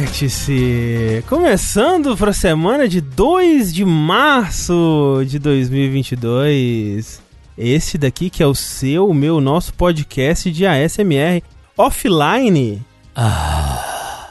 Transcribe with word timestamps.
Vértice, 0.00 1.24
começando 1.28 2.16
para 2.16 2.30
a 2.30 2.32
semana 2.32 2.86
de 2.86 3.00
2 3.00 3.74
de 3.74 3.84
março 3.84 5.24
de 5.26 5.40
2022. 5.40 7.20
Este 7.58 7.98
daqui 7.98 8.30
que 8.30 8.40
é 8.40 8.46
o 8.46 8.54
seu, 8.54 9.08
o 9.08 9.14
meu, 9.14 9.40
nosso 9.40 9.74
podcast 9.74 10.52
de 10.52 10.64
ASMR 10.64 11.42
offline. 11.76 12.80
Ah. 13.12 14.28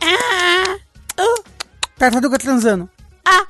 Ah. 0.00 0.76
Uh. 1.18 1.42
Tartaruga 1.98 2.38
transando. 2.38 2.88
Ah. 3.24 3.44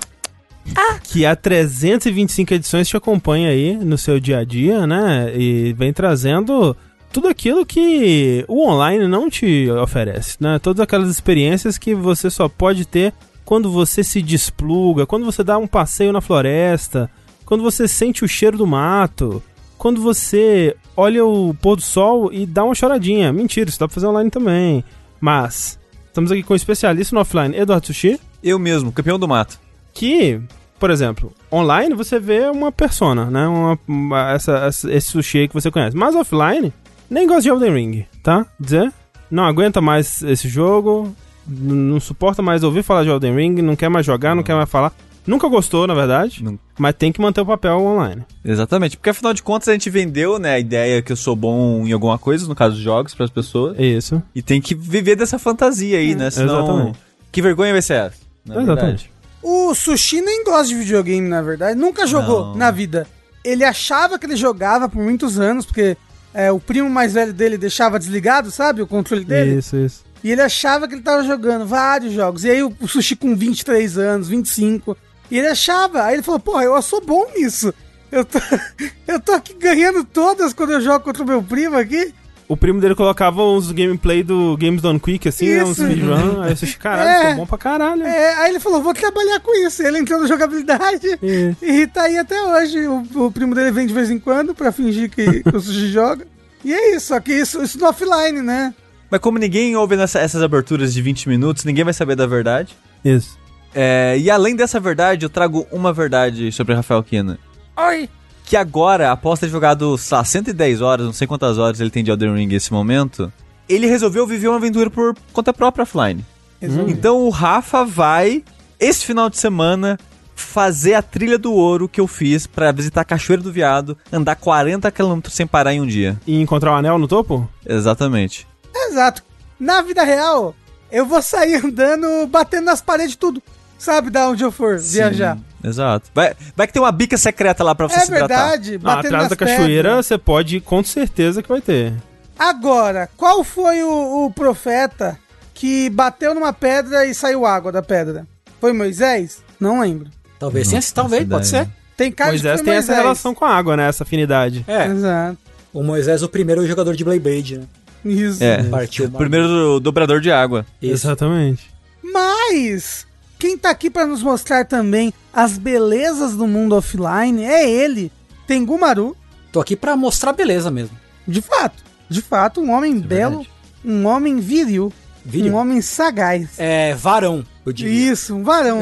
Ah. 0.75 0.99
Que 1.03 1.27
há 1.27 1.37
325 1.37 2.55
edições 2.55 2.89
te 2.89 2.97
acompanha 2.97 3.51
aí 3.51 3.77
no 3.77 3.99
seu 3.99 4.19
dia 4.19 4.39
a 4.39 4.45
dia, 4.45 4.87
né? 4.87 5.31
E 5.37 5.75
vem 5.75 5.93
trazendo 5.93 6.75
tudo 7.13 7.29
aquilo 7.29 7.67
que 7.67 8.45
o 8.49 8.69
online 8.69 9.07
não 9.07 9.29
te 9.29 9.71
oferece, 9.71 10.37
né? 10.41 10.59
Todas 10.59 10.81
aquelas 10.81 11.09
experiências 11.09 11.77
que 11.77 11.95
você 11.95 12.31
só 12.31 12.49
pode 12.49 12.85
ter 12.85 13.13
quando 13.45 13.71
você 13.71 14.05
se 14.05 14.23
despluga, 14.23 15.07
quando 15.07 15.25
você 15.25 15.43
dá 15.43 15.59
um 15.59 15.67
passeio 15.67 16.13
na 16.13 16.21
floresta, 16.21 17.11
quando 17.45 17.63
você 17.63 17.89
sente 17.89 18.25
o 18.25 18.29
cheiro 18.29 18.57
do 18.57 18.67
mato, 18.67 19.43
quando 19.77 20.01
você 20.01 20.77
olha 20.97 21.25
o 21.25 21.53
pôr 21.55 21.75
do 21.75 21.83
sol 21.83 22.33
e 22.33 22.47
dá 22.47 22.63
uma 22.63 22.75
choradinha. 22.75 23.33
Mentira, 23.33 23.69
isso 23.69 23.81
dá 23.81 23.89
pra 23.89 23.95
fazer 23.95 24.07
online 24.07 24.31
também. 24.31 24.85
Mas, 25.21 25.79
estamos 26.07 26.31
aqui 26.31 26.43
com 26.45 26.53
um 26.53 26.57
especialista 26.57 27.15
no 27.15 27.21
offline, 27.21 27.57
Eduardo 27.57 27.87
Sushi. 27.87 28.21
Eu 28.43 28.59
mesmo, 28.59 28.93
campeão 28.93 29.19
do 29.19 29.27
mato. 29.27 29.59
Que, 29.93 30.41
por 30.79 30.91
exemplo, 30.91 31.33
online 31.53 31.95
você 31.95 32.21
vê 32.21 32.49
uma 32.51 32.71
persona, 32.71 33.31
né? 33.31 33.49
Uma, 33.49 33.79
uma 33.89 34.31
essa, 34.33 34.59
essa, 34.59 34.93
esse 34.93 35.09
sushi 35.09 35.39
aí 35.39 35.49
que 35.49 35.55
você 35.55 35.71
conhece. 35.71 35.97
Mas 35.97 36.15
offline, 36.15 36.73
nem 37.11 37.27
gosta 37.27 37.43
de 37.43 37.49
Elden 37.49 37.75
Ring, 37.75 38.07
tá? 38.23 38.47
Dizer, 38.59 38.93
não 39.31 39.45
aguenta 39.45 39.81
mais 39.81 40.23
esse 40.23 40.49
jogo, 40.49 41.15
não 41.47 41.99
suporta 41.99 42.41
mais 42.41 42.63
ouvir 42.63 42.83
falar 42.83 43.03
de 43.03 43.11
Elden 43.11 43.35
Ring, 43.35 43.63
não 43.63 43.77
quer 43.77 43.89
mais 43.89 44.07
jogar, 44.07 44.35
não 44.35 44.43
quer 44.43 44.55
mais 44.55 44.71
falar. 44.71 44.93
Nunca 45.27 45.49
gostou, 45.49 45.87
na 45.87 45.95
verdade, 45.95 46.43
não. 46.43 46.59
mas 46.79 46.95
tem 46.95 47.13
que 47.13 47.21
manter 47.21 47.43
o 47.43 47.47
papel 47.47 47.79
online. 47.79 48.25
Exatamente, 48.45 48.97
porque 48.97 49.11
afinal 49.11 49.35
de 49.35 49.43
contas 49.43 49.69
a 49.69 49.73
gente 49.73 49.91
vendeu, 49.91 50.39
né, 50.39 50.55
a 50.55 50.59
ideia 50.59 51.03
que 51.03 51.13
eu 51.13 51.17
sou 51.17 51.37
bom 51.37 51.87
em 51.87 51.93
alguma 51.93 52.19
coisa, 52.19 52.49
no 52.49 52.55
caso 52.55 52.75
dos 52.75 52.83
jogos, 52.83 53.15
para 53.15 53.27
as 53.27 53.31
pessoas. 53.31 53.79
Isso. 53.79 54.23
E 54.35 54.41
tem 54.41 54.61
que 54.61 54.75
viver 54.75 55.17
dessa 55.17 55.39
fantasia 55.39 55.99
aí, 55.99 56.13
é. 56.13 56.15
né? 56.15 56.31
Senão, 56.31 56.65
Exatamente. 56.65 56.99
Que 57.31 57.43
vergonha 57.43 57.73
vai 57.73 57.83
ser 57.83 57.95
essa? 57.95 58.19
Exatamente. 58.47 58.77
Verdade. 58.77 59.11
O 59.43 59.75
Sushi 59.75 60.21
nem 60.21 60.45
gosta 60.45 60.69
de 60.69 60.75
videogame, 60.75 61.29
na 61.29 61.43
verdade. 61.43 61.79
Nunca 61.79 62.07
jogou 62.07 62.47
não. 62.47 62.57
na 62.57 62.71
vida. 62.71 63.07
Ele 63.45 63.65
achava 63.65 64.19
que 64.19 64.27
ele 64.27 64.37
jogava 64.37 64.89
por 64.89 65.03
muitos 65.03 65.39
anos, 65.39 65.65
porque 65.65 65.97
é, 66.33 66.51
o 66.51 66.61
primo 66.61 66.89
mais 66.89 67.13
velho 67.13 67.33
dele 67.33 67.59
deixava 67.59 67.99
desligado, 67.99 68.51
sabe? 68.51 68.83
O 68.83 68.87
controle 68.87 69.25
dele. 69.25 69.59
Isso, 69.59 69.77
isso. 69.77 70.05
E 70.23 70.31
ele 70.31 70.43
achava 70.43 70.87
que 70.87 70.95
ele 70.95 71.03
tava 71.03 71.23
jogando 71.25 71.67
vários 71.67 72.13
jogos. 72.13 72.45
E 72.45 72.51
aí 72.51 72.63
o, 72.63 72.75
Sushi 72.87 73.17
com 73.17 73.35
23 73.35 73.99
anos, 73.99 74.29
25. 74.29 74.97
E 75.31 75.39
ele 75.39 75.49
achava. 75.49 76.05
Aí 76.05 76.15
ele 76.15 76.23
falou, 76.23 76.41
porra, 76.41 76.65
eu 76.65 76.81
sou 76.83 77.01
bom 77.05 77.27
nisso. 77.37 77.73
Eu 78.13 78.25
tô, 78.25 78.39
eu 79.09 79.21
tô 79.21 79.33
aqui 79.33 79.55
ganhando 79.55 80.05
todas 80.05 80.53
quando 80.53 80.73
eu 80.73 80.81
jogo 80.81 81.05
contra 81.05 81.23
o 81.23 81.27
meu 81.27 81.43
primo 81.43 81.77
aqui 81.77 82.15
o 82.51 82.57
primo 82.57 82.81
dele 82.81 82.97
colocava 82.97 83.45
uns 83.45 83.71
gameplay 83.71 84.25
do 84.25 84.57
Games 84.57 84.83
Done 84.83 84.99
Quick, 84.99 85.29
assim, 85.29 85.51
né, 85.51 85.63
uns 85.63 85.77
speedrun. 85.77 86.43
aí 86.43 86.57
você 86.57 86.67
caralho, 86.67 87.29
é, 87.29 87.35
bom 87.37 87.47
pra 87.47 87.57
caralho. 87.57 88.03
É, 88.03 88.35
aí 88.39 88.51
ele 88.51 88.59
falou, 88.59 88.83
vou 88.83 88.93
trabalhar 88.93 89.39
com 89.39 89.55
isso. 89.65 89.81
Ele 89.85 89.99
entrou 89.99 90.21
na 90.21 90.27
jogabilidade 90.27 91.17
é. 91.23 91.55
e 91.63 91.87
tá 91.87 92.03
aí 92.03 92.19
até 92.19 92.43
hoje. 92.43 92.89
O, 92.89 93.27
o, 93.27 93.31
primo 93.31 93.55
dele 93.55 93.71
vem 93.71 93.87
de 93.87 93.95
vez 93.95 94.11
em 94.11 94.19
quando 94.19 94.53
pra 94.53 94.73
fingir 94.73 95.09
que, 95.09 95.45
que 95.45 95.57
o 95.57 95.61
Sushi 95.61 95.93
joga. 95.93 96.27
E 96.65 96.75
é 96.75 96.97
isso, 96.97 97.07
só 97.07 97.21
que 97.21 97.33
isso, 97.33 97.63
isso 97.63 97.79
no 97.79 97.87
offline, 97.87 98.43
né? 98.43 98.75
Mas 99.09 99.21
como 99.21 99.39
ninguém 99.39 99.77
ouve 99.77 99.95
nessa, 99.95 100.19
essas 100.19 100.43
aberturas 100.43 100.93
de 100.93 101.01
20 101.01 101.29
minutos, 101.29 101.65
ninguém 101.65 101.85
vai 101.85 101.95
saber 101.95 102.17
da 102.17 102.27
verdade. 102.27 102.77
Isso. 103.05 103.39
É, 103.73 104.17
e 104.19 104.29
além 104.29 104.57
dessa 104.57 104.81
verdade, 104.81 105.25
eu 105.25 105.31
trago 105.31 105.69
uma 105.71 105.93
verdade 105.93 106.51
sobre 106.51 106.75
Rafael 106.75 107.05
Kina. 107.05 107.39
Oi! 107.77 108.09
Que 108.51 108.57
agora, 108.57 109.13
após 109.13 109.39
ter 109.39 109.49
jogado, 109.49 109.97
sei 109.97 110.19
lá, 110.19 110.25
110 110.25 110.81
horas, 110.81 111.07
não 111.07 111.13
sei 111.13 111.25
quantas 111.25 111.57
horas 111.57 111.81
ele 111.81 111.89
tem 111.89 112.03
de 112.03 112.11
Elden 112.11 112.35
Ring 112.35 112.49
nesse 112.49 112.73
momento, 112.73 113.33
ele 113.69 113.87
resolveu 113.87 114.27
viver 114.27 114.49
uma 114.49 114.57
aventura 114.57 114.91
por 114.91 115.15
conta 115.33 115.53
própria 115.53 115.85
offline. 115.85 116.27
Exatamente. 116.61 116.93
Então 116.93 117.21
o 117.21 117.31
Rafa 117.31 117.85
vai, 117.85 118.43
esse 118.81 119.07
final 119.07 119.31
de 119.31 119.39
semana, 119.39 119.97
fazer 120.35 120.95
a 120.95 121.03
trilha 121.03 121.39
do 121.39 121.53
ouro 121.53 121.89
que 121.89 122.01
eu 122.01 122.09
fiz 122.09 122.45
para 122.45 122.73
visitar 122.73 123.03
a 123.03 123.05
Cachoeira 123.05 123.41
do 123.41 123.53
Viado, 123.53 123.97
andar 124.13 124.35
40 124.35 124.91
km 124.91 125.21
sem 125.29 125.47
parar 125.47 125.73
em 125.73 125.81
um 125.81 125.87
dia. 125.87 126.21
E 126.27 126.41
encontrar 126.41 126.73
o 126.73 126.75
um 126.75 126.79
anel 126.79 126.99
no 126.99 127.07
topo? 127.07 127.49
Exatamente. 127.65 128.49
Exato. 128.75 129.23
Na 129.61 129.81
vida 129.81 130.03
real, 130.03 130.57
eu 130.91 131.07
vou 131.07 131.23
sair 131.23 131.65
andando, 131.65 132.27
batendo 132.27 132.65
nas 132.65 132.83
paredes 132.83 133.15
tudo. 133.15 133.41
Sabe 133.81 134.11
da 134.11 134.29
onde 134.29 134.45
eu 134.45 134.53
for 134.53 134.79
Sim. 134.79 134.99
viajar. 134.99 135.39
Exato. 135.65 136.11
Vai, 136.15 136.35
vai 136.55 136.67
que 136.67 136.73
tem 136.75 136.83
uma 136.83 136.93
bica 136.93 137.17
secreta 137.17 137.65
lá 137.65 137.75
pra 137.75 137.89
você 137.89 137.97
é 137.97 138.01
se. 138.01 138.13
É 138.13 138.19
verdade. 138.19 138.79
Não, 138.79 138.91
atrás 138.91 139.29
da 139.31 139.35
cachoeira 139.35 139.89
pedras. 139.89 140.07
você 140.07 140.19
pode, 140.19 140.61
com 140.61 140.85
certeza 140.85 141.43
que 141.43 141.49
vai 141.49 141.63
ter. 141.63 141.95
Agora, 142.39 143.09
qual 143.17 143.43
foi 143.43 143.83
o, 143.83 144.27
o, 144.27 144.31
profeta 144.33 145.19
que 145.55 145.89
bateu 145.89 146.35
numa 146.35 146.53
pedra 146.53 147.07
e 147.07 147.15
saiu 147.15 147.47
água 147.47 147.73
da 147.73 147.81
pedra? 147.81 148.27
Foi 148.61 148.75
Moisés? 148.75 149.43
Não 149.59 149.81
lembro. 149.81 150.11
Talvez 150.39 150.69
sim, 150.69 150.79
talvez, 150.95 151.27
pode 151.27 151.47
ser. 151.47 151.67
Tem 151.97 152.13
cara 152.13 152.33
Moisés 152.33 152.61
tem 152.61 152.75
Moisés. 152.75 152.91
essa 152.91 153.01
relação 153.01 153.35
com 153.35 153.47
a 153.47 153.57
água, 153.57 153.79
né? 153.79 153.89
Essa 153.89 154.03
afinidade. 154.03 154.63
É. 154.69 154.89
Exato. 154.89 155.39
O 155.73 155.83
Moisés 155.83 156.21
é 156.21 156.25
o 156.25 156.29
primeiro 156.29 156.67
jogador 156.67 156.95
de 156.95 157.03
Blade, 157.03 157.59
né? 157.59 157.65
Isso. 158.05 158.45
É, 158.45 158.63
Partiu 158.65 159.07
o 159.07 159.11
primeiro 159.11 159.81
dobrador 159.81 160.21
de 160.21 160.31
água. 160.31 160.67
Isso. 160.83 161.07
Exatamente. 161.07 161.71
Mas 162.03 163.07
quem 163.41 163.57
tá 163.57 163.71
aqui 163.71 163.89
para 163.89 164.07
nos 164.07 164.23
mostrar 164.23 164.67
também 164.67 165.15
as 165.33 165.57
belezas 165.57 166.37
do 166.37 166.47
mundo 166.47 166.77
offline 166.77 167.43
é 167.43 167.69
ele, 167.69 168.13
Tengu 168.47 168.79
Maru. 168.79 169.17
Tô 169.51 169.61
aqui 169.61 169.75
para 169.75 169.97
mostrar 169.97 170.35
beleza 170.35 170.71
mesmo. 170.71 170.95
De 171.27 171.41
fato, 171.41 171.83
de 172.07 172.21
fato, 172.21 172.61
um 172.61 172.71
homem 172.71 172.95
é 172.95 173.01
belo, 173.01 173.37
verdade. 173.39 173.51
um 173.83 174.07
homem 174.07 174.37
viril, 174.37 174.93
viril, 175.25 175.55
um 175.55 175.57
homem 175.57 175.81
sagaz. 175.81 176.51
É, 176.59 176.95
varão, 176.95 177.43
eu 177.65 177.73
diria. 177.73 178.13
Isso, 178.13 178.37
um 178.37 178.45
varão. 178.45 178.81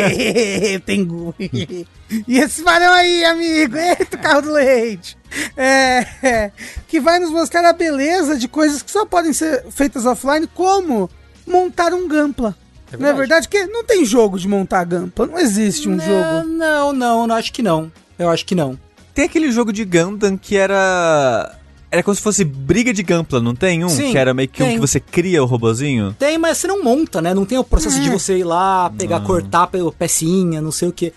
Tengu. 0.86 1.34
e 1.38 2.38
esse 2.38 2.62
varão 2.62 2.94
aí, 2.94 3.26
amigo, 3.26 3.76
eita, 3.76 4.16
carro 4.16 4.40
do 4.40 4.52
leite. 4.52 5.18
É, 5.54 6.06
é, 6.22 6.52
que 6.88 6.98
vai 6.98 7.18
nos 7.18 7.30
mostrar 7.30 7.62
a 7.68 7.74
beleza 7.74 8.38
de 8.38 8.48
coisas 8.48 8.80
que 8.80 8.90
só 8.90 9.04
podem 9.04 9.34
ser 9.34 9.66
feitas 9.70 10.06
offline, 10.06 10.46
como 10.54 11.10
montar 11.46 11.92
um 11.92 12.08
Gampla. 12.08 12.56
É 12.92 12.96
não 12.96 13.08
é 13.08 13.12
verdade? 13.12 13.48
Porque 13.48 13.66
não 13.66 13.84
tem 13.84 14.04
jogo 14.04 14.38
de 14.38 14.48
montar 14.48 14.84
Gampa. 14.84 15.26
Não 15.26 15.38
existe 15.38 15.88
um 15.88 15.96
não, 15.96 16.04
jogo. 16.04 16.48
Não, 16.48 16.92
não, 16.92 17.26
não, 17.26 17.36
acho 17.36 17.52
que 17.52 17.62
não. 17.62 17.90
Eu 18.18 18.30
acho 18.30 18.44
que 18.44 18.54
não. 18.54 18.78
Tem 19.14 19.24
aquele 19.24 19.50
jogo 19.50 19.72
de 19.72 19.84
Gundam 19.84 20.36
que 20.36 20.56
era. 20.56 21.54
Era 21.90 22.02
como 22.02 22.14
se 22.14 22.20
fosse 22.20 22.44
briga 22.44 22.92
de 22.92 23.02
Gampla, 23.02 23.40
não 23.40 23.54
tem 23.54 23.82
um? 23.82 23.88
Sim, 23.88 24.12
que 24.12 24.18
era 24.18 24.34
meio 24.34 24.48
que 24.48 24.58
tem. 24.58 24.72
um 24.72 24.74
que 24.74 24.80
você 24.80 25.00
cria 25.00 25.42
o 25.42 25.46
robozinho? 25.46 26.14
Tem, 26.18 26.36
mas 26.36 26.58
você 26.58 26.66
não 26.66 26.84
monta, 26.84 27.22
né? 27.22 27.32
Não 27.32 27.46
tem 27.46 27.56
o 27.56 27.64
processo 27.64 27.98
é. 27.98 28.00
de 28.00 28.10
você 28.10 28.38
ir 28.38 28.44
lá, 28.44 28.90
pegar, 28.90 29.20
não. 29.20 29.26
cortar 29.26 29.66
pela 29.68 29.90
pecinha, 29.90 30.60
não 30.60 30.70
sei 30.70 30.88
o 30.88 30.92
que. 30.92 31.12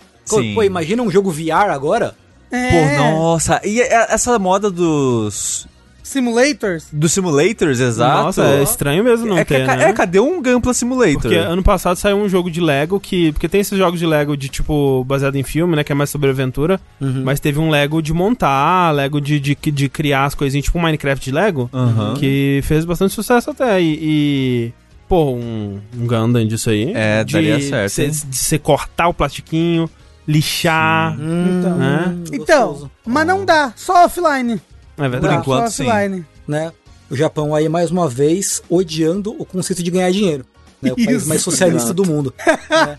Pô, 0.55 0.63
imagina 0.63 1.03
um 1.03 1.11
jogo 1.11 1.29
VR 1.29 1.71
agora? 1.71 2.15
É. 2.49 2.69
Pô, 2.69 3.03
nossa. 3.03 3.61
E 3.65 3.81
essa 3.81 4.39
moda 4.39 4.71
dos 4.71 5.67
Simulators? 6.11 6.87
Do 6.91 7.07
Simulators, 7.07 7.79
exato. 7.79 8.23
Nossa, 8.25 8.43
é 8.43 8.63
estranho 8.63 9.03
mesmo 9.03 9.25
não 9.25 9.37
é, 9.37 9.45
ter, 9.45 9.61
é, 9.61 9.67
né? 9.67 9.89
É, 9.89 9.93
cadê 9.93 10.19
um 10.19 10.41
Gampla 10.41 10.73
Simulator? 10.73 11.21
Porque 11.21 11.35
ano 11.35 11.63
passado 11.63 11.95
saiu 11.95 12.17
um 12.17 12.27
jogo 12.27 12.51
de 12.51 12.59
Lego 12.59 12.99
que... 12.99 13.31
Porque 13.31 13.47
tem 13.47 13.61
esses 13.61 13.77
jogos 13.77 13.99
de 13.99 14.05
Lego 14.05 14.35
de, 14.35 14.49
tipo, 14.49 15.03
baseado 15.05 15.35
em 15.35 15.43
filme, 15.43 15.75
né? 15.75 15.83
Que 15.83 15.91
é 15.91 15.95
mais 15.95 16.09
sobre 16.09 16.29
aventura. 16.29 16.79
Uhum. 16.99 17.23
Mas 17.23 17.39
teve 17.39 17.59
um 17.59 17.69
Lego 17.69 18.01
de 18.01 18.13
montar, 18.13 18.91
Lego 18.91 19.21
de, 19.21 19.39
de, 19.39 19.55
de 19.55 19.89
criar 19.89 20.25
as 20.25 20.35
coisinhas, 20.35 20.65
tipo 20.65 20.79
Minecraft 20.79 21.23
de 21.23 21.31
Lego. 21.31 21.69
Uhum. 21.71 22.13
Que 22.15 22.59
fez 22.63 22.85
bastante 22.85 23.13
sucesso 23.13 23.51
até. 23.51 23.81
E... 23.81 23.99
e 24.01 24.73
pô, 25.07 25.33
um, 25.33 25.79
um 25.97 26.07
Gundam 26.07 26.45
disso 26.45 26.69
aí. 26.69 26.93
É, 26.93 27.23
de, 27.23 27.33
daria 27.33 27.59
certo. 27.59 28.11
De 28.11 28.37
você 28.37 28.57
cortar 28.57 29.09
o 29.09 29.13
plastiquinho, 29.13 29.89
lixar. 30.27 31.19
Hum, 31.19 31.59
então, 31.59 31.77
né? 31.77 32.17
então 32.31 32.91
mas 33.05 33.27
não 33.27 33.43
dá, 33.43 33.73
só 33.75 34.05
offline. 34.05 34.61
É 35.05 35.09
verdade. 35.09 35.33
Por 35.33 35.41
enquanto, 35.41 35.71
sim. 35.71 36.25
Né? 36.47 36.71
o 37.11 37.15
Japão 37.15 37.53
aí 37.53 37.67
mais 37.67 37.91
uma 37.91 38.07
vez 38.07 38.63
odiando 38.69 39.35
o 39.37 39.45
conceito 39.45 39.83
de 39.83 39.91
ganhar 39.91 40.09
dinheiro. 40.11 40.45
Né, 40.81 40.91
o 40.93 40.95
Isso. 40.97 41.05
país 41.05 41.27
mais 41.27 41.41
socialista 41.41 41.93
do 41.93 42.05
mundo. 42.05 42.33
né? 42.47 42.97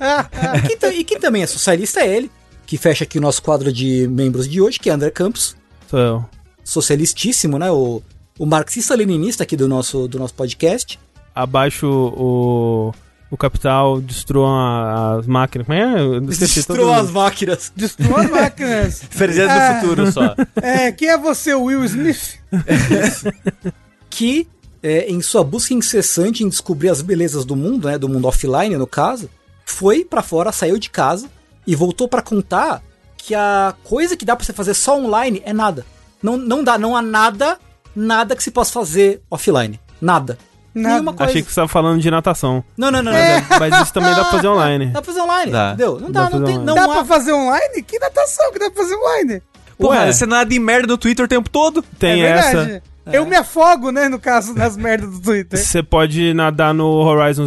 e, 0.71 0.77
quem, 0.77 1.01
e, 1.01 1.05
quem, 1.05 1.19
também 1.19 1.43
é 1.43 1.47
socialista 1.47 2.01
é 2.01 2.17
ele, 2.17 2.31
que 2.67 2.77
fecha 2.77 3.05
aqui 3.05 3.17
o 3.17 3.23
nosso 3.23 3.43
quadro 3.43 3.73
de 3.73 4.07
membros 4.09 4.47
de 4.47 4.61
hoje, 4.61 4.79
que 4.79 4.91
é 4.91 4.93
André 4.93 5.11
Campos. 5.11 5.57
Sou 5.89 5.99
eu. 5.99 6.25
Socialistíssimo, 6.63 7.59
né? 7.59 7.71
O, 7.73 8.03
o 8.39 8.45
marxista-leninista 8.45 9.45
aqui 9.45 9.57
do 9.57 9.67
nosso, 9.67 10.07
do 10.07 10.19
nosso 10.19 10.35
podcast. 10.35 11.01
Abaixo 11.35 11.89
o, 11.89 12.93
o 13.33 13.37
capital, 13.39 13.99
destruam 13.99 15.17
as 15.19 15.27
máquinas. 15.27 15.67
Como 15.67 15.79
é? 15.79 16.21
Destruam 16.21 16.93
as 16.93 17.11
máquinas. 17.11 17.73
Destruam 17.75 18.17
as 18.19 18.31
máquinas. 18.31 19.03
Felicidade 19.09 19.59
é, 19.59 19.73
do 19.73 19.81
futuro 19.81 20.13
só. 20.13 20.37
É, 20.61 20.93
quem 20.93 21.09
é 21.09 21.17
você, 21.17 21.55
Will 21.55 21.83
Smith? 21.87 22.39
que 24.11 24.47
é, 24.83 25.11
em 25.11 25.23
sua 25.23 25.43
busca 25.43 25.73
incessante 25.73 26.45
em 26.45 26.49
descobrir 26.51 26.91
as 26.91 27.01
belezas 27.01 27.47
do 27.47 27.57
mundo, 27.57 27.89
né, 27.89 27.97
do 27.97 28.07
mundo 28.07 28.29
offline 28.29 28.77
no 28.77 28.87
caso, 28.87 29.31
foi 29.65 30.05
para 30.05 30.21
fora, 30.21 30.53
saiu 30.53 30.77
de 30.77 30.91
casa 30.91 31.27
e 31.67 31.75
voltou 31.75 32.07
para 32.07 32.21
contar 32.21 32.83
que 33.17 33.35
a 33.35 33.75
coisa 33.83 34.15
que 34.15 34.27
dá 34.27 34.37
para 34.37 34.45
você 34.45 34.53
fazer 34.53 34.75
só 34.75 34.99
online 34.99 35.41
é 35.47 35.55
nada. 35.55 35.87
Não, 36.23 36.37
não 36.37 36.63
dá, 36.63 36.77
não 36.77 36.95
há 36.95 37.01
nada, 37.01 37.59
nada 37.97 38.37
que 38.37 38.43
se 38.43 38.51
possa 38.51 38.73
fazer 38.73 39.23
offline. 39.31 39.81
Nada. 40.03 40.37
Nada. 40.75 40.95
Nenhuma 40.95 41.13
coisa. 41.13 41.31
Achei 41.31 41.43
que 41.43 41.49
você 41.49 41.53
estava 41.53 41.69
falando 41.69 42.01
de 42.01 42.11
natação. 42.11 42.65
Não, 42.77 42.91
não, 42.91 43.03
não, 43.03 43.13
É. 43.13 43.41
não. 43.49 43.59
Mas 43.59 43.83
isso 43.83 43.93
também 43.93 44.11
dá 44.11 44.23
pra 44.23 44.31
fazer 44.31 44.49
online. 44.49 44.87
Dá 44.93 45.03
pra 45.03 45.13
fazer 45.13 45.21
online, 45.21 45.53
Dá. 45.53 45.69
entendeu? 45.69 46.01
Não 46.01 46.11
Dá 46.11 46.23
dá, 46.25 46.31
não 46.31 46.45
tem, 46.45 46.55
online. 46.57 46.65
não 46.65 46.75
dá 46.75 46.85
há... 46.85 46.89
pra 46.89 47.05
fazer 47.05 47.33
online? 47.33 47.83
Que 47.83 47.99
natação 47.99 48.53
que 48.53 48.59
dá 48.59 48.71
pra 48.71 48.83
fazer 48.83 48.95
online? 48.97 49.43
Porra, 49.79 50.01
Ué. 50.01 50.13
você 50.13 50.27
nada 50.27 50.49
de 50.49 50.59
merda 50.59 50.87
no 50.87 50.97
Twitter 50.99 51.25
o 51.25 51.29
tempo 51.29 51.51
todo. 51.51 51.83
Tem 51.99 52.23
é 52.25 52.29
essa. 52.29 52.65
verdade. 52.65 52.83
Eu 53.13 53.27
me 53.27 53.35
afogo, 53.35 53.91
né, 53.91 54.09
no 54.09 54.17
caso 54.21 54.55
das 54.55 54.77
merdas 54.77 55.11
do 55.11 55.21
Twitter. 55.21 55.59
Você 55.59 55.83
pode 55.83 56.33
nadar 56.35 56.73
no 56.73 56.87
Horizon 56.89 57.47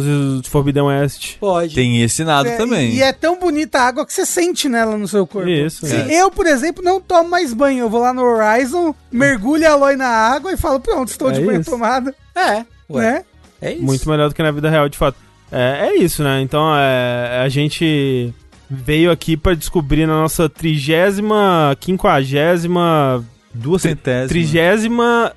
Forbidden 0.50 0.82
West. 0.82 1.38
Pode. 1.38 1.74
Tem 1.74 2.02
esse 2.02 2.22
nado 2.24 2.46
É, 2.46 2.56
também. 2.58 2.90
E 2.92 3.00
é 3.02 3.10
tão 3.10 3.38
bonita 3.38 3.78
a 3.78 3.86
água 3.86 4.04
que 4.04 4.12
você 4.12 4.26
sente 4.26 4.68
nela 4.68 4.98
no 4.98 5.08
seu 5.08 5.26
corpo. 5.26 5.48
Isso. 5.48 5.86
É. 5.86 6.12
Eu, 6.12 6.30
por 6.30 6.46
exemplo, 6.46 6.84
não 6.84 7.00
tomo 7.00 7.30
mais 7.30 7.54
banho. 7.54 7.80
Eu 7.80 7.88
vou 7.88 8.02
lá 8.02 8.12
no 8.12 8.22
Horizon, 8.22 8.94
mergulho 9.10 9.66
a 9.66 9.72
Aloy 9.72 9.96
na 9.96 10.08
água 10.08 10.52
e 10.52 10.58
falo, 10.58 10.78
pronto, 10.78 11.08
estou 11.10 11.32
de 11.32 11.40
É 11.40 11.44
banho 11.46 11.62
isso. 11.62 11.70
tomada. 11.70 12.14
É, 12.36 12.62
ué. 12.90 13.02
Né? 13.12 13.24
É 13.60 13.72
isso. 13.72 13.82
Muito 13.82 14.08
melhor 14.08 14.28
do 14.28 14.34
que 14.34 14.42
na 14.42 14.50
vida 14.50 14.68
real, 14.70 14.88
de 14.88 14.98
fato. 14.98 15.16
É, 15.50 15.88
é 15.90 15.96
isso, 15.96 16.22
né? 16.22 16.40
Então 16.42 16.74
é, 16.76 17.40
a 17.44 17.48
gente 17.48 18.32
veio 18.68 19.10
aqui 19.10 19.36
pra 19.36 19.54
descobrir 19.54 20.06
na 20.06 20.14
nossa 20.20 20.48
trigésima, 20.48 21.76
quinquagésima, 21.80 23.24
duas 23.54 23.82
Centésima. 23.82 24.28
trigésima, 24.28 25.32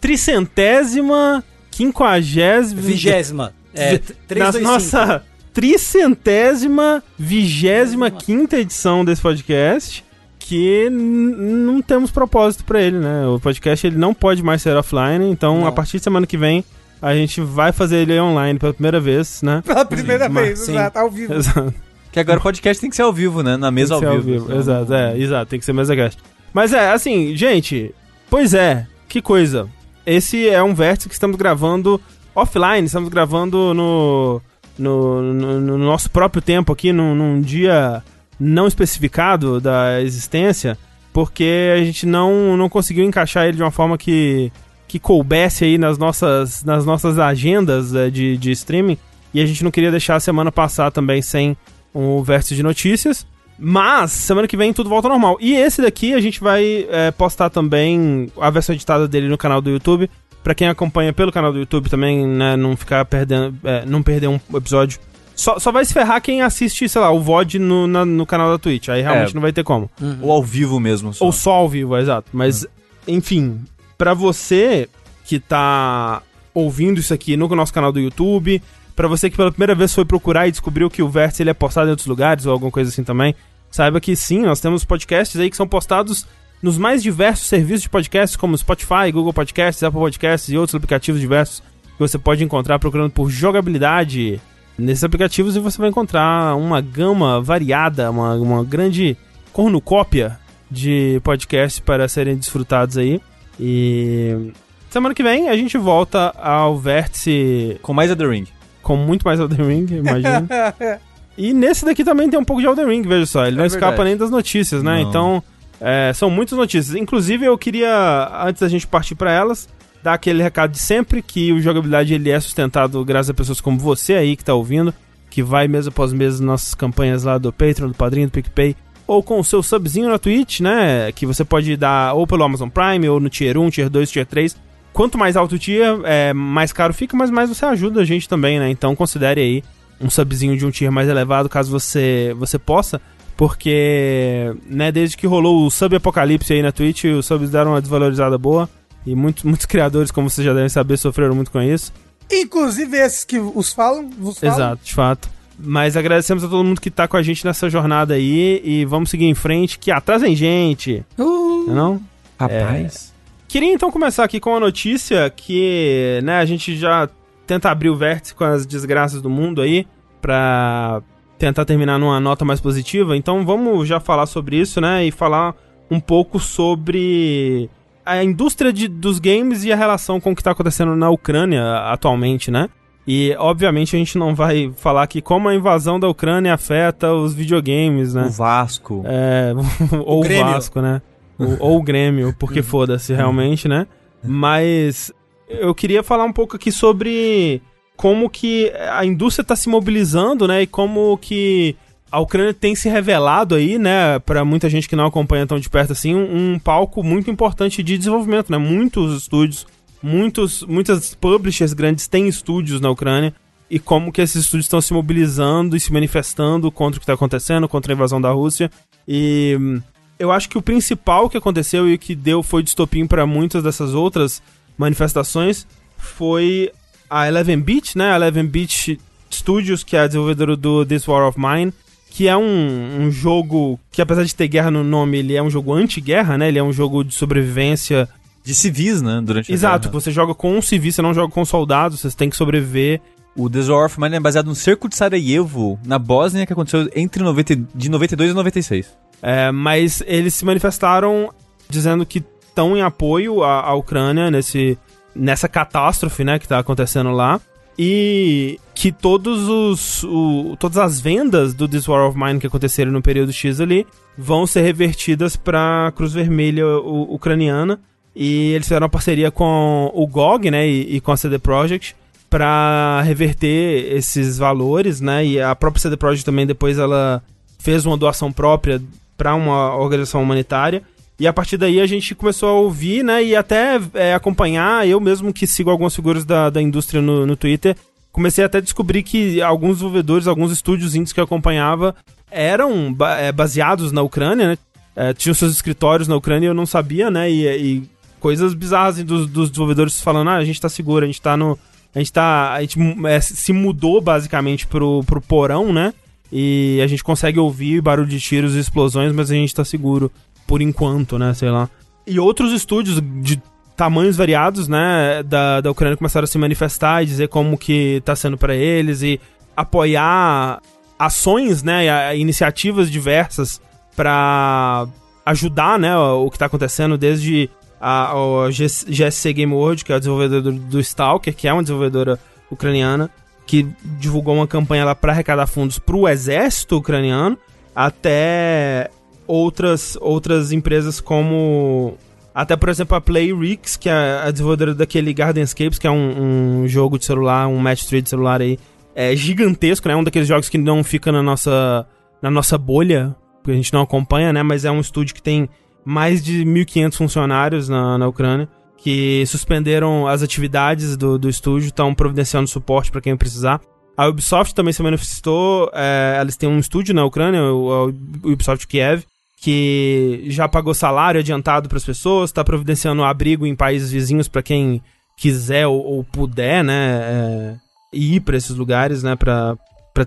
tricentésima, 0.00 1.42
quinquagésima, 1.70 2.80
Vigésima. 2.80 3.52
É, 3.74 3.92
Vi- 3.92 3.98
3, 4.28 4.44
na 4.44 4.50
2, 4.50 4.62
nossa 4.64 5.22
tricentésima, 5.54 7.02
vigésima 7.18 8.10
quinta 8.10 8.58
edição 8.58 9.04
desse 9.04 9.22
podcast, 9.22 10.04
que 10.38 10.88
não 10.90 11.80
temos 11.80 12.10
propósito 12.10 12.64
pra 12.64 12.80
ele, 12.82 12.98
né? 12.98 13.26
O 13.26 13.38
podcast 13.38 13.86
ele 13.86 13.96
não 13.96 14.12
pode 14.12 14.42
mais 14.42 14.60
ser 14.62 14.76
offline, 14.76 15.30
então 15.30 15.60
Não. 15.60 15.66
a 15.66 15.72
partir 15.72 15.98
de 15.98 16.04
semana 16.04 16.26
que 16.26 16.36
vem 16.36 16.64
a 17.02 17.14
gente 17.14 17.40
vai 17.40 17.72
fazer 17.72 17.96
ele 17.98 18.18
online 18.20 18.58
pela 18.58 18.72
primeira 18.72 19.00
vez, 19.00 19.42
né? 19.42 19.60
Pela 19.66 19.84
primeira 19.84 20.28
mas 20.28 20.46
vez, 20.46 20.58
sim. 20.60 20.72
exato, 20.72 20.98
ao 21.00 21.10
vivo. 21.10 21.34
Exato. 21.34 21.74
Que 22.12 22.20
agora 22.20 22.38
o 22.38 22.42
podcast 22.42 22.80
tem 22.80 22.88
que 22.90 22.96
ser 22.96 23.02
ao 23.02 23.12
vivo, 23.12 23.42
né? 23.42 23.56
Na 23.56 23.70
mesa 23.70 23.98
Tem 23.98 24.08
ao 24.08 24.16
que 24.16 24.22
ser 24.22 24.30
vivo. 24.32 24.52
Exato, 24.54 24.94
é, 24.94 25.18
exato, 25.18 25.50
tem 25.50 25.58
que 25.58 25.64
ser 25.64 25.72
mesa 25.72 25.96
cast. 25.96 26.22
Mas 26.54 26.72
é, 26.72 26.92
assim, 26.92 27.34
gente, 27.36 27.92
pois 28.30 28.54
é, 28.54 28.86
que 29.08 29.20
coisa. 29.22 29.68
Esse 30.06 30.48
é 30.48 30.62
um 30.62 30.74
vértice 30.74 31.08
que 31.08 31.14
estamos 31.14 31.36
gravando 31.36 32.00
offline, 32.34 32.86
estamos 32.86 33.08
gravando 33.08 33.72
no, 33.74 34.42
no, 34.78 35.22
no- 35.34 35.60
no 35.60 35.78
nosso 35.78 36.10
próprio 36.10 36.42
tempo 36.42 36.72
aqui, 36.72 36.92
num, 36.92 37.14
num 37.14 37.40
dia 37.40 38.02
não 38.38 38.66
especificado 38.66 39.60
da 39.60 40.00
existência, 40.02 40.76
porque 41.12 41.72
a 41.74 41.78
gente 41.82 42.04
não, 42.04 42.56
não 42.56 42.68
conseguiu 42.68 43.04
encaixar 43.04 43.46
ele 43.46 43.56
de 43.56 43.62
uma 43.62 43.70
forma 43.70 43.96
que, 43.96 44.52
que 44.92 44.98
coubesse 44.98 45.64
aí 45.64 45.78
nas 45.78 45.96
nossas, 45.96 46.62
nas 46.62 46.84
nossas 46.84 47.18
agendas 47.18 47.94
eh, 47.94 48.10
de, 48.10 48.36
de 48.36 48.50
streaming, 48.50 48.98
e 49.32 49.40
a 49.40 49.46
gente 49.46 49.64
não 49.64 49.70
queria 49.70 49.90
deixar 49.90 50.16
a 50.16 50.20
semana 50.20 50.52
passar 50.52 50.90
também 50.92 51.22
sem 51.22 51.56
um 51.94 52.22
vértice 52.22 52.54
de 52.54 52.62
notícias. 52.62 53.26
Mas, 53.58 54.10
semana 54.12 54.46
que 54.46 54.54
vem 54.56 54.70
tudo 54.72 54.90
volta 54.90 55.08
ao 55.08 55.12
normal. 55.12 55.38
E 55.40 55.54
esse 55.54 55.80
daqui 55.80 56.12
a 56.12 56.20
gente 56.20 56.40
vai 56.40 56.86
é, 56.90 57.10
postar 57.10 57.48
também 57.48 58.30
a 58.38 58.50
versão 58.50 58.74
editada 58.74 59.08
dele 59.08 59.28
no 59.28 59.38
canal 59.38 59.62
do 59.62 59.70
YouTube. 59.70 60.10
Pra 60.44 60.54
quem 60.54 60.68
acompanha 60.68 61.10
pelo 61.12 61.32
canal 61.32 61.52
do 61.52 61.58
YouTube 61.60 61.88
também, 61.88 62.26
né, 62.26 62.54
não 62.56 62.76
ficar 62.76 63.04
perdendo, 63.06 63.56
é, 63.64 63.84
não 63.86 64.02
perder 64.02 64.26
um 64.28 64.38
episódio. 64.54 64.98
Só, 65.34 65.58
só 65.58 65.72
vai 65.72 65.84
se 65.86 65.94
ferrar 65.94 66.20
quem 66.20 66.42
assiste, 66.42 66.86
sei 66.88 67.00
lá, 67.00 67.10
o 67.10 67.20
VOD 67.20 67.58
no, 67.58 67.86
na- 67.86 68.04
no 68.04 68.26
canal 68.26 68.50
da 68.50 68.58
Twitch. 68.58 68.88
Aí 68.90 69.00
realmente 69.00 69.30
É. 69.30 69.34
não 69.34 69.40
vai 69.40 69.52
ter 69.52 69.62
como. 69.64 69.90
Ou 70.20 70.30
ao 70.32 70.42
vivo 70.42 70.78
mesmo. 70.78 71.14
Só. 71.14 71.24
Ou 71.24 71.32
só 71.32 71.52
ao 71.52 71.68
vivo, 71.68 71.96
exato. 71.96 72.28
Mas, 72.32 72.66
enfim, 73.08 73.60
pra 74.02 74.14
você 74.14 74.88
que 75.24 75.38
tá 75.38 76.22
ouvindo 76.52 76.98
isso 76.98 77.14
aqui 77.14 77.36
no 77.36 77.46
nosso 77.54 77.72
canal 77.72 77.92
do 77.92 78.00
YouTube, 78.00 78.60
pra 78.96 79.06
você 79.06 79.30
que 79.30 79.36
pela 79.36 79.52
primeira 79.52 79.76
vez 79.76 79.94
foi 79.94 80.04
procurar 80.04 80.48
e 80.48 80.50
descobriu 80.50 80.90
que 80.90 81.04
o 81.04 81.08
Vértice 81.08 81.44
ele 81.44 81.50
é 81.50 81.54
postado 81.54 81.86
em 81.86 81.90
outros 81.90 82.08
lugares 82.08 82.44
ou 82.44 82.52
alguma 82.52 82.72
coisa 82.72 82.90
assim 82.90 83.04
também, 83.04 83.32
saiba 83.70 84.00
que 84.00 84.16
sim, 84.16 84.40
nós 84.40 84.58
temos 84.58 84.84
podcasts 84.84 85.40
aí 85.40 85.48
que 85.48 85.56
são 85.56 85.68
postados 85.68 86.26
nos 86.60 86.78
mais 86.78 87.00
diversos 87.00 87.46
serviços 87.46 87.82
de 87.82 87.90
podcasts, 87.90 88.36
como 88.36 88.58
Spotify, 88.58 89.12
Google 89.12 89.32
Podcasts, 89.32 89.84
Apple 89.84 90.00
Podcasts 90.00 90.52
e 90.52 90.58
outros 90.58 90.74
aplicativos 90.74 91.20
diversos 91.20 91.60
que 91.60 92.00
você 92.00 92.18
pode 92.18 92.42
encontrar 92.42 92.80
procurando 92.80 93.12
por 93.12 93.30
jogabilidade 93.30 94.40
nesses 94.76 95.04
aplicativos 95.04 95.54
e 95.54 95.60
você 95.60 95.78
vai 95.78 95.90
encontrar 95.90 96.56
uma 96.56 96.80
gama 96.80 97.40
variada, 97.40 98.10
uma, 98.10 98.34
uma 98.34 98.64
grande 98.64 99.16
cornucópia 99.52 100.40
de 100.68 101.20
podcasts 101.22 101.78
para 101.78 102.08
serem 102.08 102.36
desfrutados 102.36 102.98
aí. 102.98 103.20
E 103.58 104.52
semana 104.90 105.14
que 105.14 105.22
vem 105.22 105.48
a 105.48 105.56
gente 105.56 105.76
volta 105.78 106.34
ao 106.38 106.78
vértice 106.78 107.78
Com 107.82 107.92
mais 107.94 108.14
The 108.14 108.26
Ring. 108.26 108.46
com 108.82 108.96
muito 108.96 109.22
mais 109.24 109.38
Elden 109.40 109.66
Ring, 109.66 109.86
imagino. 109.90 110.48
e 111.36 111.52
nesse 111.52 111.84
daqui 111.84 112.04
também 112.04 112.28
tem 112.28 112.38
um 112.38 112.44
pouco 112.44 112.60
de 112.60 112.68
Elden 112.68 112.86
Ring, 112.86 113.02
veja 113.02 113.26
só. 113.26 113.46
Ele 113.46 113.56
É 113.56 113.58
não 113.58 113.66
escapa 113.66 113.88
verdade. 113.88 114.08
nem 114.10 114.16
das 114.16 114.30
notícias, 114.30 114.82
né? 114.82 114.94
Não. 115.02 115.08
Então, 115.08 115.42
é, 115.80 116.12
são 116.14 116.28
muitas 116.30 116.58
notícias. 116.58 116.94
Inclusive, 116.96 117.44
eu 117.46 117.56
queria, 117.56 118.30
antes 118.46 118.60
da 118.60 118.68
gente 118.68 118.86
partir 118.86 119.14
para 119.14 119.32
elas, 119.32 119.68
dar 120.02 120.14
aquele 120.14 120.42
recado 120.42 120.72
de 120.72 120.78
sempre 120.78 121.22
que 121.22 121.52
o 121.52 121.60
jogabilidade 121.60 122.12
ele 122.14 122.30
é 122.30 122.40
sustentado 122.40 123.04
graças 123.04 123.30
a 123.30 123.34
pessoas 123.34 123.60
como 123.60 123.78
você 123.78 124.14
aí 124.14 124.36
que 124.36 124.44
tá 124.44 124.52
ouvindo, 124.54 124.92
que 125.30 125.42
vai 125.42 125.68
mês 125.68 125.86
após 125.86 126.12
mês 126.12 126.40
nas 126.40 126.40
nossas 126.40 126.74
campanhas 126.74 127.22
lá 127.24 127.38
do 127.38 127.52
Patreon, 127.52 127.88
do 127.88 127.94
Padrinho, 127.94 128.26
do 128.26 128.32
PicPay, 128.32 128.76
ou 129.06 129.22
com 129.22 129.40
o 129.40 129.44
seu 129.44 129.62
subzinho 129.62 130.08
na 130.08 130.18
Twitch, 130.18 130.60
né? 130.60 131.12
Que 131.12 131.26
você 131.26 131.44
pode 131.44 131.76
dar 131.76 132.14
ou 132.14 132.26
pelo 132.26 132.44
Amazon 132.44 132.68
Prime, 132.68 133.08
ou 133.08 133.20
no 133.20 133.28
Tier 133.28 133.58
1, 133.58 133.70
Tier 133.70 133.90
2, 133.90 134.10
Tier 134.10 134.26
3. 134.26 134.56
Quanto 134.92 135.16
mais 135.16 135.36
alto 135.36 135.54
o 135.54 135.58
tier, 135.58 135.98
é, 136.04 136.34
mais 136.34 136.70
caro 136.70 136.92
fica, 136.92 137.16
mas 137.16 137.30
mais 137.30 137.48
você 137.48 137.64
ajuda 137.64 138.02
a 138.02 138.04
gente 138.04 138.28
também, 138.28 138.58
né? 138.58 138.68
Então 138.68 138.94
considere 138.94 139.40
aí 139.40 139.64
um 139.98 140.10
subzinho 140.10 140.56
de 140.56 140.66
um 140.66 140.70
tier 140.70 140.92
mais 140.92 141.08
elevado, 141.08 141.48
caso 141.48 141.70
você, 141.70 142.34
você 142.38 142.58
possa. 142.58 143.00
Porque, 143.36 144.54
né, 144.66 144.92
desde 144.92 145.16
que 145.16 145.26
rolou 145.26 145.66
o 145.66 145.70
sub 145.70 145.96
apocalipse 145.96 146.52
aí 146.52 146.62
na 146.62 146.70
Twitch, 146.70 147.04
os 147.04 147.24
subs 147.24 147.50
deram 147.50 147.72
uma 147.72 147.80
desvalorizada 147.80 148.36
boa. 148.36 148.68
E 149.06 149.16
muitos, 149.16 149.42
muitos 149.44 149.66
criadores, 149.66 150.10
como 150.10 150.28
vocês 150.28 150.44
já 150.44 150.52
devem 150.52 150.68
saber, 150.68 150.96
sofreram 150.96 151.34
muito 151.34 151.50
com 151.50 151.60
isso. 151.60 151.92
Inclusive 152.30 152.96
esses 152.96 153.24
que 153.24 153.38
os 153.38 153.72
falam, 153.72 154.10
vos 154.10 154.38
falam. 154.38 154.54
Exato, 154.54 154.84
de 154.84 154.94
fato. 154.94 155.28
Mas 155.64 155.96
agradecemos 155.96 156.42
a 156.42 156.48
todo 156.48 156.64
mundo 156.64 156.80
que 156.80 156.90
tá 156.90 157.06
com 157.06 157.16
a 157.16 157.22
gente 157.22 157.44
nessa 157.44 157.70
jornada 157.70 158.14
aí. 158.14 158.60
E 158.64 158.84
vamos 158.84 159.10
seguir 159.10 159.26
em 159.26 159.34
frente, 159.34 159.78
que 159.78 159.90
atrás 159.90 160.22
vem 160.22 160.34
gente. 160.34 161.04
Uh, 161.18 161.72
Não 161.72 161.94
é? 161.94 162.12
Rapaz. 162.42 163.12
Queria 163.46 163.72
então 163.72 163.90
começar 163.90 164.24
aqui 164.24 164.40
com 164.40 164.56
a 164.56 164.60
notícia 164.60 165.28
que, 165.30 166.20
né, 166.22 166.38
a 166.38 166.44
gente 166.44 166.74
já 166.76 167.08
tenta 167.46 167.70
abrir 167.70 167.90
o 167.90 167.96
vértice 167.96 168.34
com 168.34 168.44
as 168.44 168.64
desgraças 168.64 169.20
do 169.20 169.28
mundo 169.28 169.60
aí, 169.60 169.86
pra 170.22 171.02
tentar 171.38 171.64
terminar 171.64 171.98
numa 171.98 172.18
nota 172.18 172.44
mais 172.44 172.60
positiva. 172.60 173.16
Então 173.16 173.44
vamos 173.44 173.86
já 173.86 174.00
falar 174.00 174.26
sobre 174.26 174.56
isso, 174.56 174.80
né, 174.80 175.04
e 175.04 175.10
falar 175.10 175.54
um 175.90 176.00
pouco 176.00 176.40
sobre 176.40 177.68
a 178.06 178.24
indústria 178.24 178.72
de, 178.72 178.88
dos 178.88 179.18
games 179.18 179.64
e 179.64 179.72
a 179.72 179.76
relação 179.76 180.18
com 180.18 180.32
o 180.32 180.36
que 180.36 180.42
tá 180.42 180.52
acontecendo 180.52 180.96
na 180.96 181.10
Ucrânia 181.10 181.62
atualmente, 181.92 182.50
né? 182.50 182.68
E, 183.06 183.34
obviamente, 183.38 183.96
a 183.96 183.98
gente 183.98 184.16
não 184.16 184.34
vai 184.34 184.72
falar 184.76 185.02
aqui 185.02 185.20
como 185.20 185.48
a 185.48 185.54
invasão 185.54 185.98
da 185.98 186.08
Ucrânia 186.08 186.54
afeta 186.54 187.12
os 187.12 187.34
videogames, 187.34 188.14
né? 188.14 188.26
O 188.26 188.30
Vasco. 188.30 189.02
É, 189.04 189.52
ou 190.06 190.20
o 190.20 190.22
Grêmio. 190.22 190.52
Vasco, 190.52 190.80
né? 190.80 191.02
O- 191.38 191.56
ou 191.58 191.78
o 191.78 191.82
Grêmio, 191.82 192.34
porque 192.38 192.62
foda-se 192.62 193.12
realmente, 193.12 193.66
né? 193.66 193.86
Mas 194.22 195.12
eu 195.48 195.74
queria 195.74 196.02
falar 196.02 196.24
um 196.24 196.32
pouco 196.32 196.54
aqui 196.56 196.70
sobre 196.70 197.60
como 197.96 198.30
que 198.30 198.72
a 198.92 199.04
indústria 199.04 199.42
está 199.42 199.56
se 199.56 199.68
mobilizando, 199.68 200.46
né? 200.46 200.62
E 200.62 200.66
como 200.66 201.18
que 201.18 201.74
a 202.10 202.20
Ucrânia 202.20 202.54
tem 202.54 202.74
se 202.74 202.88
revelado 202.88 203.54
aí, 203.56 203.78
né? 203.78 204.18
Para 204.20 204.44
muita 204.44 204.68
gente 204.70 204.88
que 204.88 204.94
não 204.94 205.06
acompanha 205.06 205.46
tão 205.46 205.58
de 205.58 205.68
perto 205.68 205.92
assim, 205.92 206.14
um, 206.14 206.54
um 206.54 206.58
palco 206.58 207.02
muito 207.02 207.30
importante 207.30 207.82
de 207.82 207.98
desenvolvimento, 207.98 208.50
né? 208.52 208.58
Muitos 208.58 209.22
estúdios, 209.22 209.66
muitos, 210.02 210.62
muitas 210.62 211.14
publishers 211.14 211.72
grandes 211.72 212.08
têm 212.08 212.28
estúdios 212.28 212.80
na 212.80 212.90
Ucrânia 212.90 213.34
e 213.70 213.78
como 213.78 214.12
que 214.12 214.20
esses 214.20 214.44
estúdios 214.44 214.66
estão 214.66 214.80
se 214.80 214.92
mobilizando 214.92 215.76
e 215.76 215.80
se 215.80 215.92
manifestando 215.92 216.70
contra 216.70 216.98
o 216.98 217.00
que 217.00 217.04
está 217.04 217.14
acontecendo, 217.14 217.68
contra 217.68 217.92
a 217.92 217.94
invasão 217.94 218.20
da 218.20 218.30
Rússia. 218.30 218.70
E 219.06 219.56
hum, 219.58 219.80
eu 220.18 220.30
acho 220.30 220.48
que 220.48 220.58
o 220.58 220.62
principal 220.62 221.30
que 221.30 221.38
aconteceu 221.38 221.90
e 221.90 221.96
que 221.96 222.14
deu 222.14 222.42
foi 222.42 222.62
de 222.62 222.68
estopim 222.68 223.06
para 223.06 223.26
muitas 223.26 223.62
dessas 223.62 223.94
outras 223.94 224.42
manifestações 224.76 225.66
foi 225.96 226.70
a 227.08 227.26
Eleven 227.26 227.60
Beat, 227.60 227.96
né? 227.96 228.12
A 228.12 228.16
Eleven 228.16 228.46
Beat 228.46 228.98
Studios, 229.30 229.82
que 229.82 229.96
é 229.96 230.00
a 230.00 230.06
desenvolvedora 230.06 230.56
do 230.56 230.84
This 230.84 231.08
War 231.08 231.26
of 231.26 231.38
Mine, 231.40 231.72
que 232.10 232.28
é 232.28 232.36
um, 232.36 233.00
um 233.00 233.10
jogo 233.10 233.80
que, 233.90 234.02
apesar 234.02 234.24
de 234.24 234.34
ter 234.34 234.48
guerra 234.48 234.70
no 234.70 234.84
nome, 234.84 235.18
ele 235.18 235.34
é 235.34 235.42
um 235.42 235.48
jogo 235.50 235.72
anti-guerra, 235.72 236.36
né? 236.36 236.48
Ele 236.48 236.58
é 236.58 236.62
um 236.62 236.72
jogo 236.72 237.02
de 237.02 237.14
sobrevivência 237.14 238.08
de 238.42 238.54
civis, 238.54 239.00
né? 239.00 239.20
Durante 239.22 239.50
a 239.50 239.54
Exato, 239.54 239.88
guerra. 239.88 240.00
você 240.00 240.10
joga 240.10 240.34
com 240.34 240.56
um 240.56 240.62
civil, 240.62 240.92
você 240.92 241.02
não 241.02 241.14
joga 241.14 241.32
com 241.32 241.44
soldados, 241.44 242.00
você 242.00 242.16
tem 242.16 242.28
que 242.28 242.36
sobreviver. 242.36 243.00
O 243.34 243.48
War 243.72 243.86
of 243.86 243.98
Mine 243.98 244.16
é 244.16 244.20
baseado 244.20 244.46
no 244.46 244.54
cerco 244.54 244.88
de 244.88 244.96
Sarajevo, 244.96 245.78
na 245.86 245.98
Bósnia, 245.98 246.44
que 246.44 246.52
aconteceu 246.52 246.88
entre 246.94 247.22
90, 247.22 247.56
de 247.74 247.90
92 247.90 248.30
e 248.30 248.34
96. 248.34 248.90
É, 249.22 249.50
mas 249.50 250.02
eles 250.06 250.34
se 250.34 250.44
manifestaram 250.44 251.32
dizendo 251.68 252.04
que 252.04 252.22
estão 252.46 252.76
em 252.76 252.82
apoio 252.82 253.42
à, 253.42 253.60
à 253.60 253.74
Ucrânia 253.74 254.30
nesse, 254.30 254.76
nessa 255.14 255.48
catástrofe 255.48 256.24
né, 256.24 256.38
que 256.38 256.44
está 256.44 256.58
acontecendo 256.58 257.10
lá. 257.10 257.40
E 257.78 258.60
que 258.74 258.92
todos 258.92 259.48
os, 259.48 260.04
o, 260.04 260.56
todas 260.58 260.76
as 260.76 261.00
vendas 261.00 261.54
do 261.54 261.66
This 261.66 261.88
War 261.88 262.06
of 262.06 262.18
Mine 262.18 262.38
que 262.38 262.46
aconteceram 262.46 262.92
no 262.92 263.00
período 263.00 263.32
X 263.32 263.60
ali 263.60 263.86
vão 264.16 264.46
ser 264.46 264.60
revertidas 264.60 265.36
para 265.36 265.86
a 265.86 265.92
Cruz 265.92 266.12
Vermelha 266.12 266.66
ucraniana. 266.68 267.80
E 268.14 268.52
eles 268.52 268.66
fizeram 268.66 268.84
uma 268.84 268.90
parceria 268.90 269.30
com 269.30 269.90
o 269.94 270.06
GOG 270.06 270.50
né, 270.50 270.68
e, 270.68 270.96
e 270.96 271.00
com 271.00 271.12
a 271.12 271.16
CD 271.16 271.38
Projekt 271.38 271.96
para 272.28 273.02
reverter 273.02 273.94
esses 273.94 274.38
valores, 274.38 275.00
né? 275.00 275.24
E 275.24 275.40
a 275.40 275.54
própria 275.54 275.82
CD 275.82 275.96
Projekt 275.96 276.24
também 276.24 276.46
depois 276.46 276.78
ela 276.78 277.22
fez 277.58 277.84
uma 277.84 277.96
doação 277.96 278.32
própria 278.32 278.82
para 279.16 279.34
uma 279.34 279.76
organização 279.76 280.22
humanitária. 280.22 280.82
E 281.20 281.26
a 281.26 281.32
partir 281.32 281.56
daí 281.56 281.80
a 281.80 281.86
gente 281.86 282.14
começou 282.14 282.48
a 282.48 282.52
ouvir, 282.54 283.04
né? 283.04 283.22
E 283.22 283.36
até 283.36 283.78
é, 283.94 284.14
acompanhar, 284.14 284.88
eu 284.88 284.98
mesmo 284.98 285.32
que 285.32 285.46
sigo 285.46 285.70
algumas 285.70 285.94
figuras 285.94 286.24
da, 286.24 286.48
da 286.50 286.60
indústria 286.60 287.02
no, 287.02 287.26
no 287.26 287.36
Twitter, 287.36 287.76
comecei 288.10 288.42
até 288.44 288.58
a 288.58 288.62
descobrir 288.62 289.02
que 289.02 289.40
alguns 289.42 289.76
desenvolvedores, 289.76 290.26
alguns 290.26 290.50
estúdios 290.52 290.94
índios 290.94 291.12
que 291.12 291.20
eu 291.20 291.24
acompanhava 291.24 291.94
eram 292.30 292.92
ba- 292.92 293.18
é, 293.18 293.30
baseados 293.30 293.92
na 293.92 294.02
Ucrânia, 294.02 294.48
né? 294.48 294.58
É, 294.96 295.12
tinham 295.14 295.34
seus 295.34 295.52
escritórios 295.52 296.08
na 296.08 296.16
Ucrânia 296.16 296.48
eu 296.48 296.54
não 296.54 296.66
sabia, 296.66 297.10
né? 297.10 297.30
E, 297.30 297.46
e 297.46 297.82
coisas 298.22 298.54
bizarras 298.54 298.94
assim, 298.94 299.04
dos, 299.04 299.26
dos 299.26 299.50
desenvolvedores 299.50 300.00
falando, 300.00 300.30
ah, 300.30 300.36
a 300.36 300.44
gente 300.44 300.60
tá 300.60 300.68
seguro, 300.68 301.04
a 301.04 301.06
gente 301.06 301.20
tá 301.20 301.36
no. 301.36 301.58
A 301.92 301.98
gente 301.98 302.12
tá. 302.12 302.52
A 302.52 302.60
gente 302.60 302.78
é, 303.06 303.20
se 303.20 303.52
mudou 303.52 304.00
basicamente 304.00 304.66
pro, 304.66 305.02
pro 305.04 305.20
porão, 305.20 305.72
né? 305.72 305.92
E 306.30 306.80
a 306.82 306.86
gente 306.86 307.04
consegue 307.04 307.38
ouvir 307.38 307.82
barulho 307.82 308.08
de 308.08 308.20
tiros 308.20 308.54
e 308.54 308.60
explosões, 308.60 309.12
mas 309.12 309.30
a 309.30 309.34
gente 309.34 309.54
tá 309.54 309.64
seguro 309.64 310.10
por 310.46 310.62
enquanto, 310.62 311.18
né? 311.18 311.34
Sei 311.34 311.50
lá. 311.50 311.68
E 312.06 312.18
outros 312.18 312.52
estúdios 312.52 313.02
de 313.20 313.42
tamanhos 313.76 314.16
variados, 314.16 314.68
né, 314.68 315.22
da, 315.24 315.60
da 315.60 315.70
Ucrânia 315.70 315.96
começaram 315.96 316.24
a 316.24 316.28
se 316.28 316.38
manifestar 316.38 317.02
e 317.02 317.06
dizer 317.06 317.28
como 317.28 317.58
que 317.58 318.02
tá 318.04 318.14
sendo 318.14 318.36
pra 318.36 318.54
eles 318.54 319.02
e 319.02 319.20
apoiar 319.56 320.60
ações, 320.98 321.62
né, 321.62 322.16
iniciativas 322.16 322.90
diversas 322.90 323.60
pra 323.96 324.86
ajudar, 325.24 325.78
né, 325.78 325.96
o 325.96 326.30
que 326.30 326.38
tá 326.38 326.46
acontecendo 326.46 326.98
desde 326.98 327.48
a, 327.82 328.12
a 328.12 328.50
GS 328.50 328.86
GSC 328.88 329.32
Game 329.32 329.52
World, 329.52 329.84
que 329.84 329.92
é 329.92 329.96
a 329.96 329.98
desenvolvedora 329.98 330.52
do, 330.52 330.78
Stalker, 330.78 331.34
que 331.34 331.48
é 331.48 331.52
uma 331.52 331.62
desenvolvedora 331.62 332.16
ucraniana, 332.48 333.10
que 333.44 333.66
divulgou 333.98 334.36
uma 334.36 334.46
campanha 334.46 334.84
lá 334.84 334.94
para 334.94 335.10
arrecadar 335.10 335.48
fundos 335.48 335.80
pro 335.80 336.06
exército 336.08 336.76
ucraniano, 336.76 337.36
até 337.74 338.88
outras, 339.26 339.98
outras 340.00 340.52
empresas 340.52 341.00
como. 341.00 341.98
Até, 342.32 342.56
por 342.56 342.68
exemplo, 342.68 342.96
a 342.96 343.00
Playrix, 343.00 343.76
que 343.76 343.88
é 343.88 344.22
a 344.24 344.30
desenvolvedora 344.30 344.74
daquele 344.74 345.12
Gardenscapes, 345.12 345.78
que 345.78 345.86
é 345.86 345.90
um, 345.90 346.62
um 346.62 346.68
jogo 346.68 346.98
de 346.98 347.04
celular, 347.04 347.48
um 347.48 347.58
match 347.58 347.84
3 347.84 348.04
de 348.04 348.08
celular 348.08 348.40
aí. 348.40 348.58
É 348.94 349.14
gigantesco, 349.16 349.88
né? 349.88 349.96
Um 349.96 350.04
daqueles 350.04 350.28
jogos 350.28 350.48
que 350.48 350.56
não 350.56 350.84
fica 350.84 351.10
na 351.10 351.22
nossa, 351.22 351.86
na 352.22 352.30
nossa 352.30 352.56
bolha, 352.56 353.14
porque 353.42 353.50
a 353.50 353.54
gente 353.54 353.72
não 353.72 353.82
acompanha, 353.82 354.32
né? 354.32 354.42
Mas 354.42 354.64
é 354.64 354.70
um 354.70 354.80
estúdio 354.80 355.14
que 355.14 355.22
tem 355.22 355.48
mais 355.84 356.22
de 356.22 356.44
1.500 356.44 356.94
funcionários 356.94 357.68
na, 357.68 357.98
na 357.98 358.08
Ucrânia, 358.08 358.48
que 358.76 359.24
suspenderam 359.26 360.06
as 360.06 360.22
atividades 360.22 360.96
do, 360.96 361.18
do 361.18 361.28
estúdio, 361.28 361.66
estão 361.66 361.94
providenciando 361.94 362.48
suporte 362.48 362.90
para 362.90 363.00
quem 363.00 363.16
precisar. 363.16 363.60
A 363.96 364.08
Ubisoft 364.08 364.54
também 364.54 364.72
se 364.72 364.82
manifestou, 364.82 365.70
é, 365.74 366.18
eles 366.20 366.36
têm 366.36 366.48
um 366.48 366.58
estúdio 366.58 366.94
na 366.94 367.04
Ucrânia, 367.04 367.42
o, 367.42 367.90
o 368.24 368.32
Ubisoft 368.32 368.66
Kiev, 368.66 369.04
que 369.40 370.24
já 370.28 370.48
pagou 370.48 370.72
salário 370.72 371.20
adiantado 371.20 371.68
para 371.68 371.76
as 371.76 371.84
pessoas, 371.84 372.30
está 372.30 372.44
providenciando 372.44 373.02
abrigo 373.02 373.46
em 373.46 373.56
países 373.56 373.90
vizinhos 373.90 374.28
para 374.28 374.42
quem 374.42 374.80
quiser 375.16 375.66
ou, 375.66 375.82
ou 375.82 376.04
puder, 376.04 376.64
né, 376.64 377.00
é, 377.02 377.56
ir 377.92 378.20
para 378.20 378.36
esses 378.36 378.56
lugares, 378.56 379.02
né, 379.02 379.14
para 379.14 379.56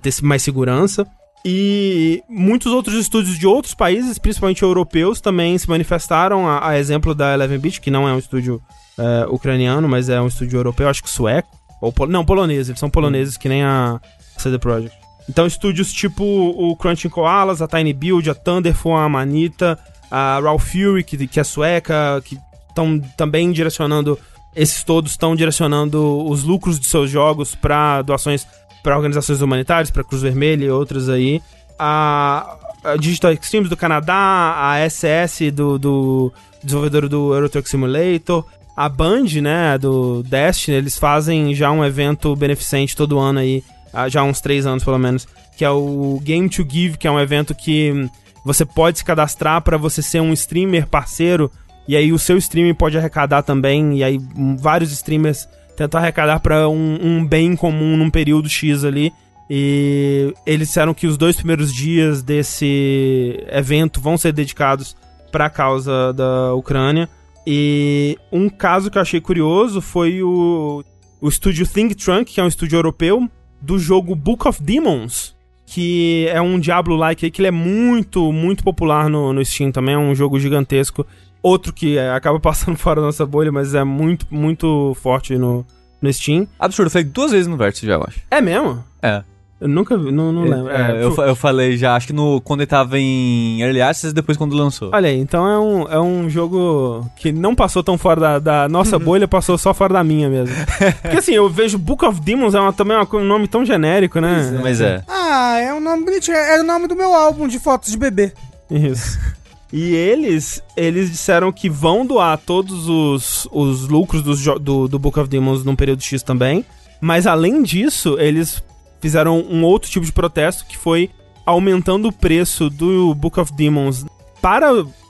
ter 0.01 0.13
mais 0.23 0.41
segurança. 0.41 1.05
E 1.47 2.23
muitos 2.27 2.73
outros 2.73 2.95
estúdios 2.95 3.37
de 3.37 3.45
outros 3.45 3.75
países, 3.75 4.17
principalmente 4.17 4.63
europeus, 4.63 5.21
também 5.21 5.55
se 5.59 5.69
manifestaram, 5.69 6.47
a, 6.47 6.69
a 6.69 6.79
exemplo 6.79 7.13
da 7.13 7.35
Eleven 7.35 7.59
Beat, 7.59 7.79
que 7.79 7.91
não 7.91 8.09
é 8.09 8.13
um 8.13 8.17
estúdio 8.17 8.59
é, 8.97 9.27
ucraniano, 9.29 9.87
mas 9.87 10.09
é 10.09 10.19
um 10.19 10.25
estúdio 10.25 10.57
europeu, 10.57 10.89
acho 10.89 11.03
que 11.03 11.09
sueco, 11.09 11.47
ou 11.79 11.93
pol 11.93 12.07
não, 12.07 12.25
polonês, 12.25 12.67
eles 12.67 12.79
são 12.79 12.89
poloneses, 12.89 13.37
que 13.37 13.47
nem 13.47 13.63
a 13.63 14.01
CD 14.39 14.57
Projekt. 14.57 14.97
Então, 15.29 15.45
estúdios 15.45 15.93
tipo 15.93 16.23
o 16.23 16.75
Crunching 16.75 17.09
Koalas, 17.09 17.61
a 17.61 17.67
Tiny 17.67 17.93
Build, 17.93 18.27
a 18.27 18.33
Thunderful, 18.33 18.95
a 18.95 19.03
Amanita, 19.03 19.77
a 20.09 20.39
Raw 20.39 20.57
Fury, 20.57 21.03
que, 21.03 21.27
que 21.27 21.39
é 21.39 21.43
sueca, 21.43 22.23
que 22.25 22.39
estão 22.69 22.99
também 23.15 23.51
direcionando, 23.51 24.17
esses 24.55 24.83
todos 24.83 25.11
estão 25.11 25.35
direcionando 25.35 26.25
os 26.27 26.41
lucros 26.41 26.79
de 26.79 26.87
seus 26.87 27.11
jogos 27.11 27.53
para 27.53 28.01
doações 28.01 28.47
para 28.85 28.95
organizações 28.95 29.41
humanitárias, 29.41 29.89
para 29.89 30.03
Cruz 30.03 30.21
Vermelha 30.21 30.65
e 30.65 30.69
outras 30.69 31.09
aí. 31.09 31.41
A, 31.79 32.55
a 32.83 32.95
Digital 32.95 33.33
Extremes 33.33 33.67
do 33.67 33.75
Canadá, 33.75 34.53
a 34.57 34.87
SS 34.87 35.49
do, 35.49 35.79
do 35.79 36.31
desenvolvedor 36.63 37.09
do 37.09 37.33
Euro 37.33 37.49
Truck 37.49 37.67
Simulator, 37.67 38.45
a 38.77 38.87
Band, 38.87 39.25
né, 39.41 39.75
do 39.79 40.21
Destiny, 40.21 40.77
eles 40.77 40.99
fazem 40.99 41.55
já 41.55 41.71
um 41.71 41.83
evento 41.83 42.35
beneficente 42.35 42.95
todo 42.95 43.17
ano 43.17 43.39
aí, 43.39 43.63
há 43.91 44.07
já 44.07 44.21
há 44.21 44.23
uns 44.23 44.39
três 44.39 44.67
anos 44.67 44.83
pelo 44.83 44.99
menos, 44.99 45.27
que 45.57 45.65
é 45.65 45.69
o 45.69 46.21
Game 46.23 46.47
to 46.47 46.63
Give, 46.69 46.95
que 46.95 47.07
é 47.07 47.11
um 47.11 47.19
evento 47.19 47.55
que 47.55 48.07
você 48.43 48.63
pode 48.63 48.99
se 48.99 49.05
cadastrar 49.05 49.63
para 49.63 49.77
você 49.77 50.03
ser 50.03 50.21
um 50.21 50.31
streamer 50.31 50.85
parceiro, 50.85 51.51
e 51.87 51.95
aí 51.95 52.13
o 52.13 52.19
seu 52.19 52.37
streaming 52.37 52.75
pode 52.75 52.95
arrecadar 52.95 53.41
também, 53.41 53.97
e 53.97 54.03
aí 54.03 54.19
vários 54.59 54.91
streamers 54.91 55.47
tentam 55.75 55.99
arrecadar 55.99 56.39
para 56.39 56.67
um, 56.69 56.97
um 57.01 57.25
bem 57.25 57.55
comum 57.55 57.97
num 57.97 58.09
período 58.09 58.49
X 58.49 58.83
ali. 58.83 59.11
E 59.49 60.33
eles 60.45 60.69
disseram 60.69 60.93
que 60.93 61.05
os 61.05 61.17
dois 61.17 61.35
primeiros 61.35 61.73
dias 61.73 62.23
desse 62.23 63.39
evento 63.49 64.01
vão 64.01 64.17
ser 64.17 64.31
dedicados 64.33 64.95
para 65.31 65.45
a 65.45 65.49
causa 65.49 66.13
da 66.13 66.53
Ucrânia. 66.53 67.07
E 67.45 68.17
um 68.31 68.49
caso 68.49 68.89
que 68.89 68.97
eu 68.97 69.01
achei 69.01 69.21
curioso 69.21 69.81
foi 69.81 70.23
o, 70.23 70.83
o 71.21 71.29
estúdio 71.29 71.67
Think 71.67 71.93
Trunk, 71.93 72.33
que 72.33 72.39
é 72.39 72.43
um 72.43 72.47
estúdio 72.47 72.77
europeu, 72.77 73.29
do 73.61 73.77
jogo 73.77 74.15
Book 74.15 74.47
of 74.47 74.61
Demons, 74.61 75.35
que 75.65 76.27
é 76.29 76.41
um 76.41 76.59
Diablo-like 76.59 77.29
que 77.29 77.41
ele 77.41 77.47
é 77.47 77.51
muito, 77.51 78.31
muito 78.31 78.63
popular 78.63 79.09
no, 79.09 79.31
no 79.31 79.45
Steam 79.45 79.71
também, 79.71 79.95
é 79.95 79.97
um 79.97 80.15
jogo 80.15 80.39
gigantesco. 80.39 81.05
Outro 81.47 81.71
que 81.71 81.97
é, 81.97 82.09
acaba 82.11 82.39
passando 82.41 82.77
fora 82.77 82.99
da 83.01 83.05
nossa 83.07 83.25
bolha, 83.25 83.51
mas 83.51 83.75
é 83.75 83.83
muito, 83.83 84.25
muito 84.31 84.95
forte 85.01 85.37
no, 85.37 85.65
no 86.01 86.11
Steam. 86.13 86.47
Absurdo, 86.59 86.87
eu 86.87 86.91
falei 86.91 87.05
duas 87.05 87.31
vezes 87.31 87.45
no 87.47 87.55
Vértice 87.57 87.85
já, 87.85 87.93
eu 87.93 88.03
acho. 88.03 88.19
É 88.31 88.41
mesmo? 88.41 88.83
É. 89.01 89.21
Eu 89.61 89.69
nunca 89.69 89.97
vi, 89.97 90.11
não, 90.11 90.33
não 90.33 90.43
lembro. 90.43 90.69
É, 90.69 91.01
eu, 91.01 91.11
fa- 91.13 91.23
eu 91.27 91.35
falei 91.35 91.77
já, 91.77 91.95
acho 91.95 92.07
que 92.07 92.13
no, 92.13 92.41
quando 92.41 92.59
ele 92.59 92.67
tava 92.67 92.99
em 92.99 93.61
Early 93.61 93.81
Access, 93.81 94.13
depois 94.13 94.37
quando 94.37 94.53
lançou. 94.53 94.89
Olha 94.93 95.07
aí, 95.09 95.17
então 95.17 95.47
é 95.47 95.57
um, 95.57 95.81
é 95.93 95.99
um 95.99 96.29
jogo 96.29 97.09
que 97.15 97.31
não 97.31 97.55
passou 97.55 97.81
tão 97.81 97.97
fora 97.97 98.19
da, 98.19 98.39
da 98.39 98.67
nossa 98.69 98.99
bolha, 98.99 99.27
passou 99.29 99.57
só 99.57 99.73
fora 99.73 99.93
da 99.93 100.03
minha 100.03 100.29
mesmo. 100.29 100.53
Porque 101.01 101.17
assim, 101.17 101.31
eu 101.33 101.49
vejo 101.49 101.77
Book 101.77 102.03
of 102.05 102.19
Demons, 102.19 102.53
é 102.53 102.59
uma, 102.59 102.73
também 102.73 102.97
uma 102.97 103.05
co- 103.05 103.19
um 103.19 103.23
nome 103.23 103.47
tão 103.47 103.63
genérico, 103.65 104.19
né? 104.19 104.59
Mas 104.61 104.81
é. 104.81 105.01
Ah, 105.07 105.57
é 105.59 105.73
um 105.73 105.79
nome 105.79 106.03
bonitinho. 106.03 106.35
Era 106.35 106.61
o 106.61 106.65
nome 106.65 106.87
do 106.87 106.95
meu 106.95 107.13
álbum 107.13 107.47
de 107.47 107.57
fotos 107.57 107.91
de 107.91 107.97
bebê. 107.97 108.33
Isso. 108.69 109.17
E 109.73 109.93
eles, 109.95 110.61
eles 110.77 111.09
disseram 111.11 111.51
que 111.51 111.69
vão 111.69 112.05
doar 112.05 112.37
todos 112.37 112.87
os, 112.87 113.47
os 113.51 113.87
lucros 113.87 114.21
jo- 114.39 114.59
do, 114.59 114.87
do 114.87 114.99
Book 114.99 115.19
of 115.19 115.27
Demons 115.29 115.63
num 115.65 115.75
período 115.75 116.01
X 116.03 116.21
também. 116.23 116.63
Mas 117.01 117.27
além 117.27 117.61
disso, 117.63 118.15
eles 118.19 118.63
fizeram 119.01 119.39
um 119.39 119.63
outro 119.63 119.89
tipo 119.89 120.05
de 120.05 120.11
protesto 120.11 120.65
que 120.65 120.77
foi 120.77 121.09
aumentando 121.45 122.07
o 122.07 122.11
preço 122.11 122.69
do 122.69 123.13
Book 123.15 123.39
of 123.39 123.51
Demons 123.53 124.05
para 124.41 124.67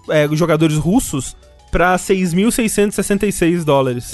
é, 0.10 0.28
jogadores 0.34 0.78
russos 0.78 1.36
para 1.72 1.96
6.666 1.98 3.64
dólares. 3.64 4.12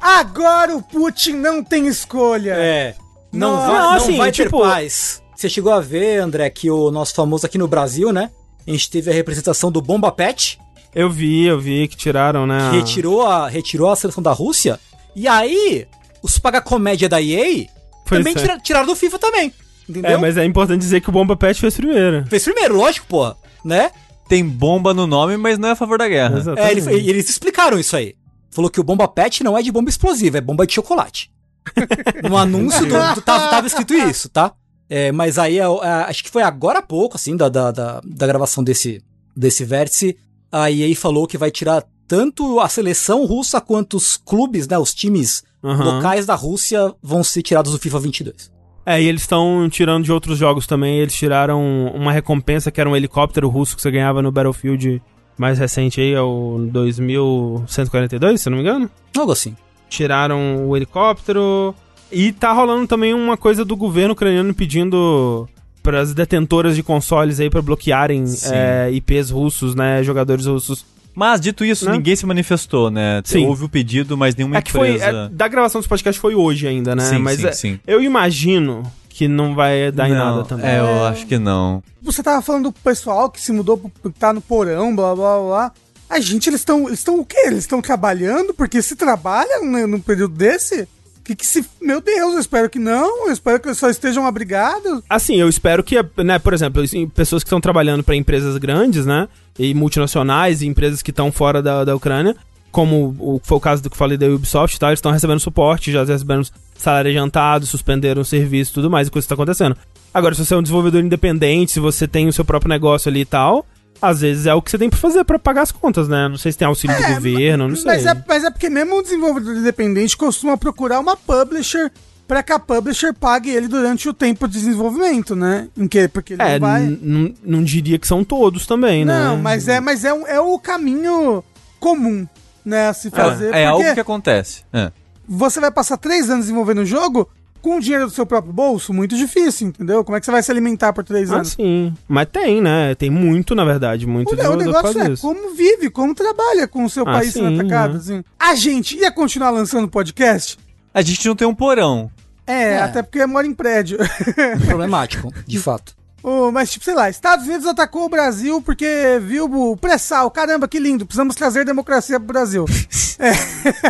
Agora 0.00 0.76
o 0.76 0.82
Putin 0.82 1.34
não 1.34 1.62
tem 1.62 1.86
escolha. 1.86 2.54
É. 2.56 2.94
Não, 3.32 3.52
Não, 3.56 3.66
vai, 3.66 3.80
não 3.80 3.92
assim, 3.94 4.16
vai 4.16 4.32
tipo- 4.32 4.58
ter 4.58 4.64
paz. 4.68 5.22
Você 5.34 5.48
chegou 5.48 5.72
a 5.72 5.80
ver, 5.80 6.18
André, 6.20 6.48
que 6.50 6.70
o 6.70 6.90
nosso 6.90 7.14
famoso 7.14 7.44
aqui 7.44 7.58
no 7.58 7.66
Brasil, 7.66 8.12
né? 8.12 8.30
A 8.66 8.70
gente 8.70 8.90
teve 8.90 9.10
a 9.10 9.14
representação 9.14 9.70
do 9.70 9.80
Bomba 9.82 10.10
Pet, 10.10 10.58
Eu 10.94 11.10
vi, 11.10 11.44
eu 11.44 11.60
vi 11.60 11.86
que 11.88 11.96
tiraram, 11.96 12.46
né? 12.46 12.70
que 12.70 12.76
retirou 12.76 13.22
a, 13.26 13.48
retirou 13.48 13.90
a 13.90 13.96
seleção 13.96 14.22
da 14.22 14.32
Rússia. 14.32 14.78
E 15.14 15.26
aí, 15.28 15.86
os 16.22 16.38
paga-comédia 16.38 17.08
da 17.08 17.20
EA 17.20 17.66
Pois 18.06 18.20
também 18.20 18.32
é. 18.32 18.36
tira- 18.36 18.58
tiraram 18.58 18.86
do 18.86 18.94
FIFA 18.96 19.18
também. 19.18 19.52
Entendeu? 19.88 20.12
É, 20.12 20.16
mas 20.16 20.36
é 20.36 20.44
importante 20.44 20.80
dizer 20.80 21.00
que 21.00 21.08
o 21.08 21.12
Bomba 21.12 21.36
Pet 21.36 21.60
fez 21.60 21.74
primeiro. 21.76 22.24
Fez 22.26 22.42
primeiro, 22.44 22.76
lógico, 22.76 23.06
porra. 23.06 23.36
Né? 23.64 23.90
Tem 24.28 24.42
bomba 24.46 24.94
no 24.94 25.06
nome, 25.06 25.36
mas 25.36 25.58
não 25.58 25.68
é 25.68 25.72
a 25.72 25.76
favor 25.76 25.98
da 25.98 26.08
guerra. 26.08 26.42
É, 26.56 26.70
ele- 26.72 27.08
eles 27.10 27.28
explicaram 27.28 27.78
isso 27.78 27.94
aí. 27.96 28.14
falou 28.50 28.70
que 28.70 28.80
o 28.80 28.84
bomba 28.84 29.06
pet 29.08 29.42
não 29.42 29.58
é 29.58 29.62
de 29.62 29.72
bomba 29.72 29.90
explosiva, 29.90 30.38
é 30.38 30.40
bomba 30.40 30.64
de 30.66 30.72
chocolate. 30.74 31.28
no 32.28 32.36
anúncio 32.36 32.80
do, 32.86 33.14
do, 33.14 33.20
tava, 33.22 33.48
tava 33.48 33.66
escrito 33.66 33.92
isso, 33.94 34.28
tá? 34.28 34.52
É, 34.88 35.10
mas 35.12 35.38
aí, 35.38 35.58
é, 35.58 35.62
é, 35.62 35.88
acho 36.08 36.22
que 36.22 36.30
foi 36.30 36.42
agora 36.42 36.80
há 36.80 36.82
pouco, 36.82 37.16
assim, 37.16 37.36
da, 37.36 37.48
da, 37.48 37.70
da, 37.70 38.00
da 38.04 38.26
gravação 38.26 38.62
desse, 38.62 39.02
desse 39.36 39.64
vértice, 39.64 40.16
a 40.52 40.70
EA 40.70 40.94
falou 40.94 41.26
que 41.26 41.38
vai 41.38 41.50
tirar 41.50 41.84
tanto 42.06 42.60
a 42.60 42.68
seleção 42.68 43.24
russa 43.24 43.60
quanto 43.60 43.96
os 43.96 44.16
clubes, 44.16 44.68
né, 44.68 44.78
os 44.78 44.92
times 44.92 45.42
Aham. 45.62 45.96
locais 45.96 46.26
da 46.26 46.34
Rússia 46.34 46.94
vão 47.02 47.24
ser 47.24 47.42
tirados 47.42 47.72
do 47.72 47.78
FIFA 47.78 48.00
22. 48.00 48.52
É, 48.86 49.00
e 49.00 49.08
eles 49.08 49.22
estão 49.22 49.66
tirando 49.70 50.04
de 50.04 50.12
outros 50.12 50.36
jogos 50.36 50.66
também. 50.66 50.98
Eles 50.98 51.14
tiraram 51.14 51.90
uma 51.94 52.12
recompensa 52.12 52.70
que 52.70 52.78
era 52.78 52.90
um 52.90 52.94
helicóptero 52.94 53.48
russo 53.48 53.74
que 53.74 53.80
você 53.80 53.90
ganhava 53.90 54.20
no 54.20 54.30
Battlefield 54.30 55.00
mais 55.38 55.58
recente 55.58 56.00
aí, 56.00 56.12
é 56.12 56.20
o 56.20 56.68
2142, 56.70 58.40
se 58.40 58.50
não 58.50 58.56
me 58.58 58.62
engano. 58.62 58.90
Algo 59.16 59.32
assim. 59.32 59.56
Tiraram 59.88 60.68
o 60.68 60.76
helicóptero. 60.76 61.74
E 62.12 62.32
tá 62.32 62.52
rolando 62.52 62.86
também 62.86 63.12
uma 63.14 63.36
coisa 63.36 63.64
do 63.64 63.76
governo 63.76 64.12
ucraniano 64.12 64.54
pedindo 64.54 65.48
para 65.82 66.00
as 66.00 66.14
detentoras 66.14 66.74
de 66.76 66.82
consoles 66.82 67.40
aí 67.40 67.50
para 67.50 67.60
bloquearem 67.60 68.24
é, 68.52 68.90
IPs 68.92 69.30
russos, 69.30 69.74
né, 69.74 70.02
jogadores 70.02 70.46
russos. 70.46 70.84
Mas, 71.14 71.40
dito 71.40 71.64
isso, 71.64 71.84
Né? 71.86 71.92
ninguém 71.92 72.16
se 72.16 72.26
manifestou, 72.26 72.90
né? 72.90 73.20
Sim. 73.24 73.46
Houve 73.46 73.64
o 73.64 73.68
pedido, 73.68 74.16
mas 74.16 74.34
nenhuma 74.34 74.56
É 74.56 74.62
que 74.62 74.72
foi 74.72 74.94
empresa... 74.96 75.06
é, 75.06 75.28
da 75.28 75.46
gravação 75.46 75.80
desse 75.80 75.88
podcast 75.88 76.20
foi 76.20 76.34
hoje 76.34 76.66
ainda, 76.66 76.96
né? 76.96 77.04
Sim, 77.04 77.18
Mas 77.18 77.38
sim, 77.40 77.46
é, 77.46 77.52
sim. 77.52 77.80
eu 77.86 78.02
imagino 78.02 78.82
que 79.08 79.28
não 79.28 79.54
vai 79.54 79.92
dar 79.92 80.08
em 80.08 80.12
Não, 80.12 80.18
nada 80.36 80.44
também. 80.44 80.66
É, 80.68 80.80
eu 80.80 81.04
acho 81.04 81.24
que 81.26 81.38
não. 81.38 81.82
Você 82.02 82.20
tava 82.20 82.42
falando 82.42 82.64
do 82.64 82.72
pessoal 82.72 83.30
que 83.30 83.40
se 83.40 83.52
mudou, 83.52 83.76
pro- 83.78 84.10
que 84.12 84.18
tá 84.18 84.32
no 84.32 84.40
porão, 84.40 84.94
blá 84.94 85.14
blá 85.14 85.38
blá. 85.40 85.72
A 86.10 86.18
gente, 86.18 86.48
eles 86.50 86.60
estão. 86.62 86.86
Eles 86.88 86.98
estão 86.98 87.20
o 87.20 87.24
quê? 87.24 87.42
Eles 87.46 87.60
estão 87.60 87.80
trabalhando? 87.80 88.52
Porque 88.52 88.82
se 88.82 88.96
trabalham 88.96 89.64
né, 89.70 89.86
num 89.86 90.00
período 90.00 90.34
desse? 90.34 90.88
Que 91.24 91.34
que 91.34 91.46
se. 91.46 91.64
Meu 91.80 92.02
Deus, 92.02 92.34
eu 92.34 92.40
espero 92.40 92.68
que 92.68 92.78
não. 92.78 93.26
Eu 93.26 93.32
espero 93.32 93.58
que 93.58 93.72
só 93.74 93.88
estejam 93.88 94.26
abrigados. 94.26 95.02
Assim, 95.08 95.36
eu 95.36 95.48
espero 95.48 95.82
que, 95.82 95.96
né, 96.22 96.38
por 96.38 96.52
exemplo, 96.52 96.82
pessoas 97.14 97.42
que 97.42 97.48
estão 97.48 97.60
trabalhando 97.60 98.04
para 98.04 98.14
empresas 98.14 98.58
grandes, 98.58 99.06
né, 99.06 99.26
e 99.58 99.72
multinacionais 99.72 100.60
e 100.60 100.66
empresas 100.66 101.00
que 101.00 101.10
estão 101.10 101.32
fora 101.32 101.62
da, 101.62 101.82
da 101.82 101.96
Ucrânia, 101.96 102.36
como 102.70 103.16
o, 103.18 103.40
foi 103.42 103.56
o 103.56 103.60
caso 103.60 103.82
do 103.82 103.88
que 103.88 103.94
eu 103.94 103.98
falei 103.98 104.18
da 104.18 104.26
Ubisoft 104.26 104.76
e 104.76 104.80
tal, 104.80 104.90
eles 104.90 104.98
estão 104.98 105.12
recebendo 105.12 105.40
suporte, 105.40 105.92
já 105.92 106.04
recebendo 106.04 106.46
salário 106.76 107.08
adiantado, 107.08 107.64
suspenderam 107.64 108.20
o 108.20 108.24
serviço 108.24 108.72
e 108.72 108.74
tudo 108.74 108.90
mais, 108.90 109.08
e 109.08 109.10
coisa 109.10 109.24
que 109.24 109.28
tá 109.28 109.34
acontecendo. 109.34 109.76
Agora, 110.12 110.34
se 110.34 110.44
você 110.44 110.54
é 110.54 110.56
um 110.56 110.62
desenvolvedor 110.62 111.00
independente, 111.00 111.72
se 111.72 111.80
você 111.80 112.06
tem 112.06 112.28
o 112.28 112.32
seu 112.32 112.44
próprio 112.44 112.68
negócio 112.68 113.08
ali 113.08 113.20
e 113.20 113.24
tal, 113.24 113.64
às 114.08 114.20
vezes 114.20 114.46
é 114.46 114.54
o 114.54 114.62
que 114.62 114.70
você 114.70 114.78
tem 114.78 114.88
pra 114.90 114.98
fazer 114.98 115.24
pra 115.24 115.38
pagar 115.38 115.62
as 115.62 115.72
contas, 115.72 116.08
né? 116.08 116.28
Não 116.28 116.36
sei 116.36 116.52
se 116.52 116.58
tem 116.58 116.66
auxílio 116.68 116.96
do 116.96 117.14
governo, 117.14 117.68
não 117.68 117.76
sei. 117.76 117.84
Mas 117.86 118.06
é, 118.06 118.24
mas 118.26 118.44
é 118.44 118.50
porque 118.50 118.68
mesmo 118.70 118.96
o 118.98 119.02
desenvolvedor 119.02 119.56
independente 119.56 120.16
costuma 120.16 120.56
procurar 120.56 121.00
uma 121.00 121.16
publisher 121.16 121.90
pra 122.26 122.42
que 122.42 122.52
a 122.52 122.58
publisher 122.58 123.12
pague 123.12 123.50
ele 123.50 123.68
durante 123.68 124.08
o 124.08 124.14
tempo 124.14 124.48
de 124.48 124.54
desenvolvimento, 124.54 125.36
né? 125.36 125.68
Em 125.76 125.86
que, 125.86 126.08
porque 126.08 126.32
ele 126.34 126.42
É, 126.42 126.58
não 126.58 126.60
vai. 126.60 126.98
não 127.44 127.62
diria 127.62 127.98
que 127.98 128.06
são 128.06 128.24
todos 128.24 128.66
também, 128.66 129.04
né? 129.04 129.12
Não, 129.24 129.36
mas 129.36 129.68
é, 129.68 129.78
mas 129.80 130.04
é, 130.04 130.12
um- 130.14 130.26
é 130.26 130.40
o 130.40 130.58
caminho 130.58 131.44
comum, 131.78 132.26
né? 132.64 132.88
A 132.88 132.94
se 132.94 133.10
fazer. 133.10 133.52
É, 133.52 133.62
é 133.62 133.66
algo 133.66 133.92
que 133.94 134.00
acontece. 134.00 134.62
É. 134.72 134.90
você 135.28 135.60
vai 135.60 135.70
passar 135.70 135.96
três 135.98 136.28
anos 136.30 136.44
desenvolvendo 136.46 136.78
o 136.82 136.86
jogo 136.86 137.28
com 137.64 137.78
o 137.78 137.80
dinheiro 137.80 138.04
do 138.06 138.12
seu 138.12 138.26
próprio 138.26 138.52
bolso? 138.52 138.92
Muito 138.92 139.16
difícil, 139.16 139.68
entendeu? 139.68 140.04
Como 140.04 140.14
é 140.16 140.20
que 140.20 140.26
você 140.26 140.32
vai 140.32 140.42
se 140.42 140.50
alimentar 140.50 140.92
por 140.92 141.02
três 141.02 141.32
Ah, 141.32 141.36
anos? 141.36 141.52
sim. 141.52 141.94
Mas 142.06 142.28
tem, 142.30 142.60
né? 142.60 142.94
Tem 142.94 143.08
muito, 143.08 143.54
na 143.54 143.64
verdade. 143.64 144.06
Muito 144.06 144.28
O, 144.28 144.50
o 144.52 144.56
negócio 144.56 145.00
é 145.00 145.10
isso. 145.12 145.22
como 145.22 145.54
vive, 145.54 145.88
como 145.88 146.14
trabalha 146.14 146.68
com 146.68 146.84
o 146.84 146.90
seu 146.90 147.02
Ah, 147.08 147.12
país 147.12 147.32
sim, 147.32 147.40
sendo 147.40 147.60
atacado. 147.60 147.94
né? 147.94 147.98
Assim. 147.98 148.24
A 148.38 148.54
gente 148.54 148.98
ia 148.98 149.10
continuar 149.10 149.48
lançando 149.50 149.88
podcast? 149.88 150.58
A 150.92 151.00
gente 151.00 151.26
não 151.26 151.34
tem 151.34 151.48
um 151.48 151.54
porão. 151.54 152.10
É, 152.46 152.72
É. 152.74 152.82
até 152.82 153.02
porque 153.02 153.24
mora 153.24 153.46
em 153.46 153.54
prédio. 153.54 153.96
Problemático, 154.66 155.32
de 155.46 155.58
fato. 155.58 155.94
Ô, 156.22 156.50
mas, 156.50 156.70
tipo, 156.70 156.84
sei 156.84 156.94
lá, 156.94 157.08
Estados 157.10 157.46
Unidos 157.46 157.66
atacou 157.66 158.04
o 158.04 158.08
Brasil 158.08 158.60
porque 158.62 158.86
viu 159.22 159.44
o 159.44 159.76
pré-sal. 159.76 160.30
Caramba, 160.30 160.66
que 160.68 160.78
lindo, 160.78 161.04
precisamos 161.04 161.34
trazer 161.34 161.64
democracia 161.66 162.18
pro 162.18 162.28
Brasil. 162.28 162.64
é. 163.18 163.32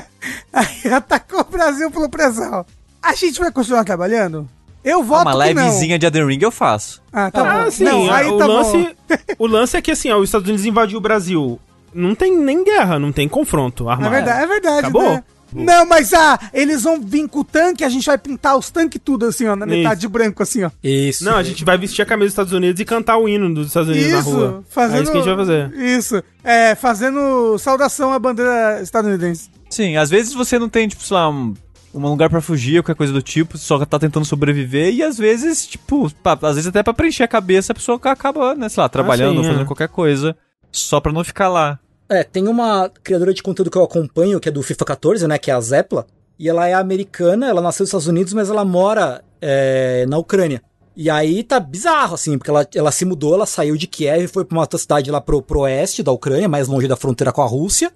Aí 0.53 0.93
atacou 0.93 1.41
o 1.41 1.45
Brasil 1.45 1.91
pelo 1.91 2.09
pré-sal. 2.09 2.67
A 3.05 3.15
gente 3.15 3.39
vai 3.39 3.51
continuar 3.53 3.85
trabalhando? 3.85 4.49
Eu 4.85 5.03
voto 5.03 5.23
uma 5.29 5.47
que 5.47 5.55
não. 5.55 5.65
livezinha 5.65 5.99
de 5.99 6.05
Elden 6.07 6.27
Ring 6.27 6.39
eu 6.43 6.51
faço. 6.51 7.03
Ah, 7.13 7.31
tá 7.31 7.41
Ah, 7.61 7.65
bom. 7.65 7.71
sim. 7.71 7.85
não, 7.85 8.13
aí 8.13 8.29
o, 8.29 8.37
tá 8.39 8.47
bom. 8.47 8.53
lance, 8.55 8.97
o 9.39 9.47
lance 9.47 9.77
é 9.77 9.83
que, 9.83 9.91
assim, 9.91 10.11
ó, 10.11 10.19
os 10.19 10.29
Estados 10.29 10.47
Unidos 10.49 10.67
invadiu 10.67 10.99
o 10.99 11.01
Brasil. 11.01 11.59
Não 11.93 12.15
tem 12.15 12.37
nem 12.37 12.63
guerra, 12.65 12.99
não 12.99 13.13
tem 13.13 13.29
confronto 13.29 13.89
É 13.89 13.93
armado. 13.93 14.11
verdade, 14.11 14.43
é 14.43 14.47
verdade. 14.47 14.79
Acabou? 14.81 15.03
né? 15.03 15.25
Não, 15.57 15.87
mas 15.87 16.13
ah, 16.13 16.37
eles 16.53 16.83
vão 16.83 17.01
vir 17.01 17.29
com 17.29 17.39
o 17.39 17.45
tanque, 17.45 17.85
a 17.85 17.89
gente 17.89 18.05
vai 18.05 18.19
pintar 18.19 18.57
os 18.59 18.71
tanques 18.71 19.01
tudo 19.05 19.27
assim, 19.27 19.47
ó, 19.47 19.55
na 19.55 19.65
Isso. 19.67 19.77
metade 19.77 20.01
de 20.01 20.09
branco, 20.09 20.43
assim, 20.43 20.65
ó. 20.65 20.71
Isso. 20.83 21.25
Não, 21.25 21.37
a 21.37 21.45
gente 21.45 21.65
vai 21.65 21.79
vestir 21.79 22.03
a 22.03 22.07
camisa 22.07 22.25
dos 22.27 22.33
Estados 22.33 22.53
Unidos 22.53 22.81
e 22.81 22.85
cantar 22.85 23.19
o 23.19 23.29
hino 23.29 23.55
dos 23.55 23.69
Estados 23.69 23.89
Unidos 23.89 24.11
na 24.13 24.21
rua. 24.21 24.47
Isso, 24.47 24.65
fazendo. 24.69 24.99
É 24.99 25.03
isso 25.03 25.13
que 25.13 25.19
a 25.19 25.21
gente 25.21 25.29
vai 25.37 25.47
fazer. 25.47 25.73
Isso. 25.77 26.23
É, 26.43 26.75
fazendo 26.75 27.57
saudação 27.59 28.13
à 28.13 28.19
bandeira 28.19 28.81
estadunidense. 28.83 29.49
Sim, 29.71 29.97
às 29.97 30.11
vezes 30.11 30.35
você 30.35 30.59
não 30.59 30.69
tem, 30.69 30.89
tipo, 30.89 31.05
sei 31.05 31.17
lá, 31.17 31.31
um, 31.31 31.55
um 31.95 32.09
lugar 32.09 32.29
pra 32.29 32.41
fugir, 32.41 32.83
qualquer 32.83 32.97
coisa 32.97 33.13
do 33.13 33.23
tipo, 33.23 33.57
só 33.57 33.85
tá 33.85 33.99
tentando 33.99 34.27
sobreviver, 34.27 34.93
e 34.93 35.03
às 35.03 35.17
vezes, 35.17 35.67
tipo, 35.67 36.11
pá, 36.23 36.39
às 36.43 36.57
vezes 36.57 36.67
até 36.67 36.83
pra 36.83 36.93
preencher 36.93 37.23
a 37.23 37.29
cabeça 37.29 37.73
a 37.73 37.75
pessoa 37.75 37.99
acaba, 38.03 38.55
né, 38.55 38.69
sei 38.69 38.83
lá, 38.83 38.89
trabalhando 38.89 39.33
sim, 39.33 39.39
ou 39.39 39.45
fazendo 39.45 39.63
é. 39.63 39.67
qualquer 39.67 39.89
coisa, 39.89 40.37
só 40.73 41.01
pra 41.01 41.13
não 41.13 41.23
ficar 41.23 41.49
lá. 41.49 41.79
É, 42.09 42.23
tem 42.23 42.49
uma 42.49 42.91
criadora 43.03 43.33
de 43.33 43.43
conteúdo 43.43 43.71
que 43.71 43.79
eu 43.79 43.83
acompanho, 43.83 44.39
que 44.39 44.49
é 44.49 44.53
do 44.53 44.63
FIFA 44.63 44.85
14, 44.85 45.27
né? 45.27 45.39
Que 45.39 45.51
é 45.51 45.55
a 45.55 45.61
Zepla. 45.61 46.07
E 46.39 46.49
ela 46.49 46.67
é 46.67 46.75
americana, 46.75 47.49
ela 47.49 47.63
nasceu 47.63 47.85
nos 47.85 47.89
Estados 47.89 48.07
Unidos, 48.07 48.33
mas 48.33 48.51
ela 48.51 48.65
mora 48.65 49.23
é, 49.41 50.05
na 50.07 50.19
Ucrânia. 50.19 50.63
E 50.97 51.09
aí 51.11 51.43
tá 51.43 51.59
bizarro, 51.59 52.15
assim, 52.15 52.37
porque 52.39 52.51
ela, 52.51 52.67
ela 52.75 52.93
se 52.93 53.05
mudou, 53.05 53.35
ela 53.35 53.47
saiu 53.47 53.77
de 53.77 53.87
Kiev 53.87 54.25
e 54.25 54.29
foi 54.29 54.45
pra 54.45 54.55
uma 54.55 54.63
outra 54.63 54.79
cidade 54.79 55.11
lá 55.11 55.21
pro, 55.21 55.43
pro 55.43 55.61
oeste 55.61 56.03
da 56.03 56.13
Ucrânia, 56.13 56.49
mais 56.49 56.69
longe 56.69 56.87
da 56.87 56.97
fronteira 56.97 57.33
com 57.33 57.43
a 57.43 57.47
Rússia. 57.47 57.91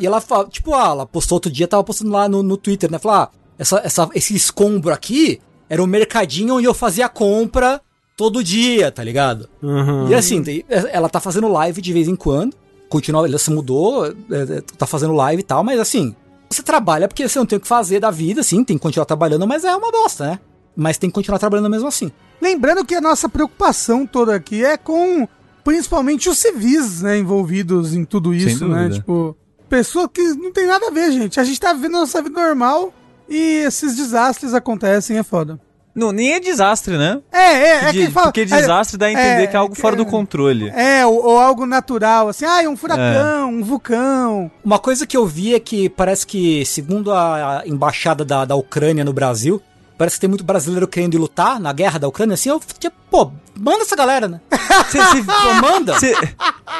E 0.00 0.06
ela 0.06 0.20
fala, 0.20 0.46
tipo, 0.48 0.74
ah, 0.74 0.88
ela 0.88 1.06
postou 1.06 1.36
outro 1.36 1.50
dia, 1.50 1.66
tava 1.66 1.82
postando 1.84 2.10
lá 2.10 2.28
no, 2.28 2.42
no 2.42 2.56
Twitter, 2.56 2.90
né? 2.90 2.98
Falar, 2.98 3.24
ah, 3.24 3.30
essa, 3.58 3.80
essa, 3.84 4.08
esse 4.14 4.34
escombro 4.34 4.92
aqui 4.92 5.40
era 5.68 5.82
um 5.82 5.86
mercadinho 5.86 6.56
onde 6.56 6.66
eu 6.66 6.74
fazia 6.74 7.08
compra 7.08 7.80
todo 8.16 8.42
dia, 8.42 8.90
tá 8.90 9.02
ligado? 9.02 9.48
Uhum. 9.62 10.08
E 10.08 10.14
assim, 10.14 10.42
tem- 10.42 10.64
ela 10.68 11.08
tá 11.08 11.20
fazendo 11.20 11.48
live 11.48 11.80
de 11.82 11.92
vez 11.92 12.08
em 12.08 12.16
quando. 12.16 12.54
Continua, 12.88 13.26
ela 13.26 13.38
se 13.38 13.50
mudou, 13.50 14.06
é, 14.06 14.10
é, 14.30 14.60
tá 14.78 14.86
fazendo 14.86 15.12
live 15.12 15.40
e 15.40 15.44
tal, 15.44 15.64
mas 15.64 15.80
assim, 15.80 16.14
você 16.48 16.62
trabalha 16.62 17.08
porque 17.08 17.28
você 17.28 17.38
não 17.38 17.44
tem 17.46 17.58
o 17.58 17.60
que 17.60 17.66
fazer 17.66 17.98
da 17.98 18.10
vida, 18.10 18.40
assim, 18.42 18.62
tem 18.62 18.76
que 18.76 18.82
continuar 18.82 19.04
trabalhando, 19.06 19.46
mas 19.46 19.64
é 19.64 19.74
uma 19.74 19.90
bosta, 19.90 20.26
né? 20.30 20.38
Mas 20.76 20.96
tem 20.98 21.10
que 21.10 21.14
continuar 21.14 21.38
trabalhando 21.38 21.68
mesmo 21.68 21.88
assim. 21.88 22.12
Lembrando 22.40 22.84
que 22.84 22.94
a 22.94 23.00
nossa 23.00 23.28
preocupação 23.28 24.06
toda 24.06 24.34
aqui 24.34 24.64
é 24.64 24.76
com 24.76 25.26
principalmente 25.64 26.28
os 26.28 26.38
civis, 26.38 27.02
né, 27.02 27.18
envolvidos 27.18 27.92
em 27.92 28.04
tudo 28.04 28.32
isso, 28.32 28.68
né? 28.68 28.88
Tipo, 28.94 29.36
pessoa 29.68 30.08
que 30.08 30.22
não 30.34 30.52
tem 30.52 30.66
nada 30.66 30.88
a 30.88 30.90
ver, 30.90 31.12
gente. 31.12 31.38
A 31.40 31.44
gente 31.44 31.60
tá 31.60 31.72
vivendo 31.72 31.96
a 31.96 32.00
nossa 32.00 32.22
vida 32.22 32.40
normal 32.40 32.92
e 33.28 33.64
esses 33.66 33.96
desastres 33.96 34.54
acontecem, 34.54 35.18
é 35.18 35.22
foda. 35.22 35.60
Não, 35.96 36.12
nem 36.12 36.34
é 36.34 36.40
desastre, 36.40 36.98
né? 36.98 37.22
É, 37.32 37.38
é, 37.38 37.68
é 37.68 37.78
Porque, 37.84 38.06
que 38.06 38.12
fala. 38.12 38.26
porque 38.26 38.44
desastre 38.44 38.98
dá 38.98 39.06
a 39.06 39.12
entender 39.12 39.44
é, 39.44 39.46
que 39.46 39.56
é 39.56 39.58
algo 39.58 39.74
fora 39.74 39.94
é, 39.94 39.96
do 39.96 40.04
controle. 40.04 40.68
É, 40.68 41.06
ou, 41.06 41.24
ou 41.24 41.38
algo 41.38 41.64
natural, 41.64 42.28
assim, 42.28 42.44
ah, 42.44 42.68
um 42.68 42.76
furacão, 42.76 43.48
um 43.48 43.64
vulcão. 43.64 44.50
Uma 44.62 44.78
coisa 44.78 45.06
que 45.06 45.16
eu 45.16 45.24
vi 45.24 45.54
é 45.54 45.60
que 45.60 45.88
parece 45.88 46.26
que, 46.26 46.66
segundo 46.66 47.10
a, 47.10 47.60
a 47.60 47.66
embaixada 47.66 48.26
da, 48.26 48.44
da 48.44 48.54
Ucrânia 48.54 49.06
no 49.06 49.14
Brasil, 49.14 49.62
parece 49.96 50.16
que 50.16 50.20
tem 50.20 50.28
muito 50.28 50.44
brasileiro 50.44 50.86
querendo 50.88 51.14
ir 51.14 51.18
lutar 51.18 51.58
na 51.60 51.72
guerra 51.72 51.98
da 51.98 52.08
Ucrânia, 52.08 52.34
assim, 52.34 52.48
eu, 52.48 52.60
tipo, 52.78 52.96
pô, 53.10 53.30
manda 53.58 53.82
essa 53.82 53.96
galera, 53.96 54.28
né? 54.28 54.40
Pô, 54.50 55.54
manda. 55.60 55.94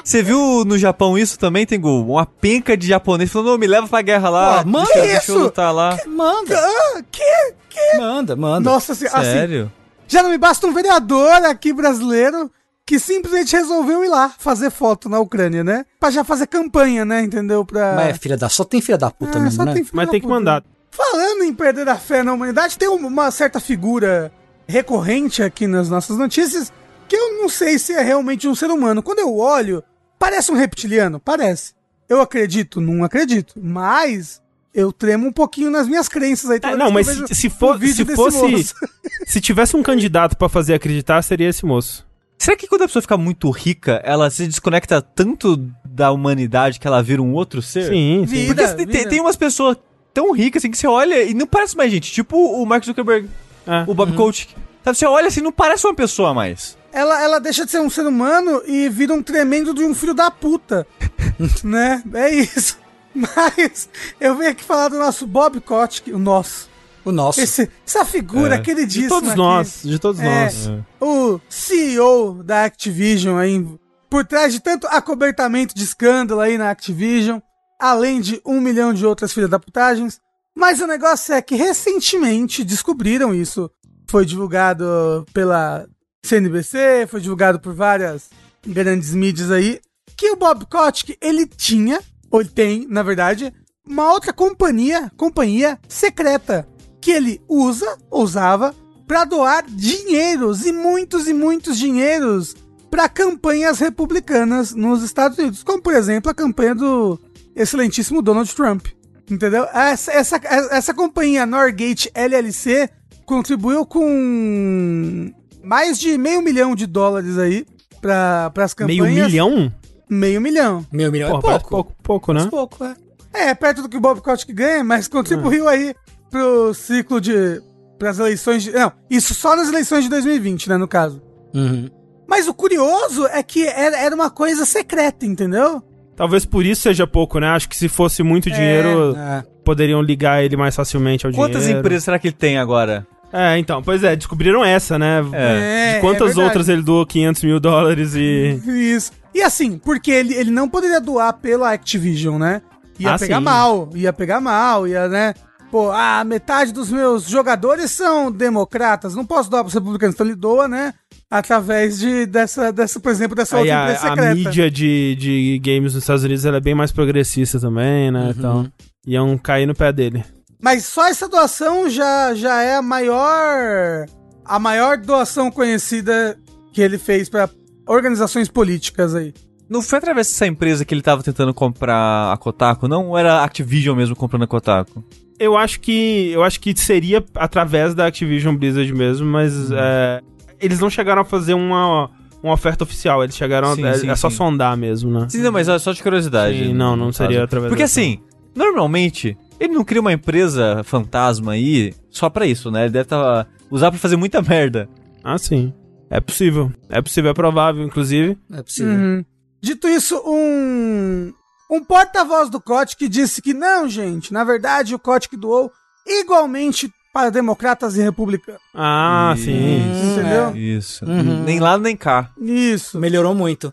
Você 0.04 0.22
viu 0.22 0.64
no 0.64 0.78
Japão 0.78 1.16
isso 1.18 1.38
também, 1.38 1.66
Tengu? 1.66 2.04
Uma 2.04 2.26
penca 2.26 2.76
de 2.76 2.86
japonês 2.86 3.30
falando, 3.30 3.48
não, 3.52 3.58
me 3.58 3.66
leva 3.66 3.88
pra 3.88 4.02
guerra 4.02 4.28
lá. 4.28 4.62
Pô, 4.64 4.70
manda 4.70 4.86
deixa, 4.86 5.00
deixa 5.02 5.18
isso! 5.22 5.32
eu 5.32 5.38
lutar 5.38 5.72
lá. 5.74 5.98
Manda, 6.06 6.58
Ah, 6.58 7.02
que? 7.10 7.96
manda, 7.98 8.34
manda. 8.36 8.70
Nossa, 8.70 8.92
assim, 8.92 9.06
assim, 9.06 9.20
Sério? 9.32 9.72
já 10.08 10.22
não 10.22 10.30
me 10.30 10.38
basta 10.38 10.66
um 10.66 10.72
vereador 10.72 11.30
aqui 11.44 11.72
brasileiro 11.72 12.50
que 12.86 12.98
simplesmente 13.00 13.54
resolveu 13.56 14.04
ir 14.04 14.08
lá 14.08 14.32
fazer 14.38 14.70
foto 14.70 15.08
na 15.08 15.18
Ucrânia, 15.18 15.64
né? 15.64 15.84
Pra 15.98 16.10
já 16.10 16.22
fazer 16.22 16.46
campanha, 16.46 17.04
né? 17.04 17.20
Entendeu? 17.22 17.64
Pra. 17.64 17.94
Mas 17.96 18.08
é 18.10 18.14
filha 18.14 18.36
da... 18.36 18.48
Só 18.48 18.62
tem 18.64 18.80
filha 18.80 18.96
da 18.96 19.10
puta 19.10 19.38
Ah, 19.38 19.40
mesmo, 19.40 19.64
né? 19.64 19.74
Mas 19.92 20.06
da 20.06 20.10
tem 20.12 20.20
que 20.20 20.26
puta. 20.26 20.38
mandar. 20.38 20.62
Falando 20.96 21.42
em 21.44 21.52
perder 21.52 21.88
a 21.88 21.96
fé 21.96 22.22
na 22.22 22.32
humanidade, 22.32 22.78
tem 22.78 22.88
uma 22.88 23.30
certa 23.30 23.60
figura 23.60 24.32
recorrente 24.66 25.42
aqui 25.42 25.66
nas 25.66 25.88
nossas 25.90 26.16
notícias 26.16 26.72
que 27.08 27.14
eu 27.16 27.38
não 27.40 27.48
sei 27.48 27.78
se 27.78 27.92
é 27.92 28.02
realmente 28.02 28.48
um 28.48 28.54
ser 28.54 28.70
humano. 28.70 29.02
Quando 29.02 29.18
eu 29.20 29.36
olho, 29.36 29.82
parece 30.18 30.50
um 30.50 30.56
reptiliano? 30.56 31.20
Parece. 31.20 31.74
Eu 32.08 32.20
acredito? 32.20 32.80
Não 32.80 33.04
acredito. 33.04 33.54
Mas 33.60 34.40
eu 34.74 34.90
tremo 34.92 35.26
um 35.28 35.32
pouquinho 35.32 35.70
nas 35.70 35.86
minhas 35.86 36.08
crenças 36.08 36.50
aí. 36.50 36.58
vez 36.60 36.76
não, 36.78 36.90
mas 36.90 37.06
se, 37.06 37.34
se 37.34 37.50
for- 37.50 37.78
se 37.80 38.04
fosse. 38.04 38.74
Se 39.26 39.40
tivesse 39.40 39.74
um 39.76 39.82
candidato 39.82 40.36
pra 40.36 40.48
fazer 40.48 40.74
acreditar, 40.74 41.20
seria 41.22 41.48
esse 41.48 41.64
moço. 41.64 42.06
Será 42.38 42.54
que 42.56 42.66
quando 42.68 42.82
a 42.82 42.86
pessoa 42.86 43.00
fica 43.00 43.16
muito 43.16 43.50
rica, 43.50 44.00
ela 44.04 44.28
se 44.30 44.46
desconecta 44.46 45.00
tanto 45.00 45.56
da 45.84 46.10
humanidade 46.12 46.78
que 46.78 46.86
ela 46.86 47.02
vira 47.02 47.22
um 47.22 47.32
outro 47.32 47.62
ser? 47.62 47.84
Sim, 47.88 48.20
sim. 48.20 48.26
Vi- 48.26 48.46
Porque 48.46 48.62
Vida, 48.62 48.74
tem- 48.74 48.86
vida. 48.86 49.08
tem 49.08 49.20
umas 49.20 49.34
pessoas 49.36 49.78
tão 50.16 50.32
ricas 50.32 50.60
assim 50.62 50.70
que 50.70 50.78
você 50.78 50.86
olha 50.86 51.22
e 51.22 51.34
não 51.34 51.46
parece 51.46 51.76
mais 51.76 51.92
gente. 51.92 52.10
Tipo 52.10 52.36
o 52.36 52.64
Mark 52.64 52.84
Zuckerberg, 52.84 53.28
É. 53.66 53.84
o 53.86 53.94
Bob 53.94 54.12
Kotick. 54.14 54.54
Sabe, 54.82 54.96
você 54.96 55.04
olha 55.06 55.28
assim 55.28 55.40
não 55.42 55.52
parece 55.52 55.86
uma 55.86 55.94
pessoa 55.94 56.32
mais. 56.32 56.76
Ela, 56.92 57.22
ela 57.22 57.38
deixa 57.38 57.64
de 57.66 57.70
ser 57.70 57.80
um 57.80 57.90
ser 57.90 58.06
humano 58.06 58.62
e 58.66 58.88
vira 58.88 59.12
um 59.12 59.22
tremendo 59.22 59.74
de 59.74 59.84
um 59.84 59.94
filho 59.94 60.14
da 60.14 60.30
puta. 60.30 60.86
né? 61.62 62.02
É 62.14 62.30
isso. 62.34 62.78
Mas 63.14 63.88
eu 64.20 64.34
venho 64.36 64.50
aqui 64.50 64.64
falar 64.64 64.88
do 64.88 64.98
nosso 64.98 65.26
Bob 65.26 65.60
Kotick, 65.60 66.10
o 66.12 66.18
nosso. 66.18 66.68
O 67.04 67.12
nosso. 67.12 67.40
Esse, 67.40 67.70
essa 67.86 68.04
figura 68.04 68.56
É. 68.56 68.58
queridíssima. 68.58 69.04
De 69.04 69.08
todos 69.08 69.28
aqui. 69.30 69.38
nós, 69.38 69.80
de 69.84 69.98
todos 69.98 70.20
É. 70.20 70.24
nós. 70.44 70.70
o 71.00 71.40
CEO 71.48 72.42
da 72.42 72.64
Activision 72.64 73.36
aí, 73.38 73.64
por 74.10 74.24
trás 74.24 74.52
de 74.52 74.60
tanto 74.60 74.86
acobertamento 74.88 75.74
de 75.74 75.84
escândalo 75.84 76.40
aí 76.40 76.56
na 76.58 76.70
Activision, 76.70 77.38
além 77.78 78.20
de 78.20 78.40
um 78.44 78.60
milhão 78.60 78.92
de 78.92 79.04
outras 79.04 79.32
filhas 79.32 79.50
da 79.50 79.58
putagens. 79.58 80.20
Mas 80.54 80.80
o 80.80 80.86
negócio 80.86 81.34
é 81.34 81.42
que 81.42 81.54
recentemente 81.54 82.64
descobriram 82.64 83.34
isso. 83.34 83.70
Foi 84.08 84.24
divulgado 84.24 85.26
pela 85.32 85.86
CNBC, 86.24 87.06
foi 87.08 87.20
divulgado 87.20 87.60
por 87.60 87.74
várias 87.74 88.30
grandes 88.66 89.14
mídias 89.14 89.50
aí, 89.50 89.80
que 90.16 90.30
o 90.30 90.36
Bob 90.36 90.66
Kotick, 90.66 91.16
ele 91.20 91.46
tinha, 91.46 92.00
ou 92.30 92.40
ele 92.40 92.50
tem, 92.50 92.86
na 92.88 93.02
verdade, 93.02 93.52
uma 93.86 94.12
outra 94.12 94.32
companhia, 94.32 95.10
companhia 95.16 95.78
secreta, 95.88 96.66
que 97.00 97.10
ele 97.10 97.40
usa, 97.48 97.98
usava, 98.10 98.74
para 99.06 99.24
doar 99.24 99.64
dinheiros 99.68 100.66
e 100.66 100.72
muitos 100.72 101.28
e 101.28 101.32
muitos 101.32 101.78
dinheiros 101.78 102.56
para 102.90 103.08
campanhas 103.08 103.78
republicanas 103.78 104.74
nos 104.74 105.02
Estados 105.02 105.38
Unidos, 105.38 105.62
como 105.62 105.80
por 105.80 105.94
exemplo 105.94 106.30
a 106.30 106.34
campanha 106.34 106.74
do 106.74 107.18
excelentíssimo 107.56 108.20
Donald 108.20 108.54
Trump. 108.54 108.86
Entendeu? 109.28 109.64
Essa, 109.72 110.12
essa, 110.12 110.40
essa 110.70 110.94
companhia 110.94 111.44
Norgate 111.46 112.10
LLC 112.14 112.88
contribuiu 113.24 113.84
com 113.84 115.32
mais 115.64 115.98
de 115.98 116.16
meio 116.16 116.40
milhão 116.40 116.76
de 116.76 116.86
dólares 116.86 117.36
aí 117.36 117.66
para 118.00 118.52
as 118.58 118.72
campanhas. 118.72 119.04
Meio 119.04 119.24
milhão? 119.26 119.72
Meio 120.08 120.40
milhão. 120.40 120.86
Meu 120.92 121.10
milhão 121.10 121.40
Pô, 121.40 121.50
é 121.50 121.58
pouco. 121.58 121.68
pouco, 121.68 121.92
pouco, 122.02 122.32
né? 122.32 122.42
É 122.42 122.46
pouco, 122.46 122.84
é. 122.84 122.96
É, 123.32 123.54
perto 123.54 123.82
do 123.82 123.88
que 123.88 123.96
o 123.96 124.00
Bob 124.00 124.20
Kotick 124.20 124.52
ganha, 124.52 124.84
mas 124.84 125.08
contribuiu 125.08 125.68
aí 125.68 125.94
pro 126.30 126.72
ciclo 126.72 127.20
de. 127.20 127.60
pras 127.98 128.18
eleições 128.18 128.62
de. 128.62 128.72
Não, 128.72 128.92
isso 129.10 129.34
só 129.34 129.56
nas 129.56 129.68
eleições 129.68 130.04
de 130.04 130.10
2020, 130.10 130.68
né, 130.68 130.76
no 130.76 130.86
caso. 130.86 131.20
Uhum. 131.52 131.90
Mas 132.28 132.46
o 132.46 132.54
curioso 132.54 133.26
é 133.26 133.42
que 133.42 133.66
era, 133.66 133.98
era 133.98 134.14
uma 134.14 134.30
coisa 134.30 134.64
secreta, 134.64 135.26
entendeu? 135.26 135.82
Talvez 136.16 136.44
por 136.46 136.64
isso 136.64 136.82
seja 136.82 137.06
pouco, 137.06 137.38
né? 137.38 137.48
Acho 137.48 137.68
que 137.68 137.76
se 137.76 137.88
fosse 137.88 138.22
muito 138.22 138.50
dinheiro, 138.50 139.14
É. 139.16 139.44
poderiam 139.64 140.00
ligar 140.00 140.42
ele 140.42 140.56
mais 140.56 140.74
facilmente 140.74 141.26
ao 141.26 141.32
Quantas 141.32 141.60
dinheiro. 141.62 141.80
empresas 141.80 142.04
será 142.04 142.18
que 142.18 142.28
ele 142.28 142.34
tem 142.34 142.56
agora? 142.58 143.06
É, 143.32 143.58
então, 143.58 143.82
pois 143.82 144.02
é, 144.02 144.16
descobriram 144.16 144.64
essa, 144.64 144.98
né? 144.98 145.20
É. 145.32 145.94
De 145.94 146.00
quantas 146.00 146.28
verdade. 146.28 146.40
outras 146.46 146.68
ele 146.68 146.80
doou 146.82 147.04
500 147.04 147.42
mil 147.42 147.60
dólares 147.60 148.14
e... 148.14 148.60
Isso. 148.66 149.12
E 149.34 149.42
assim, 149.42 149.76
porque 149.76 150.10
ele, 150.10 150.32
ele 150.34 150.50
não 150.50 150.68
poderia 150.68 151.00
doar 151.00 151.34
pela 151.34 151.70
Activision, 151.72 152.38
né? 152.38 152.62
Ia 152.98 153.14
Ah, 153.14 153.18
pegar 153.18 153.36
sim. 153.38 153.44
mal, 153.44 153.90
ia 153.94 154.12
pegar 154.12 154.40
mal, 154.40 154.88
ia, 154.88 155.06
né? 155.08 155.34
Pô, 155.70 155.90
a 155.90 156.24
metade 156.24 156.72
dos 156.72 156.90
meus 156.90 157.24
jogadores 157.28 157.90
são 157.90 158.32
democratas, 158.32 159.14
não 159.14 159.26
posso 159.26 159.50
doar 159.50 159.62
pros 159.64 159.74
republicanos, 159.74 160.14
então 160.14 160.26
ele 160.26 160.36
doa, 160.36 160.66
né? 160.66 160.94
Através 161.30 161.98
de, 161.98 162.24
dessa, 162.26 162.72
dessa 162.72 163.00
por 163.00 163.10
exemplo, 163.10 163.34
dessa 163.34 163.58
outra 163.58 163.78
a, 163.78 163.82
empresa 163.82 164.06
a 164.06 164.10
secreta. 164.10 164.34
mídia 164.34 164.70
de, 164.70 165.16
de 165.16 165.58
games 165.58 165.94
nos 165.94 166.04
Estados 166.04 166.22
Unidos 166.22 166.44
ela 166.44 166.58
é 166.58 166.60
bem 166.60 166.74
mais 166.74 166.92
progressista 166.92 167.58
também, 167.58 168.12
né? 168.12 168.32
Então, 168.36 168.70
iam 169.06 169.36
cair 169.36 169.66
no 169.66 169.74
pé 169.74 169.92
dele. 169.92 170.24
Mas 170.62 170.84
só 170.84 171.08
essa 171.08 171.28
doação 171.28 171.90
já, 171.90 172.34
já 172.34 172.62
é 172.62 172.76
a 172.76 172.82
maior 172.82 174.06
a 174.44 174.58
maior 174.58 174.96
doação 174.98 175.50
conhecida 175.50 176.38
que 176.72 176.80
ele 176.80 176.98
fez 176.98 177.28
pra 177.28 177.50
organizações 177.86 178.48
políticas 178.48 179.14
aí. 179.14 179.34
Não 179.68 179.82
foi 179.82 179.98
através 179.98 180.28
dessa 180.28 180.46
empresa 180.46 180.84
que 180.84 180.94
ele 180.94 181.02
tava 181.02 181.22
tentando 181.22 181.52
comprar 181.52 182.32
a 182.32 182.36
Kotaku, 182.36 182.86
não? 182.86 183.08
Ou 183.08 183.18
era 183.18 183.40
a 183.40 183.44
Activision 183.44 183.96
mesmo 183.96 184.14
comprando 184.14 184.44
a 184.44 184.46
Kotaku? 184.46 185.04
Eu 185.38 185.56
acho 185.56 185.80
que 185.80 186.30
eu 186.30 186.44
acho 186.44 186.60
que 186.60 186.74
seria 186.76 187.24
através 187.34 187.94
da 187.94 188.06
Activision 188.06 188.54
Blizzard 188.56 188.92
mesmo, 188.94 189.26
mas 189.26 189.70
é, 189.72 190.22
eles 190.60 190.80
não 190.80 190.90
chegaram 190.90 191.22
a 191.22 191.24
fazer 191.24 191.54
uma, 191.54 192.10
uma 192.42 192.52
oferta 192.52 192.84
oficial, 192.84 193.22
eles 193.22 193.36
chegaram 193.36 193.74
Sim, 193.74 193.84
a, 193.84 193.88
é, 193.88 193.94
sim, 193.94 194.10
é 194.10 194.16
só 194.16 194.30
sim. 194.30 194.36
sondar 194.36 194.76
mesmo, 194.76 195.10
né? 195.10 195.26
Sim, 195.28 195.42
não, 195.42 195.52
mas 195.52 195.68
é 195.68 195.78
só 195.78 195.92
de 195.92 196.02
curiosidade. 196.02 196.58
Sim, 196.58 196.74
não, 196.74 196.96
não 196.96 197.12
seria 197.12 197.38
caso. 197.38 197.44
através 197.44 197.70
Porque 197.70 197.82
assim, 197.82 198.20
normalmente, 198.54 199.36
ele 199.60 199.74
não 199.74 199.84
cria 199.84 200.00
uma 200.00 200.12
empresa 200.12 200.82
fantasma 200.84 201.52
aí 201.52 201.94
só 202.10 202.30
pra 202.30 202.46
isso, 202.46 202.70
né? 202.70 202.84
Ele 202.84 202.92
deve 202.92 203.08
tá, 203.08 203.46
usar 203.70 203.90
pra 203.90 203.98
fazer 203.98 204.16
muita 204.16 204.40
merda. 204.42 204.88
Ah, 205.22 205.38
sim. 205.38 205.72
É 206.08 206.20
possível. 206.20 206.72
É 206.88 207.02
possível, 207.02 207.30
é 207.30 207.34
provável, 207.34 207.84
inclusive. 207.84 208.38
É 208.52 208.62
possível. 208.62 208.92
Uhum. 208.92 209.24
Dito 209.60 209.88
isso, 209.88 210.22
um 210.24 211.32
um 211.70 211.82
porta-voz 211.82 212.48
do 212.48 212.60
Kotick 212.60 213.08
disse 213.08 213.42
que 213.42 213.52
não, 213.52 213.88
gente, 213.88 214.32
na 214.32 214.44
verdade 214.44 214.94
o 214.94 214.98
Kotick 214.98 215.36
doou 215.36 215.70
igualmente 216.06 216.88
para 217.16 217.30
democratas 217.30 217.96
e 217.96 218.02
republicanos. 218.02 218.60
Ah, 218.74 219.32
Isso. 219.34 219.44
sim. 219.46 220.12
Entendeu? 220.12 220.48
É. 220.54 220.58
Isso. 220.58 221.02
Uhum. 221.06 221.44
Nem 221.44 221.58
lá, 221.60 221.78
nem 221.78 221.96
cá. 221.96 222.28
Isso. 222.38 222.98
Melhorou 223.00 223.34
muito. 223.34 223.72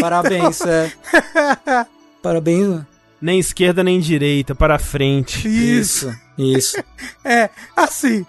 Parabéns, 0.00 0.62
é. 0.62 0.90
Parabéns. 2.22 2.68
né? 2.68 2.86
Nem 3.20 3.38
esquerda 3.38 3.84
nem 3.84 4.00
direita, 4.00 4.54
para 4.54 4.78
frente. 4.78 5.46
Isso. 5.46 6.10
Isso. 6.38 6.82
É, 7.22 7.50
assim, 7.76 8.24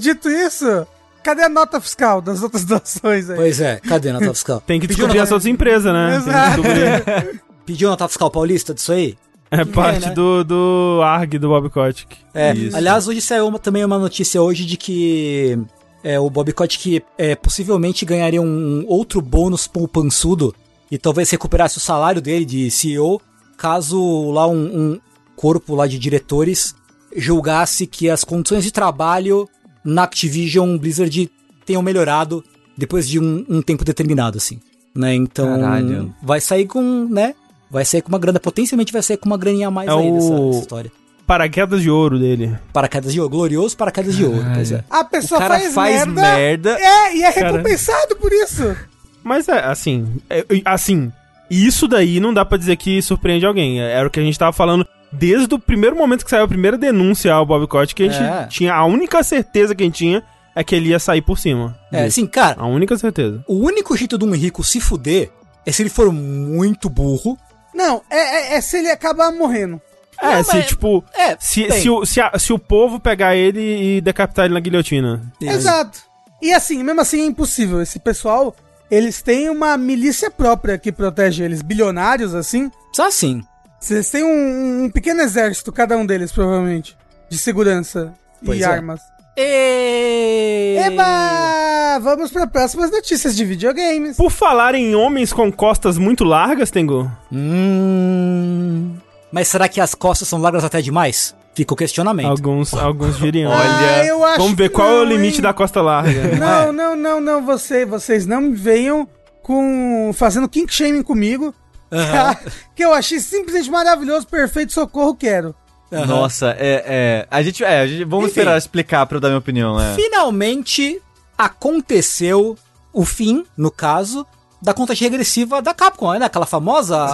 dito 0.00 0.30
isso, 0.30 0.86
cadê 1.22 1.42
a 1.42 1.48
nota 1.50 1.78
fiscal 1.78 2.22
das 2.22 2.42
outras 2.42 2.64
doações 2.64 3.28
aí? 3.28 3.36
Pois 3.36 3.60
é, 3.60 3.80
cadê 3.80 4.08
a 4.08 4.12
nota 4.14 4.32
fiscal? 4.32 4.62
Tem 4.66 4.80
que 4.80 4.88
Pediu 4.88 4.96
descobrir 5.04 5.18
nota- 5.18 5.28
as 5.28 5.32
outras 5.32 5.46
empresas, 5.46 5.92
né? 5.92 6.10
Tem 6.14 6.22
que 6.22 6.28
Exato. 6.30 6.62
descobrir. 6.62 7.42
Pediu 7.66 7.88
a 7.88 7.90
nota 7.90 8.08
fiscal 8.08 8.30
paulista 8.30 8.72
disso 8.72 8.92
aí? 8.92 9.18
É 9.50 9.64
parte 9.64 10.06
né? 10.08 10.14
do, 10.14 10.44
do 10.44 11.00
ARG 11.02 11.38
do 11.38 11.48
Bob 11.48 11.68
Kotick. 11.70 12.16
É, 12.32 12.54
Isso. 12.54 12.76
aliás, 12.76 13.08
hoje 13.08 13.20
saiu 13.20 13.48
uma- 13.48 13.58
também 13.58 13.84
uma 13.84 13.98
notícia 13.98 14.40
hoje 14.40 14.64
de 14.64 14.76
que 14.76 15.58
é, 16.04 16.20
o 16.20 16.30
Bob 16.30 16.52
Kotick 16.52 17.02
é, 17.18 17.34
possivelmente 17.34 18.04
ganharia 18.04 18.40
um 18.40 18.84
outro 18.86 19.20
bônus 19.20 19.66
poupançudo 19.66 20.54
e 20.90 20.96
talvez 20.96 21.28
recuperasse 21.30 21.78
o 21.78 21.80
salário 21.80 22.20
dele 22.22 22.44
de 22.44 22.70
CEO 22.70 23.20
caso 23.56 24.30
lá 24.30 24.46
um, 24.46 24.92
um 24.92 25.00
corpo 25.36 25.74
lá 25.74 25.86
de 25.86 25.98
diretores 25.98 26.74
julgasse 27.16 27.86
que 27.86 28.08
as 28.08 28.22
condições 28.24 28.62
de 28.64 28.70
trabalho 28.70 29.48
na 29.84 30.04
Activision 30.04 30.78
Blizzard 30.78 31.30
tenham 31.66 31.82
melhorado 31.82 32.44
depois 32.78 33.08
de 33.08 33.18
um, 33.18 33.44
um 33.48 33.60
tempo 33.60 33.84
determinado, 33.84 34.38
assim. 34.38 34.60
Né? 34.94 35.14
Então, 35.14 35.60
Caralho. 35.60 36.14
vai 36.22 36.40
sair 36.40 36.66
com, 36.66 37.06
né? 37.10 37.34
Vai 37.70 37.84
sair 37.84 38.02
com 38.02 38.08
uma 38.08 38.18
grana, 38.18 38.40
potencialmente 38.40 38.92
vai 38.92 39.02
sair 39.02 39.16
com 39.16 39.26
uma 39.26 39.36
graninha 39.38 39.68
a 39.68 39.70
mais 39.70 39.88
É 39.88 39.92
aí 39.92 40.10
dessa, 40.12 40.32
o- 40.32 40.46
dessa 40.48 40.60
história. 40.60 40.92
Paraquedas 41.26 41.80
de 41.82 41.88
ouro 41.90 42.18
dele. 42.18 42.56
Paraquedas 42.72 43.12
de 43.12 43.20
ouro, 43.20 43.30
glorioso 43.30 43.76
paraquedas 43.76 44.16
de 44.16 44.24
ouro, 44.24 44.44
pois 44.52 44.72
é. 44.72 44.82
A 44.90 45.00
O 45.00 45.04
pessoa 45.04 45.38
cara 45.40 45.60
faz, 45.60 45.74
faz 45.74 46.06
merda, 46.06 46.22
merda. 46.22 46.70
É, 46.80 47.16
e 47.16 47.22
é 47.22 47.32
Cara. 47.32 47.46
recompensado 47.52 48.16
por 48.16 48.32
isso. 48.32 48.76
Mas 49.22 49.48
é, 49.48 49.60
assim, 49.64 50.08
é, 50.28 50.44
assim, 50.64 51.12
isso 51.48 51.86
daí 51.86 52.18
não 52.18 52.34
dá 52.34 52.44
pra 52.44 52.58
dizer 52.58 52.74
que 52.76 53.00
surpreende 53.00 53.46
alguém. 53.46 53.80
É, 53.80 53.92
Era 53.92 54.08
o 54.08 54.10
que 54.10 54.18
a 54.18 54.22
gente 54.24 54.36
tava 54.36 54.52
falando 54.52 54.84
desde 55.12 55.54
o 55.54 55.58
primeiro 55.58 55.94
momento 55.94 56.24
que 56.24 56.30
saiu 56.30 56.44
a 56.44 56.48
primeira 56.48 56.76
denúncia 56.76 57.32
ao 57.32 57.46
Bob 57.46 57.64
Kotick, 57.68 57.94
que 57.94 58.08
a 58.08 58.12
gente 58.12 58.22
É. 58.24 58.46
tinha, 58.46 58.74
a 58.74 58.84
única 58.84 59.22
certeza 59.22 59.72
que 59.72 59.84
a 59.84 59.86
gente 59.86 59.98
tinha 59.98 60.22
é 60.56 60.64
que 60.64 60.74
ele 60.74 60.88
ia 60.88 60.98
sair 60.98 61.22
por 61.22 61.38
cima. 61.38 61.78
É, 61.92 62.04
assim, 62.06 62.26
cara, 62.26 62.56
A 62.60 62.66
única 62.66 62.98
certeza. 62.98 63.44
o 63.46 63.54
único 63.54 63.96
jeito 63.96 64.18
de 64.18 64.24
um 64.24 64.32
rico 64.34 64.64
se 64.64 64.80
fuder 64.80 65.30
é 65.64 65.70
se 65.70 65.80
ele 65.82 65.90
for 65.90 66.10
muito 66.12 66.90
burro. 66.90 67.38
Não, 67.74 68.02
é, 68.10 68.18
é- 68.18 68.54
é 68.56 68.60
se 68.60 68.78
ele 68.78 68.90
acabar 68.90 69.30
morrendo. 69.32 69.80
É, 70.20 70.36
Não, 70.36 70.44
se, 70.44 70.56
mas- 70.56 70.66
tipo, 70.66 71.04
É, 71.14 71.36
se, 71.40 71.70
se, 71.80 71.88
o, 71.88 72.04
se, 72.04 72.20
a- 72.20 72.38
se 72.38 72.52
o 72.52 72.58
povo 72.58 73.00
pegar 73.00 73.34
ele 73.36 73.96
e 73.96 74.00
decapitar 74.00 74.44
ele 74.44 74.54
na 74.54 74.60
guilhotina. 74.60 75.22
Exato. 75.40 76.00
E 76.42 76.52
assim, 76.52 76.82
mesmo 76.82 77.00
assim 77.00 77.22
é 77.22 77.24
impossível. 77.26 77.80
Esse 77.80 77.98
pessoal, 77.98 78.54
eles 78.90 79.22
têm 79.22 79.48
uma 79.48 79.76
milícia 79.78 80.30
própria 80.30 80.76
que 80.78 80.92
protege 80.92 81.42
eles, 81.44 81.62
bilionários 81.62 82.34
assim. 82.34 82.70
Só 82.94 83.06
assim. 83.08 83.42
Vocês 83.80 84.10
têm 84.10 84.22
um, 84.22 84.84
um 84.84 84.90
pequeno 84.90 85.22
exército, 85.22 85.72
cada 85.72 85.96
um 85.96 86.04
deles, 86.04 86.30
provavelmente, 86.32 86.94
de 87.30 87.38
segurança 87.38 88.12
Pois 88.44 88.58
e 88.58 88.62
é. 88.62 88.66
armas. 88.66 89.00
E... 89.42 90.76
Eba! 90.86 91.98
Vamos 92.02 92.30
para 92.30 92.46
próximas 92.46 92.90
notícias 92.90 93.34
de 93.34 93.44
videogames. 93.44 94.16
Por 94.16 94.30
falar 94.30 94.74
em 94.74 94.94
homens 94.94 95.32
com 95.32 95.50
costas 95.50 95.96
muito 95.98 96.24
largas, 96.24 96.70
Tengu, 96.70 97.10
Hum... 97.32 98.94
Mas 99.32 99.48
será 99.48 99.68
que 99.68 99.80
as 99.80 99.94
costas 99.94 100.26
são 100.28 100.40
largas 100.40 100.64
até 100.64 100.82
demais? 100.82 101.34
Fica 101.54 101.72
o 101.72 101.76
questionamento. 101.76 102.28
alguns, 102.28 102.74
alguns 102.74 103.16
diriam. 103.18 103.52
Ah, 103.52 104.04
eu 104.04 104.24
acho 104.24 104.38
Vamos 104.38 104.56
ver 104.56 104.68
que 104.68 104.74
qual 104.74 104.88
é 104.88 104.92
o 104.92 104.96
não, 104.98 105.04
limite 105.04 105.36
hein? 105.36 105.42
da 105.42 105.52
costa 105.52 105.80
larga. 105.80 106.22
Não, 106.36 106.68
É. 106.68 106.72
não, 106.72 106.96
não, 106.96 107.20
não, 107.20 107.44
você, 107.44 107.84
vocês 107.84 108.26
não 108.26 108.40
me 108.40 108.54
venham 108.54 109.08
com 109.42 110.10
fazendo 110.14 110.48
kink 110.48 110.72
shaming 110.72 111.02
comigo, 111.02 111.54
que 112.74 112.84
eu 112.84 112.92
achei 112.92 113.18
simplesmente 113.20 113.70
maravilhoso, 113.70 114.26
perfeito, 114.26 114.72
socorro, 114.72 115.14
quero. 115.14 115.54
Aham. 115.92 116.06
Nossa, 116.06 116.54
é, 116.58 116.84
é. 116.86 117.26
A 117.30 117.42
gente. 117.42 117.64
É, 117.64 117.80
a 117.80 117.86
gente, 117.86 118.04
vamos 118.04 118.26
Enfim. 118.26 118.40
esperar 118.40 118.56
explicar 118.58 119.06
pra 119.06 119.16
eu 119.16 119.20
dar 119.20 119.28
minha 119.28 119.38
opinião, 119.38 119.80
é. 119.80 119.94
Finalmente 119.94 121.00
aconteceu 121.36 122.56
o 122.92 123.04
fim, 123.04 123.44
no 123.56 123.70
caso, 123.70 124.26
da 124.60 124.72
contagem 124.74 125.08
regressiva 125.08 125.60
da 125.62 125.72
Capcom, 125.74 126.12
né? 126.18 126.26
Aquela 126.26 126.46
famosa 126.46 127.06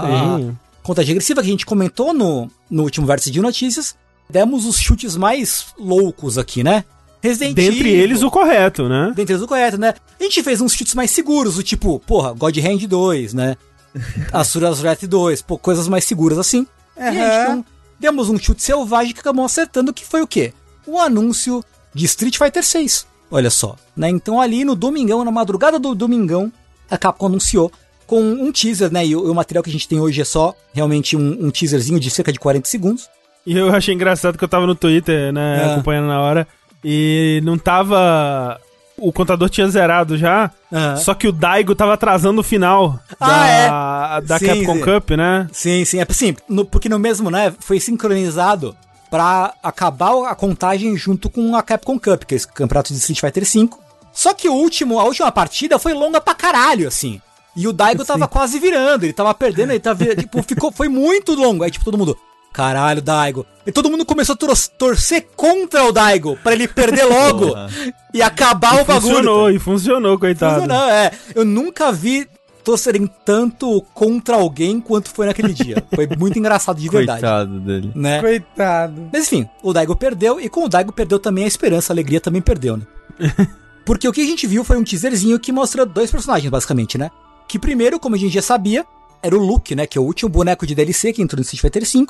contagem 0.82 1.08
regressiva 1.08 1.40
que 1.42 1.48
a 1.48 1.50
gente 1.50 1.66
comentou 1.66 2.12
no, 2.14 2.50
no 2.70 2.82
último 2.82 3.06
vértice 3.06 3.30
de 3.30 3.40
notícias. 3.40 3.94
Demos 4.28 4.64
os 4.66 4.78
chutes 4.78 5.16
mais 5.16 5.66
loucos 5.78 6.36
aqui, 6.38 6.62
né? 6.64 6.84
Resident 7.22 7.54
Dentre 7.54 7.88
Evil- 7.88 8.02
eles 8.02 8.22
o 8.22 8.30
correto, 8.30 8.88
né? 8.88 9.12
Dentre 9.14 9.34
eles 9.34 9.42
o 9.42 9.48
correto, 9.48 9.78
né? 9.78 9.94
A 10.18 10.22
gente 10.22 10.42
fez 10.42 10.60
uns 10.60 10.72
chutes 10.74 10.94
mais 10.94 11.10
seguros, 11.10 11.56
o 11.58 11.62
tipo, 11.62 11.98
porra, 12.00 12.32
God 12.32 12.56
Hand 12.58 12.86
2, 12.86 13.34
né? 13.34 13.56
Asura's 14.32 14.80
Wrath 14.82 15.04
2, 15.04 15.42
pô, 15.42 15.56
coisas 15.58 15.88
mais 15.88 16.04
seguras 16.04 16.38
assim. 16.38 16.66
E 16.96 17.00
a 17.00 17.12
gente. 17.12 17.64
Demos 17.98 18.28
um 18.28 18.38
chute 18.38 18.62
selvagem 18.62 19.12
que 19.14 19.20
acabou 19.20 19.44
acertando, 19.44 19.92
que 19.92 20.04
foi 20.04 20.22
o 20.22 20.26
quê? 20.26 20.52
O 20.87 20.98
anúncio 20.98 21.64
de 21.94 22.04
Street 22.04 22.37
Fighter 22.38 22.62
6. 22.62 23.06
Olha 23.30 23.50
só, 23.50 23.76
né? 23.96 24.09
Então 24.09 24.40
ali 24.40 24.64
no 24.64 24.74
domingão, 24.76 25.24
na 25.24 25.30
madrugada 25.30 25.78
do 25.78 25.94
domingão, 25.94 26.52
a 26.90 26.96
Capcom 26.96 27.26
anunciou 27.26 27.72
com 28.06 28.20
um 28.22 28.52
teaser, 28.52 28.92
né? 28.92 29.04
E 29.04 29.16
o, 29.16 29.30
o 29.30 29.35
material 29.35 29.64
que 29.64 29.70
a 29.70 29.72
gente 29.72 29.88
tem 29.88 29.98
hoje 29.98 30.20
é 30.20 30.24
só 30.24 30.54
realmente 30.72 31.16
um, 31.16 31.46
um 31.46 31.50
teaserzinho 31.50 31.98
de 31.98 32.09
cerca 32.11 32.32
de 32.32 32.38
40 32.38 32.68
segundos. 32.68 33.09
E 33.44 33.56
eu 33.56 33.74
achei 33.74 33.94
engraçado 33.94 34.38
que 34.38 34.44
eu 34.44 34.48
tava 34.48 34.66
no 34.66 34.74
Twitter, 34.74 35.32
né, 35.32 35.62
É. 35.62 35.72
acompanhando 35.72 36.06
na 36.09 36.20
hora, 36.20 36.46
e 36.85 37.40
não 37.44 37.56
tava... 37.59 38.61
O 38.98 39.12
contador 39.12 39.50
tinha 39.50 39.68
zerado 39.68 40.16
já, 40.16 40.50
Aham. 40.72 40.96
só 40.96 41.12
que 41.14 41.28
o 41.28 41.32
Daigo 41.32 41.74
tava 41.74 41.92
atrasando 41.94 42.40
o 42.40 42.44
final 42.44 42.98
Ah, 43.20 44.20
da, 44.20 44.20
da 44.20 44.38
Sim, 44.38 44.46
Capcom 44.46 44.74
sim. 44.76 44.80
Cup, 44.80 45.11
né? 45.11 45.46
Sim, 45.52 45.85
sim. 45.85 46.00
É 46.00 46.06
sim, 46.11 46.35
no- 46.48 46.64
porque 46.64 46.88
no 46.88 46.98
mesmo, 46.98 47.30
né? 47.30 47.52
Foi 47.61 47.78
sincronizado 47.78 48.74
pra 49.11 49.52
acabar 49.62 50.26
a 50.30 50.35
contagem 50.35 50.96
junto 50.96 51.28
com 51.28 51.54
a 51.54 51.62
Capcom 51.62 51.98
Cup, 51.98 52.24
que 52.24 52.35
é 52.35 52.37
esse 52.37 52.48
campeonato 52.48 52.92
de 52.92 52.98
Street 52.98 53.20
Fighter 53.20 53.44
V. 53.44 53.68
Só 54.12 54.32
que 54.32 54.48
o 54.48 54.54
último, 54.54 54.98
a 54.98 55.04
última 55.04 55.30
partida 55.30 55.78
foi 55.78 55.92
longa 55.92 56.20
pra 56.20 56.35
caralho, 56.35 56.88
assim. 56.88 57.20
E 57.54 57.68
o 57.68 57.72
Daigo 57.72 58.04
tava 58.04 58.26
quase 58.26 58.59
virando, 58.59 59.04
ele 59.04 59.12
tava 59.12 59.32
perdendo, 59.35 59.70
ele 59.72 59.80
tava, 59.80 60.04
tipo, 60.16 60.42
ficou, 60.42 60.72
foi 60.72 60.88
muito 60.88 61.35
longo. 61.35 61.64
Aí, 61.64 61.70
tipo, 61.70 61.85
todo 61.85 61.98
mundo, 61.98 62.16
caralho, 62.57 63.03
Daigo. 63.03 63.45
E 63.66 63.71
todo 63.71 63.90
mundo 63.90 64.07
começou 64.07 64.33
a 64.33 64.37
tor- 64.37 64.57
torcer 64.79 65.27
contra 65.37 65.85
o 65.85 65.92
Daigo, 65.92 66.38
pra 66.42 66.53
ele 66.55 66.66
perder 66.66 67.05
logo 67.05 67.49
Porra. 67.49 67.69
e 68.14 68.23
acabar 68.23 68.81
o 68.81 68.85
bagulho. 68.85 69.01
Funcionou, 69.16 69.51
e 69.51 69.59
funcionou, 69.59 70.19
coitado. 70.19 70.62
Funcionou, 70.62 70.88
é. 70.88 71.11
Eu 71.35 71.45
nunca 71.45 71.92
vi 71.92 72.27
torcerem 72.64 73.09
tanto 73.25 73.81
contra 73.95 74.37
alguém 74.37 74.81
quanto 74.81 75.11
foi 75.11 75.27
naquele 75.27 75.53
dia. 75.53 75.85
Foi 75.95 76.09
muito 76.19 76.37
engraçado 76.38 76.81
de 76.81 76.88
verdade. 76.88 77.21
Coitado 77.21 77.61
dele. 77.61 77.92
Né? 77.95 78.21
Coitado. 78.21 79.09
Mas 79.12 79.25
enfim, 79.27 79.49
o 79.62 79.73
Daigo 79.73 79.95
perdeu 79.95 80.40
e 80.40 80.49
com 80.49 80.64
o 80.64 80.69
Daigo 80.69 80.92
perdeu 80.92 81.19
também 81.21 81.45
a 81.45 81.47
esperança, 81.47 81.92
a 81.92 81.95
alegria 81.95 82.21
também 82.21 82.42
perdeu, 82.42 82.77
né? 82.77 82.87
Porque 83.85 84.09
o 84.09 84.12
que 84.12 84.21
a 84.21 84.25
gente 84.27 84.47
viu 84.49 84.64
foi 84.64 84.77
um 84.77 84.83
teaserzinho 84.83 85.38
que 85.38 85.53
mostra 85.53 85.87
dois 85.87 86.11
personagens, 86.11 86.51
basicamente, 86.51 86.99
né? 86.99 87.09
Que 87.47 87.57
primeiro, 87.57 88.01
como 88.01 88.16
a 88.16 88.19
gente 88.19 88.35
já 88.35 88.42
sabia, 88.42 88.85
era 89.23 89.37
o 89.37 89.38
Luke, 89.40 89.77
né? 89.77 89.87
Que 89.87 89.97
é 89.97 90.01
o 90.01 90.05
último 90.05 90.29
boneco 90.29 90.66
de 90.66 90.75
DLC 90.75 91.12
que 91.12 91.23
entrou 91.23 91.38
no 91.38 91.42
Street 91.42 91.61
Fighter 91.62 91.85
V, 91.85 92.07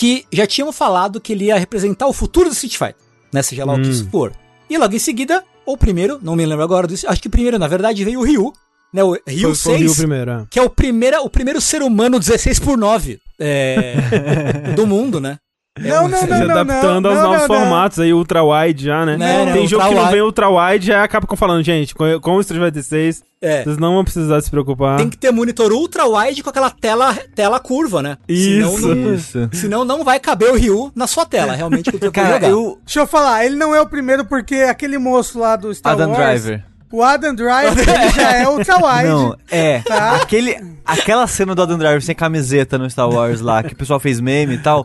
que 0.00 0.24
já 0.32 0.46
tínhamos 0.46 0.74
falado 0.74 1.20
que 1.20 1.34
ele 1.34 1.44
ia 1.44 1.58
representar 1.58 2.06
o 2.06 2.12
futuro 2.14 2.48
do 2.48 2.54
Street 2.54 2.78
Fighter, 2.78 2.96
né? 3.30 3.42
Seja 3.42 3.66
lá 3.66 3.74
o 3.74 3.82
que 3.82 3.86
Hum. 3.86 3.90
isso 3.90 4.08
for. 4.08 4.32
E 4.70 4.78
logo 4.78 4.94
em 4.96 4.98
seguida, 4.98 5.44
ou 5.66 5.76
primeiro, 5.76 6.18
não 6.22 6.34
me 6.34 6.46
lembro 6.46 6.64
agora, 6.64 6.86
disso, 6.86 7.06
acho 7.06 7.20
que 7.20 7.28
primeiro, 7.28 7.58
na 7.58 7.68
verdade, 7.68 8.02
veio 8.02 8.20
o 8.20 8.24
Ryu, 8.24 8.50
né? 8.94 9.04
O 9.04 9.12
Ryu 9.12 9.20
Foi, 9.26 9.40
foi 9.40 9.50
o 9.50 9.54
6, 9.54 9.80
Rio 9.82 9.94
primeiro, 9.96 10.30
é. 10.30 10.46
que 10.48 10.58
é 10.58 10.62
o, 10.62 10.70
primeira, 10.70 11.20
o 11.20 11.28
primeiro 11.28 11.60
ser 11.60 11.82
humano 11.82 12.18
16 12.18 12.58
por 12.60 12.78
9 12.78 13.18
é, 13.38 13.94
do 14.74 14.86
mundo, 14.86 15.20
né? 15.20 15.36
Não, 15.78 16.08
não, 16.08 16.18
Se 16.20 16.26
não, 16.26 16.38
não, 16.38 16.50
adaptando 16.50 17.00
não, 17.02 17.10
aos 17.10 17.18
não, 17.18 17.24
novos 17.32 17.40
não, 17.40 17.46
formatos 17.46 17.98
aí, 18.00 18.12
ultra 18.12 18.42
wide 18.42 18.84
já, 18.84 19.06
né? 19.06 19.16
Não, 19.16 19.46
não, 19.46 19.52
Tem 19.52 19.66
jogo 19.68 19.82
que 19.82 19.88
não 19.90 19.96
ultra-wide. 20.02 20.12
vem 20.12 20.22
ultra 20.22 20.48
wide, 20.50 20.86
já 20.86 21.04
acaba 21.04 21.36
falando, 21.36 21.62
gente, 21.62 21.94
com, 21.94 22.20
com 22.20 22.36
o 22.36 22.40
Street 22.40 22.62
Fighter 22.62 22.82
6, 22.82 23.22
É. 23.40 23.62
vocês 23.62 23.78
não 23.78 23.94
vão 23.94 24.04
precisar 24.04 24.40
se 24.40 24.50
preocupar. 24.50 24.98
Tem 24.98 25.08
que 25.08 25.16
ter 25.16 25.30
monitor 25.30 25.72
ultra 25.72 26.06
wide 26.06 26.42
com 26.42 26.50
aquela 26.50 26.70
tela, 26.70 27.14
tela 27.34 27.60
curva, 27.60 28.02
né? 28.02 28.18
Isso. 28.28 28.78
Senão 28.78 28.94
não, 28.94 29.14
Isso. 29.14 29.48
senão 29.52 29.84
não 29.84 30.04
vai 30.04 30.18
caber 30.18 30.50
o 30.50 30.56
Ryu 30.56 30.92
na 30.94 31.06
sua 31.06 31.24
tela, 31.24 31.52
realmente, 31.52 31.90
Cara, 32.12 32.46
eu. 32.48 32.78
Deixa 32.84 33.00
eu 33.00 33.06
falar, 33.06 33.46
ele 33.46 33.56
não 33.56 33.74
é 33.74 33.80
o 33.80 33.86
primeiro 33.86 34.24
porque 34.24 34.56
aquele 34.56 34.98
moço 34.98 35.38
lá 35.38 35.56
do 35.56 35.72
Star 35.74 35.92
Adam 35.92 36.10
Wars... 36.10 36.42
Driver. 36.44 36.69
O 36.92 37.02
Adam 37.02 37.34
Driver 37.34 37.78
ele 37.88 38.10
já 38.10 38.32
é 38.32 38.48
ultra 38.48 38.76
wide. 38.76 39.08
Não, 39.08 39.36
é. 39.50 39.78
Tá. 39.80 40.16
Aquele, 40.16 40.56
aquela 40.84 41.26
cena 41.26 41.54
do 41.54 41.62
Adam 41.62 41.78
Driver 41.78 42.02
sem 42.02 42.14
camiseta 42.14 42.76
no 42.76 42.90
Star 42.90 43.08
Wars 43.08 43.40
lá, 43.40 43.62
que 43.62 43.74
o 43.74 43.76
pessoal 43.76 44.00
fez 44.00 44.20
meme 44.20 44.54
e 44.54 44.58
tal. 44.58 44.84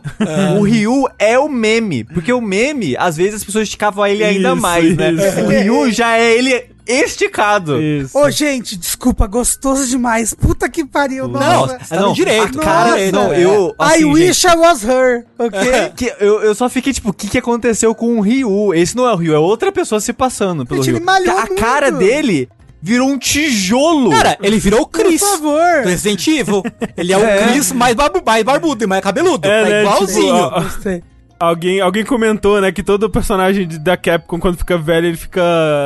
O 0.58 0.62
Ryu 0.62 1.04
é 1.18 1.38
o 1.38 1.48
meme. 1.48 2.04
Porque 2.04 2.32
o 2.32 2.40
meme, 2.40 2.96
às 2.96 3.16
vezes 3.16 3.36
as 3.36 3.44
pessoas 3.44 3.64
esticavam 3.64 4.06
ele 4.06 4.22
ainda 4.22 4.52
Isso, 4.52 4.62
mais, 4.62 4.96
né? 4.96 5.10
isso. 5.12 5.40
O 5.40 5.48
Ryu 5.48 5.90
já 5.90 6.16
é 6.16 6.32
ele 6.32 6.75
esticado. 6.86 7.80
Isso. 7.80 8.16
Ô, 8.18 8.30
gente, 8.30 8.76
desculpa, 8.76 9.26
gostoso 9.26 9.86
demais. 9.86 10.32
Puta 10.34 10.68
que 10.68 10.84
pariu, 10.84 11.26
Não, 11.28 11.40
nossa. 11.40 11.78
Tá 11.88 12.00
no 12.00 12.12
direito, 12.12 12.58
cara, 12.58 12.96
não, 13.12 13.32
eu. 13.34 13.74
I 13.80 13.84
assim, 13.84 14.04
wish 14.04 14.44
I 14.46 14.56
was 14.56 14.82
her, 14.84 15.24
ok? 15.38 15.60
gente, 15.62 15.92
que 15.96 16.12
eu, 16.20 16.42
eu 16.42 16.54
só 16.54 16.68
fiquei 16.68 16.92
tipo, 16.92 17.10
o 17.10 17.12
que, 17.12 17.28
que 17.28 17.38
aconteceu 17.38 17.94
com 17.94 18.18
o 18.18 18.20
Ryu? 18.20 18.72
Esse 18.74 18.96
não 18.96 19.08
é 19.08 19.12
o 19.12 19.16
Ryu, 19.16 19.34
é 19.34 19.38
outra 19.38 19.70
pessoa 19.72 20.00
se 20.00 20.12
passando 20.12 20.64
pelo 20.66 20.82
Gente, 20.82 20.92
Ryu. 20.92 20.98
ele 20.98 21.04
malhou 21.04 21.38
a 21.38 21.46
cara 21.48 21.90
muito. 21.90 22.04
dele 22.04 22.48
virou 22.82 23.08
um 23.08 23.18
tijolo. 23.18 24.10
Cara, 24.10 24.38
ele 24.40 24.58
virou 24.60 24.82
o 24.82 24.86
Por 24.86 25.00
Chris. 25.04 25.20
favor. 25.20 25.82
do 25.82 25.88
Resident 25.88 26.24
Evil. 26.28 26.62
Ele 26.96 27.12
é 27.12 27.16
o 27.18 27.24
É. 27.24 27.48
Chris 27.48 27.72
mais, 27.72 27.94
barbu, 27.96 28.22
mais 28.24 28.44
barbudo 28.44 28.84
e 28.84 28.86
mais 28.86 29.02
cabeludo. 29.02 29.44
É, 29.48 29.62
tá 29.64 29.68
né, 29.68 29.80
igualzinho. 29.82 30.34
tipo, 30.34 30.36
ó, 30.56 30.60
Gostei. 30.60 31.02
Alguém, 31.38 31.80
alguém 31.80 32.04
comentou, 32.04 32.60
né, 32.60 32.72
que 32.72 32.82
todo 32.82 33.10
personagem 33.10 33.66
de- 33.66 33.78
da 33.78 33.96
Capcom, 33.96 34.38
quando 34.40 34.56
fica 34.56 34.78
velho, 34.78 35.06
ele 35.08 35.16
fica 35.16 35.42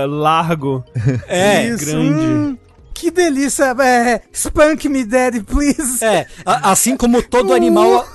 largo. 0.08 0.84
é, 1.26 1.68
Isso, 1.68 1.86
grande. 1.86 2.08
hum, 2.24 2.58
que 2.94 3.10
delícia. 3.10 3.74
É, 3.80 4.22
spunk 4.32 4.88
me, 4.88 5.04
daddy, 5.04 5.42
please. 5.42 6.04
é. 6.04 6.26
A- 6.46 6.70
assim 6.70 6.96
como 6.96 7.20
todo 7.22 7.52
animal. 7.52 8.06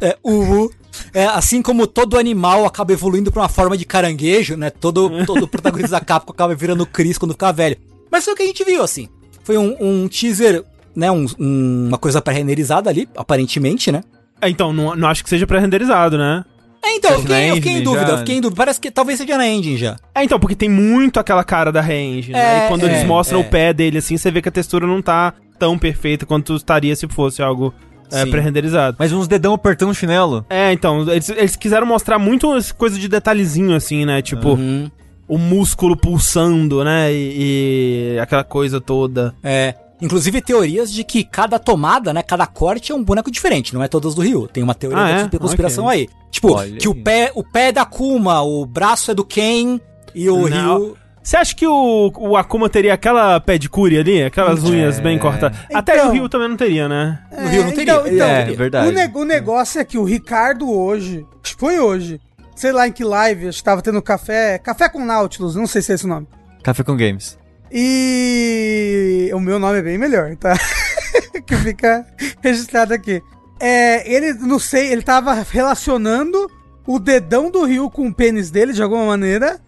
É, 0.00 0.16
uhu. 0.22 0.70
É, 1.12 1.26
assim 1.26 1.60
como 1.60 1.88
todo 1.88 2.16
animal 2.16 2.64
acaba 2.64 2.92
evoluindo 2.92 3.32
pra 3.32 3.42
uma 3.42 3.48
forma 3.48 3.76
de 3.76 3.84
caranguejo, 3.84 4.56
né? 4.56 4.70
Todo, 4.70 5.24
todo 5.26 5.48
protagonista 5.48 5.98
da 5.98 6.04
Capcom 6.04 6.32
acaba 6.32 6.54
virando 6.54 6.86
Chris 6.86 7.18
quando 7.18 7.32
ficar 7.32 7.50
velho. 7.50 7.76
Mas 8.10 8.24
foi 8.24 8.34
o 8.34 8.36
que 8.36 8.44
a 8.44 8.46
gente 8.46 8.62
viu, 8.64 8.80
assim. 8.82 9.08
Foi 9.42 9.58
um, 9.58 9.74
um 9.80 10.06
teaser, 10.08 10.62
né? 10.94 11.10
Um- 11.10 11.26
um- 11.40 11.86
uma 11.88 11.98
coisa 11.98 12.22
pré-renderizada 12.22 12.88
ali, 12.88 13.08
aparentemente, 13.16 13.90
né? 13.90 14.02
É, 14.40 14.48
então, 14.48 14.72
não, 14.72 14.94
não 14.94 15.08
acho 15.08 15.24
que 15.24 15.30
seja 15.30 15.46
pré-renderizado, 15.48 16.16
né? 16.16 16.44
É, 16.84 16.96
então, 16.96 17.10
eu 17.12 17.20
fiquei, 17.20 17.50
eu 17.50 17.54
fiquei 17.56 17.72
em 17.72 17.82
dúvida, 17.82 18.06
já, 18.06 18.12
eu 18.12 18.18
fiquei 18.18 18.36
em 18.36 18.40
dúvida. 18.40 18.56
Parece 18.58 18.80
que 18.80 18.90
talvez 18.90 19.18
seja 19.18 19.38
na 19.38 19.48
engine 19.48 19.76
já. 19.76 19.96
É, 20.14 20.22
então, 20.22 20.38
porque 20.38 20.54
tem 20.54 20.68
muito 20.68 21.18
aquela 21.18 21.42
cara 21.42 21.72
da 21.72 21.80
range, 21.80 22.30
né? 22.30 22.62
É, 22.62 22.64
E 22.64 22.68
quando 22.68 22.86
é, 22.86 22.90
eles 22.92 23.04
mostram 23.06 23.40
é. 23.40 23.42
o 23.42 23.48
pé 23.48 23.72
dele, 23.72 23.98
assim, 23.98 24.16
você 24.16 24.30
vê 24.30 24.42
que 24.42 24.48
a 24.48 24.52
textura 24.52 24.86
não 24.86 25.00
tá 25.00 25.32
tão 25.58 25.78
perfeita 25.78 26.26
quanto 26.26 26.54
estaria 26.54 26.94
se 26.94 27.06
fosse 27.08 27.42
algo 27.42 27.72
é, 28.12 28.26
pré-renderizado. 28.26 28.96
Mas 28.98 29.12
uns 29.12 29.26
dedão 29.26 29.54
apertando 29.54 29.90
o 29.90 29.94
chinelo. 29.94 30.44
É, 30.50 30.72
então, 30.72 31.02
eles, 31.10 31.28
eles 31.30 31.56
quiseram 31.56 31.86
mostrar 31.86 32.18
muito 32.18 32.52
as 32.52 32.70
coisas 32.70 32.98
de 32.98 33.08
detalhezinho, 33.08 33.74
assim, 33.74 34.04
né? 34.04 34.20
Tipo, 34.20 34.50
Uhum. 34.50 34.90
o 35.26 35.38
músculo 35.38 35.96
pulsando, 35.96 36.84
né? 36.84 37.10
E, 37.12 38.14
e 38.16 38.18
aquela 38.20 38.44
coisa 38.44 38.78
toda. 38.80 39.34
É. 39.42 39.74
Inclusive 40.00 40.40
teorias 40.42 40.92
de 40.92 41.04
que 41.04 41.22
cada 41.24 41.58
tomada, 41.58 42.12
né, 42.12 42.22
cada 42.22 42.46
corte 42.46 42.92
é 42.92 42.94
um 42.94 43.02
boneco 43.02 43.30
diferente, 43.30 43.72
não 43.72 43.82
é 43.82 43.88
todas 43.88 44.14
do 44.14 44.22
Ryu. 44.22 44.48
Tem 44.48 44.62
uma 44.62 44.74
teoria 44.74 44.98
Ah, 44.98 45.04
da 45.08 45.10
é? 45.20 45.22
super 45.24 45.38
conspiração 45.40 45.84
Ok. 45.86 45.96
aí. 46.00 46.08
Tipo, 46.30 46.52
Olha 46.52 46.76
que 46.76 46.88
o 46.88 46.92
aí. 46.92 47.02
pé, 47.02 47.32
o 47.34 47.44
pé 47.44 47.68
é 47.68 47.72
da 47.72 47.84
Kuma, 47.84 48.42
o 48.42 48.66
braço 48.66 49.10
é 49.10 49.14
do 49.14 49.24
Ken 49.24 49.80
e 50.14 50.28
o 50.28 50.48
Não. 50.48 50.78
Ryu. 50.78 50.96
Você 51.22 51.38
acha 51.38 51.54
que 51.54 51.66
o, 51.66 52.12
o 52.18 52.36
Akuma 52.36 52.68
teria 52.68 52.92
aquela 52.92 53.40
pedicure 53.40 53.96
ali? 53.98 54.22
Aquelas 54.22 54.62
unhas 54.62 55.00
bem 55.00 55.18
cortadas? 55.18 55.56
Até 55.72 55.94
Então- 55.94 56.08
o 56.08 56.12
Ryu 56.12 56.28
também 56.28 56.48
não 56.48 56.56
teria, 56.56 56.86
né? 56.86 57.18
No 57.32 57.48
Rio 57.48 57.64
não 57.64 57.70
teria. 57.72 57.82
Então, 57.94 58.06
então, 58.06 58.26
É, 58.28 58.44
verdade. 58.52 58.88
O, 58.88 58.92
ne- 58.92 59.10
o 59.14 59.24
negócio 59.24 59.80
é 59.80 59.84
que 59.84 59.96
o 59.96 60.04
Ricardo 60.04 60.70
hoje, 60.70 61.24
acho 61.42 61.54
que 61.54 61.60
foi 61.60 61.78
hoje, 61.78 62.20
sei 62.54 62.72
lá 62.72 62.86
em 62.86 62.92
que 62.92 63.02
live, 63.02 63.48
acho 63.48 63.56
que 63.58 63.64
tava 63.64 63.80
tendo 63.80 64.02
café, 64.02 64.58
café 64.58 64.86
com 64.86 65.02
Nautilus, 65.02 65.56
não 65.56 65.66
sei 65.66 65.80
se 65.80 65.92
é 65.92 65.94
esse 65.94 66.04
o 66.04 66.08
nome. 66.08 66.26
Café 66.62 66.82
com 66.82 66.94
Games. 66.94 67.38
E 67.76 69.32
o 69.34 69.40
meu 69.40 69.58
nome 69.58 69.80
é 69.80 69.82
bem 69.82 69.98
melhor, 69.98 70.36
tá? 70.36 70.56
que 71.44 71.56
fica 71.56 72.06
registrado 72.40 72.94
aqui. 72.94 73.20
É, 73.58 74.08
ele, 74.12 74.32
não 74.34 74.60
sei, 74.60 74.92
ele 74.92 75.02
tava 75.02 75.34
relacionando 75.34 76.48
o 76.86 77.00
dedão 77.00 77.50
do 77.50 77.64
Ryu 77.64 77.90
com 77.90 78.06
o 78.06 78.14
pênis 78.14 78.48
dele, 78.48 78.72
de 78.72 78.80
alguma 78.80 79.04
maneira. 79.06 79.58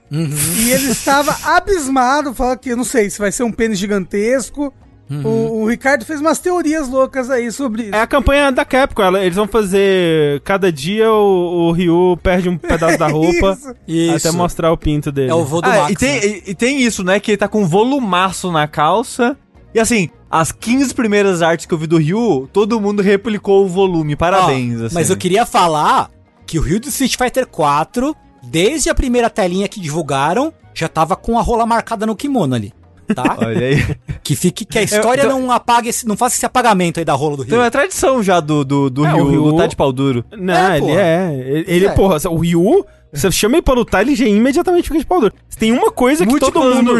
E 0.56 0.70
ele 0.70 0.90
estava 0.92 1.36
abismado, 1.56 2.32
falando 2.32 2.58
que, 2.58 2.70
eu 2.70 2.76
não 2.76 2.84
sei, 2.84 3.10
se 3.10 3.18
vai 3.18 3.32
ser 3.32 3.42
um 3.42 3.50
pênis 3.50 3.78
gigantesco. 3.78 4.72
O, 5.08 5.62
o 5.62 5.68
Ricardo 5.68 6.04
fez 6.04 6.20
umas 6.20 6.38
teorias 6.40 6.88
loucas 6.88 7.30
aí 7.30 7.52
sobre 7.52 7.84
isso. 7.84 7.94
É 7.94 8.00
a 8.00 8.06
campanha 8.06 8.50
da 8.50 8.64
Capcom, 8.64 9.02
ela- 9.02 9.22
eles 9.22 9.36
vão 9.36 9.46
fazer. 9.46 10.40
Cada 10.40 10.72
dia 10.72 11.10
o, 11.12 11.68
o 11.68 11.72
Ryu 11.72 12.18
perde 12.22 12.48
um 12.48 12.58
pedaço 12.58 12.98
da 12.98 13.06
roupa. 13.08 13.56
Isso. 13.86 14.16
até 14.28 14.36
mostrar 14.36 14.72
o 14.72 14.76
pinto 14.76 15.12
dele. 15.12 15.30
É 15.30 15.34
o 15.34 15.44
voo 15.44 15.60
do 15.62 15.68
Ah, 15.68 15.82
Max. 15.82 15.92
e, 15.92 15.96
tem, 15.96 16.14
né? 16.14 16.26
e, 16.26 16.50
e 16.50 16.54
tem 16.54 16.80
isso, 16.82 17.04
né? 17.04 17.20
Que 17.20 17.30
ele 17.32 17.38
tá 17.38 17.46
com 17.46 17.62
um 17.62 17.66
volumaço 17.68 18.50
na 18.50 18.66
calça. 18.66 19.36
E 19.72 19.78
assim, 19.78 20.08
as 20.30 20.50
15 20.50 20.92
primeiras 20.94 21.40
artes 21.42 21.66
que 21.66 21.74
eu 21.74 21.78
vi 21.78 21.86
do 21.86 21.98
Ryu, 21.98 22.48
todo 22.52 22.80
mundo 22.80 23.00
replicou 23.02 23.64
o 23.64 23.68
volume. 23.68 24.16
Parabéns, 24.16 24.80
Ó, 24.80 24.86
assim. 24.86 24.94
Mas 24.94 25.08
eu 25.10 25.16
queria 25.16 25.46
falar 25.46 26.10
que 26.46 26.58
o 26.58 26.62
Ryu 26.62 26.80
do 26.80 26.88
Street 26.88 27.16
Fighter 27.16 27.46
4, 27.46 28.14
desde 28.42 28.88
a 28.90 28.94
primeira 28.94 29.28
telinha 29.30 29.68
que 29.68 29.78
divulgaram, 29.80 30.52
já 30.74 30.88
tava 30.88 31.14
com 31.14 31.38
a 31.38 31.42
rola 31.42 31.64
marcada 31.66 32.06
no 32.06 32.16
kimono 32.16 32.54
ali. 32.54 32.72
Tá? 33.14 33.36
Olha 33.40 33.66
aí. 33.66 33.96
que 34.22 34.34
fique 34.34 34.64
que 34.64 34.78
a 34.78 34.82
história 34.82 35.22
então- 35.22 35.40
não 35.40 35.50
apague 35.50 35.88
esse, 35.88 36.06
não 36.06 36.16
faça 36.16 36.36
esse 36.36 36.46
apagamento 36.46 36.98
aí 36.98 37.04
da 37.04 37.12
rola 37.14 37.36
do 37.36 37.42
Ryu. 37.42 37.54
Então 37.54 37.64
é 37.64 37.70
tradição 37.70 38.22
já 38.22 38.40
do, 38.40 38.64
do, 38.64 38.90
do 38.90 39.04
É, 39.04 39.12
Ryu, 39.12 39.24
o 39.24 39.30
Ryu- 39.30 39.44
lutar 39.44 39.68
de 39.68 39.76
pau 39.76 39.92
duro. 39.92 40.24
Não, 40.36 40.54
É, 40.54 40.78
ele 40.78 40.90
é. 40.92 41.34
Ele, 41.48 41.64
ele 41.68 41.86
É. 41.86 41.90
porra, 41.92 42.16
o 42.28 42.36
Ryu, 42.36 42.84
você 43.12 43.30
chama 43.30 43.54
ele 43.56 43.62
pra 43.62 43.74
lutar, 43.74 44.02
ele 44.02 44.14
já 44.16 44.26
imediatamente 44.26 44.88
fica 44.88 44.98
de 44.98 45.06
pau 45.06 45.20
duro. 45.20 45.32
Se 45.48 45.56
tem 45.56 45.72
uma 45.72 45.90
coisa 45.90 46.26
que 46.26 46.38
todo 46.38 46.58
Múltiplas 46.60 46.76
mundo. 46.76 46.94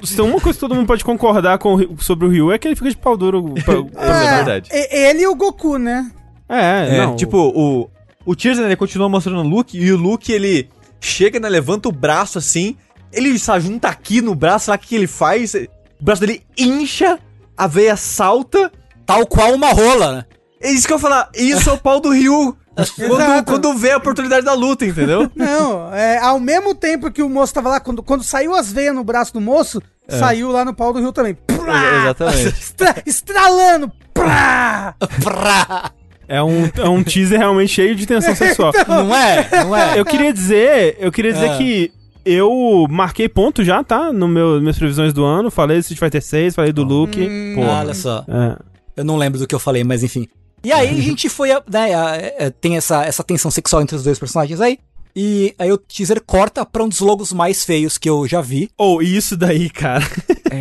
to- 0.00 0.06
se 0.06 0.16
tem 0.16 0.24
uma 0.24 0.40
coisa 0.40 0.56
que 0.56 0.60
todo 0.60 0.74
mundo 0.74 0.86
pode 0.86 1.04
concordar 1.04 1.58
com, 1.58 1.78
sobre 1.98 2.26
o 2.26 2.30
Ryu 2.30 2.50
é 2.52 2.58
que 2.58 2.66
ele 2.68 2.74
fica 2.76 2.90
de 2.90 2.96
pau 2.96 3.16
duro. 3.16 3.54
pra- 3.64 3.82
pra- 3.84 4.22
É 4.32 4.36
verdade. 4.36 4.70
e- 4.72 4.96
Ele 5.08 5.22
e 5.22 5.26
o 5.26 5.34
Goku, 5.34 5.76
né? 5.78 6.10
É, 6.48 6.96
É, 6.96 7.06
não. 7.06 7.14
tipo, 7.16 7.36
o, 7.36 7.90
o 8.24 8.34
Tears, 8.34 8.58
né, 8.58 8.64
ele 8.64 8.76
continua 8.76 9.08
mostrando 9.08 9.40
o 9.40 9.46
Luke, 9.48 9.78
e 9.78 9.92
o 9.92 9.96
Luke, 9.98 10.32
ele 10.32 10.68
chega, 11.00 11.38
né, 11.38 11.48
levanta 11.48 11.88
o 11.88 11.92
braço 11.92 12.38
assim, 12.38 12.74
ele 13.12 13.38
só 13.38 13.58
junta 13.58 13.88
aqui 13.88 14.20
no 14.20 14.34
braço, 14.34 14.70
lá 14.70 14.76
o 14.76 14.78
que 14.78 14.94
ele 14.94 15.06
faz, 15.06 15.54
o 15.54 16.04
braço 16.04 16.20
dele 16.20 16.42
incha, 16.56 17.18
a 17.56 17.66
veia 17.66 17.96
salta, 17.96 18.70
Tal 19.06 19.26
qual 19.26 19.54
uma 19.54 19.70
rola, 19.72 20.12
né? 20.16 20.24
é 20.60 20.70
isso 20.70 20.86
que 20.86 20.92
eu 20.92 20.96
ia 20.96 21.00
falar, 21.02 21.30
isso 21.34 21.70
é 21.70 21.72
o 21.72 21.78
pau 21.78 21.98
do 21.98 22.10
Ryu, 22.10 22.54
quando, 23.08 23.44
quando 23.46 23.74
vê 23.74 23.92
a 23.92 23.96
oportunidade 23.96 24.44
da 24.44 24.52
luta, 24.52 24.84
entendeu? 24.84 25.30
Não, 25.34 25.92
é, 25.94 26.18
ao 26.18 26.38
mesmo 26.38 26.74
tempo 26.74 27.10
que 27.10 27.22
o 27.22 27.28
moço 27.28 27.54
tava 27.54 27.70
lá, 27.70 27.80
quando, 27.80 28.02
quando 28.02 28.22
saiu 28.22 28.54
as 28.54 28.70
veias 28.70 28.94
no 28.94 29.02
braço 29.02 29.32
do 29.32 29.40
moço, 29.40 29.80
saiu 30.08 30.50
lá 30.50 30.64
no 30.64 30.74
pau 30.74 30.92
do 30.92 31.00
Rio 31.00 31.12
também. 31.12 31.34
Prá! 31.34 32.02
Exatamente. 32.02 32.48
Estra- 32.60 33.02
estralando! 33.06 33.90
Prá! 34.12 34.94
Pra- 35.22 35.90
É 36.28 36.42
um, 36.42 36.66
é 36.76 36.88
um 36.88 37.02
teaser 37.02 37.38
realmente 37.38 37.72
cheio 37.72 37.94
de 37.96 38.06
tensão 38.06 38.34
sexual. 38.36 38.72
Não 38.86 39.14
é? 39.14 39.48
Não 39.64 39.74
é? 39.76 39.98
Eu 39.98 40.04
queria 40.04 40.32
dizer, 40.32 40.96
eu 41.00 41.10
queria 41.10 41.32
dizer 41.32 41.50
Ah. 41.50 41.56
que 41.56 41.90
eu 42.32 42.86
marquei 42.90 43.28
ponto 43.28 43.64
já, 43.64 43.82
tá? 43.82 44.12
No 44.12 44.28
meu, 44.28 44.60
minhas 44.60 44.78
previsões 44.78 45.12
do 45.12 45.24
ano. 45.24 45.50
Falei 45.50 45.78
do 45.78 45.80
Street 45.80 45.98
Fighter 46.00 46.22
6, 46.22 46.54
falei 46.54 46.72
do 46.72 46.82
Luke. 46.84 47.18
Porra, 47.54 47.80
olha 47.80 47.94
só. 47.94 48.24
É. 48.28 48.56
Eu 48.96 49.04
não 49.04 49.16
lembro 49.16 49.38
do 49.38 49.46
que 49.46 49.54
eu 49.54 49.58
falei, 49.60 49.84
mas 49.84 50.02
enfim. 50.02 50.26
E 50.64 50.72
aí 50.72 50.88
a 50.88 51.02
gente 51.02 51.28
foi, 51.28 51.52
a- 51.52 51.62
né, 51.70 51.94
a- 51.94 52.16
é, 52.16 52.50
tem 52.50 52.76
essa, 52.76 53.04
essa 53.04 53.22
tensão 53.22 53.50
sexual 53.50 53.80
entre 53.82 53.94
os 53.96 54.02
dois 54.02 54.18
personagens 54.18 54.60
aí. 54.60 54.78
E 55.16 55.54
aí 55.58 55.72
o 55.72 55.78
teaser 55.78 56.22
corta 56.24 56.64
pra 56.66 56.84
um 56.84 56.88
dos 56.88 57.00
logos 57.00 57.32
mais 57.32 57.64
feios 57.64 57.96
que 57.98 58.08
eu 58.08 58.26
já 58.28 58.40
vi. 58.40 58.70
Ou 58.76 59.02
isso 59.02 59.36
daí, 59.36 59.68
cara. 59.70 60.04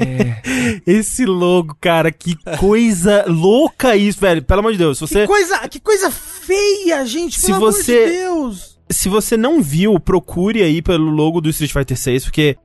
Esse 0.85 1.25
logo, 1.25 1.75
cara, 1.79 2.11
que 2.11 2.35
coisa 2.59 3.25
louca 3.27 3.95
isso, 3.95 4.19
velho. 4.19 4.41
Pelo 4.43 4.59
amor 4.59 4.71
de 4.71 4.77
Deus, 4.77 4.97
se 4.97 5.05
Que 5.05 5.13
você, 5.13 5.27
coisa, 5.27 5.67
que 5.67 5.79
coisa 5.79 6.09
feia, 6.11 7.05
gente, 7.05 7.39
Se 7.39 7.47
pelo 7.47 7.57
amor 7.57 7.71
você- 7.73 8.05
de 8.05 8.11
Deus! 8.17 8.76
Se 8.89 9.09
você 9.09 9.35
não 9.35 9.61
viu, 9.61 9.99
procure 9.99 10.61
aí 10.61 10.81
pelo 10.81 11.09
logo 11.09 11.41
do 11.41 11.49
Street 11.49 11.71
Fighter 11.71 11.97
6, 11.97 12.25
porque 12.25 12.57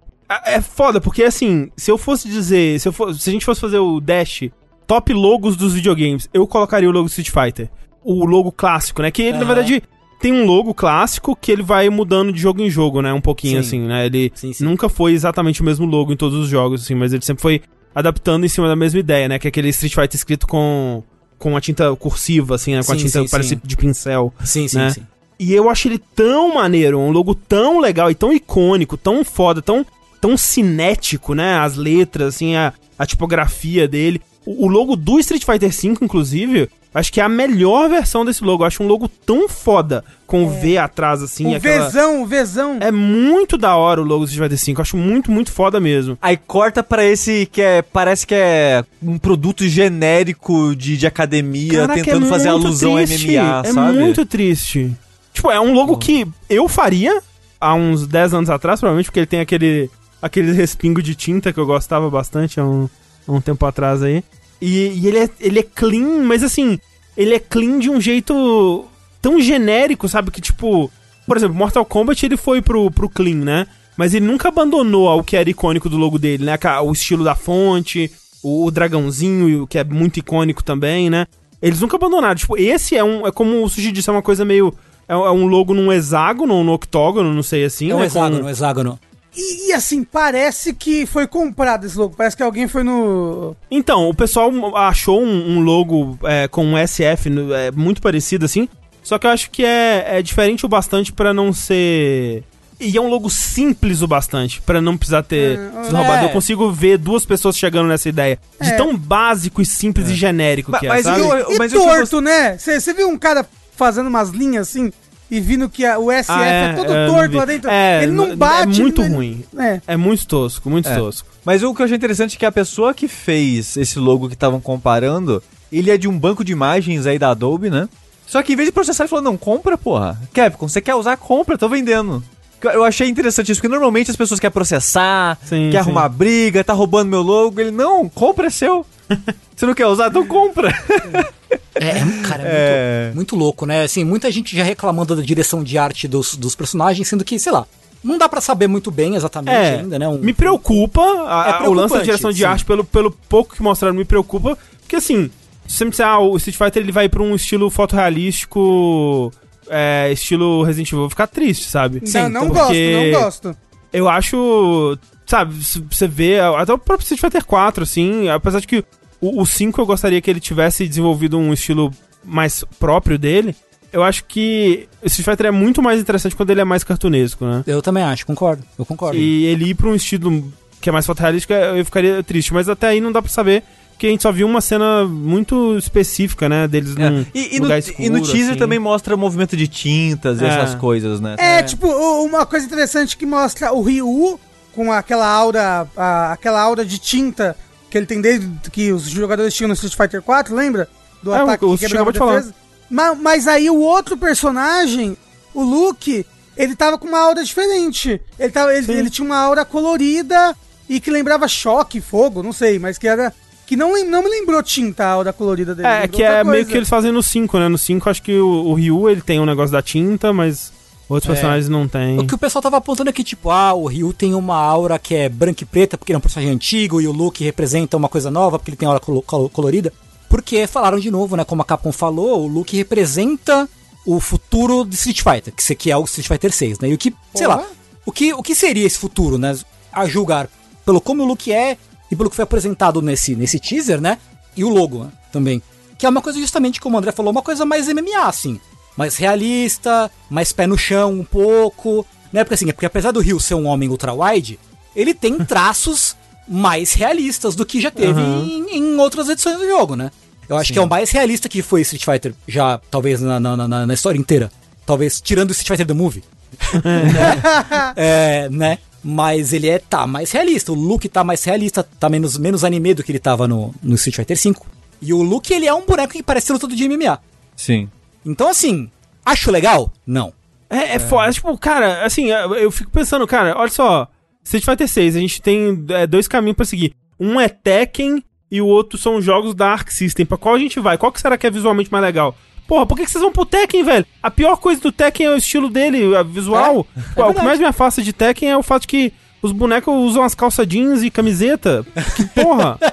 é 0.47 0.61
foda, 0.61 1.01
porque 1.01 1.23
assim, 1.23 1.71
se 1.77 1.91
eu 1.91 1.99
fosse 1.99 2.29
dizer, 2.29 2.79
se, 2.81 2.89
eu 2.89 2.93
fosse, 2.93 3.21
se 3.21 3.29
a 3.29 3.33
gente 3.33 3.45
fosse 3.45 3.61
fazer 3.61 3.79
o 3.79 4.01
Dash, 4.01 4.45
top 4.87 5.13
logos 5.13 5.57
dos 5.57 5.75
videogames, 5.75 6.29
eu 6.33 6.47
colocaria 6.47 6.89
o 6.89 6.93
logo 6.93 7.07
do 7.07 7.11
Street 7.11 7.31
Fighter. 7.31 7.71
O 8.05 8.25
logo 8.25 8.51
clássico, 8.51 9.01
né? 9.03 9.11
Que 9.11 9.23
ele, 9.23 9.33
na 9.33 9.39
Aham. 9.39 9.47
verdade, 9.47 9.83
tem 10.21 10.33
um 10.33 10.45
logo 10.45 10.75
clássico 10.75 11.37
que 11.37 11.53
ele 11.53 11.63
vai 11.63 11.89
mudando 11.89 12.33
de 12.33 12.41
jogo 12.41 12.63
em 12.63 12.71
jogo, 12.71 13.01
né? 13.01 13.13
Um 13.13 13.21
pouquinho 13.21 13.63
Sim. 13.63 13.69
assim, 13.69 13.87
né? 13.87 14.07
Ele 14.07 14.33
Sim, 14.35 14.53
sim. 14.53 14.65
nunca 14.65 14.89
foi 14.89 15.13
exatamente 15.13 15.61
o 15.61 15.65
mesmo 15.65 15.87
logo 15.87 16.13
em 16.13 16.17
todos 16.17 16.39
os 16.39 16.49
jogos, 16.49 16.83
assim, 16.83 16.95
mas 16.95 17.13
ele 17.13 17.25
sempre 17.25 17.43
foi 17.43 17.63
adaptando 17.95 18.45
em 18.45 18.49
cima 18.49 18.67
da 18.67 18.75
mesma 18.75 18.99
ideia, 18.99 19.29
né? 19.29 19.39
Que 19.39 19.47
é 19.47 19.51
aquele 19.51 19.69
Street 19.69 19.95
Fighter 19.95 20.17
escrito 20.17 20.47
com, 20.47 21.03
com 21.39 21.57
a 21.57 21.61
tinta 21.61 21.95
cursiva, 21.97 22.55
assim, 22.55 22.75
né? 22.75 22.83
Com 22.83 22.93
a 22.93 22.97
tinta 22.97 23.23
que 23.23 23.31
parece 23.31 23.57
de 23.57 23.77
pincel. 23.77 24.33
Sim, 24.45 24.67
sim, 24.67 24.79
né? 24.79 24.91
sim. 24.91 25.03
E 25.43 25.53
eu 25.53 25.69
acho 25.69 25.89
ele 25.89 25.99
tão 26.15 26.55
maneiro, 26.55 26.99
um 26.99 27.11
logo 27.11 27.35
tão 27.35 27.81
legal 27.81 28.11
e 28.11 28.15
tão 28.15 28.33
icônico, 28.33 28.97
tão 28.97 29.25
foda, 29.25 29.61
tão, 29.61 29.85
tão 30.21 30.37
cinético, 30.37 31.35
né? 31.35 31.57
As 31.59 31.77
letras, 31.77 32.35
assim, 32.37 32.55
a, 32.55 32.73
a 32.99 33.05
tipografia 33.07 33.87
dele. 33.89 34.21
O, 34.47 34.67
o 34.67 34.69
logo 34.69 34.97
do 34.97 35.19
Street 35.19 35.45
Fighter 35.45 35.71
V, 35.71 35.99
inclusive, 36.03 36.69
acho 36.95 37.13
que 37.13 37.21
é 37.21 37.25
a 37.25 37.29
melhor 37.29 37.89
versão 37.89 38.25
desse 38.25 38.43
logo. 38.45 38.63
Eu 38.63 38.67
acho 38.67 38.83
um 38.83 38.87
logo 38.87 39.09
tão 39.09 39.49
foda, 39.49 40.05
com 40.27 40.45
o 40.45 40.51
V 40.51 40.79
atrás, 40.79 41.23
assim. 41.23 41.53
o 41.53 41.57
aquela- 41.57 41.89
Vzão, 41.89 42.23
o 42.23 42.27
Vzão. 42.27 42.79
É 42.81 42.91
muito 42.91 43.57
da 43.57 43.77
hora 43.77 44.01
o 44.01 44.05
logo 44.05 44.25
do 44.25 44.29
Street 44.31 44.51
Fighter 44.51 44.67
V. 44.67 44.79
Eu 44.79 44.83
acho 44.83 44.97
muito, 44.97 45.31
muito 45.31 45.53
foda 45.53 45.79
mesmo. 45.81 46.17
Aí 46.21 46.37
corta 46.37 46.83
pra 46.83 47.05
esse 47.05 47.49
que 47.51 47.61
é, 47.63 47.83
parece 47.83 48.27
que 48.27 48.35
é 48.35 48.85
um 49.03 49.17
produto 49.19 49.67
genérico 49.67 50.75
de, 50.75 50.97
de 50.97 51.07
academia, 51.07 51.81
Caraca, 51.81 52.03
tentando 52.03 52.27
é 52.27 52.29
fazer 52.29 52.49
alusão 52.49 52.97
triste. 52.97 53.37
a 53.37 53.43
MMA, 53.63 53.69
é 53.69 53.73
sabe? 53.73 53.99
muito 53.99 54.27
triste. 54.27 54.91
Tipo, 55.33 55.51
é 55.51 55.61
um 55.61 55.73
logo 55.73 55.97
que 55.97 56.27
eu 56.49 56.69
faria 56.69 57.23
há 57.61 57.75
uns 57.75 58.07
10 58.07 58.35
anos 58.35 58.51
atrás, 58.51 58.81
provavelmente, 58.81 59.07
porque 59.07 59.21
ele 59.21 59.27
tem 59.27 59.41
aquele, 59.41 59.91
aquele 60.21 60.53
respingo 60.53 61.03
de 61.03 61.15
tinta 61.15 61.53
que 61.53 61.59
eu 61.59 61.67
gostava 61.67 62.11
bastante 62.11 62.61
há 62.61 62.65
um, 62.65 62.89
há 63.27 63.33
um 63.33 63.41
tempo 63.41 63.65
atrás 63.65 64.03
aí. 64.03 64.23
E, 64.61 64.89
e 64.89 65.07
ele, 65.07 65.19
é, 65.19 65.31
ele 65.41 65.59
é 65.61 65.63
clean, 65.63 66.23
mas 66.23 66.43
assim, 66.43 66.79
ele 67.17 67.35
é 67.35 67.39
clean 67.39 67.79
de 67.79 67.91
um 67.91 68.01
jeito 68.01 68.85
tão 69.21 69.41
genérico, 69.41 70.09
sabe? 70.09 70.31
Que 70.31 70.41
tipo, 70.41 70.91
por 71.27 71.37
exemplo, 71.37 71.57
Mortal 71.57 71.85
Kombat 71.85 72.25
ele 72.27 72.37
foi 72.37 72.61
pro, 72.61 72.91
pro 72.91 73.09
clean, 73.09 73.37
né? 73.37 73.67
Mas 73.97 74.15
ele 74.15 74.27
nunca 74.27 74.49
abandonou 74.49 75.09
o 75.19 75.25
que 75.25 75.37
era 75.37 75.49
icônico 75.49 75.89
do 75.89 75.97
logo 75.97 76.19
dele, 76.19 76.45
né? 76.45 76.59
O 76.83 76.93
estilo 76.93 77.25
da 77.25 77.35
fonte, 77.35 78.11
o, 78.43 78.67
o 78.67 78.71
dragãozinho, 78.71 79.67
que 79.67 79.79
é 79.79 79.85
muito 79.85 80.19
icônico 80.19 80.65
também, 80.65 81.11
né? 81.11 81.27
Eles 81.61 81.81
nunca 81.81 81.97
abandonaram. 81.97 82.35
Tipo, 82.35 82.57
esse 82.57 82.97
é 82.97 83.05
um. 83.05 83.27
É 83.27 83.31
como 83.31 83.63
o 83.63 83.69
Sushi 83.69 83.93
disse, 83.93 84.11
é 84.11 84.13
uma 84.13 84.23
coisa 84.23 84.45
meio. 84.45 84.75
É, 85.09 85.13
é 85.15 85.17
um 85.31 85.47
logo 85.47 85.75
num 85.75 85.93
hexágono, 85.93 86.55
ou 86.55 86.65
num 86.65 86.73
octógono, 86.73 87.33
não 87.33 87.43
sei 87.43 87.65
assim. 87.65 87.91
É 87.91 87.95
um 87.95 88.01
né? 88.01 88.07
hexágono, 88.07 88.41
Com- 88.41 88.47
um 88.47 88.51
hexágono. 88.51 88.99
E, 89.35 89.69
e, 89.71 89.73
assim, 89.73 90.05
parece 90.05 90.75
que 90.75 91.07
foi 91.07 91.27
comprado 91.27 91.87
esse 91.87 91.97
logo. 91.97 92.15
Parece 92.15 92.37
que 92.37 92.43
alguém 92.43 92.69
foi 92.69 92.83
no. 92.83 93.57
Então, 93.71 94.09
o 94.09 94.15
pessoal 94.15 94.51
achou 94.77 95.23
um, 95.23 95.57
um 95.57 95.61
logo 95.61 96.19
é, 96.25 96.47
com 96.49 96.65
um 96.67 96.77
SF 96.77 97.31
no- 97.31 97.55
é, 97.55 97.71
muito 97.71 98.03
parecido 98.03 98.45
assim. 98.45 98.69
Só 99.03 99.19
que 99.19 99.27
eu 99.27 99.31
acho 99.31 99.51
que 99.51 99.65
é, 99.65 100.19
é 100.19 100.23
diferente 100.23 100.65
o 100.67 100.69
bastante 100.69 101.13
pra 101.13 101.33
não 101.33 101.53
ser. 101.53 102.45
E 102.79 102.97
é 102.97 103.01
um 103.01 103.09
logo 103.09 103.31
simples 103.31 104.03
o 104.03 104.07
bastante 104.07 104.61
pra 104.61 104.81
não 104.83 104.97
precisar 104.99 105.23
ter 105.23 105.59
É, 105.59 105.85
sido 105.85 105.97
roubado. 105.97 106.23
é. 106.23 106.25
Eu 106.27 106.31
consigo 106.31 106.71
ver 106.71 106.99
duas 106.99 107.25
pessoas 107.25 107.57
chegando 107.57 107.89
nessa 107.89 108.09
ideia. 108.09 108.39
De 108.61 108.69
É. 108.71 108.77
tão 108.77 108.95
básico 108.97 109.63
e 109.63 109.67
simples 109.67 110.11
e 110.11 110.15
genérico 110.15 110.73
que 110.79 110.87
é, 110.87 110.89
mas 110.91 111.05
sabe? 111.05 111.21
eu- 111.21 111.53
E 111.53 111.59
mas 111.59 111.73
o 111.73 111.77
que 111.77 111.81
eu 111.81 111.87
torto, 111.87 112.21
né? 112.21 112.59
Você 112.59 112.93
viu 112.93 113.09
um 113.09 113.17
cara 113.19 113.47
fazendo 113.87 114.07
umas 114.09 114.31
linhas 114.31 114.69
assim 114.69 114.93
e 115.31 115.41
vindo 115.41 115.69
que 115.69 115.85
a- 115.85 115.99
o 115.99 116.11
SF 116.13 116.31
Ah, 116.39 116.45
é, 116.45 116.73
todo 116.75 116.93
é, 116.93 117.05
eu 117.05 117.07
não 117.09 117.15
torto 117.15 117.37
lá 117.37 117.45
dentro? 117.45 117.71
É, 117.71 118.03
ele 118.03 118.13
não 118.13 118.37
bate. 118.37 118.79
É 118.81 118.83
muito 118.83 119.03
ele- 119.03 119.15
ruim. 119.15 119.45
É. 119.59 119.81
É 119.87 119.97
muito 119.97 120.27
tosco, 120.27 120.69
muito 120.71 120.89
É. 120.89 120.95
tosco. 120.97 121.29
Mas 121.45 121.63
o 121.63 121.75
que 121.75 121.81
eu 121.83 121.85
achei 121.85 121.97
interessante 121.97 122.37
é 122.37 122.39
que 122.39 122.47
a 122.47 122.53
pessoa 122.53 122.95
que 122.95 123.09
fez 123.09 123.77
esse 123.77 123.99
logo 123.99 124.29
que 124.29 124.35
estavam 124.35 124.61
comparando, 124.61 125.43
ele 125.73 125.91
é 125.91 125.97
de 125.99 126.07
um 126.07 126.17
banco 126.19 126.45
de 126.45 126.53
imagens 126.53 127.07
aí 127.07 127.19
da 127.19 127.31
Adobe, 127.31 127.71
né? 127.71 127.89
Só 128.27 128.43
que 128.43 128.53
em 128.53 128.57
vez 128.57 128.69
de 128.69 128.73
processar, 128.73 129.05
ele 129.05 129.09
falou, 129.11 129.25
não, 129.25 129.37
compra, 129.37 129.77
porra. 129.77 130.19
Capcom, 130.33 130.69
você 130.69 130.81
quer 130.81 130.95
usar, 130.95 131.17
compra, 131.17 131.59
tô 131.59 131.69
vendendo. 131.69 132.23
Eu 132.63 132.85
achei 132.85 133.09
interessante 133.09 133.51
isso, 133.51 133.61
porque 133.61 133.69
normalmente 133.75 134.11
as 134.11 134.17
pessoas 134.17 134.39
querem 134.39 134.53
processar, 134.53 135.37
Sim, 135.45 135.71
quer 135.73 135.79
sim. 135.83 135.89
arrumar 135.91 136.09
briga, 136.09 136.63
tá 136.63 136.73
roubando 136.73 137.09
meu 137.11 137.21
logo. 137.21 137.61
Ele, 137.61 137.73
não, 137.73 138.09
compra 138.09 138.47
é 138.47 138.51
seu. 138.51 138.87
você 139.57 139.67
não 139.67 139.75
quer 139.75 139.87
usar, 139.87 140.09
então 140.09 140.25
compra. 140.25 140.73
É, 141.75 141.89
é, 141.89 142.05
cara, 142.29 142.43
é, 142.45 142.47
É. 142.47 143.05
Muito, 143.07 143.17
muito 143.17 143.37
louco, 143.37 143.65
né? 143.67 143.83
Assim, 143.85 144.05
muita 144.05 144.31
gente 144.31 144.57
já 144.57 144.63
reclamando 144.63 145.17
da 145.17 145.23
direção 145.23 145.63
de 145.65 145.79
arte 145.79 146.07
dos, 146.07 146.35
dos 146.37 146.55
personagens, 146.55 147.09
sendo 147.09 147.25
que, 147.25 147.39
sei 147.39 147.53
lá, 147.53 147.67
não 148.05 148.19
dá 148.19 148.29
pra 148.29 148.41
saber 148.41 148.67
muito 148.67 148.91
bem 148.91 149.15
exatamente 149.15 149.55
É, 149.55 149.79
ainda, 149.81 149.99
né? 149.99 150.09
Um- 150.09 150.19
me 150.19 150.33
preocupa 150.33 151.01
a- 151.01 151.61
É 151.65 151.69
o 151.69 151.73
lance 151.73 151.95
da 151.95 152.03
direção 152.03 152.31
de 152.31 152.39
sim. 152.39 152.45
arte, 152.45 152.65
pelo, 152.65 152.85
pelo 152.85 153.11
pouco 153.11 153.55
que 153.55 153.63
mostraram, 153.63 153.95
me 153.95 154.05
preocupa. 154.05 154.59
Porque 154.81 154.97
assim, 154.97 155.31
se 155.67 155.77
você 155.79 155.85
me 155.85 155.91
disser, 155.91 156.07
ah, 156.07 156.19
o 156.19 156.37
Street 156.37 156.57
Fighter 156.57 156.83
ele 156.83 156.93
vai 156.93 157.09
pra 157.09 157.23
um 157.23 157.35
estilo 157.35 157.71
fotorrealístico, 157.71 159.33
é, 159.69 160.11
estilo 160.13 160.63
Resident 160.63 160.89
Evil, 160.89 160.99
eu 160.99 161.03
vou 161.03 161.11
ficar 161.11 161.27
triste, 161.27 161.67
sabe? 161.69 162.03
não, 162.13 162.29
não 162.29 162.45
então, 162.47 162.49
gosto, 162.49 162.75
não 162.75 163.21
gosto. 163.23 163.57
Eu 163.93 164.09
acho, 164.09 164.99
sabe, 165.27 165.63
se 165.63 165.85
você 165.91 166.09
vê, 166.09 166.41
até 166.41 166.73
o 166.73 166.79
próprio 166.79 167.05
Street 167.05 167.21
Fighter 167.21 167.45
4, 167.45 167.83
assim, 167.85 168.29
apesar 168.29 168.61
de 168.61 168.67
que 168.67 168.85
o, 169.23 169.41
o 169.41 169.47
5 169.47 169.81
eu 169.81 169.87
gostaria 169.87 170.21
que 170.21 170.29
ele 170.31 170.41
tivesse 170.41 170.87
desenvolvido 170.87 171.39
um 171.39 171.53
estilo 171.53 171.91
mais 172.25 172.65
próprio 172.79 173.19
dele. 173.19 173.55
Eu 173.93 174.03
acho 174.03 174.25
que 174.25 174.89
o 175.03 175.07
Street 175.07 175.25
Fighter 175.29 175.47
é 175.47 175.51
muito 175.51 175.83
mais 175.83 176.01
interessante 176.01 176.35
quando 176.35 176.51
ele 176.51 176.61
é 176.61 176.65
mais 176.65 176.83
cartunesco, 176.83 177.45
né? 177.45 177.63
Eu 177.67 177.81
também 177.83 178.03
acho, 178.03 178.25
concordo. 178.27 178.63
Eu 178.79 178.85
concordo. 178.87 179.17
E 179.19 179.45
ele 179.47 179.67
ir 179.71 179.75
pra 179.75 179.89
um 179.89 179.95
estilo 179.95 180.51
que 180.81 180.89
é 180.89 180.93
mais 180.93 181.07
fotorrealístico, 181.07 181.53
eu 181.53 181.85
ficaria 181.85 182.23
triste. 182.23 182.53
Mas 182.53 182.69
até 182.69 182.89
aí 182.89 183.01
não 183.01 183.13
dá 183.13 183.21
pra 183.23 183.31
saber, 183.31 183.63
porque 183.91 184.07
a 184.07 184.11
gente 184.11 184.23
só 184.23 184.33
viu 184.33 184.47
uma 184.49 184.61
cena 184.63 185.05
muito 185.05 185.77
específica, 185.77 186.49
né? 186.49 186.67
Deles 186.67 186.97
num 186.97 187.21
É. 187.21 187.27
E, 187.35 187.57
e 187.57 187.59
no, 187.59 187.65
lugar 187.65 187.79
e 187.79 188.09
no 188.09 188.17
escuro, 188.17 188.33
teaser 188.33 188.51
assim. 188.53 188.59
também 188.59 188.79
mostra 188.79 189.17
movimento 189.17 189.57
de 189.57 189.69
tintas 189.69 190.41
e 190.41 190.45
É. 190.45 190.49
essas 190.49 190.75
coisas, 190.75 191.21
né? 191.21 191.37
É, 191.39 191.63
tipo, 191.63 191.87
u- 191.87 192.25
uma 192.25 192.47
coisa 192.47 192.65
interessante 192.67 193.17
que 193.17 193.27
mostra 193.27 193.73
o 193.73 193.83
Ryu 193.83 194.41
com 194.75 194.91
aquela 194.91 195.29
aura, 195.29 195.87
a- 195.97 196.33
aquela 196.33 196.61
aura 196.63 196.83
de 196.85 196.99
tinta 196.99 197.55
que 197.93 197.99
ele 197.99 198.07
tem 198.07 198.21
desde 198.21 198.49
que 198.73 198.91
os 198.91 199.05
jogadores 199.05 199.55
tinham 199.55 199.69
no 199.69 199.75
Street 199.75 199.95
Fighter 199.95 200.23
4, 200.23 200.55
lembra? 200.55 200.89
Do 201.23 201.33
É, 201.33 201.39
ataque 201.43 201.65
o- 201.65 201.75
que 201.79 201.87
quebrava 201.87 202.11
de 202.13 202.19
falar. 202.19 202.37
defesa. 202.37 202.55
Ma- 202.91 203.15
Mas, 203.15 203.47
aí 203.47 203.71
o 203.71 203.79
outro 203.79 204.17
personagem, 204.17 205.17
o 205.55 205.63
Luke, 205.63 206.27
ele 206.57 206.75
tava 206.75 206.99
com 206.99 207.07
uma 207.07 207.21
aura 207.21 207.45
diferente. 207.45 208.21
Ele, 208.39 208.51
tava, 208.51 208.75
ele, 208.75 208.91
ele 208.93 209.11
tinha 209.11 209.25
uma 209.25 209.37
aura 209.39 209.65
colorida 209.65 210.57
e 210.89 210.99
que 211.01 211.11
lembrava 211.11 211.47
choque, 211.47 212.01
fogo, 212.01 212.43
não 212.43 212.53
sei, 212.53 212.79
mas 212.79 212.99
que 212.99 213.07
era. 213.07 213.33
Que 213.67 213.77
não, 213.77 213.93
não 214.05 214.23
me 214.25 214.29
lembrou 214.29 214.63
tinta 214.63 215.05
a 215.05 215.11
aura 215.11 215.33
colorida 215.33 215.75
dele. 215.75 215.89
É, 215.89 216.09
que 216.09 216.23
é 216.23 216.29
outra 216.29 216.45
meio 216.45 216.57
coisa. 216.57 216.71
que 216.71 216.77
eles 216.77 216.89
fazem 216.89 217.13
no 217.13 217.23
5, 217.23 217.59
né? 217.59 217.69
No 217.69 217.79
5 217.79 218.11
acho 218.11 218.23
que 218.23 218.35
o, 218.39 218.47
o 218.67 218.75
Ryu 218.75 219.09
ele 219.09 219.21
tem 219.23 219.39
um 219.41 219.47
negócio 219.47 219.73
da 219.73 219.81
tinta, 219.81 220.33
mas 220.33 220.73
outros 221.09 221.31
É. 221.31 221.35
personagens 221.35 221.69
não 221.69 221.87
tem. 221.89 222.19
O 222.19 222.27
que 222.27 222.35
o 222.35 222.39
pessoal 222.39 222.63
tava 222.63 222.77
apontando 222.79 223.11
é 223.11 223.13
que, 223.13 223.25
tipo, 223.25 223.51
ah, 223.51 223.73
o 223.75 223.87
Ryu 223.87 224.13
tem 224.13 224.35
uma 224.35 224.57
aura 224.57 224.99
que 224.99 225.15
é 225.15 225.29
branca 225.29 225.63
e 225.63 225.67
preta 225.67 225.97
porque 225.99 226.13
ele 226.13 226.17
é 226.17 226.19
um 226.19 226.23
personagem 226.23 226.55
antigo 226.55 227.01
e 227.01 227.07
o 227.07 227.13
Luke 227.13 227.43
representa 227.45 227.97
uma 227.97 228.09
coisa 228.09 228.31
nova 228.31 228.59
porque 228.59 228.71
ele 228.71 228.77
tem 228.77 228.89
aura 228.89 229.01
colo- 229.01 229.23
colo- 229.23 229.49
colorida. 229.49 229.93
Porque 230.29 230.67
falaram 230.67 230.99
de 230.99 231.11
novo, 231.11 231.37
né? 231.37 231.45
Como 231.45 231.61
a 231.61 231.65
Capcom 231.65 231.93
falou, 231.93 232.43
o 232.43 232.47
Luke 232.47 232.75
representa 232.77 233.69
o 234.07 234.19
futuro 234.19 234.85
de 234.85 234.95
Street 234.95 235.21
Fighter, 235.23 235.53
que, 235.55 235.75
que 235.75 235.91
é 235.91 235.97
o 235.97 236.05
Street 236.05 236.27
Fighter 236.27 236.53
6, 236.53 236.79
né? 236.79 236.89
E 236.89 236.95
o 236.95 236.99
que, 236.99 237.15
sei 237.35 237.47
Porra. 237.47 237.61
lá, 237.61 237.67
o 238.07 238.11
que, 238.11 238.33
o 238.33 238.43
que 238.43 238.55
seria 238.55 238.87
esse 238.87 238.99
futuro, 238.99 239.37
né? 239.39 239.57
A 239.93 240.07
julgar 240.07 240.49
pelo 240.87 241.01
como 241.01 241.23
o 241.23 241.27
Luke 241.27 241.53
é 241.53 241.77
e 242.11 242.17
pelo 242.17 242.29
que 242.31 242.37
foi 242.37 242.43
apresentado 242.45 243.01
nesse, 243.03 243.37
nesse 243.37 243.61
teaser, 243.61 244.01
né? 244.01 244.19
E 244.57 244.65
o 244.65 244.69
logo 244.71 245.05
né, 245.05 245.11
também. 245.31 245.63
Que 245.99 246.07
é 246.07 246.09
uma 246.09 246.21
coisa 246.23 246.39
justamente 246.41 246.81
como 246.81 246.97
o 246.97 246.99
André 246.99 247.13
falou, 247.13 247.31
uma 247.31 247.43
coisa 247.43 247.65
mais 247.65 247.87
MMA, 247.87 248.27
assim. 248.27 248.59
Mais 248.97 249.17
realista, 249.17 250.11
mais 250.29 250.53
pé 250.53 250.67
no 250.67 250.77
chão 250.77 251.13
um 251.13 251.25
pouco. 251.25 252.07
Né? 252.33 252.45
Porque 252.45 252.55
assim, 252.55 252.69
é 252.69 252.73
porque 252.73 252.87
apesar 252.87 253.11
do 253.11 253.21
Ryu 253.21 253.39
ser 253.41 253.55
um 253.55 253.67
homem 253.67 253.89
ultra-wide, 253.89 254.59
ele 254.95 255.15
tem 255.15 255.39
traços 255.45 256.17
mais 256.49 256.93
realistas 256.93 257.55
do 257.55 257.65
que 257.65 257.81
já 257.81 257.91
teve 257.91 258.21
Uhum. 258.21 258.67
em, 258.71 258.77
em 258.77 258.99
outras 258.99 259.29
edições 259.29 259.59
do 259.59 259.67
jogo, 259.67 259.97
né? 259.97 260.11
Eu 260.49 260.57
acho 260.59 260.73
que 260.73 260.79
é 260.79 260.83
o 260.83 260.89
mais 260.89 261.11
realista 261.11 261.49
que 261.49 261.63
foi 261.63 261.81
Street 261.83 262.05
Fighter 262.05 262.35
já, 262.47 262.79
talvez, 262.91 263.21
na, 263.23 263.41
na, 263.41 263.57
na, 263.57 263.87
na 263.87 263.95
história 263.95 264.19
inteira. 264.19 264.51
Talvez 264.85 265.21
tirando 265.21 265.51
o 265.51 265.53
Street 265.53 265.69
Fighter 265.69 265.87
The 265.87 265.95
Movie. 265.95 266.25
é, 267.97 268.49
né? 268.51 268.79
Mas 269.03 269.53
ele 269.53 269.69
é, 269.69 269.79
tá 269.79 270.07
mais 270.07 270.31
realista. 270.31 270.73
O 270.73 270.75
Luke 270.75 271.09
tá 271.09 271.25
mais 271.25 271.43
realista, 271.45 271.83
tá 271.83 272.09
menos, 272.09 272.37
menos 272.39 272.65
anime 272.65 272.95
do 272.95 273.03
que 273.03 273.11
ele 273.11 273.19
tava 273.19 273.49
no, 273.49 273.75
no 273.83 273.95
Street 273.95 274.17
Fighter 274.17 274.37
V. 274.37 274.55
E 275.01 275.13
o 275.13 275.23
Luke, 275.23 275.53
ele 275.53 275.67
é 275.67 275.75
um 275.75 275.85
boneco 275.85 276.13
que 276.13 276.23
parece 276.23 276.53
luta 276.53 276.69
de 276.69 276.89
MMA. 276.89 277.19
Sim. 277.57 277.89
Então, 278.25 278.49
assim, 278.49 278.91
acho 279.25 279.51
legal? 279.51 279.93
Não. 280.07 280.33
É, 280.69 280.95
é 280.95 280.99
foda. 280.99 281.33
Tipo, 281.33 281.57
cara, 281.59 282.05
assim, 282.05 282.31
eu 282.31 282.55
eu 282.55 282.71
fico 282.71 282.91
pensando, 282.91 283.27
cara, 283.27 283.55
olha 283.57 283.71
só. 283.71 284.09
Street 284.45 284.65
Fighter 284.65 284.89
6, 284.89 285.17
a 285.17 285.21
gente 285.21 285.41
tem 285.41 285.85
é, 285.91 286.07
dois 286.07 286.27
caminhos 286.27 286.57
pra 286.57 286.65
seguir. 286.65 286.95
Um 287.19 287.41
é 287.41 287.49
Tekken 287.49 288.25
e 288.51 288.61
o 288.61 288.67
outro 288.67 288.99
são 288.99 289.23
jogos 289.23 289.55
da 289.55 289.71
Arc 289.71 289.91
System. 289.91 290.27
Pra 290.27 290.37
qual 290.37 290.55
a 290.55 290.59
gente 290.59 290.81
vai? 290.81 290.99
Qual 290.99 291.13
que 291.13 291.21
será 291.21 291.39
que 291.39 291.47
é 291.47 291.51
visualmente 291.51 291.93
mais 291.93 292.05
legal? 292.05 292.37
Porra, 292.67 292.87
por 292.87 292.97
que, 292.97 293.05
que 293.05 293.11
vocês 293.11 293.23
vão 293.23 293.33
pro 293.33 293.45
Tekken, 293.45 293.85
velho? 293.85 294.07
A 294.23 294.31
pior 294.31 294.57
coisa 294.57 294.81
do 294.81 294.91
Tekken 294.91 295.27
é 295.27 295.31
o 295.31 295.37
estilo 295.37 295.69
dele, 295.69 296.17
a 296.17 296.23
visual. 296.23 296.87
Pô, 297.15 297.29
o 297.29 297.35
que 297.35 297.43
mais 297.43 297.59
me 297.59 297.67
afasta 297.67 298.03
de 298.03 298.13
Tekken 298.13 298.51
é 298.51 298.57
o 298.57 298.63
fato 298.63 298.83
de 298.83 298.89
que 298.89 299.13
os 299.43 299.53
bonecos 299.53 299.95
usam 299.95 300.23
as 300.23 300.35
calças 300.35 300.67
jeans 300.67 301.03
e 301.03 301.11
camiseta. 301.11 301.85
Que 302.17 302.25
porra. 302.27 302.79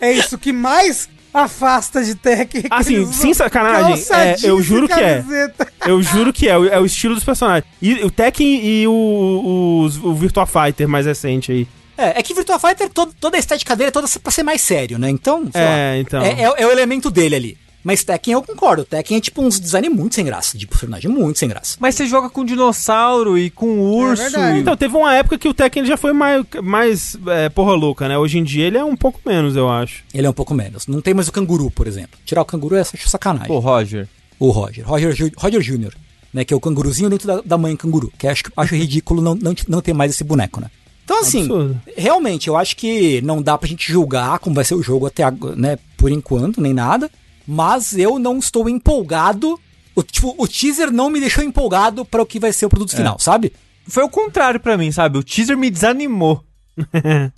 É 0.00 0.12
isso 0.12 0.36
que 0.36 0.52
mais 0.52 1.08
afasta 1.34 2.02
de 2.04 2.14
Tekken. 2.14 2.62
que 2.62 2.68
Assim, 2.70 2.94
eles 2.94 3.08
sem 3.16 3.34
sacanagem, 3.34 4.02
é, 4.12 4.36
eu 4.44 4.62
juro 4.62 4.86
que 4.86 4.94
é. 4.94 5.24
Eu 5.86 6.00
juro 6.02 6.32
que 6.32 6.48
é, 6.48 6.56
o- 6.56 6.66
é 6.68 6.78
o 6.80 6.86
estilo 6.86 7.14
dos 7.14 7.24
personagens. 7.24 7.64
E 7.82 7.94
o 8.04 8.10
Tekken 8.10 8.64
e 8.64 8.86
o, 8.86 9.82
os- 9.84 9.96
o 10.02 10.14
Virtua 10.14 10.46
Fighter 10.46 10.88
mais 10.88 11.06
recente 11.06 11.50
aí. 11.52 11.68
É, 11.96 12.18
é 12.18 12.22
que 12.22 12.34
Virtua 12.34 12.58
Fighter, 12.58 12.88
todo- 12.88 13.14
toda 13.20 13.36
a 13.36 13.40
estética 13.40 13.76
dele 13.76 13.88
é 13.88 13.92
toda 13.92 14.08
pra 14.22 14.32
ser 14.32 14.42
mais 14.42 14.60
sério, 14.60 14.98
né? 14.98 15.08
Então, 15.10 15.48
sei 15.52 15.60
lá, 15.64 15.76
É, 15.78 15.98
então. 15.98 16.22
É, 16.22 16.42
é- 16.42 16.54
é 16.62 16.66
o 16.66 16.70
elemento 16.70 17.10
dele 17.10 17.34
ali. 17.36 17.58
Mas 17.84 18.02
Tekken 18.02 18.32
eu 18.32 18.42
concordo. 18.42 18.84
Tekken 18.84 19.18
é 19.18 19.20
tipo 19.20 19.42
uns 19.42 19.60
design 19.60 19.88
muito 19.90 20.14
sem 20.14 20.24
graça. 20.24 20.56
De 20.56 20.66
personagem 20.66 21.10
muito 21.10 21.38
sem 21.38 21.48
graça. 21.48 21.76
Mas 21.78 21.94
você 21.94 22.06
joga 22.06 22.30
com 22.30 22.42
dinossauro 22.44 23.36
e 23.38 23.50
com 23.50 23.78
urso. 23.78 24.22
e- 24.22 24.58
Então, 24.60 24.74
teve 24.76 24.96
uma 24.96 25.14
época 25.14 25.36
que 25.38 25.46
o 25.46 25.52
Tekken 25.54 25.84
já 25.84 25.96
foi 25.96 26.12
mais, 26.14 26.44
mais 26.62 27.16
é, 27.26 27.48
porra 27.50 27.74
louca, 27.74 28.08
né? 28.08 28.16
Hoje 28.16 28.38
em 28.38 28.42
dia 28.42 28.64
ele 28.66 28.78
é 28.78 28.84
um 28.84 28.96
pouco 28.96 29.20
menos, 29.24 29.54
eu 29.54 29.68
acho. 29.70 30.02
Ele 30.14 30.26
é 30.26 30.30
um 30.30 30.34
pouco 30.34 30.54
menos. 30.54 30.86
Não 30.86 31.02
tem 31.02 31.12
mais 31.12 31.28
o 31.28 31.32
canguru, 31.32 31.70
por 31.70 31.86
exemplo. 31.86 32.18
Tirar 32.24 32.40
o 32.40 32.44
canguru 32.46 32.74
é 32.74 32.82
sacanagem. 32.84 33.48
Pô, 33.48 33.58
Roger. 33.58 34.08
O 34.40 34.50
Roger. 34.50 34.86
Roger, 34.88 35.32
Roger 35.36 35.60
Jr., 35.60 35.92
né? 36.32 36.44
Que 36.44 36.54
é 36.54 36.56
o 36.56 36.60
canguruzinho 36.60 37.10
dentro 37.10 37.26
da, 37.26 37.40
da 37.42 37.58
mãe 37.58 37.76
canguru. 37.76 38.10
Que 38.18 38.26
acho, 38.26 38.44
acho 38.56 38.74
ridículo 38.74 39.20
não, 39.20 39.34
não, 39.34 39.54
não 39.68 39.80
ter 39.82 39.92
mais 39.92 40.10
esse 40.10 40.24
boneco, 40.24 40.58
né? 40.60 40.70
Então, 41.04 41.20
assim, 41.20 41.40
Absurdo. 41.42 41.78
realmente, 41.98 42.48
eu 42.48 42.56
acho 42.56 42.74
que 42.76 43.20
não 43.20 43.42
dá 43.42 43.58
pra 43.58 43.68
gente 43.68 43.92
julgar 43.92 44.38
como 44.38 44.54
vai 44.54 44.64
ser 44.64 44.74
o 44.74 44.82
jogo 44.82 45.04
até 45.06 45.22
agora, 45.22 45.54
né? 45.54 45.78
Por 45.98 46.10
enquanto, 46.10 46.62
nem 46.62 46.72
nada. 46.72 47.10
Mas 47.46 47.96
eu 47.96 48.18
não 48.18 48.38
estou 48.38 48.68
empolgado. 48.68 49.58
O, 49.94 50.02
tipo, 50.02 50.34
o 50.38 50.48
teaser 50.48 50.90
não 50.90 51.08
me 51.10 51.20
deixou 51.20 51.44
empolgado 51.44 52.04
para 52.04 52.22
o 52.22 52.26
que 52.26 52.40
vai 52.40 52.52
ser 52.52 52.66
o 52.66 52.68
produto 52.68 52.96
final, 52.96 53.18
sabe? 53.18 53.52
Foi 53.86 54.02
o 54.02 54.08
contrário 54.08 54.58
pra 54.58 54.76
mim, 54.76 54.90
sabe? 54.90 55.18
O 55.18 55.22
teaser 55.22 55.56
me 55.56 55.70
desanimou. 55.70 56.42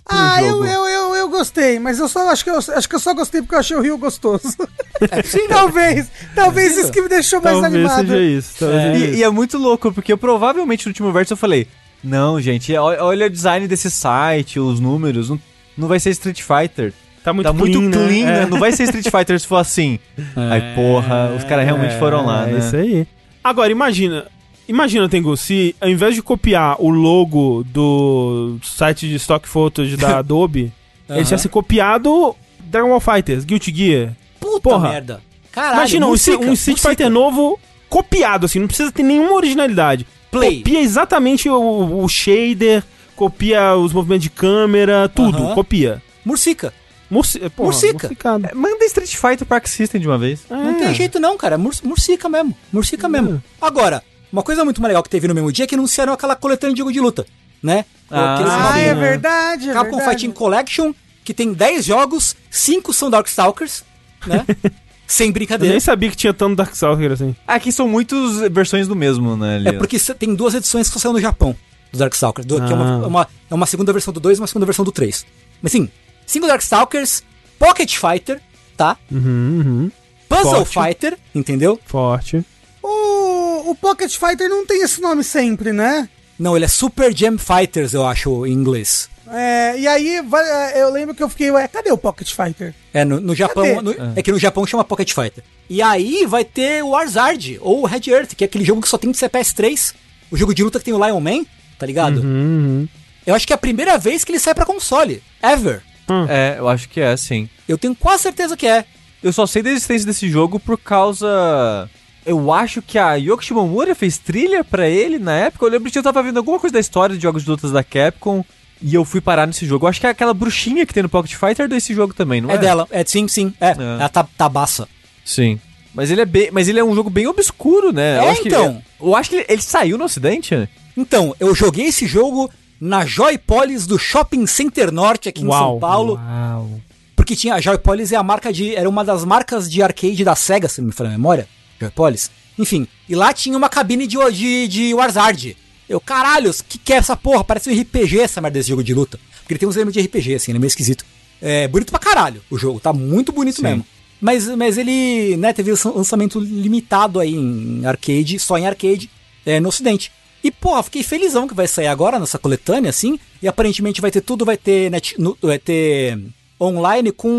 Ah, 0.09 0.41
eu, 0.41 0.65
eu, 0.65 0.85
eu, 0.87 1.15
eu 1.15 1.29
gostei, 1.29 1.77
mas 1.77 1.99
eu 1.99 2.07
só 2.09 2.27
acho 2.29 2.43
que 2.43 2.49
eu 2.49 2.57
acho 2.57 2.89
que 2.89 2.95
eu 2.95 2.99
só 2.99 3.13
gostei 3.13 3.41
porque 3.41 3.53
eu 3.55 3.59
achei 3.59 3.77
o 3.77 3.81
Rio 3.81 3.97
gostoso. 3.97 4.55
É 4.99 5.21
talvez, 5.47 6.07
talvez 6.33 6.69
possível. 6.69 6.83
isso 6.83 6.91
que 6.91 7.01
me 7.01 7.09
deixou 7.09 7.41
mais 7.41 7.59
Talvez 7.59 7.73
animado. 7.75 8.07
seja 8.07 8.19
isso. 8.19 8.55
Talvez 8.57 8.81
seja 8.81 8.97
E, 9.05 9.09
isso. 9.09 9.19
e 9.19 9.23
é 9.23 9.29
muito 9.29 9.57
louco, 9.57 9.91
porque 9.91 10.11
eu 10.11 10.17
provavelmente 10.17 10.85
no 10.85 10.89
último 10.89 11.11
verso 11.11 11.33
eu 11.33 11.37
falei: 11.37 11.67
Não, 12.03 12.41
gente, 12.41 12.75
olha 12.75 13.27
o 13.27 13.29
design 13.29 13.67
desse 13.67 13.91
site, 13.91 14.59
os 14.59 14.79
números, 14.79 15.29
não, 15.29 15.39
não 15.77 15.87
vai 15.87 15.99
ser 15.99 16.09
Street 16.11 16.41
Fighter. 16.41 16.93
Tá 17.27 17.33
muito 17.33 17.45
tá 17.47 17.53
muito 17.53 17.77
clean, 17.79 17.91
clean, 17.91 18.25
né? 18.25 18.31
né? 18.37 18.43
É. 18.43 18.45
Não 18.45 18.57
vai 18.57 18.71
ser 18.71 18.83
Street 18.83 19.09
Fighter 19.09 19.37
se 19.39 19.45
for 19.45 19.57
assim. 19.57 19.99
Aí, 20.49 20.61
porra, 20.75 21.33
os 21.37 21.43
caras 21.43 21.65
realmente 21.65 21.93
foram 21.99 22.25
lá, 22.25 22.47
É, 22.47 22.53
né? 22.53 22.59
isso 22.59 22.75
aí. 22.75 23.05
Agora, 23.43 23.69
imagina. 23.71 24.25
Imagina, 24.67 25.07
Tengu, 25.09 25.35
se 25.37 25.75
ao 25.81 25.89
invés 25.89 26.15
de 26.15 26.21
copiar 26.21 26.75
o 26.79 26.89
logo 26.89 27.63
do 27.65 28.57
site 28.63 29.07
de 29.07 29.15
stock 29.15 29.47
photos 29.47 29.95
da 29.97 30.17
Adobe, 30.19 30.71
ele 31.09 31.23
tivesse 31.23 31.47
copiado 31.49 32.35
Dragon 32.59 32.89
Ball 32.89 32.99
Fighters, 32.99 33.43
Guilty 33.45 33.73
Gear. 33.75 34.13
Puta 34.39 34.61
Porra. 34.61 34.89
merda. 34.89 35.21
Caralho, 35.51 35.75
Imagina 35.77 36.05
um, 36.05 36.09
Murcica, 36.09 36.45
um 36.45 36.53
Street. 36.53 36.79
Fighter 36.79 37.09
novo 37.09 37.59
copiado, 37.89 38.45
assim, 38.45 38.59
não 38.59 38.67
precisa 38.67 38.91
ter 38.91 39.03
nenhuma 39.03 39.33
originalidade. 39.33 40.05
Play. 40.31 40.57
Copia 40.57 40.79
exatamente 40.81 41.49
o, 41.49 42.03
o 42.03 42.07
shader, 42.09 42.83
copia 43.15 43.75
os 43.75 43.91
movimentos 43.93 44.23
de 44.23 44.29
câmera, 44.29 45.09
tudo, 45.09 45.37
Aham. 45.43 45.55
copia. 45.55 46.01
Murcica. 46.25 46.73
Murci 47.09 47.39
porra, 47.49 47.67
Murcica. 47.69 47.93
murcicado. 48.07 48.45
É, 48.47 48.53
Manda 48.53 48.83
Street 48.85 49.15
Fighter 49.15 49.45
Park 49.47 49.67
System 49.67 50.01
de 50.01 50.07
uma 50.07 50.17
vez. 50.17 50.41
Não 50.49 50.69
É. 50.71 50.73
tem 50.79 50.93
jeito 50.93 51.19
não, 51.19 51.37
cara. 51.37 51.55
É 51.55 51.57
mur- 51.57 51.73
Murcica 51.83 52.27
mesmo. 52.27 52.55
Murcica 52.71 53.07
mesmo. 53.07 53.41
Agora, 53.61 54.03
uma 54.31 54.43
coisa 54.43 54.63
muito 54.65 54.81
mais 54.81 54.89
legal 54.89 55.01
que 55.03 55.09
teve 55.09 55.27
no 55.27 55.33
mesmo 55.33 55.51
dia 55.51 55.63
é 55.63 55.67
que 55.67 55.75
anunciaram 55.75 56.11
aquela 56.13 56.35
coletânea 56.35 56.73
de 56.73 56.79
jogo 56.79 56.91
de 56.91 56.99
luta, 56.99 57.25
né? 57.63 57.85
Ah, 58.11 58.73
Ah, 58.73 58.79
é 58.79 58.93
verdade, 58.93 59.69
é 59.69 59.73
Capcom 59.73 59.97
verdade. 59.97 60.19
Fighting 60.19 60.31
Collection, 60.33 60.93
que 61.23 61.33
tem 61.33 61.53
10 61.53 61.85
jogos, 61.85 62.35
5 62.51 62.91
são 62.93 63.09
Darkstalkers, 63.09 63.83
né? 64.25 64.45
Sem 65.07 65.27
Eu 65.27 65.33
brincadeira. 65.33 65.71
nem 65.73 65.79
sabia 65.79 66.09
que 66.09 66.17
tinha 66.17 66.33
tanto 66.33 66.55
Darkstalker 66.57 67.13
assim. 67.13 67.33
Aqui 67.47 67.71
são 67.71 67.87
muitas 67.87 68.39
versões 68.51 68.87
do 68.89 68.95
mesmo, 68.95 69.37
né? 69.37 69.55
ali, 69.55 69.67
É 69.69 69.71
porque 69.73 69.97
tem 70.19 70.35
duas 70.35 70.53
edições 70.53 70.89
que 70.89 70.99
saiu 70.99 71.13
no 71.13 71.21
Japão, 71.21 71.55
do 71.93 71.97
Darkstalkers, 71.97 72.45
do, 72.45 72.55
que 72.57 72.73
é 72.73 72.75
Ah. 72.75 72.75
uma, 72.75 73.07
uma- 73.07 73.27
é 73.49 73.53
uma 73.55 73.65
segunda 73.65 73.93
versão 73.93 74.13
do 74.13 74.19
2 74.19 74.37
e 74.37 74.41
uma 74.41 74.47
segunda 74.47 74.65
versão 74.65 74.83
do 74.83 74.91
3. 74.91 75.25
Mas 75.61 75.71
sim, 75.71 75.89
5 76.27 76.45
Darkstalkers, 76.45 77.23
Pocket 77.57 77.95
Fighter, 77.97 78.39
tá? 78.75 78.97
Uhum, 79.11 79.19
uhum. 79.65 79.91
Puzzle 80.29 80.65
Forte. 80.65 80.87
Fighter, 80.89 81.17
entendeu? 81.33 81.79
Forte. 81.85 82.45
O, 82.83 83.71
o 83.71 83.75
Pocket 83.75 84.15
Fighter 84.15 84.47
não 84.49 84.65
tem 84.65 84.83
esse 84.83 85.01
nome 85.01 85.23
sempre, 85.23 85.73
né? 85.73 86.07
Não, 86.37 86.55
ele 86.55 86.65
é 86.65 86.67
Super 86.67 87.15
Jam 87.15 87.37
Fighters, 87.37 87.93
eu 87.93 88.05
acho, 88.05 88.45
em 88.45 88.51
inglês. 88.51 89.09
É, 89.29 89.77
e 89.77 89.87
aí, 89.87 90.17
é, 90.17 90.81
eu 90.81 90.89
lembro 90.91 91.15
que 91.15 91.21
eu 91.23 91.27
fiquei, 91.27 91.51
ué, 91.51 91.67
cadê 91.67 91.91
o 91.91 91.97
Pocket 91.97 92.31
Fighter? 92.31 92.73
É, 92.93 93.03
no, 93.03 93.19
no 93.19 93.35
Japão. 93.35 93.81
No- 93.81 93.95
é. 94.15 94.21
que 94.21 94.31
no 94.31 94.39
Japão 94.39 94.65
chama 94.65 94.83
Pocket 94.83 95.11
Fighter. 95.13 95.43
E 95.69 95.81
aí 95.81 96.25
vai 96.25 96.45
ter 96.45 96.83
o 96.83 96.89
Warzard, 96.89 97.57
ou 97.61 97.81
o 97.81 97.85
Red 97.85 98.03
Earth, 98.07 98.35
que 98.35 98.43
é 98.43 98.47
aquele 98.47 98.63
jogo 98.63 98.81
que 98.81 98.87
só 98.87 98.97
tem 98.97 99.11
de 99.11 99.17
CPS 99.17 99.53
3. 99.55 99.93
O 100.31 100.37
jogo 100.37 100.53
de 100.53 100.63
luta 100.63 100.79
que 100.79 100.85
tem 100.85 100.93
o 100.93 101.05
Lion 101.05 101.19
Man, 101.19 101.45
tá 101.79 101.85
ligado? 101.85 102.21
Uhum. 102.21 102.87
Eu 103.25 103.35
acho 103.35 103.45
que 103.45 103.51
é 103.51 103.55
a 103.55 103.57
primeira 103.57 103.97
vez 103.97 104.23
que 104.23 104.31
ele 104.31 104.39
sai 104.39 104.53
pra 104.53 104.65
console. 104.65 105.21
Ever. 105.43 105.81
É, 106.29 106.55
eu 106.57 106.67
acho 106.69 106.87
que 106.89 106.99
é, 107.01 107.15
sim. 107.17 107.49
Eu 107.67 107.77
tenho 107.77 107.95
quase 107.95 108.23
certeza 108.23 108.55
que 108.55 108.65
é. 108.67 108.85
Eu 109.21 109.33
só 109.33 109.45
sei 109.47 109.61
da 109.61 109.69
existência 109.69 110.05
desse 110.05 110.29
jogo 110.29 110.59
por 110.59 110.77
causa. 110.77 111.89
Eu 112.25 112.51
acho 112.53 112.81
que 112.81 112.97
a 112.97 113.15
Yoko 113.15 113.43
Shimomura 113.43 113.95
fez 113.95 114.17
trilha 114.17 114.63
pra 114.63 114.87
ele 114.87 115.17
na 115.17 115.33
época. 115.35 115.65
Eu 115.65 115.69
lembro 115.71 115.89
que 115.91 115.97
eu 115.97 116.03
tava 116.03 116.21
vendo 116.23 116.37
alguma 116.37 116.59
coisa 116.59 116.73
da 116.73 116.79
história 116.79 117.15
de 117.15 117.21
jogos 117.23 117.43
de 117.43 117.49
lutas 117.49 117.71
da 117.71 117.83
Capcom 117.83 118.43
e 118.81 118.93
eu 118.93 119.03
fui 119.05 119.19
parar 119.21 119.47
nesse 119.47 119.65
jogo. 119.65 119.85
Eu 119.85 119.89
acho 119.89 119.99
que 119.99 120.07
é 120.07 120.09
aquela 120.09 120.33
bruxinha 120.33 120.85
que 120.85 120.93
tem 120.93 121.03
no 121.03 121.09
Pocket 121.09 121.33
Fighter 121.33 121.65
é 121.65 121.67
desse 121.67 121.93
jogo 121.93 122.13
também, 122.13 122.41
não 122.41 122.51
é? 122.51 122.55
É, 122.55 122.57
dela. 122.57 122.87
É, 122.91 123.03
sim, 123.05 123.27
sim. 123.27 123.53
É. 123.59 123.71
Ela 123.71 124.09
tá, 124.09 124.25
tabaça. 124.37 124.87
Sim. 125.25 125.59
Mas 125.93 126.11
ele 126.11 126.21
é 126.21 126.25
bem, 126.25 126.49
mas 126.51 126.67
ele 126.67 126.79
é 126.79 126.83
um 126.83 126.93
jogo 126.93 127.09
bem 127.09 127.25
obscuro, 127.27 127.91
né? 127.91 128.17
É, 128.17 128.19
eu 128.19 128.29
acho 128.29 128.41
que 128.41 128.47
então. 128.49 128.65
ele- 128.65 128.81
eu 129.01 129.15
acho 129.15 129.29
que 129.29 129.35
ele, 129.37 129.45
ele 129.49 129.61
saiu 129.61 129.97
no 129.97 130.03
ocidente. 130.05 130.53
né? 130.55 130.67
Então, 130.95 131.35
eu 131.39 131.55
joguei 131.55 131.85
esse 131.85 132.05
jogo 132.05 132.51
na 132.79 133.05
Joypolis 133.05 133.85
do 133.87 133.97
Shopping 133.97 134.45
Center 134.45 134.91
Norte 134.91 135.29
aqui 135.29 135.41
em 135.41 135.47
Uau. 135.47 135.71
São 135.71 135.79
Paulo. 135.79 136.13
Uau. 136.15 136.81
Porque 137.15 137.35
tinha 137.35 137.55
a 137.55 137.61
Joypolis 137.61 138.11
é 138.11 138.15
a 138.15 138.23
marca 138.23 138.53
de 138.53 138.75
era 138.75 138.87
uma 138.87 139.03
das 139.03 139.25
marcas 139.25 139.69
de 139.69 139.81
arcade 139.81 140.23
da 140.23 140.35
Sega, 140.35 140.67
se 140.69 140.79
não 140.81 140.87
me 140.87 140.93
falha 140.93 141.09
a 141.09 141.13
memória. 141.13 141.47
Joypolis. 141.79 142.31
Enfim, 142.57 142.87
e 143.07 143.15
lá 143.15 143.33
tinha 143.33 143.57
uma 143.57 143.69
cabine 143.69 144.07
de 144.07 144.17
de, 144.31 144.67
de 144.67 144.93
Warzard. 144.93 145.57
Eu, 145.89 146.01
caralho, 146.01 146.51
que 146.67 146.77
que 146.77 146.93
é 146.93 146.97
essa 146.97 147.15
porra? 147.15 147.43
Parece 147.43 147.69
um 147.69 147.81
RPG 147.81 148.19
essa 148.19 148.41
merda 148.41 148.59
desse 148.59 148.69
jogo 148.69 148.83
de 148.83 148.93
luta. 148.93 149.19
Porque 149.39 149.53
ele 149.53 149.59
tem 149.59 149.69
uns 149.69 149.75
elementos 149.75 150.01
de 150.01 150.07
RPG 150.07 150.35
assim, 150.35 150.51
ele 150.51 150.57
é 150.57 150.59
meio 150.59 150.67
esquisito. 150.67 151.05
É 151.41 151.67
bonito 151.67 151.91
pra 151.91 151.99
caralho 151.99 152.41
o 152.49 152.57
jogo, 152.57 152.79
tá 152.79 152.91
muito 152.91 153.31
bonito 153.31 153.57
Sim. 153.57 153.63
mesmo. 153.63 153.85
Mas, 154.19 154.47
mas 154.55 154.77
ele, 154.77 155.37
né, 155.37 155.53
teve 155.53 155.71
um 155.71 155.75
lançamento 155.95 156.39
limitado 156.39 157.19
aí 157.19 157.35
em 157.35 157.85
arcade, 157.85 158.39
só 158.39 158.57
em 158.57 158.65
arcade, 158.65 159.09
é, 159.45 159.59
no 159.59 159.69
ocidente. 159.69 160.11
E, 160.43 160.51
porra, 160.51 160.83
fiquei 160.83 161.03
felizão 161.03 161.47
que 161.47 161.53
vai 161.53 161.67
sair 161.67 161.87
agora 161.87 162.19
nessa 162.19 162.37
coletânea, 162.39 162.89
assim, 162.89 163.19
e 163.41 163.47
aparentemente 163.47 163.99
vai 164.01 164.11
ter 164.11 164.21
tudo, 164.21 164.45
vai 164.45 164.57
ter, 164.57 164.89
net, 164.91 165.19
no- 165.19 165.37
vai 165.41 165.59
ter 165.59 166.17
online 166.61 167.11
com 167.11 167.29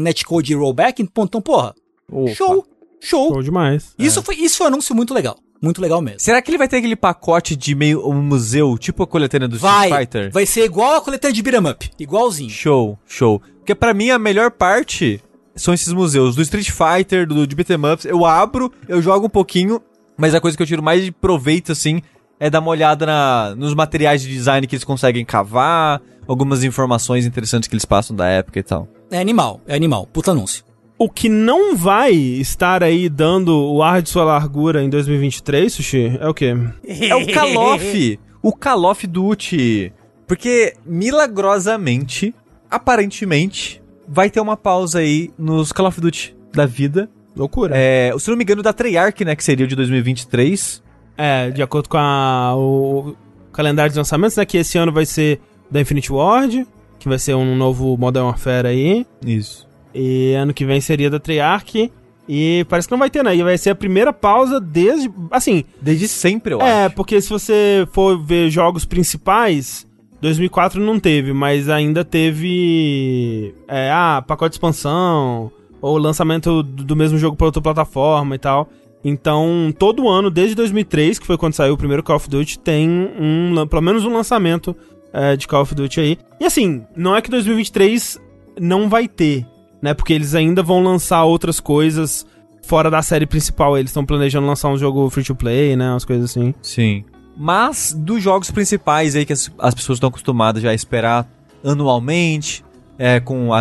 netcode 0.00 0.52
e 0.52 0.56
rollback, 0.56 1.02
então, 1.02 1.40
porra, 1.40 1.74
Opa. 2.10 2.34
show, 2.34 2.66
show. 3.00 3.32
Show 3.32 3.42
demais. 3.42 3.94
Isso, 3.98 4.22
foi, 4.22 4.36
isso 4.36 4.56
foi 4.58 4.66
um 4.66 4.68
anúncio 4.68 4.94
muito 4.94 5.14
legal, 5.14 5.36
muito 5.62 5.80
legal 5.80 6.00
mesmo. 6.02 6.20
Será 6.20 6.40
que 6.42 6.50
ele 6.50 6.58
vai 6.58 6.68
ter 6.68 6.76
aquele 6.78 6.96
pacote 6.96 7.56
de 7.56 7.74
meio 7.74 8.06
um 8.08 8.22
museu, 8.22 8.76
tipo 8.78 9.02
a 9.02 9.06
coletânea 9.06 9.48
do 9.48 9.58
Vai, 9.58 9.86
Street 9.88 10.00
Fighter? 10.00 10.32
vai 10.32 10.46
ser 10.46 10.64
igual 10.64 10.96
a 10.96 11.00
coletânea 11.00 11.34
de 11.34 11.42
beat'em 11.42 11.70
up, 11.70 11.90
igualzinho. 11.98 12.50
Show, 12.50 12.98
show. 13.06 13.40
Porque 13.58 13.74
pra 13.74 13.92
mim 13.94 14.10
a 14.10 14.18
melhor 14.18 14.50
parte 14.50 15.20
são 15.54 15.74
esses 15.74 15.92
museus. 15.92 16.34
Do 16.36 16.42
Street 16.42 16.70
Fighter, 16.70 17.26
do 17.26 17.46
de 17.46 17.54
Beat'em 17.56 17.76
Ups, 17.92 18.04
eu 18.04 18.24
abro, 18.24 18.72
eu 18.88 19.02
jogo 19.02 19.26
um 19.26 19.30
pouquinho, 19.30 19.80
mas 20.16 20.34
a 20.34 20.40
coisa 20.40 20.56
que 20.56 20.62
eu 20.62 20.66
tiro 20.66 20.82
mais 20.82 21.04
de 21.04 21.10
proveito, 21.12 21.72
assim, 21.72 22.00
é 22.40 22.48
dar 22.48 22.60
uma 22.60 22.70
olhada 22.70 23.06
na, 23.06 23.54
nos 23.56 23.74
materiais 23.74 24.22
de 24.22 24.28
design 24.28 24.66
que 24.66 24.74
eles 24.74 24.84
conseguem 24.84 25.24
cavar, 25.24 26.00
algumas 26.26 26.62
informações 26.62 27.26
interessantes 27.26 27.68
que 27.68 27.74
eles 27.74 27.84
passam 27.84 28.14
da 28.14 28.26
época 28.26 28.58
e 28.58 28.62
tal. 28.62 28.88
É 29.10 29.18
animal, 29.18 29.60
é 29.66 29.74
animal, 29.74 30.06
puta 30.06 30.30
anúncio. 30.30 30.64
O 30.98 31.08
que 31.08 31.28
não 31.28 31.76
vai 31.76 32.12
estar 32.12 32.82
aí 32.82 33.08
dando 33.08 33.56
o 33.56 33.82
ar 33.82 34.02
de 34.02 34.08
sua 34.08 34.24
largura 34.24 34.82
em 34.82 34.90
2023, 34.90 35.72
Sushi, 35.72 36.18
é 36.20 36.28
o 36.28 36.34
quê? 36.34 36.54
É 36.84 37.14
o 37.14 37.32
Call 37.32 37.74
of, 37.74 38.20
o 38.42 38.52
Call 38.52 38.84
of 38.90 39.06
Duty. 39.06 39.92
Porque, 40.26 40.74
milagrosamente, 40.84 42.34
aparentemente, 42.68 43.80
vai 44.08 44.28
ter 44.28 44.40
uma 44.40 44.56
pausa 44.56 44.98
aí 44.98 45.30
nos 45.38 45.70
Call 45.70 45.86
of 45.86 46.00
Duty 46.00 46.36
da 46.52 46.66
vida. 46.66 47.08
Loucura. 47.36 47.74
É, 47.76 48.12
se 48.18 48.28
não 48.28 48.36
me 48.36 48.42
engano, 48.42 48.62
da 48.62 48.72
Treyarch, 48.72 49.24
né, 49.24 49.36
que 49.36 49.44
seria 49.44 49.64
o 49.64 49.68
de 49.68 49.76
2023. 49.76 50.82
É, 51.18 51.50
de 51.50 51.60
acordo 51.62 51.88
com 51.88 51.98
a- 51.98 52.54
o 52.56 53.14
calendário 53.52 53.90
de 53.92 53.98
lançamentos, 53.98 54.36
né? 54.36 54.46
Que 54.46 54.58
esse 54.58 54.78
ano 54.78 54.92
vai 54.92 55.04
ser 55.04 55.40
da 55.70 55.80
Infinity 55.80 56.12
Ward, 56.12 56.64
que 56.98 57.08
vai 57.08 57.18
ser 57.18 57.34
um 57.34 57.56
novo 57.56 57.96
Modern 57.98 58.26
Warfare 58.26 58.68
aí. 58.68 59.04
Isso. 59.26 59.66
E 59.94 60.32
ano 60.34 60.54
que 60.54 60.64
vem 60.64 60.80
seria 60.80 61.10
da 61.10 61.18
Treyarch. 61.18 61.90
E 62.30 62.64
parece 62.68 62.86
que 62.86 62.92
não 62.92 62.98
vai 62.98 63.08
ter, 63.10 63.24
né? 63.24 63.34
E 63.34 63.42
vai 63.42 63.56
ser 63.58 63.70
a 63.70 63.74
primeira 63.74 64.12
pausa 64.12 64.60
desde. 64.60 65.10
Assim, 65.30 65.64
Desde 65.80 66.06
sempre, 66.06 66.52
eu 66.54 66.60
é, 66.60 66.84
acho. 66.84 66.94
porque 66.94 67.20
se 67.22 67.30
você 67.30 67.88
for 67.90 68.18
ver 68.22 68.50
jogos 68.50 68.84
principais, 68.84 69.86
2004 70.20 70.78
não 70.80 71.00
teve, 71.00 71.32
mas 71.32 71.68
ainda 71.70 72.04
teve. 72.04 73.54
É, 73.66 73.90
ah, 73.90 74.22
pacote 74.26 74.50
de 74.50 74.54
expansão, 74.56 75.50
ou 75.80 75.96
lançamento 75.98 76.62
do 76.62 76.84
do 76.84 76.96
mesmo 76.96 77.18
jogo 77.18 77.34
para 77.36 77.46
outra 77.46 77.62
plataforma 77.62 78.34
e 78.34 78.38
tal. 78.38 78.68
Então, 79.04 79.72
todo 79.78 80.08
ano, 80.08 80.30
desde 80.30 80.54
2003, 80.54 81.18
que 81.18 81.26
foi 81.26 81.38
quando 81.38 81.54
saiu 81.54 81.74
o 81.74 81.78
primeiro 81.78 82.02
Call 82.02 82.16
of 82.16 82.28
Duty, 82.28 82.58
tem 82.58 82.88
um, 82.90 83.66
pelo 83.68 83.82
menos 83.82 84.04
um 84.04 84.12
lançamento 84.12 84.76
é, 85.12 85.36
de 85.36 85.46
Call 85.46 85.62
of 85.62 85.74
Duty 85.74 86.00
aí. 86.00 86.18
E 86.40 86.44
assim, 86.44 86.84
não 86.96 87.14
é 87.16 87.22
que 87.22 87.30
2023 87.30 88.20
não 88.60 88.88
vai 88.88 89.06
ter, 89.06 89.46
né? 89.80 89.94
Porque 89.94 90.12
eles 90.12 90.34
ainda 90.34 90.62
vão 90.62 90.82
lançar 90.82 91.24
outras 91.24 91.60
coisas 91.60 92.26
fora 92.62 92.90
da 92.90 93.00
série 93.00 93.24
principal. 93.24 93.78
Eles 93.78 93.90
estão 93.90 94.04
planejando 94.04 94.46
lançar 94.46 94.68
um 94.68 94.76
jogo 94.76 95.08
free 95.10 95.24
to 95.24 95.34
play, 95.34 95.76
né? 95.76 95.90
Umas 95.92 96.04
coisas 96.04 96.30
assim. 96.30 96.52
Sim. 96.60 97.04
Mas 97.36 97.94
dos 97.96 98.20
jogos 98.20 98.50
principais 98.50 99.14
aí 99.14 99.24
que 99.24 99.32
as, 99.32 99.50
as 99.60 99.74
pessoas 99.74 99.96
estão 99.96 100.08
acostumadas 100.08 100.60
já 100.60 100.70
a 100.70 100.74
esperar 100.74 101.24
anualmente, 101.64 102.64
é, 102.98 103.20
com, 103.20 103.52
a, 103.54 103.60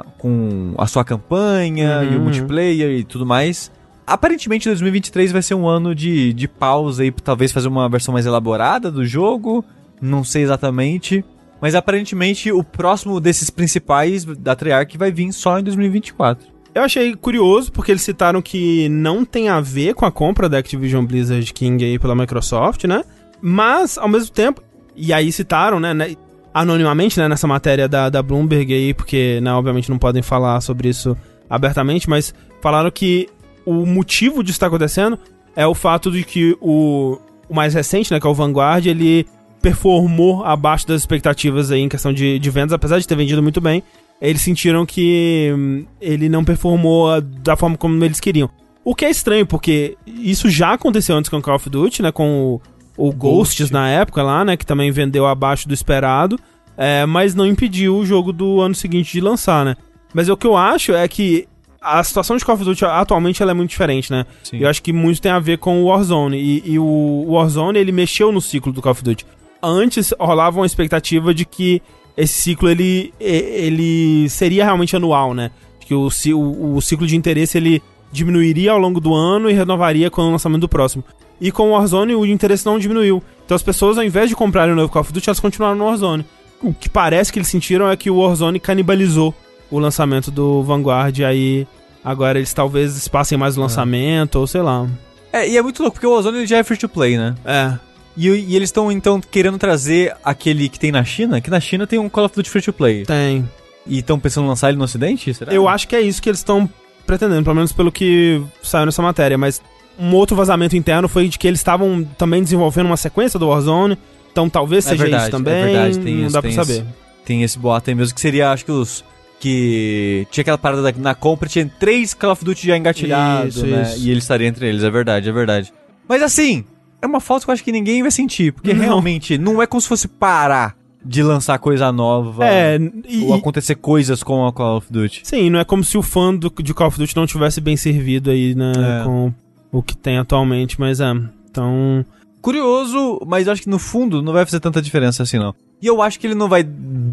a- 0.00 0.04
com 0.18 0.74
a 0.78 0.86
sua 0.86 1.04
campanha 1.04 1.98
Uhum, 1.98 2.04
e 2.04 2.08
o 2.08 2.18
uhum. 2.18 2.24
multiplayer 2.24 2.90
e 2.98 3.04
tudo 3.04 3.26
mais. 3.26 3.70
Aparentemente 4.06 4.68
2023 4.68 5.32
vai 5.32 5.42
ser 5.42 5.54
um 5.54 5.66
ano 5.66 5.94
de, 5.94 6.32
de 6.32 6.46
pausa 6.46 7.02
aí, 7.02 7.10
talvez 7.10 7.50
fazer 7.50 7.66
uma 7.66 7.88
versão 7.88 8.12
mais 8.12 8.24
elaborada 8.24 8.90
do 8.90 9.04
jogo. 9.04 9.64
Não 10.00 10.22
sei 10.22 10.42
exatamente. 10.42 11.24
Mas 11.60 11.74
aparentemente 11.74 12.52
o 12.52 12.62
próximo 12.62 13.20
desses 13.20 13.50
principais 13.50 14.24
da 14.24 14.54
Treyarch 14.54 14.96
vai 14.96 15.10
vir 15.10 15.32
só 15.32 15.58
em 15.58 15.64
2024. 15.64 16.46
Eu 16.74 16.82
achei 16.82 17.16
curioso, 17.16 17.72
porque 17.72 17.90
eles 17.90 18.02
citaram 18.02 18.42
que 18.42 18.88
não 18.90 19.24
tem 19.24 19.48
a 19.48 19.60
ver 19.60 19.94
com 19.94 20.04
a 20.04 20.12
compra 20.12 20.48
da 20.48 20.58
Activision 20.58 21.04
Blizzard 21.04 21.50
King 21.52 21.82
aí 21.82 21.98
pela 21.98 22.14
Microsoft, 22.14 22.84
né? 22.84 23.02
Mas, 23.40 23.96
ao 23.96 24.06
mesmo 24.06 24.30
tempo, 24.30 24.62
e 24.94 25.10
aí 25.12 25.32
citaram, 25.32 25.80
né, 25.80 25.94
né, 25.94 26.14
anonimamente, 26.52 27.18
né, 27.18 27.28
nessa 27.28 27.46
matéria 27.46 27.88
da, 27.88 28.10
da 28.10 28.22
Bloomberg 28.22 28.72
aí, 28.74 28.92
porque, 28.92 29.40
né, 29.40 29.52
obviamente 29.52 29.88
não 29.90 29.98
podem 29.98 30.22
falar 30.22 30.60
sobre 30.60 30.90
isso 30.90 31.16
abertamente, 31.48 32.10
mas 32.10 32.34
falaram 32.60 32.90
que 32.90 33.28
o 33.66 33.84
motivo 33.84 34.42
disso 34.42 34.56
estar 34.56 34.68
acontecendo 34.68 35.18
é 35.54 35.66
o 35.66 35.74
fato 35.74 36.10
de 36.10 36.24
que 36.24 36.56
o, 36.60 37.18
o 37.48 37.54
mais 37.54 37.74
recente, 37.74 38.12
né, 38.12 38.20
que 38.20 38.26
é 38.26 38.30
o 38.30 38.34
Vanguard, 38.34 38.86
ele 38.86 39.26
performou 39.60 40.44
abaixo 40.44 40.86
das 40.86 41.00
expectativas 41.00 41.70
aí 41.70 41.80
em 41.80 41.88
questão 41.88 42.12
de, 42.12 42.38
de 42.38 42.50
vendas, 42.50 42.72
apesar 42.72 42.98
de 42.98 43.06
ter 43.06 43.16
vendido 43.16 43.42
muito 43.42 43.60
bem, 43.60 43.82
eles 44.20 44.40
sentiram 44.40 44.86
que 44.86 45.52
hum, 45.54 45.84
ele 46.00 46.28
não 46.28 46.44
performou 46.44 47.20
da 47.20 47.56
forma 47.56 47.76
como 47.76 48.02
eles 48.04 48.20
queriam. 48.20 48.48
O 48.84 48.94
que 48.94 49.04
é 49.04 49.10
estranho, 49.10 49.44
porque 49.44 49.98
isso 50.06 50.48
já 50.48 50.74
aconteceu 50.74 51.16
antes 51.16 51.28
com 51.28 51.38
o 51.38 51.42
Call 51.42 51.56
of 51.56 51.68
Duty, 51.68 52.02
né? 52.02 52.12
Com 52.12 52.60
o, 52.96 53.08
o 53.08 53.12
Ghosts 53.12 53.70
na 53.70 53.88
época 53.88 54.22
lá, 54.22 54.44
né? 54.44 54.56
Que 54.56 54.64
também 54.64 54.92
vendeu 54.92 55.26
abaixo 55.26 55.66
do 55.66 55.74
esperado. 55.74 56.38
é, 56.76 57.04
mas 57.04 57.34
não 57.34 57.44
impediu 57.44 57.96
o 57.96 58.06
jogo 58.06 58.32
do 58.32 58.60
ano 58.60 58.74
seguinte 58.74 59.12
de 59.12 59.20
lançar, 59.20 59.64
né? 59.64 59.76
Mas 60.14 60.28
o 60.28 60.36
que 60.36 60.46
eu 60.46 60.56
acho 60.56 60.92
é 60.92 61.08
que 61.08 61.48
a 61.80 62.02
situação 62.02 62.36
de 62.36 62.44
Call 62.44 62.54
of 62.54 62.64
Duty 62.64 62.84
atualmente 62.84 63.42
ela 63.42 63.52
é 63.52 63.54
muito 63.54 63.70
diferente, 63.70 64.10
né? 64.10 64.26
Sim. 64.42 64.58
Eu 64.58 64.68
acho 64.68 64.82
que 64.82 64.92
muito 64.92 65.20
tem 65.20 65.30
a 65.30 65.38
ver 65.38 65.58
com 65.58 65.82
o 65.82 65.86
Warzone. 65.86 66.36
E, 66.36 66.72
e 66.72 66.78
o 66.78 67.24
Warzone, 67.28 67.78
ele 67.78 67.92
mexeu 67.92 68.32
no 68.32 68.40
ciclo 68.40 68.72
do 68.72 68.82
Call 68.82 68.92
of 68.92 69.02
Duty. 69.02 69.26
Antes 69.62 70.12
rolava 70.18 70.58
uma 70.58 70.66
expectativa 70.66 71.32
de 71.32 71.44
que 71.44 71.82
esse 72.16 72.34
ciclo, 72.34 72.68
ele, 72.68 73.12
ele 73.20 74.28
seria 74.28 74.64
realmente 74.64 74.96
anual, 74.96 75.34
né? 75.34 75.50
Que 75.80 75.94
o, 75.94 76.08
o, 76.34 76.76
o 76.76 76.80
ciclo 76.80 77.06
de 77.06 77.14
interesse, 77.14 77.58
ele 77.58 77.82
diminuiria 78.10 78.72
ao 78.72 78.78
longo 78.78 79.00
do 79.00 79.14
ano 79.14 79.50
e 79.50 79.52
renovaria 79.52 80.10
com 80.10 80.22
o 80.22 80.30
lançamento 80.30 80.62
do 80.62 80.68
próximo. 80.68 81.04
E 81.40 81.52
com 81.52 81.68
o 81.68 81.72
Warzone, 81.72 82.14
o 82.14 82.24
interesse 82.24 82.64
não 82.64 82.78
diminuiu. 82.78 83.22
Então 83.44 83.54
as 83.54 83.62
pessoas, 83.62 83.98
ao 83.98 84.04
invés 84.04 84.28
de 84.28 84.34
comprarem 84.34 84.72
o 84.72 84.76
novo 84.76 84.92
Call 84.92 85.02
of 85.02 85.12
Duty, 85.12 85.28
elas 85.28 85.40
continuaram 85.40 85.76
no 85.76 85.84
Warzone. 85.84 86.24
O 86.62 86.72
que 86.72 86.88
parece 86.88 87.32
que 87.32 87.38
eles 87.38 87.48
sentiram 87.48 87.90
é 87.90 87.96
que 87.96 88.10
o 88.10 88.16
Warzone 88.16 88.58
canibalizou 88.58 89.34
o 89.70 89.78
lançamento 89.78 90.30
do 90.30 90.62
Vanguard, 90.62 91.18
e 91.18 91.24
aí 91.24 91.66
agora 92.04 92.38
eles 92.38 92.52
talvez 92.52 93.08
passem 93.08 93.36
mais 93.36 93.56
o 93.56 93.60
lançamento, 93.60 94.36
ou 94.36 94.46
sei 94.46 94.62
lá. 94.62 94.86
É, 95.32 95.48
e 95.48 95.56
é 95.56 95.62
muito 95.62 95.82
louco, 95.82 95.96
porque 95.96 96.06
o 96.06 96.12
Warzone 96.12 96.46
já 96.46 96.58
é 96.58 96.62
free 96.64 96.76
to 96.78 96.88
play, 96.88 97.16
né? 97.18 97.34
É. 97.44 97.74
E, 98.16 98.28
e 98.28 98.56
eles 98.56 98.68
estão, 98.68 98.90
então, 98.90 99.20
querendo 99.20 99.58
trazer 99.58 100.16
aquele 100.24 100.68
que 100.68 100.78
tem 100.78 100.90
na 100.90 101.04
China, 101.04 101.40
que 101.40 101.50
na 101.50 101.60
China 101.60 101.86
tem 101.86 101.98
um 101.98 102.08
Call 102.08 102.24
of 102.24 102.34
Duty 102.34 102.48
Free 102.48 102.62
to 102.62 102.72
Play. 102.72 103.04
Tem. 103.04 103.46
E 103.86 103.98
estão 103.98 104.18
pensando 104.18 104.44
em 104.46 104.48
lançar 104.48 104.70
ele 104.70 104.78
no 104.78 104.84
Ocidente? 104.84 105.34
Será? 105.34 105.52
Eu 105.52 105.68
acho 105.68 105.86
que 105.86 105.94
é 105.94 106.00
isso 106.00 106.22
que 106.22 106.28
eles 106.28 106.40
estão 106.40 106.68
pretendendo, 107.06 107.44
pelo 107.44 107.54
menos 107.56 107.72
pelo 107.72 107.92
que 107.92 108.42
saiu 108.62 108.86
nessa 108.86 109.02
matéria. 109.02 109.36
Mas 109.36 109.60
um 109.98 110.14
outro 110.14 110.34
vazamento 110.34 110.76
interno 110.76 111.08
foi 111.08 111.28
de 111.28 111.38
que 111.38 111.46
eles 111.46 111.60
estavam 111.60 112.04
também 112.16 112.42
desenvolvendo 112.42 112.86
uma 112.86 112.96
sequência 112.96 113.38
do 113.38 113.48
Warzone. 113.48 113.98
Então 114.32 114.48
talvez 114.48 114.86
É 114.86 114.90
seja 114.90 115.02
verdade, 115.04 115.22
isso 115.24 115.30
também. 115.32 115.54
é 115.54 115.64
verdade, 115.64 115.98
tem 115.98 116.14
não 116.16 116.22
isso, 116.24 116.32
dá 116.32 116.40
pra 116.40 116.50
isso. 116.50 116.64
saber. 116.64 116.84
Tem 117.24 117.42
esse 117.42 117.58
boato 117.58 117.90
aí 117.90 117.94
mesmo, 117.94 118.14
que 118.14 118.20
seria, 118.20 118.50
acho 118.50 118.64
que 118.64 118.72
os... 118.72 119.04
Que 119.38 120.26
tinha 120.30 120.42
aquela 120.42 120.58
parada 120.58 120.82
da- 120.82 120.98
na 120.98 121.14
compra, 121.14 121.48
tinha 121.48 121.70
três 121.78 122.14
Call 122.14 122.32
of 122.32 122.44
Duty 122.44 122.66
já 122.66 122.76
engatilhados, 122.76 123.62
né? 123.62 123.82
isso. 123.82 123.98
E 124.06 124.10
ele 124.10 124.18
estaria 124.18 124.48
entre 124.48 124.66
eles, 124.68 124.82
é 124.82 124.90
verdade, 124.90 125.28
é 125.28 125.32
verdade. 125.32 125.72
Mas 126.08 126.22
assim, 126.22 126.64
é 127.02 127.06
uma 127.06 127.20
falta 127.20 127.44
que 127.44 127.50
eu 127.50 127.52
acho 127.52 127.62
que 127.64 127.70
ninguém 127.72 128.02
vai 128.02 128.10
sentir, 128.10 128.52
porque 128.52 128.72
Não. 128.72 128.82
realmente 128.84 129.36
não 129.36 129.60
é 129.60 129.66
como 129.66 129.80
se 129.80 129.88
fosse 129.88 130.08
parar 130.08 130.74
de 131.04 131.22
lançar 131.22 131.58
coisa 131.58 131.92
nova 131.92 132.44
É, 132.44 132.78
e, 133.08 133.24
ou 133.26 133.34
acontecer 133.34 133.76
coisas 133.76 134.22
com 134.22 134.44
a 134.46 134.52
Call 134.52 134.78
of 134.78 134.86
Duty. 134.90 135.20
sim, 135.22 135.50
não 135.50 135.60
é 135.60 135.64
como 135.64 135.84
se 135.84 135.96
o 135.98 136.02
fã 136.02 136.34
do, 136.34 136.50
de 136.62 136.72
Call 136.74 136.88
of 136.88 136.98
Duty 136.98 137.14
não 137.14 137.26
tivesse 137.26 137.60
bem 137.60 137.76
servido 137.76 138.30
aí, 138.30 138.54
né? 138.54 138.72
É. 138.76 139.04
Com 139.04 139.32
o 139.70 139.82
que 139.82 139.96
tem 139.96 140.16
atualmente, 140.18 140.80
mas 140.80 140.98
é. 141.00 141.12
Então. 141.50 142.04
Curioso, 142.40 143.20
mas 143.26 143.46
eu 143.46 143.52
acho 143.52 143.62
que 143.62 143.68
no 143.68 143.78
fundo 143.78 144.22
não 144.22 144.32
vai 144.32 144.44
fazer 144.44 144.60
tanta 144.60 144.80
diferença 144.80 145.22
assim, 145.22 145.38
não. 145.38 145.54
E 145.82 145.86
eu 145.86 146.00
acho 146.00 146.18
que 146.18 146.26
ele 146.26 146.34
não 146.34 146.48
vai 146.48 146.64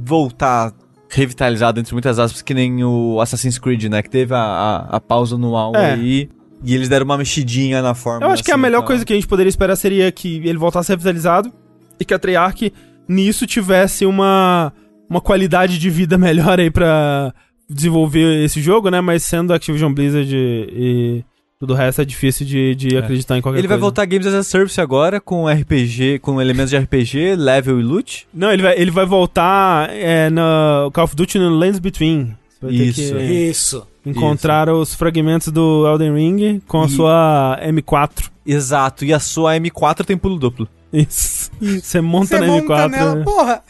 voltar 0.06 0.72
revitalizado, 1.16 1.80
entre 1.80 1.94
muitas 1.94 2.20
aspas, 2.20 2.42
que 2.42 2.54
nem 2.54 2.84
o 2.84 3.20
Assassin's 3.22 3.58
Creed, 3.58 3.86
né? 3.86 4.02
Que 4.02 4.10
teve 4.10 4.34
a, 4.34 4.38
a, 4.40 4.96
a 4.98 5.00
pausa 5.00 5.36
anual 5.36 5.76
É. 5.76 5.94
aí. 5.94 6.30
E 6.66 6.74
eles 6.74 6.88
deram 6.88 7.04
uma 7.06 7.18
mexidinha 7.18 7.82
na 7.82 7.94
forma. 7.94 8.26
Eu 8.26 8.32
acho 8.32 8.44
que 8.44 8.50
a 8.52 8.56
assim, 8.56 8.62
melhor 8.62 8.82
tá? 8.82 8.88
coisa 8.88 9.04
que 9.06 9.12
a 9.12 9.16
gente 9.16 9.28
poderia 9.28 9.50
esperar 9.50 9.76
seria 9.76 10.10
que 10.12 10.38
ele 10.48 10.58
voltasse 10.58 10.90
revitalizado 10.92 11.52
e 12.00 12.06
que 12.06 12.14
a 12.14 12.20
Treyarch 12.20 12.72
nisso 13.08 13.46
tivesse 13.46 14.06
uma, 14.06 14.72
uma 15.10 15.20
qualidade 15.20 15.78
de 15.78 15.90
vida 15.90 16.18
melhor 16.20 16.60
aí 16.60 16.72
pra 16.72 17.34
desenvolver 17.70 18.46
esse 18.46 18.62
jogo, 18.62 18.90
né? 18.90 19.02
Mas 19.02 19.24
sendo 19.24 19.54
Activision 19.54 19.94
Blizzard 19.94 20.34
e, 20.34 21.26
tudo 21.64 21.76
o 21.76 21.78
resto 21.78 22.02
é 22.02 22.06
difícil 22.06 22.46
de, 22.46 22.76
de 22.76 22.94
é. 22.94 23.00
acreditar 23.00 23.38
em 23.38 23.42
qualquer 23.42 23.60
ele 23.60 23.68
coisa. 23.68 23.68
Ele 23.68 23.68
vai 23.70 23.78
voltar 23.78 24.06
Games 24.06 24.28
as 24.28 24.34
a 24.34 24.44
Service 24.44 24.82
agora 24.82 25.22
com 25.22 25.48
RPG, 25.48 26.20
com 26.20 26.42
elementos 26.42 26.70
de 26.70 26.78
RPG, 26.78 27.38
level 27.38 27.80
e 27.80 27.84
loot? 27.84 28.28
Não, 28.34 28.52
ele 28.52 28.62
vai, 28.62 28.78
ele 28.78 28.92
vai 28.92 29.06
voltar 29.06 29.90
é, 29.90 30.30
no 30.30 30.92
Call 30.92 31.06
of 31.06 31.16
Duty 31.16 31.40
no 31.40 31.50
Lands 31.52 31.80
Between. 31.80 32.36
Isso, 32.64 33.18
isso. 33.18 33.88
Encontrar 34.06 34.68
isso. 34.68 34.76
os 34.76 34.94
fragmentos 34.94 35.48
do 35.54 35.88
Elden 35.88 36.14
Ring 36.14 36.62
com 36.68 36.82
a 36.82 36.90
sua 36.90 37.58
M4. 37.64 38.30
Exato, 38.46 39.06
e 39.06 39.14
a 39.14 39.20
sua 39.20 39.56
M4 39.56 40.04
tem 40.04 40.18
pulo 40.18 40.38
duplo. 40.38 40.68
Isso. 40.92 41.50
Você 41.62 42.02
monta 42.02 42.28
Você 42.28 42.40
na 42.40 42.48
monta 42.48 42.74
M4. 42.74 42.90
Nela, 42.90 43.16
né? 43.16 43.24
porra! 43.24 43.64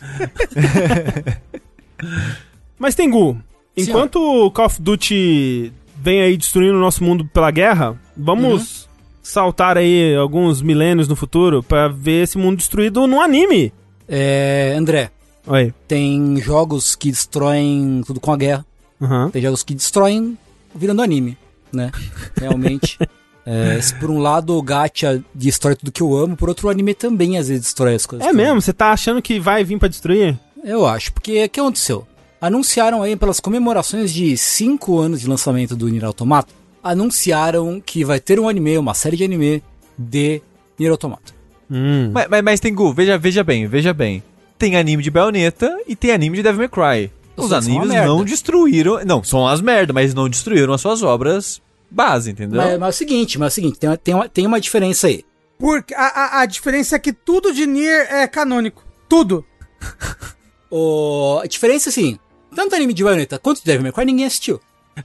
Mas 2.79 2.95
tem 2.95 3.07
Gu. 3.07 3.37
Enquanto 3.77 4.15
o 4.15 4.49
Call 4.49 4.65
of 4.65 4.81
Duty 4.81 5.71
vem 6.03 6.21
aí 6.21 6.35
destruindo 6.35 6.75
o 6.75 6.81
nosso 6.81 7.01
mundo 7.01 7.25
pela 7.25 7.49
guerra, 7.49 7.97
vamos 8.15 8.81
uhum. 8.83 8.89
saltar 9.23 9.77
aí 9.77 10.13
alguns 10.15 10.61
milênios 10.61 11.07
no 11.07 11.15
futuro 11.15 11.63
para 11.63 11.87
ver 11.87 12.23
esse 12.23 12.37
mundo 12.37 12.57
destruído 12.57 13.07
no 13.07 13.21
anime. 13.21 13.71
É, 14.07 14.75
André. 14.77 15.11
Oi. 15.47 15.73
Tem 15.87 16.35
jogos 16.41 16.93
que 16.93 17.09
destroem 17.09 18.01
tudo 18.05 18.19
com 18.19 18.33
a 18.33 18.37
guerra. 18.37 18.65
Uhum. 18.99 19.29
Tem 19.29 19.41
jogos 19.41 19.63
que 19.63 19.73
destroem 19.73 20.37
virando 20.75 21.01
anime, 21.01 21.37
né? 21.71 21.89
Realmente. 22.35 22.99
é, 23.45 23.79
por 23.97 24.11
um 24.11 24.19
lado, 24.19 24.57
o 24.57 24.61
gacha 24.61 25.23
destrói 25.33 25.75
tudo 25.75 25.91
que 25.91 26.01
eu 26.01 26.17
amo, 26.17 26.35
por 26.35 26.49
outro, 26.49 26.67
o 26.67 26.69
anime 26.69 26.93
também 26.93 27.37
às 27.37 27.47
vezes 27.47 27.63
destrói 27.63 27.95
as 27.95 28.05
coisas. 28.05 28.27
É 28.27 28.33
mesmo? 28.33 28.61
Você 28.61 28.73
tá 28.73 28.91
achando 28.91 29.21
que 29.21 29.39
vai 29.39 29.63
vir 29.63 29.79
para 29.79 29.87
destruir? 29.87 30.37
Eu 30.61 30.85
acho, 30.85 31.13
porque 31.13 31.45
o 31.45 31.49
que 31.49 31.59
aconteceu? 31.61 32.05
Anunciaram 32.43 33.01
aí 33.01 33.15
pelas 33.15 33.39
comemorações 33.39 34.13
de 34.13 34.35
5 34.35 34.99
anos 34.99 35.21
de 35.21 35.29
lançamento 35.29 35.77
do 35.77 35.87
Nier 35.87 36.03
Automata, 36.03 36.53
anunciaram 36.83 37.79
que 37.79 38.03
vai 38.03 38.19
ter 38.19 38.37
um 38.37 38.49
anime, 38.49 38.77
uma 38.77 38.93
série 38.93 39.15
de 39.15 39.23
anime 39.23 39.63
de 39.97 40.41
Nier 40.77 40.91
Automata. 40.91 41.33
Hum. 41.71 42.11
Mas, 42.13 42.27
mas, 42.29 42.43
mas, 42.43 42.59
tem 42.59 42.75
Gu, 42.75 42.91
veja, 42.91 43.17
veja 43.17 43.45
bem, 43.45 43.65
veja 43.65 43.93
bem. 43.93 44.21
Tem 44.59 44.75
anime 44.75 45.01
de 45.01 45.09
Bayonetta 45.09 45.73
e 45.87 45.95
tem 45.95 46.11
anime 46.11 46.35
de 46.35 46.43
Devil 46.43 46.59
May 46.59 46.67
Cry. 46.67 47.11
Os 47.37 47.45
Os 47.45 47.53
animes 47.53 47.87
não 47.87 48.25
destruíram. 48.25 48.99
Não, 49.05 49.23
são 49.23 49.47
as 49.47 49.61
merda, 49.61 49.93
mas 49.93 50.13
não 50.13 50.27
destruíram 50.27 50.73
as 50.73 50.81
suas 50.81 51.01
obras 51.01 51.61
base, 51.89 52.31
entendeu? 52.31 52.57
Mas, 52.57 52.77
mas 52.77 52.87
é 52.87 52.89
o 52.89 52.97
seguinte, 52.97 53.39
mas 53.39 53.45
é 53.45 53.51
o 53.51 53.55
seguinte, 53.55 53.79
tem, 53.79 53.97
tem, 53.97 54.13
uma, 54.13 54.27
tem 54.27 54.45
uma 54.45 54.59
diferença 54.59 55.07
aí. 55.07 55.23
Porque 55.57 55.93
a, 55.93 56.07
a, 56.07 56.41
a 56.41 56.45
diferença 56.45 56.97
é 56.97 56.99
que 56.99 57.13
tudo 57.13 57.53
de 57.53 57.65
Nier 57.65 58.05
é 58.11 58.27
canônico. 58.27 58.83
Tudo. 59.07 59.45
o, 60.69 61.39
a 61.41 61.47
diferença, 61.47 61.89
assim, 61.89 62.19
tanto 62.53 62.75
anime 62.75 62.93
de 62.93 63.03
Bayonetta 63.03 63.39
quanto 63.39 63.59
de 63.59 63.65
Devil 63.65 63.83
May 63.83 63.91
Cry, 63.91 64.05
ninguém 64.05 64.25
assistiu. 64.25 64.59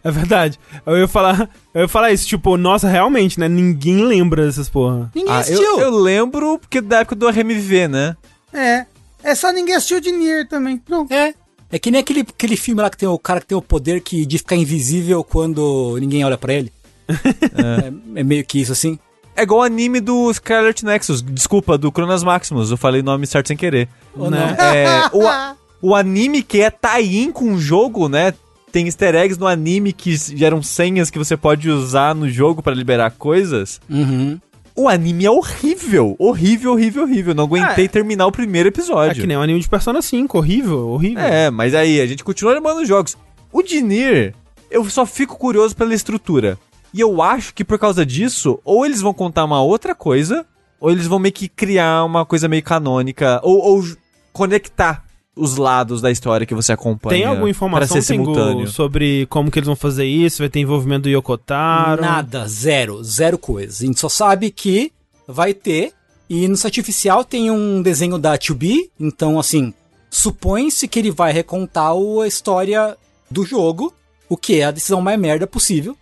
É 0.05 0.11
verdade. 0.11 0.59
Eu 0.85 0.99
ia 0.99 1.09
falar, 1.09 1.49
eu 1.73 1.83
ia 1.83 1.89
falar 1.89 2.13
isso, 2.13 2.27
tipo, 2.27 2.57
nossa, 2.57 2.89
realmente, 2.89 3.41
né? 3.41 3.49
Ninguém 3.49 4.05
lembra 4.05 4.45
dessas 4.45 4.69
porra. 4.69 5.11
Ninguém 5.15 5.33
ah, 5.33 5.39
assistiu. 5.39 5.65
Eu, 5.65 5.81
eu, 5.81 5.91
lembro 5.91 6.59
porque 6.59 6.81
da 6.81 6.99
época 6.99 7.17
do 7.17 7.29
RMV, 7.29 7.89
né? 7.89 8.17
É. 8.53 8.87
É 9.23 9.35
só 9.35 9.51
ninguém 9.51 9.75
assistiu 9.75 10.01
de 10.01 10.13
Nier 10.13 10.49
também. 10.49 10.77
Pronto. 10.79 11.13
É. 11.13 11.35
É 11.71 11.79
que 11.79 11.91
nem 11.91 12.01
aquele, 12.01 12.21
aquele 12.21 12.57
filme 12.57 12.81
lá 12.81 12.89
que 12.89 12.97
tem 12.97 13.09
o 13.09 13.19
cara 13.19 13.41
que 13.41 13.47
tem 13.47 13.59
o 13.59 13.63
poder 13.63 14.01
que, 14.01 14.25
de 14.25 14.39
ficar 14.39 14.57
invisível 14.57 15.23
quando 15.23 15.99
ninguém 16.01 16.25
olha 16.25 16.39
para 16.39 16.55
ele. 16.55 16.73
é. 17.09 18.21
é. 18.21 18.25
meio 18.25 18.45
que 18.45 18.61
isso 18.61 18.73
assim. 18.73 18.99
É 19.37 19.43
igual 19.43 19.61
o 19.61 19.63
anime 19.63 20.01
do 20.01 20.33
Scarlet 20.33 20.85
Nexus, 20.85 21.23
desculpa, 21.23 21.79
do 21.79 21.93
Cronas 21.93 22.25
Maximus, 22.25 22.73
eu 22.73 22.77
falei 22.77 23.03
o 23.03 23.05
nome 23.05 23.25
certo 23.27 23.49
sem 23.49 23.57
querer. 23.57 23.89
Ou 24.17 24.29
né? 24.29 24.57
É, 24.59 25.17
o, 25.17 25.23
o 25.81 25.95
anime 25.95 26.43
que 26.43 26.61
é 26.61 26.71
tie-in 26.71 27.31
com 27.33 27.53
o 27.53 27.59
jogo, 27.59 28.09
né? 28.09 28.35
Tem 28.71 28.87
easter 28.87 29.15
eggs 29.15 29.39
no 29.39 29.47
anime 29.47 29.93
que 29.93 30.15
geram 30.17 30.63
senhas 30.63 31.11
que 31.11 31.19
você 31.19 31.37
pode 31.37 31.71
usar 31.71 32.15
no 32.15 32.29
jogo 32.29 32.63
para 32.63 32.75
liberar 32.75 33.11
coisas. 33.13 33.81
Uhum. 33.89 34.39
O 34.77 34.89
anime 34.89 35.25
é 35.25 35.31
horrível. 35.31 36.15
Horrível, 36.19 36.73
horrível, 36.73 37.03
horrível. 37.03 37.35
Não 37.35 37.45
aguentei 37.45 37.87
é, 37.87 37.89
terminar 37.89 38.27
o 38.27 38.33
primeiro 38.33 38.69
episódio. 38.69 39.19
É 39.19 39.21
que 39.23 39.27
nem 39.27 39.37
o 39.37 39.41
anime 39.41 39.59
de 39.59 39.69
Persona 39.69 40.01
5. 40.01 40.39
Horrível, 40.39 40.89
horrível. 40.89 41.25
É, 41.25 41.51
mas 41.51 41.75
aí 41.75 42.01
a 42.01 42.07
gente 42.07 42.23
continua 42.23 42.55
lembrando 42.55 42.83
os 42.83 42.89
jogos. 42.89 43.17
O 43.53 43.63
Dinir, 43.63 44.35
eu 44.71 44.89
só 44.89 45.05
fico 45.05 45.37
curioso 45.37 45.75
pela 45.75 45.95
estrutura. 45.95 46.59
E 46.93 47.01
eu 47.01 47.21
acho 47.23 47.55
que 47.55 47.65
por 47.65 47.79
causa 47.79 48.05
disso, 48.05 48.61
ou 48.65 48.87
eles 48.87 49.01
vão 49.01 49.13
contar 49.13 49.45
uma 49.45 49.61
outra 49.63 49.95
coisa, 49.95 50.47
ou 50.79 50.91
eles 50.91 51.07
vão 51.07 51.19
meio 51.19 51.35
que 51.35 51.49
criar 51.49 52.05
uma 52.05 52.25
coisa 52.25 52.49
meio 52.49 52.63
canônica, 52.63 53.41
ou, 53.43 53.59
ou 53.59 53.85
conectar 54.33 55.05
os 55.39 55.57
lados 55.57 56.03
da 56.03 56.11
história 56.11 56.47
que 56.47 56.55
você 56.55 56.73
acompanha. 56.73 57.17
Tem 57.17 57.25
alguma 57.25 57.49
informação 57.49 58.03
simultâneo. 58.03 58.69
sobre 58.69 59.27
como 59.27 59.51
que 59.51 59.59
eles 59.59 59.67
vão 59.67 59.77
fazer 59.77 60.05
isso? 60.05 60.39
Vai 60.43 60.49
ter 60.49 60.61
envolvimento 60.61 61.03
do 61.03 61.09
Yokotaro? 61.09 62.03
Nada, 62.03 62.47
zero, 62.47 63.03
zero 63.03 63.39
coisa. 63.39 63.85
A 63.85 63.87
gente 63.87 64.01
só 64.01 64.09
sabe 64.09 64.51
que 64.51 64.93
vai 65.27 65.55
ter 65.55 65.93
e 66.29 66.47
no 66.47 66.57
site 66.57 66.81
oficial 66.81 67.25
tem 67.25 67.51
um 67.51 67.81
desenho 67.81 68.19
da 68.19 68.37
2B, 68.37 68.91
então 69.01 69.39
assim, 69.39 69.73
supõe-se 70.11 70.87
que 70.87 70.99
ele 70.99 71.11
vai 71.11 71.33
recontar 71.33 71.93
a 71.93 72.27
história 72.27 72.97
do 73.31 73.45
jogo, 73.45 73.95
o 74.29 74.37
que 74.37 74.61
é 74.61 74.65
a 74.65 74.71
decisão 74.71 75.01
mais 75.01 75.19
merda 75.19 75.47
possível. 75.47 75.97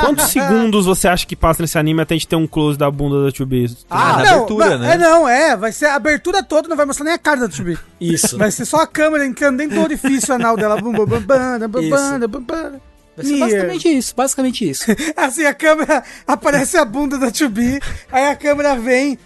Quantos 0.00 0.28
segundos 0.32 0.86
você 0.86 1.06
acha 1.06 1.26
que 1.26 1.36
passa 1.36 1.62
nesse 1.62 1.78
anime 1.78 2.00
até 2.00 2.14
a 2.14 2.16
gente 2.16 2.28
ter 2.28 2.36
um 2.36 2.46
close 2.46 2.78
da 2.78 2.90
bunda 2.90 3.24
da 3.24 3.30
Chubi? 3.30 3.66
Ah, 3.90 4.14
ah, 4.14 4.16
na 4.16 4.24
não, 4.24 4.34
abertura, 4.34 4.78
né? 4.78 4.94
É, 4.94 4.98
não, 4.98 5.28
é. 5.28 5.56
Vai 5.56 5.72
ser 5.72 5.86
a 5.86 5.94
abertura 5.96 6.42
toda, 6.42 6.68
não 6.68 6.76
vai 6.76 6.86
mostrar 6.86 7.04
nem 7.04 7.14
a 7.14 7.18
cara 7.18 7.46
da 7.46 7.50
Chubi. 7.50 7.78
Isso. 8.00 8.38
Vai 8.38 8.50
ser 8.50 8.64
só 8.64 8.78
a 8.78 8.86
câmera 8.86 9.26
entrando 9.26 9.58
dentro 9.58 9.76
do 9.76 9.82
orifício 9.82 10.34
anal 10.34 10.56
dela. 10.56 10.80
Bum, 10.80 10.92
bum, 10.92 11.04
bum, 11.04 11.20
bum, 11.20 12.40
bum, 12.40 12.80
Vai 13.16 13.24
ser 13.24 13.38
basicamente 13.38 13.88
isso, 13.96 14.14
basicamente 14.16 14.68
isso. 14.68 14.86
assim, 15.16 15.44
a 15.44 15.54
câmera 15.54 16.02
aparece 16.26 16.76
a 16.76 16.84
bunda 16.84 17.16
da 17.16 17.32
Chubi, 17.32 17.78
aí 18.10 18.26
a 18.26 18.34
câmera 18.34 18.74
vem, 18.74 19.16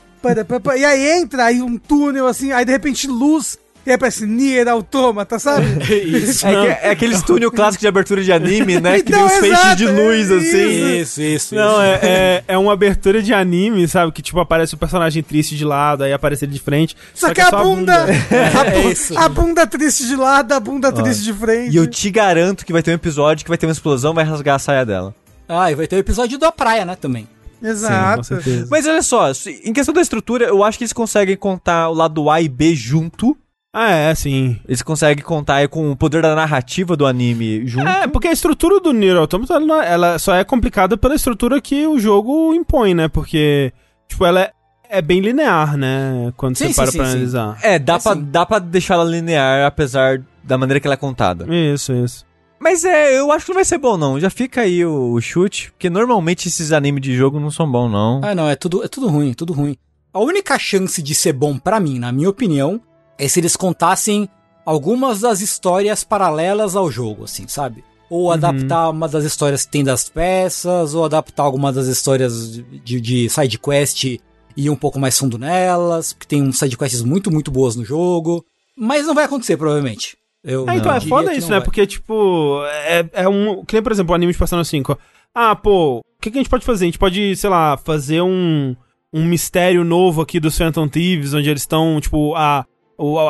e 0.76 0.84
aí 0.84 1.20
entra 1.20 1.46
aí 1.46 1.62
um 1.62 1.78
túnel 1.78 2.26
assim, 2.26 2.52
aí 2.52 2.64
de 2.64 2.72
repente 2.72 3.06
luz 3.06 3.58
e 3.88 3.92
aí 3.92 3.96
parece 3.96 4.26
Nier 4.26 4.68
Automata, 4.68 5.38
sabe? 5.38 5.64
isso. 6.04 6.46
É, 6.46 6.50
que, 6.50 6.86
é 6.86 6.90
aquele 6.90 7.18
túnel 7.22 7.50
clássico 7.50 7.80
de 7.80 7.88
abertura 7.88 8.22
de 8.22 8.30
anime, 8.30 8.78
né? 8.78 8.98
Então, 8.98 9.04
que 9.06 9.12
tem 9.12 9.22
uns 9.22 9.32
feixes 9.38 9.76
de 9.76 9.86
luz, 9.86 10.30
assim. 10.30 10.98
Isso, 11.00 11.22
isso. 11.22 11.54
Não, 11.54 11.72
isso. 11.72 11.80
É, 11.80 12.00
é, 12.02 12.44
é, 12.48 12.58
uma 12.58 12.74
abertura 12.74 13.22
de 13.22 13.32
anime, 13.32 13.88
sabe? 13.88 14.12
Que 14.12 14.20
tipo, 14.20 14.38
aparece 14.40 14.74
o 14.74 14.76
personagem 14.76 15.22
triste 15.22 15.56
de 15.56 15.64
lado, 15.64 16.04
aí 16.04 16.12
aparece 16.12 16.44
ele 16.44 16.52
de 16.52 16.60
frente. 16.60 16.94
Só, 17.14 17.28
só 17.28 17.32
que, 17.32 17.40
é 17.40 17.44
a 17.44 17.50
bunda. 17.50 18.04
A 18.04 18.04
bunda, 18.04 18.60
a, 18.60 18.66
é 18.66 18.90
isso. 18.90 19.18
a 19.18 19.28
bunda 19.28 19.66
triste 19.66 20.06
de 20.06 20.16
lado, 20.16 20.52
a 20.52 20.60
bunda 20.60 20.92
triste 20.92 21.24
de 21.24 21.32
frente. 21.32 21.72
E 21.72 21.76
eu 21.76 21.86
te 21.86 22.10
garanto 22.10 22.66
que 22.66 22.72
vai 22.72 22.82
ter 22.82 22.90
um 22.90 22.94
episódio 22.94 23.42
que 23.42 23.48
vai 23.48 23.56
ter 23.56 23.64
uma 23.64 23.72
explosão, 23.72 24.12
vai 24.12 24.24
rasgar 24.24 24.56
a 24.56 24.58
saia 24.58 24.84
dela. 24.84 25.14
Ah, 25.48 25.72
e 25.72 25.74
vai 25.74 25.86
ter 25.86 25.96
o 25.96 25.98
um 25.98 26.00
episódio 26.00 26.38
da 26.38 26.52
praia, 26.52 26.84
né, 26.84 26.94
também. 26.94 27.26
Exato. 27.62 28.40
Sim, 28.42 28.66
Mas 28.70 28.86
olha 28.86 29.02
só, 29.02 29.32
em 29.64 29.72
questão 29.72 29.94
da 29.94 30.02
estrutura, 30.02 30.44
eu 30.44 30.62
acho 30.62 30.76
que 30.76 30.84
eles 30.84 30.92
conseguem 30.92 31.36
contar 31.36 31.88
o 31.88 31.94
lado 31.94 32.30
A 32.30 32.40
e 32.42 32.48
B 32.48 32.74
junto 32.74 33.36
ah, 33.80 33.90
é, 33.90 34.12
sim. 34.12 34.58
Eles 34.66 34.82
conseguem 34.82 35.22
contar 35.22 35.68
com 35.68 35.92
o 35.92 35.96
poder 35.96 36.20
da 36.20 36.34
narrativa 36.34 36.96
do 36.96 37.06
anime 37.06 37.64
junto. 37.64 37.86
É, 37.86 38.08
porque 38.08 38.26
a 38.26 38.32
estrutura 38.32 38.80
do 38.80 38.92
Nier 38.92 39.16
Automata, 39.16 39.54
ela, 39.54 39.84
é, 39.84 39.92
ela 39.92 40.18
só 40.18 40.34
é 40.34 40.42
complicada 40.42 40.96
pela 40.96 41.14
estrutura 41.14 41.60
que 41.60 41.86
o 41.86 41.96
jogo 41.96 42.52
impõe, 42.52 42.92
né? 42.92 43.06
Porque, 43.06 43.72
tipo, 44.08 44.26
ela 44.26 44.40
é, 44.40 44.52
é 44.90 45.00
bem 45.00 45.20
linear, 45.20 45.76
né? 45.76 46.32
Quando 46.36 46.56
sim, 46.56 46.64
você 46.64 46.72
sim, 46.72 46.76
para 46.76 46.90
sim, 46.90 46.98
pra 46.98 47.06
analisar. 47.06 47.58
É, 47.62 47.78
dá, 47.78 47.94
é, 47.94 47.98
pra, 48.00 48.14
dá 48.14 48.44
pra 48.44 48.58
deixar 48.58 48.94
ela 48.94 49.04
linear, 49.04 49.64
apesar 49.64 50.20
da 50.42 50.58
maneira 50.58 50.80
que 50.80 50.88
ela 50.88 50.94
é 50.94 50.96
contada. 50.96 51.46
Isso, 51.48 51.92
isso. 51.92 52.26
Mas 52.58 52.84
é, 52.84 53.16
eu 53.16 53.30
acho 53.30 53.46
que 53.46 53.52
não 53.52 53.58
vai 53.58 53.64
ser 53.64 53.78
bom, 53.78 53.96
não. 53.96 54.18
Já 54.18 54.28
fica 54.28 54.62
aí 54.62 54.84
o, 54.84 55.12
o 55.12 55.20
chute, 55.20 55.70
porque 55.70 55.88
normalmente 55.88 56.48
esses 56.48 56.72
animes 56.72 57.00
de 57.00 57.14
jogo 57.14 57.38
não 57.38 57.52
são 57.52 57.70
bons, 57.70 57.88
não. 57.92 58.20
Ah, 58.24 58.34
não, 58.34 58.48
é 58.48 58.56
tudo, 58.56 58.82
é 58.82 58.88
tudo 58.88 59.06
ruim, 59.06 59.32
tudo 59.34 59.52
ruim. 59.52 59.76
A 60.12 60.18
única 60.18 60.58
chance 60.58 61.00
de 61.00 61.14
ser 61.14 61.32
bom 61.32 61.56
para 61.56 61.78
mim, 61.78 62.00
na 62.00 62.10
minha 62.10 62.28
opinião, 62.28 62.80
é 63.18 63.28
se 63.28 63.40
eles 63.40 63.56
contassem 63.56 64.28
algumas 64.64 65.20
das 65.20 65.40
histórias 65.40 66.04
paralelas 66.04 66.76
ao 66.76 66.90
jogo, 66.90 67.24
assim, 67.24 67.48
sabe? 67.48 67.82
Ou 68.10 68.26
uhum. 68.26 68.32
adaptar 68.32 68.90
uma 68.90 69.08
das 69.08 69.24
histórias 69.24 69.64
que 69.64 69.72
tem 69.72 69.82
das 69.82 70.08
peças, 70.08 70.94
ou 70.94 71.04
adaptar 71.04 71.42
alguma 71.42 71.72
das 71.72 71.86
histórias 71.86 72.52
de, 72.84 73.00
de 73.00 73.28
side 73.28 73.58
quest 73.58 74.04
e 74.04 74.20
ir 74.56 74.70
um 74.70 74.76
pouco 74.76 74.98
mais 74.98 75.18
fundo 75.18 75.38
nelas, 75.38 76.12
porque 76.12 76.26
tem 76.26 76.42
uns 76.42 76.58
side 76.58 76.76
quests 76.76 77.02
muito, 77.02 77.30
muito 77.30 77.50
boas 77.50 77.76
no 77.76 77.84
jogo. 77.84 78.44
Mas 78.76 79.06
não 79.06 79.14
vai 79.14 79.24
acontecer, 79.24 79.56
provavelmente. 79.56 80.16
Eu 80.44 80.68
é, 80.68 80.76
então, 80.76 80.94
é 80.94 81.00
foda 81.00 81.34
isso, 81.34 81.50
né? 81.50 81.56
Vai. 81.56 81.64
Porque, 81.64 81.86
tipo, 81.86 82.62
é, 82.86 83.08
é 83.12 83.28
um. 83.28 83.64
Que 83.64 83.74
nem, 83.74 83.82
por 83.82 83.92
exemplo, 83.92 84.12
o 84.12 84.14
anime 84.14 84.32
de 84.32 84.38
Persona 84.38 84.64
5. 84.64 84.98
Ah, 85.34 85.56
pô, 85.56 85.98
o 85.98 86.02
que, 86.20 86.30
que 86.30 86.38
a 86.38 86.40
gente 86.40 86.50
pode 86.50 86.64
fazer? 86.64 86.84
A 86.84 86.88
gente 86.88 86.98
pode, 86.98 87.36
sei 87.36 87.50
lá, 87.50 87.76
fazer 87.76 88.22
um, 88.22 88.76
um 89.12 89.24
mistério 89.24 89.84
novo 89.84 90.22
aqui 90.22 90.38
dos 90.38 90.56
Phantom 90.56 90.88
Thieves, 90.88 91.34
onde 91.34 91.50
eles 91.50 91.62
estão, 91.62 92.00
tipo, 92.00 92.34
a 92.36 92.64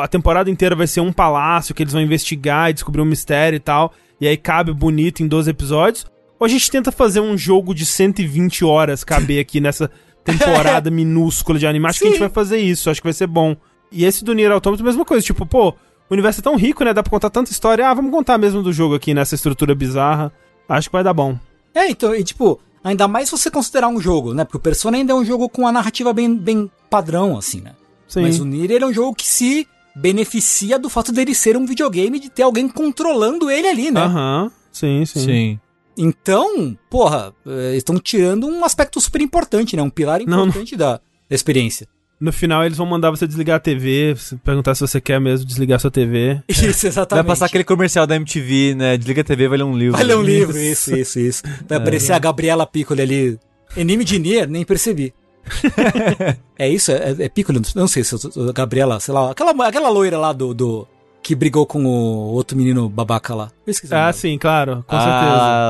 a 0.01 0.07
temporada 0.07 0.49
inteira 0.49 0.75
vai 0.75 0.87
ser 0.87 1.01
um 1.01 1.13
palácio 1.13 1.75
que 1.75 1.83
eles 1.83 1.93
vão 1.93 2.01
investigar 2.01 2.69
e 2.69 2.73
descobrir 2.73 3.01
um 3.01 3.05
mistério 3.05 3.57
e 3.57 3.59
tal. 3.59 3.93
E 4.19 4.27
aí 4.27 4.35
cabe 4.35 4.73
bonito 4.73 5.21
em 5.21 5.27
12 5.27 5.49
episódios. 5.49 6.05
Ou 6.39 6.45
a 6.45 6.47
gente 6.47 6.71
tenta 6.71 6.91
fazer 6.91 7.19
um 7.19 7.37
jogo 7.37 7.75
de 7.75 7.85
120 7.85 8.65
horas 8.65 9.03
caber 9.03 9.39
aqui 9.39 9.59
nessa 9.59 9.91
temporada 10.23 10.89
minúscula 10.89 11.59
de 11.59 11.67
anime. 11.67 11.85
Acho 11.85 11.99
Sim. 11.99 12.05
que 12.05 12.07
a 12.07 12.11
gente 12.11 12.19
vai 12.19 12.29
fazer 12.29 12.57
isso, 12.57 12.89
acho 12.89 13.01
que 13.01 13.07
vai 13.07 13.13
ser 13.13 13.27
bom. 13.27 13.55
E 13.91 14.05
esse 14.05 14.23
do 14.23 14.33
Nier 14.33 14.51
Automata, 14.51 14.83
mesma 14.83 15.05
coisa. 15.05 15.25
Tipo, 15.25 15.45
pô, 15.45 15.69
o 15.69 15.75
universo 16.13 16.39
é 16.39 16.43
tão 16.43 16.55
rico, 16.55 16.83
né? 16.83 16.93
Dá 16.93 17.03
pra 17.03 17.09
contar 17.09 17.29
tanta 17.29 17.51
história. 17.51 17.87
Ah, 17.87 17.93
vamos 17.93 18.11
contar 18.11 18.37
mesmo 18.37 18.63
do 18.63 18.73
jogo 18.73 18.95
aqui 18.95 19.13
nessa 19.13 19.35
estrutura 19.35 19.75
bizarra. 19.75 20.31
Acho 20.67 20.89
que 20.89 20.93
vai 20.93 21.03
dar 21.03 21.13
bom. 21.13 21.37
É, 21.73 21.89
então, 21.89 22.15
e 22.15 22.23
tipo, 22.23 22.59
ainda 22.83 23.07
mais 23.07 23.29
se 23.29 23.37
você 23.37 23.51
considerar 23.51 23.87
um 23.87 23.99
jogo, 23.99 24.33
né? 24.33 24.43
Porque 24.43 24.57
o 24.57 24.61
Persona 24.61 24.97
ainda 24.97 25.13
é 25.13 25.15
um 25.15 25.25
jogo 25.25 25.49
com 25.49 25.67
a 25.67 25.71
narrativa 25.71 26.13
bem, 26.13 26.35
bem 26.35 26.69
padrão, 26.89 27.37
assim, 27.37 27.61
né? 27.61 27.73
Sim. 28.09 28.23
Mas 28.23 28.39
o 28.39 28.45
Nier 28.45 28.71
ele 28.71 28.83
é 28.83 28.87
um 28.87 28.93
jogo 28.93 29.15
que 29.15 29.25
se 29.25 29.65
beneficia 29.95 30.77
do 30.77 30.89
fato 30.89 31.11
dele 31.11 31.33
ser 31.33 31.55
um 31.55 31.65
videogame 31.65 32.17
e 32.17 32.21
de 32.21 32.29
ter 32.29 32.43
alguém 32.43 32.67
controlando 32.67 33.49
ele 33.49 33.67
ali, 33.67 33.91
né? 33.91 34.01
Aham. 34.01 34.51
Sim, 34.71 35.05
sim. 35.05 35.59
Então, 35.97 36.77
porra, 36.89 37.33
eh, 37.45 37.75
estão 37.75 37.99
tirando 37.99 38.47
um 38.47 38.63
aspecto 38.63 38.99
super 39.01 39.21
importante, 39.21 39.75
né? 39.75 39.81
Um 39.81 39.89
pilar 39.89 40.21
Não, 40.25 40.47
importante 40.47 40.75
Da, 40.75 40.93
da 40.93 41.35
experiência. 41.35 41.87
No 42.19 42.33
final 42.33 42.65
eles 42.65 42.77
vão 42.77 42.85
mandar 42.85 43.11
você 43.11 43.25
desligar 43.25 43.57
a 43.57 43.59
TV, 43.59 44.15
perguntar 44.43 44.75
se 44.75 44.81
você 44.81 44.99
quer 44.99 45.21
mesmo 45.21 45.45
desligar 45.45 45.79
sua 45.79 45.89
TV. 45.91 46.41
Isso, 46.49 46.61
Vai 46.61 46.69
exatamente. 46.89 47.25
passar 47.27 47.45
aquele 47.45 47.63
comercial 47.63 48.05
da 48.05 48.15
MTV, 48.15 48.75
né? 48.75 48.97
Desliga 48.97 49.21
a 49.21 49.23
TV, 49.23 49.47
vai 49.47 49.57
ler 49.57 49.63
um 49.63 49.77
livro. 49.77 49.95
Vai 49.95 50.03
ler 50.05 50.17
um 50.17 50.21
livro, 50.21 50.55
isso, 50.59 50.95
isso, 50.95 51.19
isso. 51.19 51.43
Vai 51.67 51.77
aparecer 51.77 52.11
a 52.13 52.19
Gabriela 52.19 52.65
Piccoli 52.67 53.01
ali. 53.01 53.39
Anime 53.77 54.03
de 54.03 54.19
Nier, 54.19 54.49
nem 54.49 54.65
percebi. 54.65 55.13
é 56.57 56.67
isso? 56.69 56.91
É, 56.91 57.15
é 57.19 57.29
Piccoli? 57.29 57.61
Não 57.75 57.87
sei 57.87 58.03
se 58.03 58.15
a 58.15 58.51
Gabriela, 58.53 58.99
sei 58.99 59.13
lá, 59.13 59.31
aquela, 59.31 59.51
aquela 59.67 59.89
loira 59.89 60.17
lá 60.17 60.33
do, 60.33 60.53
do. 60.53 60.87
que 61.21 61.35
brigou 61.35 61.65
com 61.65 61.83
o 61.85 62.33
outro 62.33 62.57
menino 62.57 62.87
babaca 62.89 63.33
lá. 63.35 63.51
Eu 63.65 63.71
esqueci. 63.71 63.93
o 63.93 63.97
Ah, 63.97 64.11
sim, 64.13 64.37
claro, 64.37 64.83
com 64.87 64.95
certeza. 64.95 65.11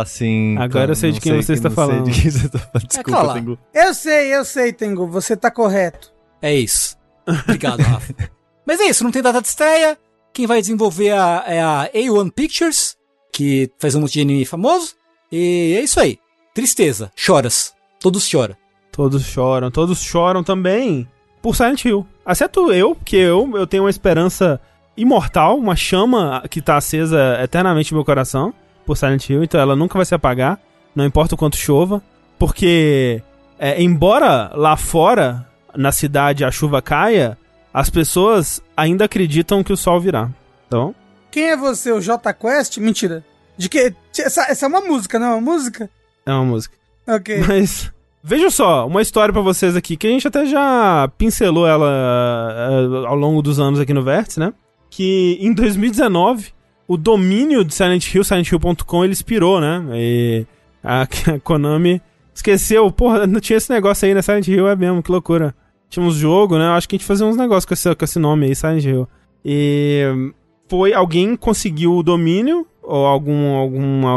Ah, 0.02 0.04
sim. 0.06 0.58
Agora 0.58 0.92
eu 0.92 0.96
sei 0.96 1.12
de 1.12 1.20
quem 1.20 1.42
você 1.42 1.54
está 1.54 1.70
não 1.70 1.76
sei 1.76 1.86
falando. 1.86 2.10
de 2.12 2.22
quem 2.22 2.32
você 2.32 2.50
tá 2.50 2.60
falando. 2.60 2.88
Desculpa, 2.88 3.22
lá. 3.24 3.34
Tengu. 3.34 3.60
Eu 3.74 3.94
sei, 3.94 4.36
eu 4.36 4.46
sei, 4.46 4.74
Tengu, 4.74 5.08
você 5.08 5.36
tá 5.36 5.50
correto. 5.52 6.12
É 6.42 6.54
isso. 6.56 6.96
Obrigado, 7.28 7.82
Rafa. 7.82 8.14
Mas 8.66 8.80
é 8.80 8.86
isso, 8.86 9.04
não 9.04 9.12
tem 9.12 9.22
data 9.22 9.42
de 9.42 9.48
estreia. 9.48 9.98
Quem 10.32 10.46
vai 10.46 10.62
desenvolver 10.62 11.12
a- 11.12 11.44
é 11.48 11.62
a 11.62 11.90
A1 11.94 12.30
Pictures, 12.32 12.96
que 13.34 13.70
faz 13.80 13.96
um 13.96 14.02
monte 14.02 14.14
de 14.14 14.22
anime 14.22 14.46
famoso. 14.46 14.94
E 15.32 15.76
é 15.78 15.82
isso 15.82 16.00
aí. 16.00 16.18
Tristeza, 16.54 17.12
choras. 17.16 17.74
Todos 18.00 18.28
choram. 18.28 18.56
Todos 18.92 19.24
choram, 19.24 19.72
todos 19.72 20.02
choram 20.02 20.44
também 20.44 21.08
por 21.42 21.56
Silent 21.56 21.86
Hill. 21.86 22.06
Exceto 22.28 22.72
eu, 22.72 22.96
porque 22.96 23.16
eu, 23.16 23.50
eu 23.56 23.66
tenho 23.66 23.84
uma 23.84 23.90
esperança 23.90 24.60
imortal, 24.98 25.58
uma 25.58 25.76
chama 25.76 26.44
que 26.50 26.62
tá 26.62 26.78
acesa 26.78 27.40
eternamente 27.42 27.92
no 27.92 27.98
meu 27.98 28.06
coração 28.06 28.54
por 28.86 28.98
Silent 28.98 29.30
Hill, 29.30 29.44
então 29.44 29.60
ela 29.60 29.76
nunca 29.76 29.98
vai 29.98 30.06
se 30.06 30.14
apagar, 30.14 30.60
não 30.96 31.06
importa 31.06 31.36
o 31.36 31.38
quanto 31.38 31.56
chova, 31.56 32.02
porque 32.38 33.22
é, 33.58 33.82
embora 33.82 34.52
lá 34.56 34.76
fora, 34.76 35.48
na 35.76 35.92
cidade, 35.92 36.44
a 36.44 36.52
chuva 36.52 36.82
caia, 36.82 37.38
as 37.74 37.90
pessoas 37.90 38.62
ainda 38.76 39.06
acreditam 39.06 39.64
que 39.64 39.72
o 39.72 39.78
sol 39.78 40.00
virá. 40.00 40.30
Então, 40.68 40.94
Quem 41.32 41.50
é 41.50 41.58
você, 41.58 41.92
o 41.92 42.02
J 42.02 42.34
Quest? 42.34 42.78
Mentira. 42.78 43.24
De 43.58 43.70
que? 43.70 43.94
Essa, 44.18 44.44
essa 44.50 44.66
é 44.66 44.70
uma 44.70 44.82
música, 44.82 45.20
não 45.20 45.28
é 45.28 45.32
uma 45.36 45.42
música? 45.54 45.90
é 46.26 46.32
uma 46.32 46.46
música. 46.46 46.76
Ok. 47.08 47.44
Mas 47.48 47.92
veja 48.24 48.50
só, 48.50 48.88
uma 48.88 49.02
história 49.02 49.32
pra 49.32 49.42
vocês 49.42 49.76
aqui 49.76 49.96
que 49.98 50.08
a 50.08 50.10
gente 50.10 50.28
até 50.28 50.46
já 50.46 51.10
pincelou 51.18 51.68
ela 51.68 51.88
eh, 51.88 53.08
ao 53.08 53.16
longo 53.16 53.42
dos 53.42 53.60
anos 53.60 53.80
aqui 53.80 53.94
no 53.94 54.04
Vértice, 54.04 54.40
né? 54.40 54.54
Que 54.90 55.38
em 55.42 55.54
2019 55.54 56.52
o 56.88 56.98
domínio 56.98 57.64
de 57.64 57.74
Silent 57.74 58.14
Hill, 58.14 58.24
silenthill.com, 58.24 59.04
ele 59.04 59.14
expirou, 59.14 59.62
né? 59.62 59.86
E 59.94 60.46
a, 60.84 61.04
a 61.36 61.40
Konami 61.40 62.02
esqueceu, 62.34 62.92
porra, 62.92 63.28
não 63.28 63.40
tinha 63.40 63.58
esse 63.58 63.72
negócio 63.72 64.08
aí, 64.08 64.14
né? 64.14 64.22
Silent 64.22 64.48
Hill 64.48 64.68
é 64.68 64.76
mesmo, 64.76 65.04
que 65.04 65.12
loucura. 65.12 65.54
Tinha 65.90 66.06
uns 66.06 66.16
jogos, 66.16 66.58
né? 66.58 66.68
Acho 66.70 66.88
que 66.88 66.96
a 66.96 66.98
gente 66.98 67.08
fazia 67.08 67.26
uns 67.26 67.38
negócios 67.38 67.66
com 67.66 67.74
esse, 67.74 67.96
com 67.96 68.06
esse 68.06 68.20
nome 68.20 68.48
aí, 68.48 68.56
Silent 68.56 68.84
Hill. 68.84 69.08
E 69.46 70.32
foi 70.68 70.94
alguém 70.94 71.36
conseguiu 71.36 71.96
o 71.96 72.04
domínio, 72.04 72.66
ou 72.82 73.06
algum, 73.06 73.56
algum, 73.56 74.08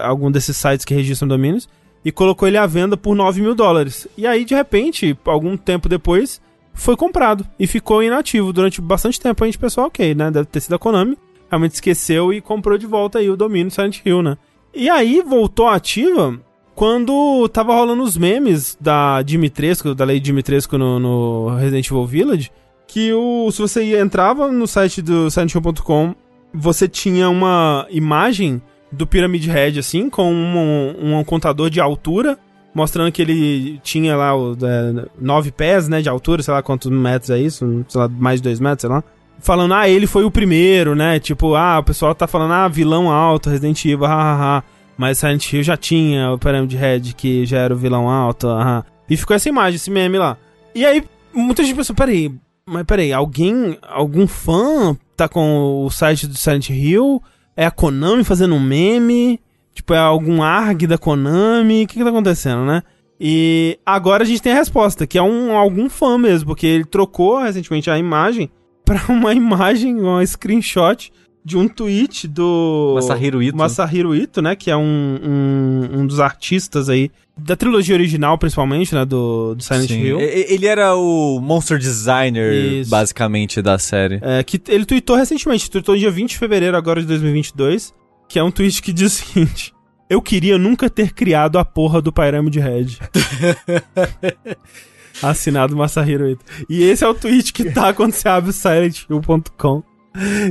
algum 0.00 0.30
desses 0.30 0.56
sites 0.56 0.84
que 0.84 0.94
registram 0.94 1.28
domínios, 1.28 1.68
e 2.04 2.10
colocou 2.10 2.48
ele 2.48 2.56
à 2.56 2.66
venda 2.66 2.96
por 2.96 3.14
9 3.14 3.40
mil 3.40 3.54
dólares. 3.54 4.08
E 4.16 4.26
aí, 4.26 4.44
de 4.44 4.54
repente, 4.54 5.16
algum 5.24 5.56
tempo 5.56 5.88
depois, 5.88 6.40
foi 6.74 6.96
comprado 6.96 7.46
e 7.58 7.66
ficou 7.66 8.02
inativo 8.02 8.52
durante 8.52 8.80
bastante 8.80 9.20
tempo. 9.20 9.42
A 9.42 9.46
gente 9.46 9.58
pensou, 9.58 9.84
ok, 9.84 10.14
né? 10.14 10.30
Deve 10.30 10.46
ter 10.46 10.60
sido 10.60 10.74
a 10.74 10.78
Konami. 10.78 11.16
Realmente 11.50 11.74
esqueceu 11.74 12.32
e 12.32 12.40
comprou 12.40 12.78
de 12.78 12.86
volta 12.86 13.18
aí 13.18 13.28
o 13.28 13.36
domínio 13.36 13.70
Silent 13.70 14.00
Hill, 14.04 14.22
né? 14.22 14.38
E 14.74 14.88
aí 14.88 15.22
voltou 15.22 15.68
ativa 15.68 16.38
quando 16.74 17.46
tava 17.50 17.74
rolando 17.74 18.02
os 18.02 18.16
memes 18.16 18.76
da 18.80 19.20
Dimitrescu, 19.22 19.94
da 19.94 20.04
lei 20.04 20.18
Dimitrescu 20.18 20.78
no, 20.78 20.98
no 20.98 21.48
Resident 21.56 21.86
Evil 21.86 22.06
Village, 22.06 22.50
que 22.86 23.12
o, 23.12 23.50
se 23.50 23.60
você 23.60 23.98
entrava 23.98 24.50
no 24.50 24.66
site 24.66 25.02
do 25.02 25.30
SilentHill.com, 25.30 26.14
você 26.54 26.88
tinha 26.88 27.28
uma 27.28 27.86
imagem 27.90 28.62
do 28.92 29.06
Pyramid 29.06 29.46
Head, 29.48 29.78
assim, 29.78 30.10
com 30.10 30.32
um, 30.32 31.18
um 31.18 31.24
contador 31.24 31.70
de 31.70 31.80
altura, 31.80 32.38
mostrando 32.74 33.10
que 33.10 33.22
ele 33.22 33.80
tinha 33.82 34.14
lá 34.16 34.36
o, 34.36 34.52
é, 34.52 35.06
nove 35.18 35.50
pés, 35.50 35.88
né, 35.88 36.02
de 36.02 36.08
altura, 36.08 36.42
sei 36.42 36.52
lá 36.52 36.62
quantos 36.62 36.90
metros 36.90 37.30
é 37.30 37.38
isso, 37.38 37.84
sei 37.88 38.00
lá, 38.00 38.08
mais 38.08 38.40
de 38.40 38.44
dois 38.44 38.60
metros, 38.60 38.82
sei 38.82 38.90
lá. 38.90 39.02
Falando, 39.38 39.74
ah, 39.74 39.88
ele 39.88 40.06
foi 40.06 40.24
o 40.24 40.30
primeiro, 40.30 40.94
né, 40.94 41.18
tipo, 41.18 41.54
ah, 41.54 41.78
o 41.78 41.84
pessoal 41.84 42.14
tá 42.14 42.26
falando, 42.26 42.52
ah, 42.52 42.68
vilão 42.68 43.10
alto, 43.10 43.50
Resident 43.50 43.84
Evil, 43.84 44.06
hahaha. 44.06 44.62
Mas 44.96 45.18
Silent 45.18 45.52
Hill 45.52 45.62
já 45.62 45.76
tinha 45.76 46.30
o 46.30 46.38
Pyramid 46.38 46.76
Head, 46.76 47.14
que 47.14 47.46
já 47.46 47.58
era 47.58 47.74
o 47.74 47.76
vilão 47.76 48.08
alto, 48.08 48.46
aham. 48.46 48.84
E 49.08 49.16
ficou 49.16 49.34
essa 49.34 49.48
imagem, 49.48 49.76
esse 49.76 49.90
meme 49.90 50.18
lá. 50.18 50.36
E 50.74 50.84
aí, 50.84 51.02
muita 51.32 51.64
gente 51.64 51.74
pensou, 51.74 51.96
peraí, 51.96 52.32
mas 52.64 52.84
peraí, 52.84 53.12
alguém, 53.12 53.76
algum 53.82 54.26
fã 54.26 54.96
tá 55.16 55.28
com 55.28 55.84
o 55.84 55.90
site 55.90 56.26
do 56.26 56.36
Silent 56.36 56.70
Hill? 56.70 57.22
É 57.56 57.66
a 57.66 57.70
Konami 57.70 58.24
fazendo 58.24 58.54
um 58.54 58.60
meme? 58.60 59.40
Tipo, 59.74 59.94
é 59.94 59.98
algum 59.98 60.42
ARG 60.42 60.86
da 60.86 60.98
Konami? 60.98 61.84
O 61.84 61.86
que 61.86 61.94
que 61.94 62.04
tá 62.04 62.10
acontecendo, 62.10 62.64
né? 62.64 62.82
E 63.20 63.78
agora 63.86 64.24
a 64.24 64.26
gente 64.26 64.42
tem 64.42 64.52
a 64.52 64.56
resposta, 64.56 65.06
que 65.06 65.16
é 65.16 65.22
um, 65.22 65.56
algum 65.56 65.88
fã 65.88 66.18
mesmo, 66.18 66.48
porque 66.48 66.66
ele 66.66 66.84
trocou 66.84 67.40
recentemente 67.40 67.88
a 67.88 67.96
imagem 67.96 68.50
pra 68.84 69.00
uma 69.08 69.32
imagem, 69.34 70.00
uma 70.00 70.26
screenshot 70.26 71.12
de 71.44 71.56
um 71.56 71.66
tweet 71.66 72.28
do 72.28 72.92
Masahiro 72.94 73.42
Ito. 73.42 73.56
Masahiro 73.56 74.14
Ito, 74.14 74.40
né? 74.40 74.54
Que 74.54 74.70
é 74.70 74.76
um, 74.76 75.18
um, 75.22 76.00
um 76.00 76.06
dos 76.06 76.20
artistas 76.20 76.88
aí 76.88 77.10
da 77.36 77.56
trilogia 77.56 77.94
original, 77.94 78.38
principalmente, 78.38 78.94
né? 78.94 79.04
Do, 79.04 79.54
do 79.54 79.62
Silent 79.62 79.88
Sim. 79.88 80.00
Hill. 80.00 80.20
Ele 80.20 80.66
era 80.66 80.94
o 80.94 81.40
monster 81.40 81.78
designer, 81.78 82.52
Isso. 82.52 82.90
basicamente, 82.90 83.60
da 83.60 83.78
série. 83.78 84.20
É, 84.22 84.42
que 84.42 84.60
ele 84.68 84.84
tweetou 84.84 85.16
recentemente, 85.16 85.70
tweetou 85.70 85.96
dia 85.96 86.10
20 86.10 86.30
de 86.30 86.38
fevereiro 86.38 86.76
agora 86.76 87.00
de 87.00 87.06
2022, 87.06 87.92
que 88.28 88.38
é 88.38 88.42
um 88.42 88.50
tweet 88.50 88.80
que 88.80 88.92
diz 88.92 89.12
o 89.12 89.24
seguinte: 89.24 89.74
Eu 90.08 90.22
queria 90.22 90.58
nunca 90.58 90.88
ter 90.88 91.12
criado 91.12 91.58
a 91.58 91.64
porra 91.64 92.00
do 92.00 92.12
Pyramid 92.12 92.58
Head. 92.58 92.98
Assinado 95.22 95.76
Masahiro 95.76 96.30
Ito. 96.30 96.44
E 96.68 96.84
esse 96.84 97.04
é 97.04 97.08
o 97.08 97.14
tweet 97.14 97.52
que 97.52 97.70
tá 97.70 97.92
quando 97.92 98.12
você 98.12 98.28
abre 98.28 98.50
o 98.50 98.52
silenthill.com. 98.52 99.82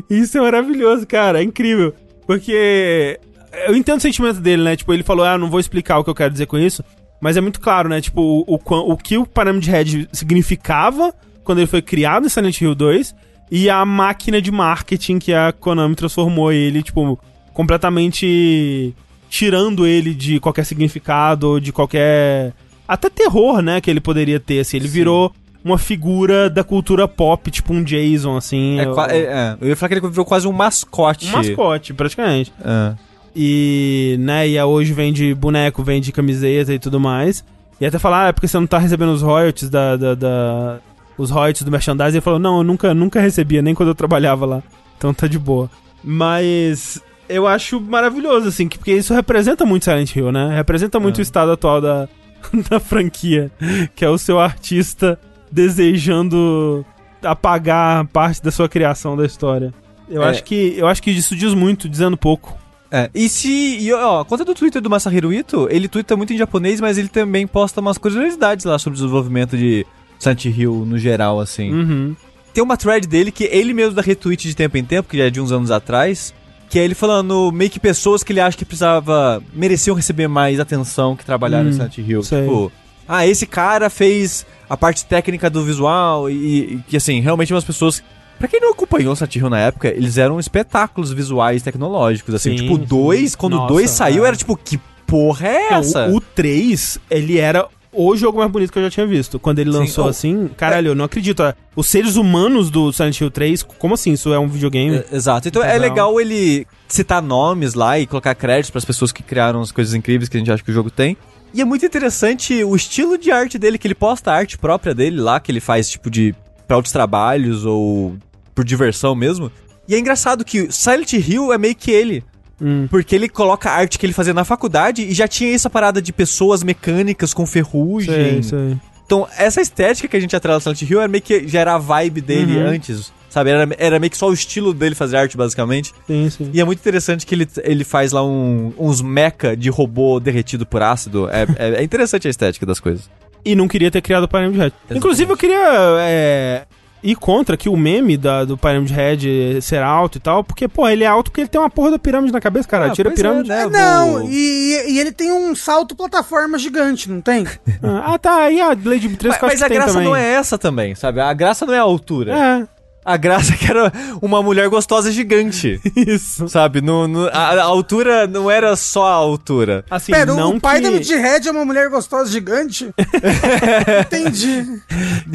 Isso 0.10 0.38
é 0.38 0.42
maravilhoso, 0.42 1.06
cara, 1.06 1.40
é 1.40 1.44
incrível. 1.44 1.94
Porque 2.26 3.20
eu 3.68 3.76
entendo 3.76 3.98
o 3.98 4.02
sentimento 4.02 4.40
dele, 4.40 4.64
né? 4.64 4.76
Tipo, 4.76 4.94
ele 4.94 5.04
falou, 5.04 5.26
ah, 5.26 5.38
não 5.38 5.50
vou 5.50 5.60
explicar 5.60 6.00
o 6.00 6.04
que 6.04 6.10
eu 6.10 6.16
quero 6.16 6.32
dizer 6.32 6.46
com 6.46 6.58
isso. 6.58 6.84
Mas 7.20 7.38
é 7.38 7.42
muito 7.42 7.60
claro, 7.60 7.88
né? 7.88 8.02
Tipo, 8.02 8.22
o, 8.22 8.56
o, 8.56 8.92
o 8.94 8.98
que 8.98 9.18
o 9.18 9.26
Pyramid 9.26 9.70
Head 9.70 10.10
significava 10.12 11.14
quando 11.44 11.60
ele 11.60 11.68
foi 11.68 11.82
criado 11.82 12.26
em 12.26 12.30
Silent 12.30 12.62
Hill 12.62 12.74
2 12.74 13.16
e 13.52 13.70
a 13.70 13.86
máquina 13.86 14.42
de 14.42 14.52
marketing 14.52 15.20
que 15.20 15.34
a 15.34 15.52
Konami 15.52 15.96
transformou 15.96 16.52
ele, 16.52 16.82
tipo, 16.82 17.20
completamente 17.54 18.96
tirando 19.30 19.86
ele 19.86 20.14
de 20.14 20.40
qualquer 20.40 20.66
significado 20.66 21.60
de 21.60 21.72
qualquer. 21.72 22.54
Até 22.88 23.10
terror, 23.10 23.62
né? 23.62 23.80
Que 23.80 23.90
ele 23.90 24.02
poderia 24.02 24.40
ter, 24.40 24.60
assim. 24.60 24.78
Ele 24.78 24.88
virou 24.88 25.34
uma 25.64 25.78
figura 25.78 26.50
da 26.50 26.64
cultura 26.64 27.08
pop, 27.08 27.50
tipo 27.52 27.74
um 27.74 27.84
Jason, 27.84 28.36
assim. 28.38 28.80
É, 28.80 28.86
qua- 28.86 29.08
é, 29.12 29.18
é, 29.20 29.58
eu 29.62 29.68
ia 29.70 29.76
falar 29.76 29.90
que 29.90 29.94
ele 29.96 30.10
virou 30.10 30.26
quase 30.26 30.48
um 30.48 30.52
mascote. 30.52 31.28
um 31.28 31.32
mascote, 31.38 31.94
praticamente. 31.94 32.52
É. 32.64 32.94
E, 33.36 34.18
né, 34.20 34.48
e 34.50 34.62
hoje 34.62 34.92
vende 34.94 35.34
boneco, 35.34 35.84
vende 35.84 36.12
camiseta 36.12 36.74
e 36.74 36.80
tudo 36.80 37.00
mais. 37.00 37.44
E 37.80 37.86
até 37.86 37.98
falar, 37.98 38.26
ah, 38.26 38.28
é 38.30 38.32
porque 38.32 38.48
você 38.48 38.58
não 38.60 38.68
tá 38.68 38.78
recebendo 38.78 39.10
os 39.12 39.22
royalties 39.22 39.70
da. 39.70 39.96
da, 39.96 40.16
da- 40.16 40.80
os 41.18 41.30
royalties 41.30 41.64
do 41.64 41.72
merchandising. 41.72 42.18
Ele 42.18 42.22
falou, 42.22 42.40
não, 42.40 42.58
eu 42.60 42.64
nunca, 42.64 42.94
nunca 42.94 43.20
recebia, 43.22 43.62
nem 43.62 43.74
quando 43.76 43.90
eu 43.90 43.96
trabalhava 43.96 44.46
lá. 44.46 44.64
Então 44.98 45.14
tá 45.14 45.28
de 45.28 45.38
boa. 45.40 45.70
Mas 46.04 47.02
eu 47.30 47.48
acho 47.48 47.80
maravilhoso, 47.80 48.48
assim, 48.48 48.68
que- 48.68 48.78
porque 48.78 48.94
isso 48.94 49.14
representa 49.14 49.66
muito 49.66 49.86
Silent 49.86 50.16
Hill, 50.16 50.32
né? 50.32 50.56
Representa 50.56 51.00
muito 51.00 51.20
É. 51.20 51.22
o 51.22 51.24
estado 51.24 51.52
atual 51.52 51.80
da, 51.82 52.08
da 52.70 52.80
franquia. 52.80 53.52
Que 53.96 54.04
é 54.06 54.10
o 54.10 54.18
seu 54.18 54.40
artista 54.40 55.18
desejando 55.52 56.86
apagar 57.24 58.06
parte 58.08 58.42
da 58.42 58.52
sua 58.52 58.68
criação 58.70 59.16
da 59.16 59.26
história. 59.26 59.74
Eu, 60.10 60.24
É. 60.24 60.30
acho 60.30 60.44
que, 60.44 60.74
eu 60.78 60.88
acho 60.88 61.02
que 61.02 61.12
isso 61.12 61.36
diz 61.36 61.54
muito, 61.54 61.88
dizendo 61.88 62.18
pouco. 62.18 62.58
É, 62.92 63.10
E 63.14 63.30
se. 63.30 63.78
E, 63.80 63.94
ó, 63.94 64.24
conta 64.26 64.44
do 64.44 64.54
Twitter 64.54 64.82
do 64.82 64.90
Masahiro 64.90 65.32
Ito, 65.32 65.68
ele 65.72 65.88
twitta 65.88 66.18
muito 66.18 66.34
em 66.34 66.38
japonês, 66.38 66.82
mas 66.82 66.98
ele 66.98 67.08
também 67.08 67.48
posta 67.48 67.80
umas 67.80 67.98
curiosidades 67.98 68.66
lá 68.66 68.78
sobre 68.78 68.98
o 68.98 69.02
desenvolvimento 69.02 69.56
de 69.58 69.86
Silent 70.20 70.46
Hill 70.46 70.86
no 70.86 70.98
geral, 70.98 71.40
assim. 71.40 71.72
Uhum. 71.72 72.16
tem 72.54 72.62
uma 72.62 72.76
thread 72.76 73.08
dele 73.08 73.32
que 73.32 73.46
ele 73.46 73.74
mesmo 73.74 73.94
dá 73.96 74.02
retweet 74.02 74.46
de 74.46 74.54
tempo 74.54 74.78
em 74.78 74.84
tempo, 74.84 75.08
que 75.10 75.18
já 75.18 75.24
é 75.26 75.30
de 75.30 75.40
uns 75.40 75.54
anos 75.54 75.72
atrás, 75.72 76.34
que 76.70 76.78
é 76.78 76.84
ele 76.84 76.94
falando 76.94 77.50
meio 77.50 77.72
que 77.72 77.80
pessoas 77.80 78.24
que 78.24 78.34
ele 78.34 78.42
acha 78.42 78.58
que 78.58 78.66
precisava, 78.66 79.42
mereciam 79.54 79.96
receber 79.96 80.28
mais 80.28 80.60
atenção 80.60 81.16
que 81.16 81.24
trabalharam 81.24 81.68
Hum, 81.68 81.70
em 81.70 81.74
Silent 81.74 81.98
Hill. 82.00 82.24
sei. 82.24 82.42
Tipo, 82.42 82.70
ah, 83.08 83.26
esse 83.28 83.46
cara 83.46 83.90
fez 83.90 84.46
a 84.70 84.78
parte 84.78 85.06
técnica 85.06 85.50
do 85.50 85.64
visual 85.64 86.30
e, 86.30 86.34
e 86.76 86.84
que, 86.88 86.98
assim, 86.98 87.20
realmente 87.20 87.54
umas 87.54 87.64
pessoas... 87.64 88.02
Pra 88.40 88.48
quem 88.48 88.60
não 88.60 88.72
acompanhou 88.72 89.16
Silent 89.16 89.36
Hill 89.36 89.50
na 89.52 89.60
época, 89.60 89.88
eles 89.90 90.18
eram 90.18 90.40
espetáculos 90.40 91.12
visuais 91.12 91.62
tecnológicos, 91.62 92.34
assim. 92.34 92.58
Sim, 92.58 92.64
tipo, 92.64 92.76
sim. 92.78 92.86
dois, 92.86 93.36
quando 93.36 93.54
o 93.54 93.58
Nossa, 93.58 93.74
2 93.74 93.90
saiu, 93.92 94.26
é. 94.26 94.30
era 94.30 94.36
tipo, 94.38 94.58
que 94.58 94.80
porra 95.06 95.48
é 95.48 95.70
Não, 95.70 95.78
essa? 95.78 96.08
o, 96.08 96.16
o 96.16 96.22
3, 96.22 96.98
ele 97.12 97.38
era 97.38 97.68
o 97.94 98.16
jogo 98.16 98.40
mais 98.40 98.50
bonito 98.50 98.72
que 98.72 98.80
eu 98.80 98.84
já 98.84 98.90
tinha 98.90 99.06
visto. 99.06 99.38
Quando 99.38 99.60
ele 99.60 99.72
Sim. 99.72 99.78
lançou 99.80 100.06
Oh, 100.06 100.10
assim, 100.10 100.50
caralho, 100.58 100.88
eu 100.88 100.96
não 100.96 101.06
acredito. 101.06 101.44
ó. 101.44 101.54
Os 101.76 101.86
seres 101.88 102.16
humanos 102.16 102.72
do 102.72 102.92
Silent 102.92 103.20
Hill 103.20 103.30
3, 103.30 103.62
como 103.62 103.94
assim? 103.94 104.14
Isso 104.14 104.34
é 104.34 104.40
um 104.40 104.48
videogame? 104.48 104.96
É, 105.12 105.16
Exato. 105.16 105.48
Então 105.48 105.62
é 105.64 105.78
Legal. 105.78 106.20
ele 106.20 106.66
citar 106.88 107.22
nomes 107.22 107.74
lá 107.76 108.00
e 108.00 108.08
colocar 108.08 108.34
créditos 108.34 108.72
pras 108.72 108.86
pessoas 108.86 109.12
que 109.12 109.22
criaram 109.22 109.62
as 109.62 109.72
coisas 109.72 109.94
incríveis 109.94 110.30
que 110.30 110.38
a 110.38 110.40
gente 110.40 110.52
acha 110.52 110.64
que 110.64 110.72
o 110.72 110.74
jogo 110.74 110.90
tem. 110.90 111.16
E 111.54 111.62
é 111.62 111.66
muito 111.66 111.86
interessante 111.86 112.64
o 112.64 112.76
estilo 112.76 113.18
de 113.18 113.32
arte 113.32 113.58
dele, 113.58 113.78
que 113.78 113.88
ele 113.88 113.96
posta 113.96 114.32
a 114.32 114.36
arte 114.36 114.58
própria 114.58 114.94
dele 114.94 115.20
lá, 115.20 115.40
que 115.40 115.52
ele 115.52 115.60
faz 115.60 115.90
tipo 115.90 116.10
de 116.10 116.34
pra 116.68 116.78
outros 116.78 116.94
trabalhos 116.94 117.66
ou 117.66 118.16
por 118.56 118.64
diversão 118.64 119.14
mesmo. 119.14 119.52
E 119.88 119.96
é 119.96 120.00
engraçado 120.00 120.46
que 120.46 120.72
Silent 120.72 121.14
Hill 121.14 121.52
é 121.52 121.58
meio 121.58 121.76
que 121.76 121.92
ele. 121.92 122.24
Hum. 122.62 122.88
Porque 122.90 123.16
ele 123.16 123.28
coloca 123.28 123.70
a 123.70 123.74
arte 123.74 123.98
que 123.98 124.06
ele 124.06 124.14
fazia 124.14 124.34
na 124.34 124.46
faculdade 124.46 125.02
e 125.02 125.14
já 125.14 125.28
tinha 125.28 125.54
essa 125.54 125.70
parada 125.70 126.02
de 126.02 126.14
pessoas 126.14 126.64
mecânicas 126.64 127.34
com 127.34 127.46
ferrugem. 127.46 128.42
Sei, 128.42 128.44
sei. 128.44 128.78
Então, 129.12 129.28
essa 129.38 129.60
estética 129.60 130.08
que 130.08 130.16
a 130.16 130.20
gente 130.22 130.34
atrela 130.34 130.56
no 130.56 130.62
Silent 130.62 130.84
Hill 130.84 131.00
era 131.02 131.08
meio 131.10 131.22
que 131.22 131.46
já 131.46 131.60
era 131.60 131.74
a 131.74 131.78
vibe 131.78 132.22
dele 132.22 132.56
Uhum. 132.58 132.68
antes, 132.68 133.12
sabe? 133.30 133.50
Era, 133.50 133.68
era 133.78 134.00
meio 134.00 134.10
que 134.10 134.16
só 134.18 134.30
o 134.30 134.34
estilo 134.34 134.74
dele 134.74 134.96
fazer 134.96 135.18
arte, 135.18 135.36
basicamente. 135.36 135.92
Sim, 136.08 136.30
sim. 136.30 136.50
E 136.54 136.62
é 136.62 136.64
muito 136.64 136.80
interessante 136.80 137.26
que 137.26 137.36
ele, 137.36 137.46
ele 137.62 137.84
faz 137.84 138.14
lá 138.14 138.24
um- 138.26 138.72
uns 138.80 139.02
mecha 139.02 139.54
de 139.58 139.70
robô 139.70 140.18
derretido 140.18 140.66
por 140.66 140.82
ácido. 140.82 141.28
É, 141.30 141.44
é, 141.58 141.82
é 141.82 141.84
interessante 141.84 142.26
a 142.26 142.32
estética 142.32 142.66
das 142.66 142.80
coisas. 142.80 143.10
E 143.44 143.54
não 143.54 143.68
queria 143.68 143.92
ter 143.92 144.02
criado 144.02 144.24
o 144.24 144.28
Pyramid 144.30 144.58
Head. 144.58 144.74
Inclusive, 144.92 145.30
eu 145.30 145.36
queria 145.36 145.60
é, 146.00 146.64
ir 147.04 147.16
contra 147.16 147.56
aqui 147.56 147.68
o 147.68 147.76
meme 147.78 148.16
da, 148.18 148.46
do 148.46 148.58
Pyramid 148.58 148.92
Head 148.94 149.62
ser 149.62 149.82
alto 149.82 150.18
e 150.18 150.22
tal, 150.22 150.44
porque, 150.44 150.68
pô, 150.68 150.88
ele 150.88 151.04
é 151.04 151.08
alto 151.08 151.32
porque 151.32 151.42
ele 151.42 151.48
tem 151.50 151.60
uma 151.60 151.70
porra 151.70 151.92
da 151.92 152.00
pirâmide 152.00 152.32
na 152.34 152.40
cabeça, 152.42 152.68
cara. 152.68 152.88
Ah, 152.88 152.90
Tira 152.92 153.10
a 153.10 153.12
é, 153.12 153.16
pirâmide. 153.16 153.50
né? 153.50 153.60
É, 153.60 153.64
vou- 153.64 153.72
não, 153.72 154.30
e, 154.30 154.86
e 154.90 155.00
ele 155.00 155.12
tem 155.12 155.32
um 155.32 155.56
salto 155.56 155.96
plataforma 155.96 156.58
gigante, 156.60 157.10
não 157.10 157.22
tem? 157.22 157.46
Ah, 157.84 158.18
tá. 158.20 158.50
E 158.52 158.60
a 158.62 158.68
Lady 158.70 159.10
3 159.10 159.24
Mas, 159.24 159.38
que 159.38 159.46
mas 159.46 159.56
que 159.60 159.64
a 159.64 159.68
tem 159.68 159.78
graça 159.78 159.94
também. 159.94 160.08
não 160.08 160.16
é 160.16 160.34
essa 160.34 160.58
também, 160.58 160.96
sabe? 160.96 161.20
A 161.22 161.34
graça 161.34 161.66
não 161.66 161.74
é 161.74 161.80
a 161.80 161.82
altura. 161.82 162.34
É, 162.36 162.68
A 163.04 163.18
graça 163.18 163.54
é 163.54 163.58
que 163.58 163.66
era 163.66 163.92
uma 164.22 164.44
mulher 164.44 164.70
gostosa 164.70 165.12
gigante. 165.12 165.80
isso. 165.98 166.48
Sabe? 166.48 166.82
No, 166.82 167.08
no- 167.08 167.28
a, 167.30 167.50
a 167.54 167.64
altura 167.64 168.28
não 168.28 168.50
era 168.52 168.76
só 168.76 169.08
a 169.08 169.14
altura. 169.16 169.84
Assim, 169.90 170.12
Pera, 170.12 170.34
não 170.36 170.56
o 170.56 170.62
pai 170.62 170.78
que 170.80 170.84
da 170.84 170.92
Midhead 170.92 171.48
é 171.48 171.52
uma 171.52 171.66
mulher 171.66 171.90
gostosa 171.90 172.30
gigante? 172.32 172.92
Entendi. 174.06 174.66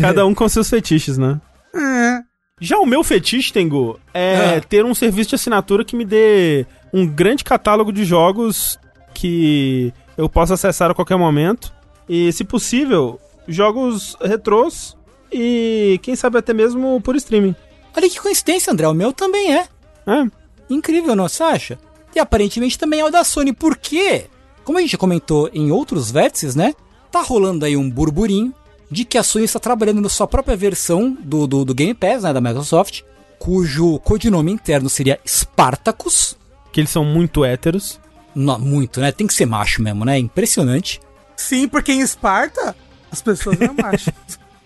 cada 0.00 0.24
um 0.26 0.34
com 0.34 0.48
seus 0.48 0.68
fetiches, 0.70 1.18
né? 1.18 1.40
É. 1.76 2.22
Já 2.60 2.78
o 2.78 2.86
meu 2.86 3.04
fetiche, 3.04 3.52
Tengu, 3.52 4.00
é 4.14 4.56
Ah. 4.56 4.60
ter 4.60 4.84
um 4.84 4.94
serviço 4.94 5.30
de 5.30 5.34
assinatura 5.34 5.84
que 5.84 5.94
me 5.96 6.04
dê 6.04 6.64
um 6.92 7.06
grande 7.06 7.44
catálogo 7.44 7.92
de 7.92 8.04
jogos 8.04 8.78
que 9.12 9.92
eu 10.16 10.28
possa 10.28 10.54
acessar 10.54 10.90
a 10.90 10.94
qualquer 10.94 11.16
momento. 11.16 11.72
E, 12.08 12.32
se 12.32 12.44
possível, 12.44 13.20
jogos 13.46 14.16
retrôs 14.22 14.96
e, 15.30 15.98
quem 16.02 16.16
sabe, 16.16 16.38
até 16.38 16.54
mesmo 16.54 17.00
por 17.02 17.14
streaming. 17.16 17.54
Olha 17.96 18.08
que 18.08 18.20
coincidência, 18.20 18.72
André. 18.72 18.86
O 18.88 18.94
meu 18.94 19.12
também 19.12 19.54
é. 19.54 19.66
É, 20.06 20.26
Incrível, 20.68 21.14
não 21.14 21.28
você 21.28 21.42
acha? 21.42 21.78
E 22.14 22.18
aparentemente 22.18 22.78
também 22.78 23.00
é 23.00 23.04
o 23.04 23.10
da 23.10 23.22
Sony, 23.22 23.52
porque, 23.52 24.24
como 24.64 24.78
a 24.78 24.80
gente 24.80 24.96
comentou 24.96 25.48
em 25.52 25.70
outros 25.70 26.10
vértices, 26.10 26.56
né? 26.56 26.74
Tá 27.10 27.20
rolando 27.22 27.64
aí 27.64 27.76
um 27.76 27.88
burburinho 27.90 28.52
de 28.90 29.04
que 29.04 29.18
a 29.18 29.22
Sony 29.22 29.44
está 29.44 29.58
trabalhando 29.58 30.00
na 30.00 30.08
sua 30.08 30.26
própria 30.26 30.56
versão 30.56 31.16
do, 31.20 31.46
do, 31.46 31.64
do 31.64 31.74
Game 31.74 31.94
Pass, 31.94 32.22
né? 32.22 32.32
Da 32.32 32.40
Microsoft, 32.40 33.02
cujo 33.38 33.98
codinome 34.00 34.52
interno 34.52 34.88
seria 34.88 35.18
Spartacus. 35.26 36.36
que 36.72 36.80
eles 36.80 36.90
são 36.90 37.04
muito 37.04 37.44
héteros. 37.44 38.00
Não, 38.34 38.58
muito, 38.58 39.00
né? 39.00 39.10
Tem 39.12 39.26
que 39.26 39.34
ser 39.34 39.46
macho 39.46 39.82
mesmo, 39.82 40.04
né? 40.04 40.18
Impressionante. 40.18 41.00
Sim, 41.36 41.68
porque 41.68 41.92
em 41.92 42.00
Esparta 42.00 42.76
as 43.10 43.22
pessoas 43.22 43.60
eram 43.60 43.74
machos. 43.80 44.12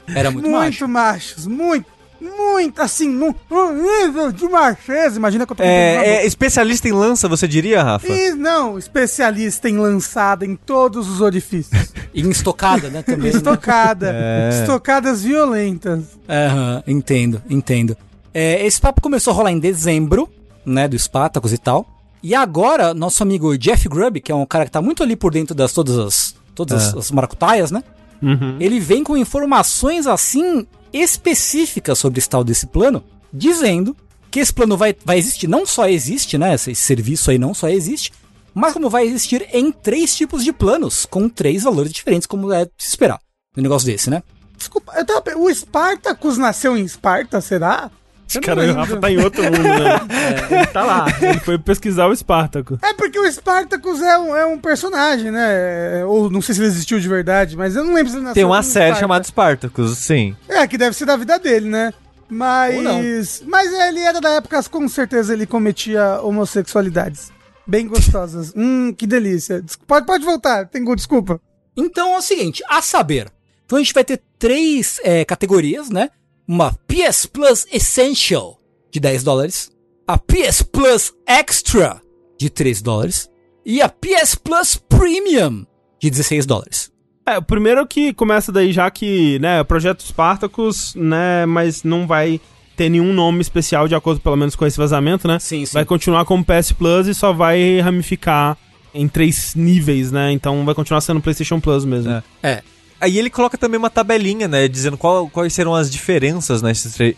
Era 0.09 0.31
muito, 0.31 0.49
muito 0.49 0.61
macho. 0.61 0.89
machos, 0.89 1.47
muito, 1.47 1.87
muito, 2.21 2.81
assim, 2.81 3.09
num 3.09 3.35
num 3.51 3.73
nível 3.73 4.31
de 4.31 4.49
macheza. 4.49 5.17
Imagina 5.17 5.47
que 5.47 5.53
eu 5.53 5.57
tô 5.57 5.63
É, 5.63 6.23
é 6.23 6.27
especialista 6.27 6.89
em 6.89 6.93
lança, 6.93 7.29
você 7.29 7.49
diria, 7.49 7.83
Rafa? 7.83 8.07
E 8.09 8.33
não, 8.33 8.79
especialista 8.79 9.69
em 9.69 9.79
lançada 9.79 10.45
em 10.45 10.55
todos 10.55 11.09
os 11.09 11.21
orifícios. 11.21 11.91
E 12.13 12.23
em 12.23 12.31
estocada, 12.31 12.91
né? 12.91 13.03
Também. 13.03 13.31
né? 13.31 13.39
Estocada. 13.39 14.13
É. 14.13 14.51
Estocadas 14.61 15.23
violentas. 15.23 16.19
Aham, 16.29 16.83
entendo, 16.85 17.41
entendo. 17.49 17.97
É, 18.35 18.67
esse 18.67 18.81
papo 18.81 19.01
começou 19.01 19.33
a 19.33 19.37
rolar 19.37 19.53
em 19.53 19.61
dezembro, 19.61 20.29
né, 20.67 20.89
do 20.89 20.99
Spartacus 20.99 21.53
e 21.53 21.59
tal. 21.59 21.87
E 22.21 22.35
agora, 22.35 22.93
nosso 22.93 23.23
amigo 23.23 23.57
Jeff 23.57 23.89
Grubb, 23.89 24.21
que 24.21 24.33
é 24.33 24.35
um 24.35 24.45
cara 24.45 24.65
que 24.65 24.73
tá 24.73 24.83
muito 24.83 25.05
ali 25.05 25.15
por 25.15 25.33
dentro 25.33 25.55
das 25.55 25.73
todas 25.73 25.97
as, 25.99 26.35
todas 26.53 26.89
as, 26.89 26.97
as 26.97 27.11
maracutaias, 27.13 27.71
né? 27.71 27.85
Uhum. 28.21 28.57
Ele 28.61 28.79
vem 28.79 29.03
com 29.03 29.17
informações 29.17 30.07
assim 30.07 30.67
específicas 30.93 31.99
sobre 31.99 32.19
esse 32.19 32.29
tal 32.29 32.45
desse 32.45 32.67
plano, 32.67 33.03
dizendo 33.33 33.97
que 34.31 34.41
esse 34.41 34.53
plano 34.53 34.77
vai, 34.77 34.95
vai 35.05 35.19
existir, 35.19 35.49
não 35.49 35.67
só 35.67 35.89
existe, 35.89 36.39
né? 36.39 36.55
Esse 36.55 36.75
serviço 36.75 37.31
aí 37.31 37.39
não 37.39 37.53
só 37.53 37.69
existe, 37.69 38.13
mas 38.55 38.73
como 38.73 38.89
vai 38.89 39.05
existir 39.05 39.49
em 39.53 39.73
três 39.73 40.15
tipos 40.15 40.45
de 40.45 40.53
planos, 40.53 41.07
com 41.07 41.29
três 41.29 41.63
valores 41.63 41.93
diferentes, 41.93 42.27
como 42.27 42.53
é 42.53 42.65
de 42.65 42.71
se 42.79 42.89
esperar. 42.89 43.21
Um 43.57 43.63
negócio 43.63 43.87
desse, 43.87 44.11
né? 44.11 44.23
Desculpa, 44.57 44.93
eu 44.95 45.05
tava, 45.05 45.39
o 45.39 45.53
Spartacus 45.53 46.37
nasceu 46.37 46.77
em 46.77 46.85
Esparta, 46.85 47.41
será? 47.41 47.91
Esse 48.31 48.41
cara, 48.41 48.63
o. 48.63 48.75
Rafa 48.75 48.97
tá 48.97 49.11
em 49.11 49.19
outro 49.19 49.43
mundo, 49.43 49.59
né? 49.59 50.01
Ele 50.49 50.67
tá 50.67 50.85
lá. 50.85 51.07
Ele 51.21 51.41
foi 51.41 51.59
pesquisar 51.59 52.07
o 52.07 52.13
Espartaco. 52.13 52.79
É 52.81 52.95
porque 52.95 53.19
o 53.19 53.31
Spartacus 53.31 54.01
é 54.01 54.17
um, 54.19 54.37
é 54.37 54.47
um 54.47 54.57
personagem, 54.57 55.33
né? 55.33 56.01
É, 56.01 56.05
Ou 56.05 56.31
não 56.31 56.41
sei 56.41 56.55
se 56.55 56.61
ele 56.61 56.69
existiu 56.69 57.01
de 57.01 57.09
verdade, 57.09 57.57
mas 57.57 57.75
eu 57.75 57.83
não 57.83 57.93
lembro 57.93 58.11
se 58.13 58.17
ele 58.19 58.25
nasceu 58.25 58.35
Tem 58.35 58.45
uma 58.45 58.63
série 58.63 58.85
Esparta. 58.87 59.01
chamada 59.01 59.25
Spartacus, 59.25 59.99
sim. 59.99 60.37
É, 60.49 60.65
que 60.69 60.79
deve 60.79 60.95
ser 60.95 61.07
da 61.07 61.17
vida 61.17 61.41
dele, 61.41 61.69
né? 61.69 61.93
Ou 62.31 62.83
não. 62.83 63.03
Mas. 63.03 63.43
Mas 63.45 63.73
ele 63.73 63.99
era 63.99 64.21
da 64.21 64.31
época, 64.31 64.63
com 64.65 64.89
certeza 64.89 65.33
ele 65.33 65.45
cometia 65.45 66.21
homossexualidades. 66.23 67.33
Bem 67.67 67.89
gostosas. 67.89 68.53
hum, 68.57 68.95
que 68.97 69.09
delícia. 69.09 69.65
Pode, 69.89 70.07
pode 70.07 70.25
voltar, 70.25 70.67
tenho 70.67 70.95
desculpa. 70.95 71.41
Então 71.77 72.15
é 72.15 72.19
o 72.19 72.23
seguinte, 72.23 72.63
a 72.69 72.81
saber. 72.81 73.29
Então 73.67 73.77
a 73.77 73.83
gente 73.83 73.95
vai 73.95 74.05
ter 74.05 74.21
três 74.39 75.01
é, 75.03 75.25
categorias, 75.25 75.91
né? 75.91 76.11
Uma 76.53 76.73
PS 76.73 77.27
Plus 77.27 77.65
Essential 77.73 78.59
de 78.91 78.99
10 78.99 79.23
dólares, 79.23 79.71
a 80.05 80.19
PS 80.19 80.63
Plus 80.63 81.13
Extra 81.25 82.03
de 82.37 82.51
3 82.51 82.83
dólares 82.83 83.31
e 83.65 83.81
a 83.81 83.89
PS 83.89 84.35
Plus 84.35 84.75
Premium 84.75 85.65
de 86.03 86.11
16 86.11 86.47
dólares. 86.47 86.91
É, 87.25 87.39
o 87.39 87.43
primeiro 87.43 87.87
que 87.87 88.13
começa 88.13 88.51
daí 88.51 88.73
já 88.73 88.91
que, 88.91 89.39
né, 89.39 89.61
o 89.61 89.65
projeto 89.65 90.03
Spartacus, 90.03 90.93
né, 90.97 91.47
mas 91.47 91.85
não 91.85 92.05
vai 92.05 92.41
ter 92.75 92.89
nenhum 92.89 93.13
nome 93.13 93.43
especial 93.43 93.87
de 93.87 93.95
acordo 93.95 94.21
pelo 94.21 94.35
menos 94.35 94.57
com 94.57 94.67
esse 94.67 94.77
vazamento, 94.77 95.29
né? 95.29 95.39
Sim, 95.39 95.65
sim. 95.65 95.75
Vai 95.75 95.85
continuar 95.85 96.25
como 96.25 96.45
PS 96.45 96.73
Plus 96.73 97.07
e 97.07 97.15
só 97.15 97.33
vai 97.33 97.79
ramificar 97.79 98.59
em 98.93 99.07
três 99.07 99.55
níveis, 99.55 100.11
né? 100.11 100.33
Então 100.33 100.65
vai 100.65 100.75
continuar 100.75 101.01
sendo 101.01 101.21
PlayStation 101.21 101.61
Plus 101.61 101.85
mesmo. 101.85 102.11
É. 102.11 102.23
É. 102.43 102.63
Aí 103.01 103.19
ele 103.19 103.31
coloca 103.31 103.57
também 103.57 103.79
uma 103.79 103.89
tabelinha, 103.91 104.47
né? 104.47 104.69
Dizendo 104.69 104.97
qual- 104.99 105.29
quais 105.29 105.53
serão 105.55 105.75
as 105.75 105.91
diferenças 105.91 106.61
né, 106.63 106.73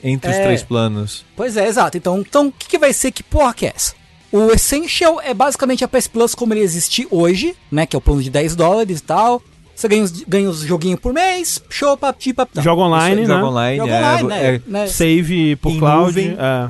entre 0.04 0.30
os 0.30 0.36
É. 0.36 0.42
três 0.44 0.62
planos. 0.62 1.24
Pois 1.36 1.56
é, 1.56 1.66
exato. 1.66 1.96
Então, 1.96 2.18
então 2.20 2.46
o 2.48 2.52
que, 2.52 2.68
que 2.68 2.78
vai 2.78 2.92
ser? 2.92 3.10
Que 3.10 3.22
porra 3.22 3.52
que 3.52 3.66
é 3.66 3.72
essa? 3.74 3.94
O 4.30 4.50
Essential 4.52 5.20
é 5.20 5.34
basicamente 5.34 5.84
a 5.84 5.88
PS 5.88 6.06
Plus 6.08 6.34
como 6.34 6.54
ele 6.54 6.60
existe 6.60 7.06
hoje, 7.10 7.54
né? 7.70 7.84
Que 7.84 7.94
é 7.96 7.98
o 7.98 8.00
plano 8.00 8.22
de 8.22 8.30
10 8.30 8.54
dólares 8.56 9.00
e 9.00 9.02
tal. 9.02 9.42
Você 9.74 9.88
ganha 9.88 10.04
os, 10.04 10.10
ganha 10.22 10.48
os 10.48 10.60
joguinhos 10.60 11.00
por 11.00 11.12
mês, 11.12 11.60
show, 11.68 11.96
papi, 11.96 12.32
papi. 12.32 12.62
Joga 12.62 12.82
online, 12.82 13.22
Joga 13.26 13.38
né? 13.38 13.44
online, 13.44 13.76
Joga 13.78 13.92
é, 13.92 13.98
online, 14.22 14.28
né? 14.28 14.54
é, 14.54 14.60
né? 14.66 14.86
Save 14.86 15.56
por 15.56 15.76
cloud. 15.78 16.20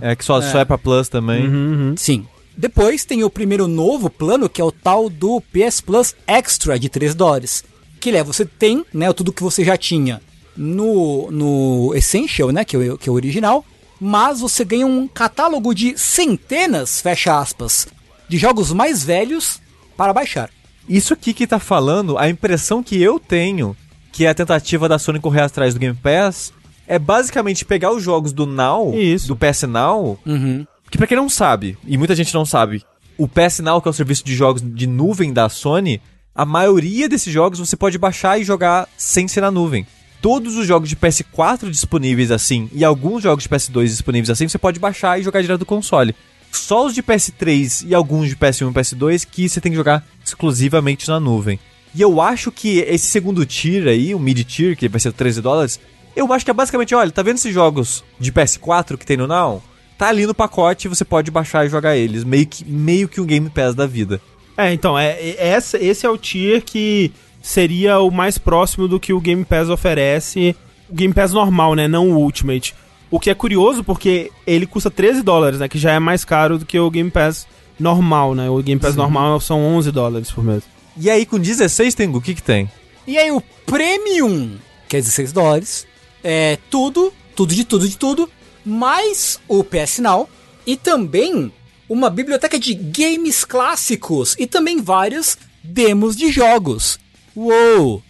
É. 0.02 0.12
é 0.12 0.16
que 0.16 0.24
só, 0.24 0.40
só 0.40 0.60
é 0.60 0.64
pra 0.64 0.78
Plus 0.78 1.08
também. 1.08 1.46
Uhum, 1.46 1.54
uhum. 1.90 1.94
Sim. 1.96 2.26
Depois 2.56 3.04
tem 3.04 3.24
o 3.24 3.30
primeiro 3.30 3.66
novo 3.66 4.08
plano, 4.10 4.48
que 4.48 4.60
é 4.60 4.64
o 4.64 4.70
tal 4.72 5.08
do 5.10 5.40
PS 5.52 5.80
Plus 5.80 6.14
Extra 6.26 6.78
de 6.78 6.88
3 6.88 7.14
dólares. 7.14 7.64
Que 8.02 8.10
ele 8.10 8.18
é, 8.18 8.24
você 8.24 8.44
tem, 8.44 8.84
né, 8.92 9.12
tudo 9.12 9.32
que 9.32 9.42
você 9.42 9.64
já 9.64 9.76
tinha 9.76 10.20
no, 10.56 11.30
no 11.30 11.94
Essential, 11.94 12.50
né, 12.50 12.64
que 12.64 12.76
é, 12.76 12.92
o- 12.92 12.98
que 12.98 13.08
é 13.08 13.12
o 13.12 13.14
original, 13.14 13.64
mas 14.00 14.40
você 14.40 14.64
ganha 14.64 14.86
um 14.86 15.06
catálogo 15.06 15.72
de 15.74 15.96
centenas, 15.96 17.00
fecha 17.00 17.38
aspas, 17.38 17.86
de 18.28 18.36
jogos 18.38 18.72
mais 18.72 19.04
velhos 19.04 19.60
para 19.96 20.12
baixar. 20.12 20.50
Isso 20.88 21.12
aqui 21.14 21.32
que 21.32 21.46
tá 21.46 21.58
falando, 21.60 22.18
a 22.18 22.28
impressão 22.28 22.82
que 22.82 23.00
eu 23.00 23.20
tenho, 23.20 23.76
que 24.10 24.24
é 24.26 24.28
a 24.30 24.34
tentativa 24.34 24.88
da 24.88 24.98
Sony 24.98 25.20
correr 25.20 25.42
atrás 25.42 25.72
do 25.74 25.80
Game 25.80 25.96
Pass, 25.96 26.52
é 26.88 26.98
basicamente 26.98 27.64
pegar 27.64 27.92
os 27.92 28.02
jogos 28.02 28.32
do 28.32 28.44
Now, 28.46 28.92
Isso. 28.94 29.28
do 29.28 29.36
PS 29.36 29.62
Now, 29.68 30.18
Uhum. 30.26 30.66
que 30.90 30.98
pra 30.98 31.06
quem 31.06 31.16
não 31.16 31.28
sabe, 31.28 31.78
e 31.86 31.96
muita 31.96 32.16
gente 32.16 32.34
não 32.34 32.44
sabe, 32.44 32.82
o 33.16 33.28
PS 33.28 33.60
Now, 33.62 33.80
que 33.80 33.86
é 33.88 33.90
o 33.90 33.94
serviço 33.94 34.24
de 34.24 34.34
jogos 34.34 34.60
de 34.62 34.86
nuvem 34.88 35.32
da 35.32 35.48
Sony, 35.48 36.02
a 36.34 36.46
maioria 36.46 37.08
desses 37.08 37.32
jogos 37.32 37.58
você 37.58 37.76
pode 37.76 37.98
baixar 37.98 38.40
e 38.40 38.44
jogar 38.44 38.88
sem 38.96 39.28
ser 39.28 39.42
na 39.42 39.50
nuvem. 39.50 39.86
Todos 40.20 40.56
os 40.56 40.66
jogos 40.66 40.88
de 40.88 40.96
PS4 40.96 41.68
disponíveis 41.68 42.30
assim, 42.30 42.70
e 42.72 42.84
alguns 42.84 43.22
jogos 43.22 43.44
de 43.44 43.50
PS2 43.50 43.86
disponíveis 43.86 44.30
assim, 44.30 44.48
você 44.48 44.58
pode 44.58 44.78
baixar 44.78 45.18
e 45.18 45.22
jogar 45.22 45.42
direto 45.42 45.60
do 45.60 45.66
console. 45.66 46.14
Só 46.50 46.86
os 46.86 46.94
de 46.94 47.02
PS3 47.02 47.86
e 47.88 47.94
alguns 47.94 48.28
de 48.28 48.36
PS1 48.36 48.70
e 48.70 48.74
PS2 48.74 49.26
que 49.30 49.48
você 49.48 49.60
tem 49.60 49.72
que 49.72 49.76
jogar 49.76 50.06
exclusivamente 50.24 51.08
na 51.08 51.18
nuvem. 51.18 51.58
E 51.94 52.00
eu 52.00 52.20
acho 52.20 52.50
que 52.50 52.78
esse 52.78 53.06
segundo 53.06 53.44
tier 53.44 53.88
aí, 53.88 54.14
o 54.14 54.18
mid 54.18 54.44
tier, 54.44 54.76
que 54.76 54.88
vai 54.88 55.00
ser 55.00 55.12
13 55.12 55.42
dólares, 55.42 55.80
eu 56.14 56.32
acho 56.32 56.44
que 56.44 56.50
é 56.50 56.54
basicamente, 56.54 56.94
olha, 56.94 57.10
tá 57.10 57.22
vendo 57.22 57.36
esses 57.36 57.52
jogos 57.52 58.04
de 58.18 58.32
PS4 58.32 58.96
que 58.96 59.04
tem 59.04 59.16
no 59.16 59.26
Now? 59.26 59.62
Tá 59.98 60.08
ali 60.08 60.26
no 60.26 60.34
pacote, 60.34 60.88
você 60.88 61.04
pode 61.04 61.30
baixar 61.30 61.66
e 61.66 61.68
jogar 61.68 61.96
eles. 61.96 62.24
Meio 62.24 62.46
que, 62.46 62.64
meio 62.64 63.08
que 63.08 63.20
um 63.20 63.26
Game 63.26 63.48
Pass 63.50 63.74
da 63.74 63.86
vida. 63.86 64.20
É, 64.66 64.72
então, 64.72 64.98
é, 64.98 65.12
é- 65.12 65.48
essa, 65.48 65.78
esse 65.78 66.06
é 66.06 66.10
o 66.10 66.16
tier 66.18 66.62
que 66.62 67.12
seria 67.40 67.98
o 68.00 68.10
mais 68.10 68.38
próximo 68.38 68.86
do 68.86 69.00
que 69.00 69.12
o 69.12 69.20
Game 69.20 69.44
Pass 69.44 69.68
oferece. 69.68 70.54
O 70.88 70.94
Game 70.94 71.12
Pass 71.12 71.32
normal, 71.32 71.74
né? 71.74 71.88
Não 71.88 72.10
o 72.10 72.16
Ultimate. 72.18 72.74
O 73.10 73.20
que 73.20 73.28
é 73.30 73.34
curioso 73.34 73.84
porque 73.84 74.30
ele 74.46 74.66
custa 74.66 74.90
13 74.90 75.22
dólares, 75.22 75.58
né? 75.58 75.68
Que 75.68 75.78
já 75.78 75.92
é 75.92 75.98
mais 75.98 76.24
caro 76.24 76.58
do 76.58 76.64
que 76.64 76.78
o 76.78 76.90
Game 76.90 77.10
Pass 77.10 77.46
normal, 77.78 78.34
né? 78.34 78.48
O 78.48 78.62
Game 78.62 78.80
Pass 78.80 78.96
normal 78.96 79.40
são 79.40 79.60
11 79.60 79.90
dólares 79.90 80.30
por 80.30 80.42
mês. 80.44 80.62
E 80.96 81.10
aí, 81.10 81.26
com 81.26 81.38
16, 81.38 81.94
tem 81.94 82.08
o 82.08 82.20
que 82.20 82.34
que 82.34 82.42
tem? 82.42 82.70
E 83.06 83.18
aí 83.18 83.30
o 83.30 83.42
Premium, 83.66 84.56
que 84.88 84.96
é 84.96 85.00
16 85.00 85.32
dólares, 85.32 85.86
é 86.22 86.58
tudo, 86.70 87.12
tudo 87.34 87.54
de 87.54 87.64
tudo 87.64 87.88
de 87.88 87.96
tudo, 87.96 88.28
mais 88.64 89.40
o 89.48 89.64
PS 89.64 89.98
Now 89.98 90.28
e 90.66 90.76
também 90.76 91.50
uma 91.88 92.08
biblioteca 92.08 92.58
de 92.58 92.74
games 92.74 93.44
clássicos 93.44 94.36
e 94.38 94.46
também 94.46 94.80
várias 94.80 95.36
demos 95.62 96.16
de 96.16 96.30
jogos. 96.30 96.98
Uou! 97.34 98.02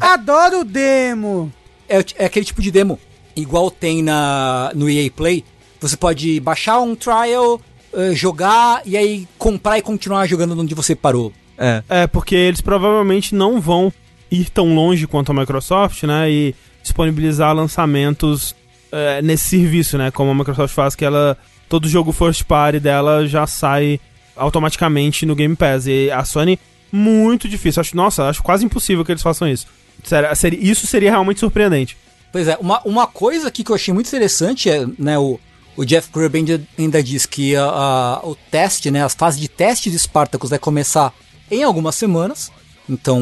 Adoro 0.00 0.60
o 0.60 0.64
demo. 0.64 1.52
É, 1.88 2.04
é 2.16 2.24
aquele 2.26 2.44
tipo 2.44 2.62
de 2.62 2.70
demo, 2.70 2.98
igual 3.34 3.70
tem 3.70 4.02
na, 4.02 4.72
no 4.74 4.88
EA 4.88 5.10
Play. 5.10 5.44
Você 5.80 5.96
pode 5.96 6.38
baixar 6.40 6.80
um 6.80 6.94
trial, 6.94 7.60
eh, 7.92 8.14
jogar 8.14 8.82
e 8.84 8.96
aí 8.96 9.26
comprar 9.38 9.78
e 9.78 9.82
continuar 9.82 10.26
jogando 10.26 10.58
onde 10.58 10.74
você 10.74 10.94
parou. 10.94 11.32
É. 11.58 11.82
É, 11.88 12.06
porque 12.06 12.34
eles 12.34 12.60
provavelmente 12.60 13.34
não 13.34 13.60
vão 13.60 13.92
ir 14.30 14.48
tão 14.50 14.74
longe 14.74 15.06
quanto 15.06 15.32
a 15.32 15.34
Microsoft, 15.34 16.04
né? 16.04 16.30
E 16.30 16.54
disponibilizar 16.82 17.54
lançamentos 17.54 18.54
é, 18.92 19.20
nesse 19.20 19.44
serviço, 19.44 19.98
né? 19.98 20.10
Como 20.10 20.30
a 20.30 20.34
Microsoft 20.34 20.74
faz, 20.74 20.94
que 20.94 21.04
ela. 21.04 21.36
Todo 21.70 21.88
jogo 21.88 22.12
first 22.12 22.44
party 22.44 22.78
dela 22.80 23.26
já 23.26 23.46
sai 23.46 23.98
automaticamente 24.36 25.24
no 25.24 25.34
Game 25.34 25.54
Pass. 25.56 25.86
E 25.86 26.10
a 26.10 26.24
Sony, 26.24 26.58
muito 26.92 27.48
difícil. 27.48 27.80
Acho, 27.80 27.96
nossa, 27.96 28.24
acho 28.28 28.42
quase 28.42 28.64
impossível 28.64 29.04
que 29.04 29.12
eles 29.12 29.22
façam 29.22 29.48
isso. 29.48 29.66
Sério, 30.04 30.34
seria- 30.36 30.58
isso 30.60 30.86
seria 30.86 31.10
realmente 31.10 31.40
surpreendente. 31.40 31.96
Pois 32.32 32.48
é, 32.48 32.56
uma, 32.60 32.80
uma 32.84 33.06
coisa 33.06 33.48
aqui 33.48 33.62
que 33.64 33.70
eu 33.70 33.74
achei 33.76 33.92
muito 33.94 34.08
interessante 34.08 34.68
é, 34.70 34.84
né, 34.98 35.18
o, 35.18 35.38
o 35.76 35.84
Jeff 35.84 36.08
Grubb 36.12 36.36
ainda, 36.36 36.60
ainda 36.78 37.02
diz 37.02 37.24
que 37.26 37.54
a, 37.54 37.64
a- 37.64 38.20
o 38.24 38.34
teste, 38.50 38.90
né, 38.90 39.04
as 39.04 39.14
fases 39.14 39.38
de 39.40 39.48
teste 39.48 39.90
de 39.90 39.98
Spartacus 39.98 40.50
vai 40.50 40.58
começar 40.58 41.12
em 41.50 41.62
algumas 41.62 41.94
semanas. 41.94 42.50
Então, 42.88 43.18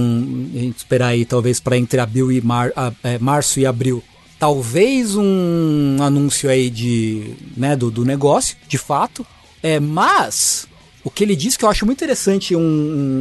a 0.54 0.58
gente 0.58 0.78
esperar 0.78 1.08
aí 1.08 1.24
talvez 1.26 1.60
para 1.60 1.76
entre 1.76 2.00
abril 2.00 2.32
e 2.32 2.40
mar, 2.40 2.70
a- 2.74 2.92
é, 3.02 3.18
março 3.18 3.60
e 3.60 3.66
abril, 3.66 4.02
talvez 4.38 5.16
um 5.16 5.96
anúncio 6.00 6.48
aí 6.48 6.70
de, 6.70 7.34
né, 7.56 7.74
do, 7.76 7.90
do 7.90 8.04
negócio, 8.04 8.56
de 8.68 8.78
fato. 8.78 9.26
É, 9.62 9.80
mas 9.80 10.68
o 11.04 11.10
que 11.10 11.24
ele 11.24 11.34
diz 11.34 11.56
que 11.56 11.64
eu 11.64 11.68
acho 11.68 11.84
muito 11.84 11.98
interessante 11.98 12.54
um, 12.54 12.60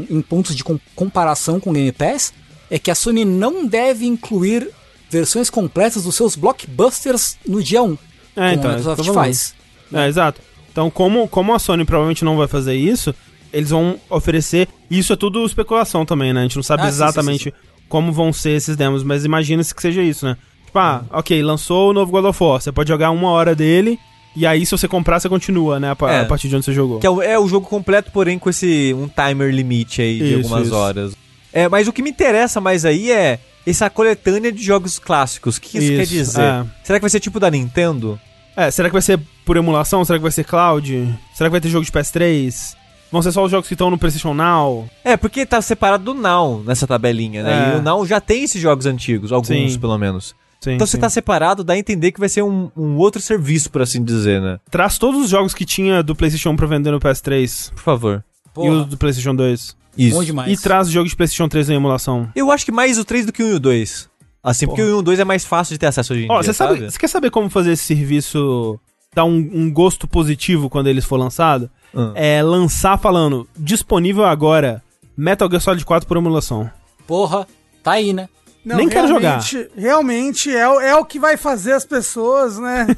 um- 0.10 0.18
em 0.18 0.22
pontos 0.22 0.56
de 0.56 0.64
com- 0.64 0.80
comparação 0.96 1.60
com 1.60 1.72
o 1.72 1.74
Game 1.74 1.92
Pass 1.92 2.34
é 2.70 2.78
que 2.78 2.92
a 2.92 2.96
Sony 2.96 3.26
não 3.26 3.66
deve 3.66 4.06
incluir 4.06 4.70
versões 5.10 5.50
completas 5.50 6.04
dos 6.04 6.16
seus 6.16 6.36
blockbusters 6.36 7.38
no 7.48 7.64
dia 7.64 7.82
1. 7.82 7.98
É, 8.36 8.50
como 8.50 8.54
então, 8.54 8.70
a 8.72 8.74
é 8.74 8.78
Microsoft 8.78 8.98
falando. 9.06 9.14
faz. 9.16 9.56
É, 9.94 10.08
exato. 10.08 10.42
Então, 10.72 10.92
como, 10.92 11.28
como 11.28 11.54
a 11.56 11.60
Sony 11.60 11.86
provavelmente 11.86 12.24
não 12.26 12.38
vai 12.38 12.48
fazer 12.48 12.76
isso, 12.76 13.16
eles 13.52 13.70
vão 13.72 14.00
oferecer. 14.10 14.68
Isso 14.92 15.14
é 15.14 15.16
tudo 15.16 15.44
especulação 15.46 16.06
também, 16.06 16.34
né? 16.34 16.42
A 16.42 16.44
gente 16.44 16.58
não 16.58 16.64
sabe 16.64 16.84
Ah, 16.84 16.86
sim, 16.86 16.92
sim, 16.92 17.04
exatamente 17.04 17.54
como 17.90 18.12
vão 18.12 18.32
ser 18.34 18.52
esses 18.52 18.76
demos, 18.76 19.02
mas 19.02 19.24
imagina-se 19.26 19.74
que 19.74 19.82
seja 19.82 20.04
isso, 20.04 20.26
né? 20.26 20.38
Tipo, 20.78 20.80
ah, 21.14 21.18
ok, 21.20 21.42
lançou 21.42 21.90
o 21.90 21.94
novo 21.94 22.12
God 22.12 22.26
of 22.26 22.44
War. 22.44 22.62
Você 22.62 22.72
pode 22.72 22.88
jogar 22.90 23.10
uma 23.12 23.30
hora 23.32 23.56
dele, 23.56 24.00
e 24.36 24.46
aí, 24.46 24.66
se 24.66 24.72
você 24.72 24.88
comprar, 24.88 25.20
você 25.20 25.28
continua, 25.28 25.80
né? 25.80 25.88
A, 26.00 26.12
É. 26.14 26.20
a 26.22 26.26
partir 26.26 26.48
de 26.48 26.56
onde 26.56 26.66
você 26.66 26.74
jogou. 26.74 27.00
Que 27.00 27.08
é 27.08 27.10
o, 27.10 27.22
é 27.22 27.40
o 27.40 27.48
jogo 27.48 27.68
completo, 27.68 28.12
porém 28.12 28.38
com 28.38 28.50
esse 28.50 28.94
um 28.96 29.08
timer 29.08 29.52
limite 29.52 30.02
aí 30.02 30.18
de 30.20 30.26
Isso, 30.26 30.36
algumas 30.44 30.68
isso. 30.68 30.76
horas. 30.76 31.14
É, 31.52 31.68
mas 31.68 31.88
o 31.88 31.94
que 31.94 32.04
me 32.04 32.12
interessa 32.12 32.62
mais 32.62 32.86
aí 32.86 33.12
é 33.12 33.40
essa 33.66 33.90
coletânea 33.90 34.52
de 34.52 34.62
jogos 34.64 35.00
clássicos. 35.00 35.58
O 35.58 35.62
que 35.62 35.78
isso, 35.80 35.88
Isso, 35.92 35.98
quer 35.98 36.06
dizer? 36.06 36.42
é. 36.42 36.66
Será 36.84 37.00
que 37.00 37.04
vai 37.04 37.10
ser 37.10 37.20
tipo 37.20 37.40
da 37.40 37.50
Nintendo? 37.50 38.20
É, 38.56 38.70
será 38.70 38.88
que 38.90 38.94
vai 38.94 39.02
ser 39.02 39.20
por 39.46 39.58
emulação? 39.58 40.06
Será 40.06 40.20
que 40.20 40.24
vai 40.24 40.32
ser 40.32 40.44
cloud? 40.44 40.88
Será 41.34 41.50
que 41.50 41.52
vai 41.52 41.62
ter 41.62 41.70
jogo 41.70 41.86
de 41.86 41.92
PS3? 41.92 42.76
Vão 43.12 43.22
ser 43.22 43.32
só 43.32 43.44
os 43.44 43.50
jogos 43.50 43.68
que 43.68 43.74
estão 43.74 43.90
no 43.90 43.98
PlayStation 43.98 44.34
Now? 44.34 44.88
É, 45.04 45.16
porque 45.18 45.46
tá 45.46 45.62
separado 45.62 46.04
do 46.04 46.14
Now 46.14 46.62
nessa 46.66 46.86
tabelinha, 46.86 47.42
né? 47.42 47.72
É. 47.72 47.76
E 47.76 47.80
o 47.80 47.82
Now 47.82 48.06
já 48.06 48.20
tem 48.20 48.44
esses 48.44 48.62
jogos 48.62 48.86
antigos, 48.86 49.32
alguns 49.32 49.48
Sim. 49.74 49.80
pelo 49.80 49.98
menos. 49.98 50.36
Sim, 50.60 50.72
então 50.72 50.88
sim. 50.88 50.98
tá 50.98 51.10
separado, 51.10 51.64
dá 51.64 51.74
a 51.74 51.78
entender 51.78 52.12
que 52.12 52.20
vai 52.20 52.30
ser 52.30 52.42
um, 52.42 52.72
um 52.76 52.98
outro 52.98 53.22
serviço, 53.22 53.70
por 53.72 53.82
assim 53.82 54.04
dizer, 54.04 54.42
né? 54.42 54.60
Traz 54.70 54.98
todos 54.98 55.22
os 55.22 55.30
jogos 55.30 55.54
que 55.54 55.66
tinha 55.66 56.02
do 56.02 56.16
PlayStation 56.16 56.50
1 56.52 56.56
pra 56.56 56.68
vender 56.68 56.92
no 56.92 57.00
PS3 57.00 57.72
Por 57.72 57.84
favor. 57.84 58.24
e 58.46 58.50
Porra, 58.54 58.72
os 58.72 58.86
do 58.88 58.98
PlayStation 58.98 59.36
2. 59.36 59.78
Isso. 59.98 60.16
bom 60.16 60.24
demais. 60.24 60.52
E 60.52 60.62
traz 60.62 60.90
jogos 60.90 61.12
de 61.12 61.16
PlayStation 61.16 61.48
3 61.48 61.70
em 61.70 61.76
emulação. 61.76 62.30
Eu 62.36 62.52
acho 62.52 62.66
que 62.66 62.72
mais 62.72 62.98
o 62.98 63.06
3 63.06 63.26
do 63.26 63.34
que 63.34 63.44
o 63.44 63.48
1 63.48 63.50
e 63.50 63.54
o 63.54 63.60
2. 63.60 64.10
Assim, 64.44 64.66
porque 64.66 64.82
o 64.82 64.86
1 64.86 64.90
e 64.90 64.94
o 64.94 65.02
2 65.02 65.20
é 65.20 65.24
mais 65.24 65.46
fácil 65.46 65.74
de 65.74 65.80
ter 65.80 65.88
acesso 65.88 66.14
hoje 66.14 66.24
em 66.24 66.32
Ó, 66.32 66.36
dia, 66.36 66.44
você 66.44 66.54
sabe, 66.54 66.90
você 66.90 66.98
quer 66.98 67.08
saber 67.08 67.32
como 67.32 67.50
fazer 67.50 67.72
esse 67.72 67.84
serviço 67.84 68.80
dar 69.14 69.26
um, 69.26 69.50
um 69.54 69.72
gosto 69.72 70.08
positivo 70.08 70.70
quando 70.70 70.88
ele 70.88 71.02
for 71.02 71.18
lançado? 71.18 71.70
Hum. 71.94 72.12
É 72.16 72.42
lançar 72.44 72.98
falando 72.98 73.48
disponível 73.58 74.26
agora 74.26 74.84
Metal 75.16 75.50
Gear 75.50 75.62
Solid 75.62 75.84
4 75.84 76.08
por 76.08 76.18
emulação. 76.18 76.70
Porra, 77.08 77.48
tá 77.84 77.94
aí, 77.94 78.14
né? 78.14 78.30
Nem 78.76 78.90
quero 78.90 79.08
realmente- 79.08 79.68
Realmente 79.78 80.56
é, 80.56 80.68
o- 80.68 80.80
é 80.82 80.96
o 80.96 81.06
que 81.06 81.20
vai 81.20 81.38
fazer 81.38 81.74
as 81.74 81.86
pessoas, 81.86 82.58
né? 82.60 82.88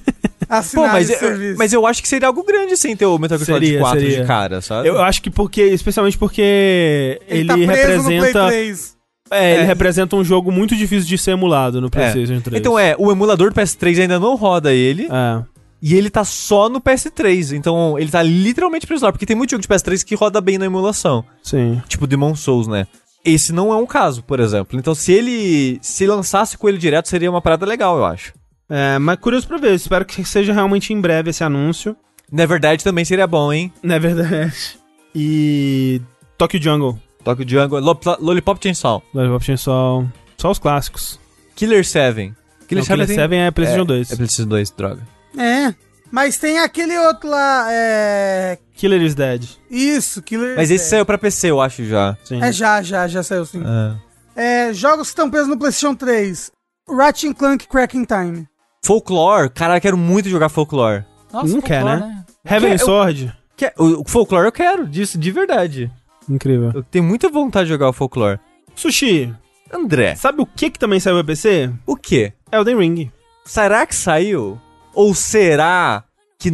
Pô, 0.74 0.82
mas, 0.88 1.08
esse 1.10 1.24
eu, 1.24 1.30
serviço. 1.30 1.58
mas 1.60 1.74
eu 1.74 1.86
acho 1.86 2.02
que 2.02 2.08
seria 2.08 2.28
algo 2.28 2.44
grande 2.44 2.76
sem 2.76 2.96
ter 2.96 3.06
o 3.06 3.20
Metal 3.20 3.38
Gear 3.38 3.46
Solid 3.46 3.66
Seria, 3.68 3.80
4 3.82 4.00
seria. 4.00 4.22
de 4.22 4.26
cara, 4.28 4.62
sabe? 4.62 4.88
Eu 4.88 5.00
acho 5.00 5.22
que 5.22 5.30
porque, 5.30 5.62
especialmente 5.62 6.18
porque 6.18 7.22
ele, 7.28 7.48
tá 7.48 7.54
preso 7.54 7.98
no 7.98 8.04
Play 8.06 8.18
representa, 8.20 8.48
3. 8.48 8.98
é, 9.30 9.54
ele 9.54 9.62
É. 9.62 9.66
representa 9.66 10.16
um 10.16 10.24
jogo 10.24 10.52
muito 10.52 10.76
difícil 10.76 11.08
de 11.08 11.18
ser 11.20 11.32
emulado 11.32 11.80
no 11.80 11.86
É. 11.88 11.90
PlayStation 11.92 12.42
3. 12.42 12.60
Então 12.60 12.80
é, 12.80 12.96
o 12.98 13.12
emulador 13.12 13.50
do 13.52 13.56
PS3 13.56 14.00
ainda 14.02 14.20
não 14.20 14.36
roda 14.36 14.74
ele, 14.74 15.04
É. 15.12 15.44
e 15.84 15.94
ele 15.94 16.10
tá 16.10 16.24
só 16.24 16.68
no 16.68 16.82
PS3. 16.82 17.52
Então 17.54 18.00
ele 18.00 18.10
tá 18.10 18.24
literalmente 18.24 18.88
preso 18.88 19.06
lá, 19.06 19.12
porque 19.12 19.28
tem 19.28 19.36
muito 19.36 19.52
jogo 19.52 19.62
de 19.62 19.68
PS3 19.68 20.04
que 20.04 20.16
roda 20.16 20.42
bem 20.42 20.58
na 20.58 20.66
emulação. 20.66 21.24
Sim. 21.44 21.80
Tipo 21.88 22.08
Demon 22.08 22.34
Souls, 22.36 22.66
né? 22.68 22.88
Esse 23.24 23.52
não 23.52 23.72
é 23.74 23.76
um 23.76 23.86
caso, 23.86 24.24
por 24.24 24.40
exemplo. 24.40 24.78
Então 24.80 24.96
se 24.96 25.12
ele 25.12 25.78
se 25.82 26.06
lançasse 26.08 26.58
com 26.58 26.68
ele 26.70 26.78
direto, 26.78 27.08
seria 27.10 27.30
uma 27.30 27.42
parada 27.42 27.66
legal, 27.66 27.98
eu 27.98 28.06
acho. 28.06 28.34
É, 28.70 28.98
mas 29.00 29.20
curioso 29.20 29.48
pra 29.48 29.58
ver. 29.58 29.74
Espero 29.74 30.06
que 30.06 30.24
seja 30.24 30.54
realmente 30.54 30.94
em 30.94 31.02
breve 31.02 31.30
esse 31.32 31.44
anúncio. 31.44 31.96
Na 32.32 32.46
verdade, 32.46 32.84
também 32.84 33.04
seria 33.04 33.26
bom, 33.28 33.52
hein? 33.52 33.74
É 33.84 33.98
verdade. 34.00 34.54
E. 35.16 36.02
Tokyo 36.38 36.62
Jungle. 36.62 37.00
Tokyo 37.24 37.46
Jungle, 37.48 37.80
Lo- 37.82 38.00
Lollipop 38.20 38.62
Chainsaw, 38.64 39.04
Lollipop 39.14 39.44
Chainsaw. 39.44 40.08
Só 40.38 40.52
os 40.52 40.60
clássicos. 40.60 41.20
Killer 41.56 41.84
7. 41.86 42.34
Killer, 42.68 42.86
Killer 42.86 43.08
tem- 43.08 43.16
7 43.16 43.36
é 43.36 43.52
PlayStation 43.52 43.82
é, 43.82 43.86
2. 43.86 44.12
É 44.12 44.16
PlayStation 44.16 44.48
2, 44.50 44.72
droga. 44.72 45.02
É. 45.38 45.74
Mas 46.12 46.38
tem 46.38 46.60
aquele 46.60 46.98
outro 46.98 47.30
lá, 47.30 47.68
é... 47.72 48.58
Killer 48.76 49.02
is 49.02 49.14
Dead. 49.16 49.44
Isso, 49.70 50.22
Killer... 50.22 50.56
Mas 50.56 50.72
esse 50.72 50.86
é. 50.86 50.88
saiu 50.88 51.06
pra 51.06 51.18
PC, 51.18 51.52
eu 51.52 51.62
acho 51.62 51.86
já. 51.86 52.18
Sim. 52.24 52.42
É, 52.42 52.52
já, 52.52 52.82
já, 52.82 53.08
já 53.08 53.22
saiu 53.22 53.46
sim. 53.46 53.62
É. 54.36 54.70
É, 54.70 54.74
jogos 54.74 55.08
que 55.08 55.12
estão 55.12 55.30
presos 55.30 55.48
no 55.48 55.58
PlayStation 55.58 55.94
3. 55.96 56.52
Ratchet 56.90 57.34
Clank 57.36 57.68
Cracking 57.68 58.06
Time. 58.06 58.48
Folklore, 58.84 59.50
cara, 59.50 59.78
eu 59.78 59.82
quero 59.82 59.98
muito 59.98 60.30
jogar 60.30 60.50
Folklore. 60.50 61.04
Nossa, 61.32 61.48
Não 61.54 61.62
quer, 61.62 61.82
folclore, 61.82 62.00
né? 62.02 62.26
Heaven 62.46 62.70
Que- 62.78 62.82
eu- 62.82 62.86
Sword. 62.86 63.34
Que- 63.58 63.74
o, 63.78 64.02
o 64.02 64.06
Folklore 64.08 64.46
eu 64.48 64.52
quero, 64.52 64.88
disso, 64.88 65.18
de 65.18 65.32
verdade. 65.32 65.92
Incrível. 66.28 66.72
Eu 66.74 66.82
tenho 66.84 67.04
muita 67.04 67.30
vontade 67.30 67.66
de 67.66 67.74
jogar 67.74 67.90
o 67.90 67.94
Folklore. 67.94 68.40
Sushi, 68.74 69.32
André, 69.72 70.16
sabe 70.16 70.42
o 70.42 70.46
que 70.46 70.70
que 70.72 70.80
também 70.80 71.00
saiu 71.00 71.18
pra 71.18 71.24
PC? 71.26 71.70
o 71.86 71.96
quê? 71.96 72.34
Elden 72.52 72.78
Ring. 72.78 73.12
Será 73.46 73.86
que 73.86 73.94
saiu? 73.94 74.60
Ou 74.94 75.14
será 75.14 76.04
que 76.38 76.52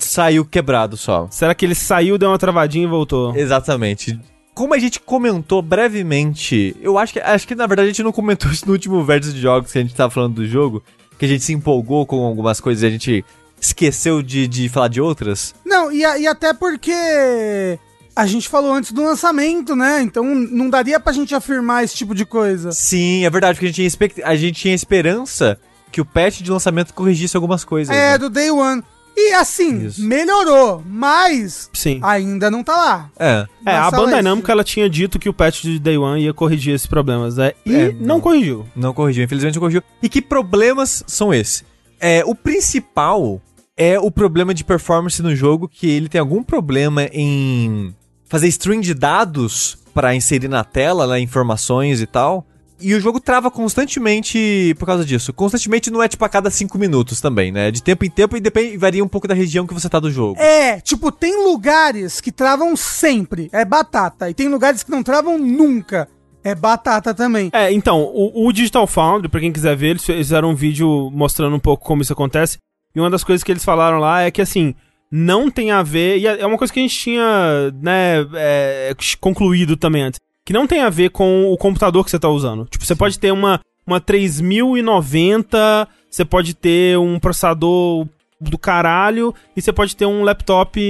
saiu 0.00 0.44
quebrado 0.44 0.96
só? 0.96 1.28
Será 1.30 1.54
que 1.54 1.64
ele 1.64 1.74
saiu, 1.74 2.18
deu 2.18 2.28
uma 2.28 2.38
travadinha 2.38 2.84
e 2.84 2.88
voltou? 2.88 3.34
Exatamente. 3.36 4.18
Como 4.54 4.74
a 4.74 4.78
gente 4.78 4.98
comentou 5.00 5.62
brevemente, 5.62 6.76
eu 6.82 6.98
acho 6.98 7.12
que 7.12 7.20
acho 7.20 7.46
que 7.46 7.54
na 7.54 7.66
verdade 7.66 7.86
a 7.86 7.92
gente 7.92 8.02
não 8.02 8.12
comentou 8.12 8.50
isso 8.50 8.66
no 8.66 8.72
último 8.72 9.02
vértice 9.04 9.32
de 9.32 9.40
jogos 9.40 9.72
que 9.72 9.78
a 9.78 9.82
gente 9.82 9.94
tava 9.94 10.10
falando 10.10 10.34
do 10.34 10.46
jogo. 10.46 10.82
que 11.18 11.24
a 11.24 11.28
gente 11.28 11.44
se 11.44 11.52
empolgou 11.52 12.04
com 12.04 12.24
algumas 12.24 12.60
coisas 12.60 12.82
e 12.82 12.86
a 12.86 12.90
gente 12.90 13.24
esqueceu 13.60 14.22
de, 14.22 14.48
de 14.48 14.68
falar 14.68 14.88
de 14.88 15.00
outras? 15.00 15.54
Não, 15.64 15.92
e, 15.92 16.00
e 16.00 16.26
até 16.26 16.52
porque 16.52 17.78
a 18.16 18.26
gente 18.26 18.48
falou 18.48 18.72
antes 18.72 18.90
do 18.90 19.04
lançamento, 19.04 19.76
né? 19.76 20.02
Então 20.02 20.24
não 20.24 20.68
daria 20.68 20.98
pra 20.98 21.12
gente 21.12 21.34
afirmar 21.34 21.84
esse 21.84 21.94
tipo 21.94 22.14
de 22.14 22.24
coisa. 22.24 22.72
Sim, 22.72 23.24
é 23.24 23.30
verdade, 23.30 23.54
porque 23.54 23.66
a 23.66 23.68
gente 23.68 23.76
tinha, 23.76 23.86
expect... 23.86 24.22
a 24.22 24.34
gente 24.34 24.60
tinha 24.60 24.74
esperança 24.74 25.58
que 25.90 26.00
o 26.00 26.04
patch 26.04 26.40
de 26.40 26.50
lançamento 26.50 26.94
corrigisse 26.94 27.36
algumas 27.36 27.64
coisas. 27.64 27.94
É, 27.94 28.12
né? 28.12 28.18
do 28.18 28.30
Day 28.30 28.50
One. 28.50 28.82
E 29.16 29.34
assim, 29.34 29.86
Isso. 29.86 30.02
melhorou, 30.06 30.82
mas 30.86 31.68
Sim. 31.74 32.00
ainda 32.02 32.50
não 32.50 32.62
tá 32.62 32.76
lá. 32.76 33.10
É. 33.18 33.46
É, 33.66 33.74
a 33.76 33.90
Bandai. 33.90 34.22
Namco 34.22 34.50
ela 34.50 34.64
tinha 34.64 34.88
dito 34.88 35.18
que 35.18 35.28
o 35.28 35.34
patch 35.34 35.62
de 35.62 35.78
Day 35.78 35.98
One 35.98 36.22
ia 36.22 36.32
corrigir 36.32 36.74
esses 36.74 36.86
problemas, 36.86 37.36
né? 37.36 37.52
E 37.66 37.74
É, 37.74 37.92
não. 37.92 38.06
não. 38.06 38.20
corrigiu. 38.20 38.66
Não 38.74 38.94
corrigiu, 38.94 39.24
infelizmente 39.24 39.56
não 39.56 39.60
corrigiu. 39.60 39.82
E 40.02 40.08
que 40.08 40.22
problemas 40.22 41.02
são 41.06 41.34
esses? 41.34 41.64
É, 41.98 42.22
o 42.24 42.34
principal 42.34 43.42
é 43.76 43.98
o 43.98 44.10
problema 44.10 44.54
de 44.54 44.64
performance 44.64 45.20
no 45.22 45.34
jogo, 45.34 45.68
que 45.68 45.90
ele 45.90 46.08
tem 46.08 46.20
algum 46.20 46.42
problema 46.42 47.04
em 47.12 47.94
fazer 48.26 48.46
string 48.48 48.80
de 48.80 48.94
dados 48.94 49.76
pra 49.92 50.14
inserir 50.14 50.48
na 50.48 50.62
tela, 50.62 51.06
né, 51.06 51.20
informações 51.20 52.00
e 52.00 52.06
tal. 52.06 52.46
E 52.80 52.94
o 52.94 53.00
jogo 53.00 53.20
trava 53.20 53.50
constantemente 53.50 54.74
por 54.78 54.86
causa 54.86 55.04
disso. 55.04 55.32
Constantemente 55.32 55.90
não 55.90 56.02
é 56.02 56.08
tipo 56.08 56.24
a 56.24 56.28
cada 56.28 56.50
5 56.50 56.78
minutos 56.78 57.20
também, 57.20 57.52
né? 57.52 57.70
De 57.70 57.82
tempo 57.82 58.04
em 58.04 58.10
tempo 58.10 58.36
e 58.36 58.40
depende, 58.40 58.76
varia 58.76 59.04
um 59.04 59.08
pouco 59.08 59.28
da 59.28 59.34
região 59.34 59.66
que 59.66 59.74
você 59.74 59.88
tá 59.88 60.00
do 60.00 60.10
jogo. 60.10 60.40
É, 60.40 60.80
tipo, 60.80 61.12
tem 61.12 61.44
lugares 61.44 62.20
que 62.20 62.32
travam 62.32 62.76
sempre, 62.76 63.48
é 63.52 63.64
batata. 63.64 64.30
E 64.30 64.34
tem 64.34 64.48
lugares 64.48 64.82
que 64.82 64.90
não 64.90 65.02
travam 65.02 65.38
nunca, 65.38 66.08
é 66.42 66.54
batata 66.54 67.12
também. 67.14 67.50
É, 67.52 67.72
então, 67.72 68.02
o, 68.02 68.46
o 68.46 68.52
Digital 68.52 68.86
Foundry, 68.86 69.28
pra 69.28 69.40
quem 69.40 69.52
quiser 69.52 69.76
ver, 69.76 69.90
eles 69.90 70.04
fizeram 70.04 70.50
um 70.50 70.54
vídeo 70.54 71.10
mostrando 71.12 71.54
um 71.54 71.60
pouco 71.60 71.84
como 71.84 72.02
isso 72.02 72.12
acontece. 72.12 72.58
E 72.94 73.00
uma 73.00 73.10
das 73.10 73.22
coisas 73.22 73.44
que 73.44 73.52
eles 73.52 73.64
falaram 73.64 73.98
lá 73.98 74.22
é 74.22 74.30
que, 74.30 74.40
assim, 74.40 74.74
não 75.10 75.50
tem 75.50 75.70
a 75.70 75.82
ver. 75.82 76.18
E 76.18 76.26
é 76.26 76.46
uma 76.46 76.58
coisa 76.58 76.72
que 76.72 76.78
a 76.78 76.82
gente 76.82 76.96
tinha, 76.96 77.70
né, 77.80 78.26
é, 78.34 78.94
concluído 79.20 79.76
também 79.76 80.02
antes. 80.02 80.20
Que 80.50 80.54
não 80.54 80.66
tem 80.66 80.80
a 80.80 80.90
ver 80.90 81.10
com 81.10 81.44
o 81.52 81.56
computador 81.56 82.04
que 82.04 82.10
você 82.10 82.18
tá 82.18 82.28
usando. 82.28 82.64
Tipo, 82.64 82.84
você 82.84 82.96
pode 82.96 83.16
ter 83.20 83.30
uma, 83.30 83.60
uma 83.86 84.00
3090, 84.00 85.86
você 86.10 86.24
pode 86.24 86.54
ter 86.54 86.98
um 86.98 87.20
processador 87.20 88.08
do 88.40 88.58
caralho, 88.58 89.32
e 89.56 89.62
você 89.62 89.72
pode 89.72 89.94
ter 89.94 90.06
um 90.06 90.24
laptop 90.24 90.80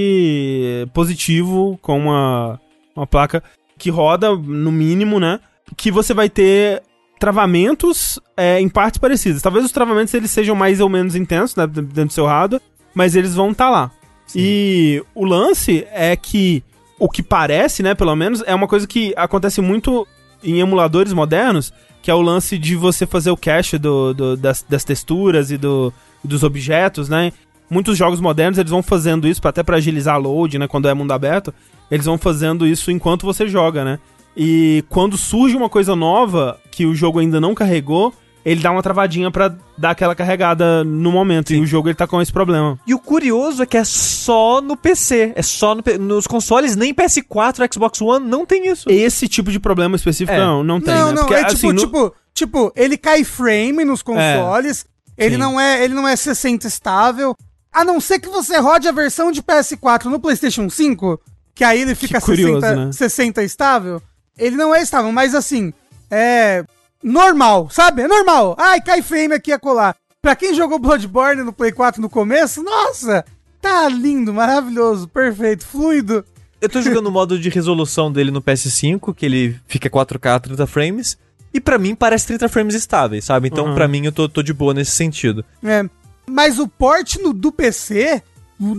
positivo 0.95 1.79
com 1.83 1.99
uma, 1.99 2.59
uma 2.97 3.07
placa 3.07 3.45
que 3.77 3.91
roda, 3.91 4.35
no 4.35 4.73
mínimo, 4.73 5.21
né? 5.21 5.39
Que 5.77 5.91
você 5.91 6.15
vai 6.15 6.31
ter 6.31 6.83
travamentos 7.19 8.19
é, 8.39 8.59
em 8.63 8.69
partes 8.71 8.97
parecidas. 8.97 9.43
Talvez 9.43 9.67
os 9.67 9.73
travamentos 9.73 10.15
eles 10.15 10.31
sejam 10.31 10.57
mais 10.57 10.81
ou 10.81 10.89
menos 10.89 11.15
intensos 11.15 11.55
né, 11.55 11.67
dentro 11.67 12.07
do 12.07 12.13
seu 12.15 12.25
hardware, 12.25 12.63
mas 12.95 13.15
eles 13.15 13.35
vão 13.35 13.51
estar 13.51 13.69
lá. 13.69 13.91
E 14.35 15.05
o 15.15 15.27
lance 15.27 15.87
é 15.93 16.17
que 16.17 16.65
o 17.01 17.09
que 17.09 17.23
parece, 17.23 17.83
né, 17.83 17.95
pelo 17.95 18.15
menos, 18.15 18.43
é 18.47 18.55
uma 18.55 18.69
coisa 18.69 18.87
que 18.87 19.13
acontece 19.17 19.61
muito 19.61 20.07
em 20.45 20.61
emuladores 20.61 21.13
modernos, 21.13 21.73
que 22.03 22.11
é 22.11 22.15
o 22.15 22.21
lance 22.23 22.57
de 22.57 22.77
você 22.77 23.07
fazer 23.07 23.31
o 23.31 23.37
cache 23.37 23.77
do, 23.79 24.15
do- 24.15 24.37
das, 24.37 24.63
das 24.69 24.85
texturas 24.85 25.51
e 25.51 25.57
do, 25.59 25.93
dos 26.23 26.43
objetos, 26.45 27.09
né? 27.09 27.33
Muitos 27.69 27.97
jogos 27.99 28.21
modernos 28.21 28.59
eles 28.59 28.71
vão 28.71 28.83
fazendo 28.83 29.27
isso 29.29 29.41
até 29.45 29.63
pra 29.63 29.77
agilizar 29.77 30.15
a 30.15 30.19
load, 30.19 30.59
né, 30.59 30.69
quando 30.69 30.89
é 30.89 30.95
mundo 30.95 31.13
aberto, 31.13 31.53
eles 31.91 32.07
vão 32.07 32.17
fazendo 32.19 32.67
isso 32.67 32.91
enquanto 32.91 33.25
você 33.27 33.49
joga, 33.49 33.85
né? 33.85 33.99
E 34.37 34.85
quando 34.89 35.17
surge 35.17 35.57
uma 35.57 35.69
coisa 35.69 35.97
nova 35.97 36.59
que 36.71 36.87
o 36.87 36.95
jogo 36.95 37.19
ainda 37.19 37.41
não 37.41 37.55
carregou, 37.55 38.13
ele 38.45 38.61
dá 38.63 38.71
uma 38.71 38.83
travadinha 38.83 39.31
pra 39.31 39.55
dar 39.77 39.91
aquela 39.91 40.15
carregada 40.15 40.83
no 40.85 41.11
momento. 41.13 41.53
E 41.53 41.61
o 41.61 41.67
jogo 41.67 41.89
ele 41.89 41.95
tá 41.95 42.07
com 42.07 42.21
esse 42.23 42.33
problema. 42.33 42.79
E 42.87 42.95
o 42.95 42.99
curioso 42.99 43.63
é 43.63 43.67
que 43.67 43.77
é 43.77 43.85
só 43.85 44.61
no 44.61 44.77
PC. 44.77 45.33
É 45.35 45.43
só 45.43 45.75
no 45.75 45.83
nos 45.99 46.27
consoles, 46.27 46.75
nem 46.77 46.95
PS4, 46.95 47.73
Xbox 47.73 48.01
One 48.01 48.27
não 48.27 48.47
tem 48.47 48.67
isso. 48.69 48.89
Esse 48.89 49.29
tipo 49.29 49.51
de 49.51 49.59
problema 49.61 49.97
específico 49.97 50.33
É. 50.33 50.39
não, 50.41 50.63
não 50.65 50.81
tem, 50.81 50.95
não, 50.95 51.07
né? 51.09 51.13
não, 51.13 51.23
Porque, 51.23 51.35
é 51.35 51.45
tipo, 51.45 51.53
assim, 51.53 51.73
no- 51.73 51.81
tipo, 51.81 52.15
tipo, 52.35 52.73
ele 52.75 52.97
cai 52.97 53.25
frame 53.25 53.85
nos 53.85 54.03
consoles, 54.03 54.87
ele 55.19 55.35
Sim. 55.35 55.41
não 55.41 55.61
é, 55.61 55.85
ele 55.85 55.93
não 55.95 56.07
é 56.09 56.17
60 56.17 56.67
estável, 56.67 57.37
a 57.73 57.85
não 57.85 58.01
ser 58.01 58.19
que 58.19 58.29
você 58.29 58.59
rode 58.59 58.89
a 58.89 58.93
versão 58.93 59.31
de 59.31 59.43
PS4 59.43 60.05
no 60.07 60.19
PlayStation 60.19 60.69
5, 60.71 61.21
que 61.55 61.63
aí 61.63 61.83
ele 61.83 61.95
fica 61.95 62.21
curioso, 62.21 62.61
60, 62.61 62.87
né? 62.87 62.93
60 62.93 63.43
estável, 63.43 64.03
ele 64.39 64.57
não 64.57 64.75
é 64.75 64.81
estável, 64.83 65.13
mas 65.13 65.35
assim, 65.35 65.73
é 66.11 66.65
normal, 67.03 67.69
sabe? 67.71 68.03
É 68.03 68.09
normal. 68.09 68.55
Ai, 68.59 68.81
cai 68.81 69.03
frame 69.03 69.35
aqui 69.35 69.53
a 69.53 69.59
colar. 69.59 69.97
Pra 70.23 70.37
quem 70.37 70.55
jogou 70.55 70.79
Bloodborne 70.79 71.43
no 71.43 71.53
Play 71.53 71.73
4 71.73 72.01
no 72.03 72.11
começo, 72.11 72.63
nossa, 72.63 73.25
tá 73.61 73.89
lindo, 73.89 74.35
maravilhoso, 74.35 75.09
perfeito, 75.09 75.67
fluido. 75.67 76.25
Eu 76.61 76.69
tô 76.69 76.83
jogando 76.83 77.07
o 77.07 77.11
modo 77.11 77.39
de 77.39 77.49
resolução 77.49 78.13
dele 78.13 78.31
no 78.31 78.43
PS5, 78.43 79.15
que 79.15 79.25
ele 79.25 79.59
fica 79.67 79.89
4K 79.89 80.39
30 80.41 80.67
frames. 80.67 81.17
E 81.55 81.59
pra 81.61 81.79
mim 81.79 81.95
parece 81.95 82.27
30 82.27 82.49
frames 82.51 82.75
estáveis, 82.75 83.25
sabe? 83.25 83.49
Então 83.49 83.67
Uhum. 83.69 83.75
pra 83.75 83.89
mim 83.89 84.05
eu 84.05 84.13
tô, 84.13 84.29
tô 84.29 84.43
de 84.43 84.53
boa 84.53 84.75
nesse 84.75 84.93
sentido. 84.93 85.43
É, 85.65 85.85
mas 86.29 86.59
o 86.59 86.69
port 86.69 87.17
no- 87.17 87.33
do 87.33 87.51
PC, 87.51 88.23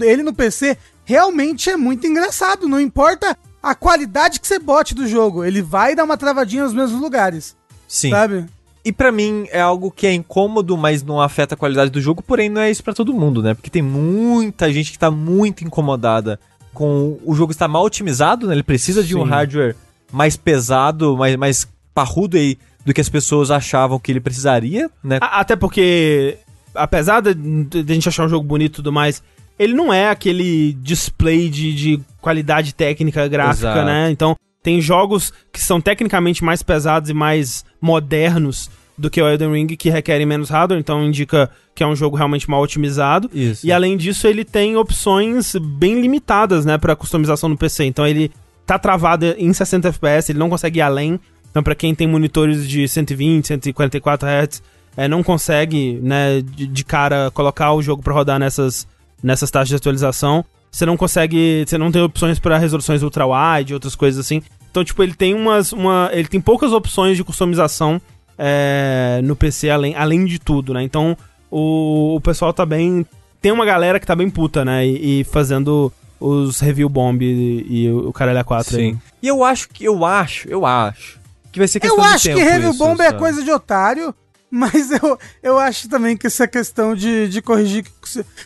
ele 0.02 0.22
no 0.24 0.34
PC, 0.34 0.78
realmente 1.04 1.70
é 1.72 1.76
muito 1.76 2.06
engraçado. 2.08 2.70
Não 2.70 2.80
importa 2.80 3.36
a 3.64 3.74
qualidade 3.76 4.40
que 4.40 4.48
você 4.48 4.58
bote 4.60 4.94
do 4.96 5.08
jogo, 5.08 5.44
ele 5.44 5.62
vai 5.62 5.96
dar 5.96 6.04
uma 6.06 6.16
travadinha 6.18 6.64
nos 6.64 6.74
mesmos 6.74 7.02
lugares, 7.02 7.58
Sim. 7.92 8.10
sabe? 8.10 8.46
E 8.84 8.92
pra 8.92 9.12
mim 9.12 9.48
é 9.52 9.60
algo 9.60 9.92
que 9.92 10.08
é 10.08 10.14
incômodo, 10.14 10.78
mas 10.78 11.04
não 11.04 11.22
afeta 11.22 11.54
a 11.54 11.58
qualidade 11.58 11.92
do 11.92 12.00
jogo, 12.00 12.24
porém 12.24 12.50
não 12.50 12.62
é 12.62 12.72
isso 12.72 12.84
pra 12.84 12.94
todo 12.94 13.14
mundo, 13.14 13.44
né? 13.44 13.54
Porque 13.54 13.70
tem 13.70 13.82
muita 13.82 14.72
gente 14.72 14.92
que 14.92 14.98
tá 14.98 15.12
muito 15.12 15.64
incomodada 15.64 16.40
com 16.74 17.20
o 17.24 17.36
jogo 17.36 17.52
estar 17.52 17.68
mal 17.68 17.84
otimizado, 17.84 18.48
né? 18.48 18.54
Ele 18.54 18.64
precisa 18.64 19.04
de 19.04 19.16
um 19.16 19.24
hardware 19.24 19.76
mais 20.12 20.38
pesado, 20.38 21.18
mais, 21.18 21.36
mais 21.36 21.68
parrudo 21.94 22.38
aí 22.38 22.58
do 22.86 22.94
que 22.94 23.02
as 23.02 23.10
pessoas 23.10 23.52
achavam 23.52 24.00
que 24.00 24.12
ele 24.12 24.22
precisaria, 24.22 24.90
né? 25.04 25.20
Até 25.22 25.56
porque, 25.56 26.38
apesar 26.74 27.22
de, 27.22 27.34
de 27.34 27.92
a 27.92 27.94
gente 27.94 28.08
achar 28.10 28.26
um 28.26 28.30
jogo 28.30 28.48
bonito 28.48 28.72
e 28.72 28.76
tudo 28.78 28.92
mais, 28.92 29.22
ele 29.60 29.74
não 29.74 29.94
é 29.94 30.10
aquele 30.10 30.74
display 30.82 31.50
de, 31.50 31.76
de 31.76 32.02
qualidade 32.20 32.74
técnica 32.74 33.28
gráfica, 33.28 33.68
Exato. 33.68 33.86
né? 33.86 34.10
Então, 34.10 34.36
tem 34.64 34.80
jogos 34.82 35.34
que 35.52 35.62
são 35.62 35.82
tecnicamente 35.82 36.44
mais 36.44 36.62
pesados 36.62 37.10
e 37.10 37.14
mais 37.14 37.66
modernos 37.80 38.70
do 38.98 39.10
que 39.10 39.22
o 39.22 39.28
Elden 39.28 39.52
Ring, 39.52 39.68
que 39.68 39.90
requerem 39.90 40.26
menos 40.26 40.50
hardware, 40.50 40.80
então 40.80 41.04
indica 41.04 41.50
que 41.74 41.84
é 41.84 41.88
um 41.88 41.96
jogo 41.96 42.16
realmente 42.16 42.50
mal 42.50 42.62
otimizado. 42.62 43.30
Isso. 43.34 43.66
E 43.66 43.72
além 43.72 43.98
disso, 43.98 44.28
ele 44.28 44.46
tem 44.46 44.78
opções 44.78 45.56
bem 45.56 46.00
limitadas, 46.00 46.66
né, 46.66 46.78
para 46.78 46.96
customização 46.96 47.50
no 47.50 47.58
PC. 47.58 47.86
Então 47.86 48.06
ele 48.06 48.32
tá 48.66 48.78
travado 48.78 49.26
em 49.38 49.52
60 49.52 49.88
FPS, 49.88 50.32
ele 50.32 50.40
não 50.40 50.50
consegue 50.50 50.80
ir 50.80 50.84
além. 50.84 51.20
Então 51.50 51.64
para 51.64 51.74
quem 51.74 51.96
tem 51.96 52.08
monitores 52.08 52.68
de 52.68 52.88
120, 52.88 53.48
144 53.48 54.28
Hz, 54.28 54.62
é, 54.96 55.08
não 55.08 55.24
consegue, 55.24 56.00
né, 56.04 56.42
de, 56.42 56.68
de 56.68 56.86
cara 56.86 57.32
colocar 57.32 57.74
o 57.74 57.82
jogo 57.82 58.04
para 58.04 58.14
rodar 58.14 58.40
nessas 58.40 58.88
nessas 59.24 59.52
taxas 59.52 59.70
de 59.70 59.76
atualização. 59.76 60.46
Você 60.72 60.86
não 60.86 60.96
consegue, 60.96 61.66
você 61.68 61.78
não 61.78 61.92
tem 61.92 62.02
opções 62.02 62.40
para 62.40 62.58
resoluções 62.58 63.04
ultra 63.04 63.26
wide, 63.26 63.74
outras 63.74 63.96
coisas 63.96 64.26
assim. 64.26 64.42
Então, 64.70 64.84
tipo, 64.84 65.04
ele 65.04 65.14
tem 65.14 65.34
umas 65.34 65.74
uma, 65.74 66.10
ele 66.14 66.28
tem 66.28 66.40
poucas 66.40 66.72
opções 66.72 67.18
de 67.18 67.24
customização 67.24 68.02
é, 68.38 69.20
no 69.24 69.36
PC 69.36 69.70
além, 69.70 69.96
além 69.96 70.26
de 70.26 70.40
tudo, 70.40 70.74
né? 70.74 70.82
Então, 70.82 71.18
o, 71.50 72.16
o 72.16 72.22
pessoal 72.22 72.54
tá 72.54 72.66
bem. 72.66 73.06
Tem 73.42 73.52
uma 73.52 73.66
galera 73.66 74.00
que 74.00 74.06
tá 74.06 74.16
bem 74.16 74.30
puta, 74.30 74.64
né? 74.64 74.88
E, 74.88 75.20
e 75.20 75.24
fazendo 75.26 75.92
os 76.20 76.60
review 76.60 76.88
bomb 76.88 77.22
e, 77.22 77.66
e 77.68 77.92
o, 77.92 78.14
caralho 78.14 78.40
A4 78.40 78.76
aí. 78.78 78.92
Sim. 78.92 79.02
E 79.22 79.28
eu 79.28 79.44
acho 79.44 79.68
que, 79.70 79.84
eu 79.84 80.06
acho, 80.06 80.48
eu 80.48 80.66
acho 80.66 81.20
que 81.52 81.60
vai 81.60 81.68
ser 81.68 81.80
questão 81.80 81.98
Eu 81.98 82.04
de 82.04 82.16
acho 82.16 82.30
que 82.30 82.36
tempo 82.36 82.50
Review 82.50 82.70
isso, 82.70 82.80
Bomb 82.80 83.02
é 83.02 83.06
sabe? 83.08 83.20
coisa 83.20 83.44
de 83.44 83.52
otário, 83.52 84.16
mas 84.52 84.92
eu, 84.92 85.18
eu 85.42 85.58
acho 85.58 85.88
também 85.88 86.18
que 86.18 86.28
essa 86.28 86.48
questão 86.48 86.94
de, 86.94 87.30
de 87.30 87.42
corrigir. 87.42 87.86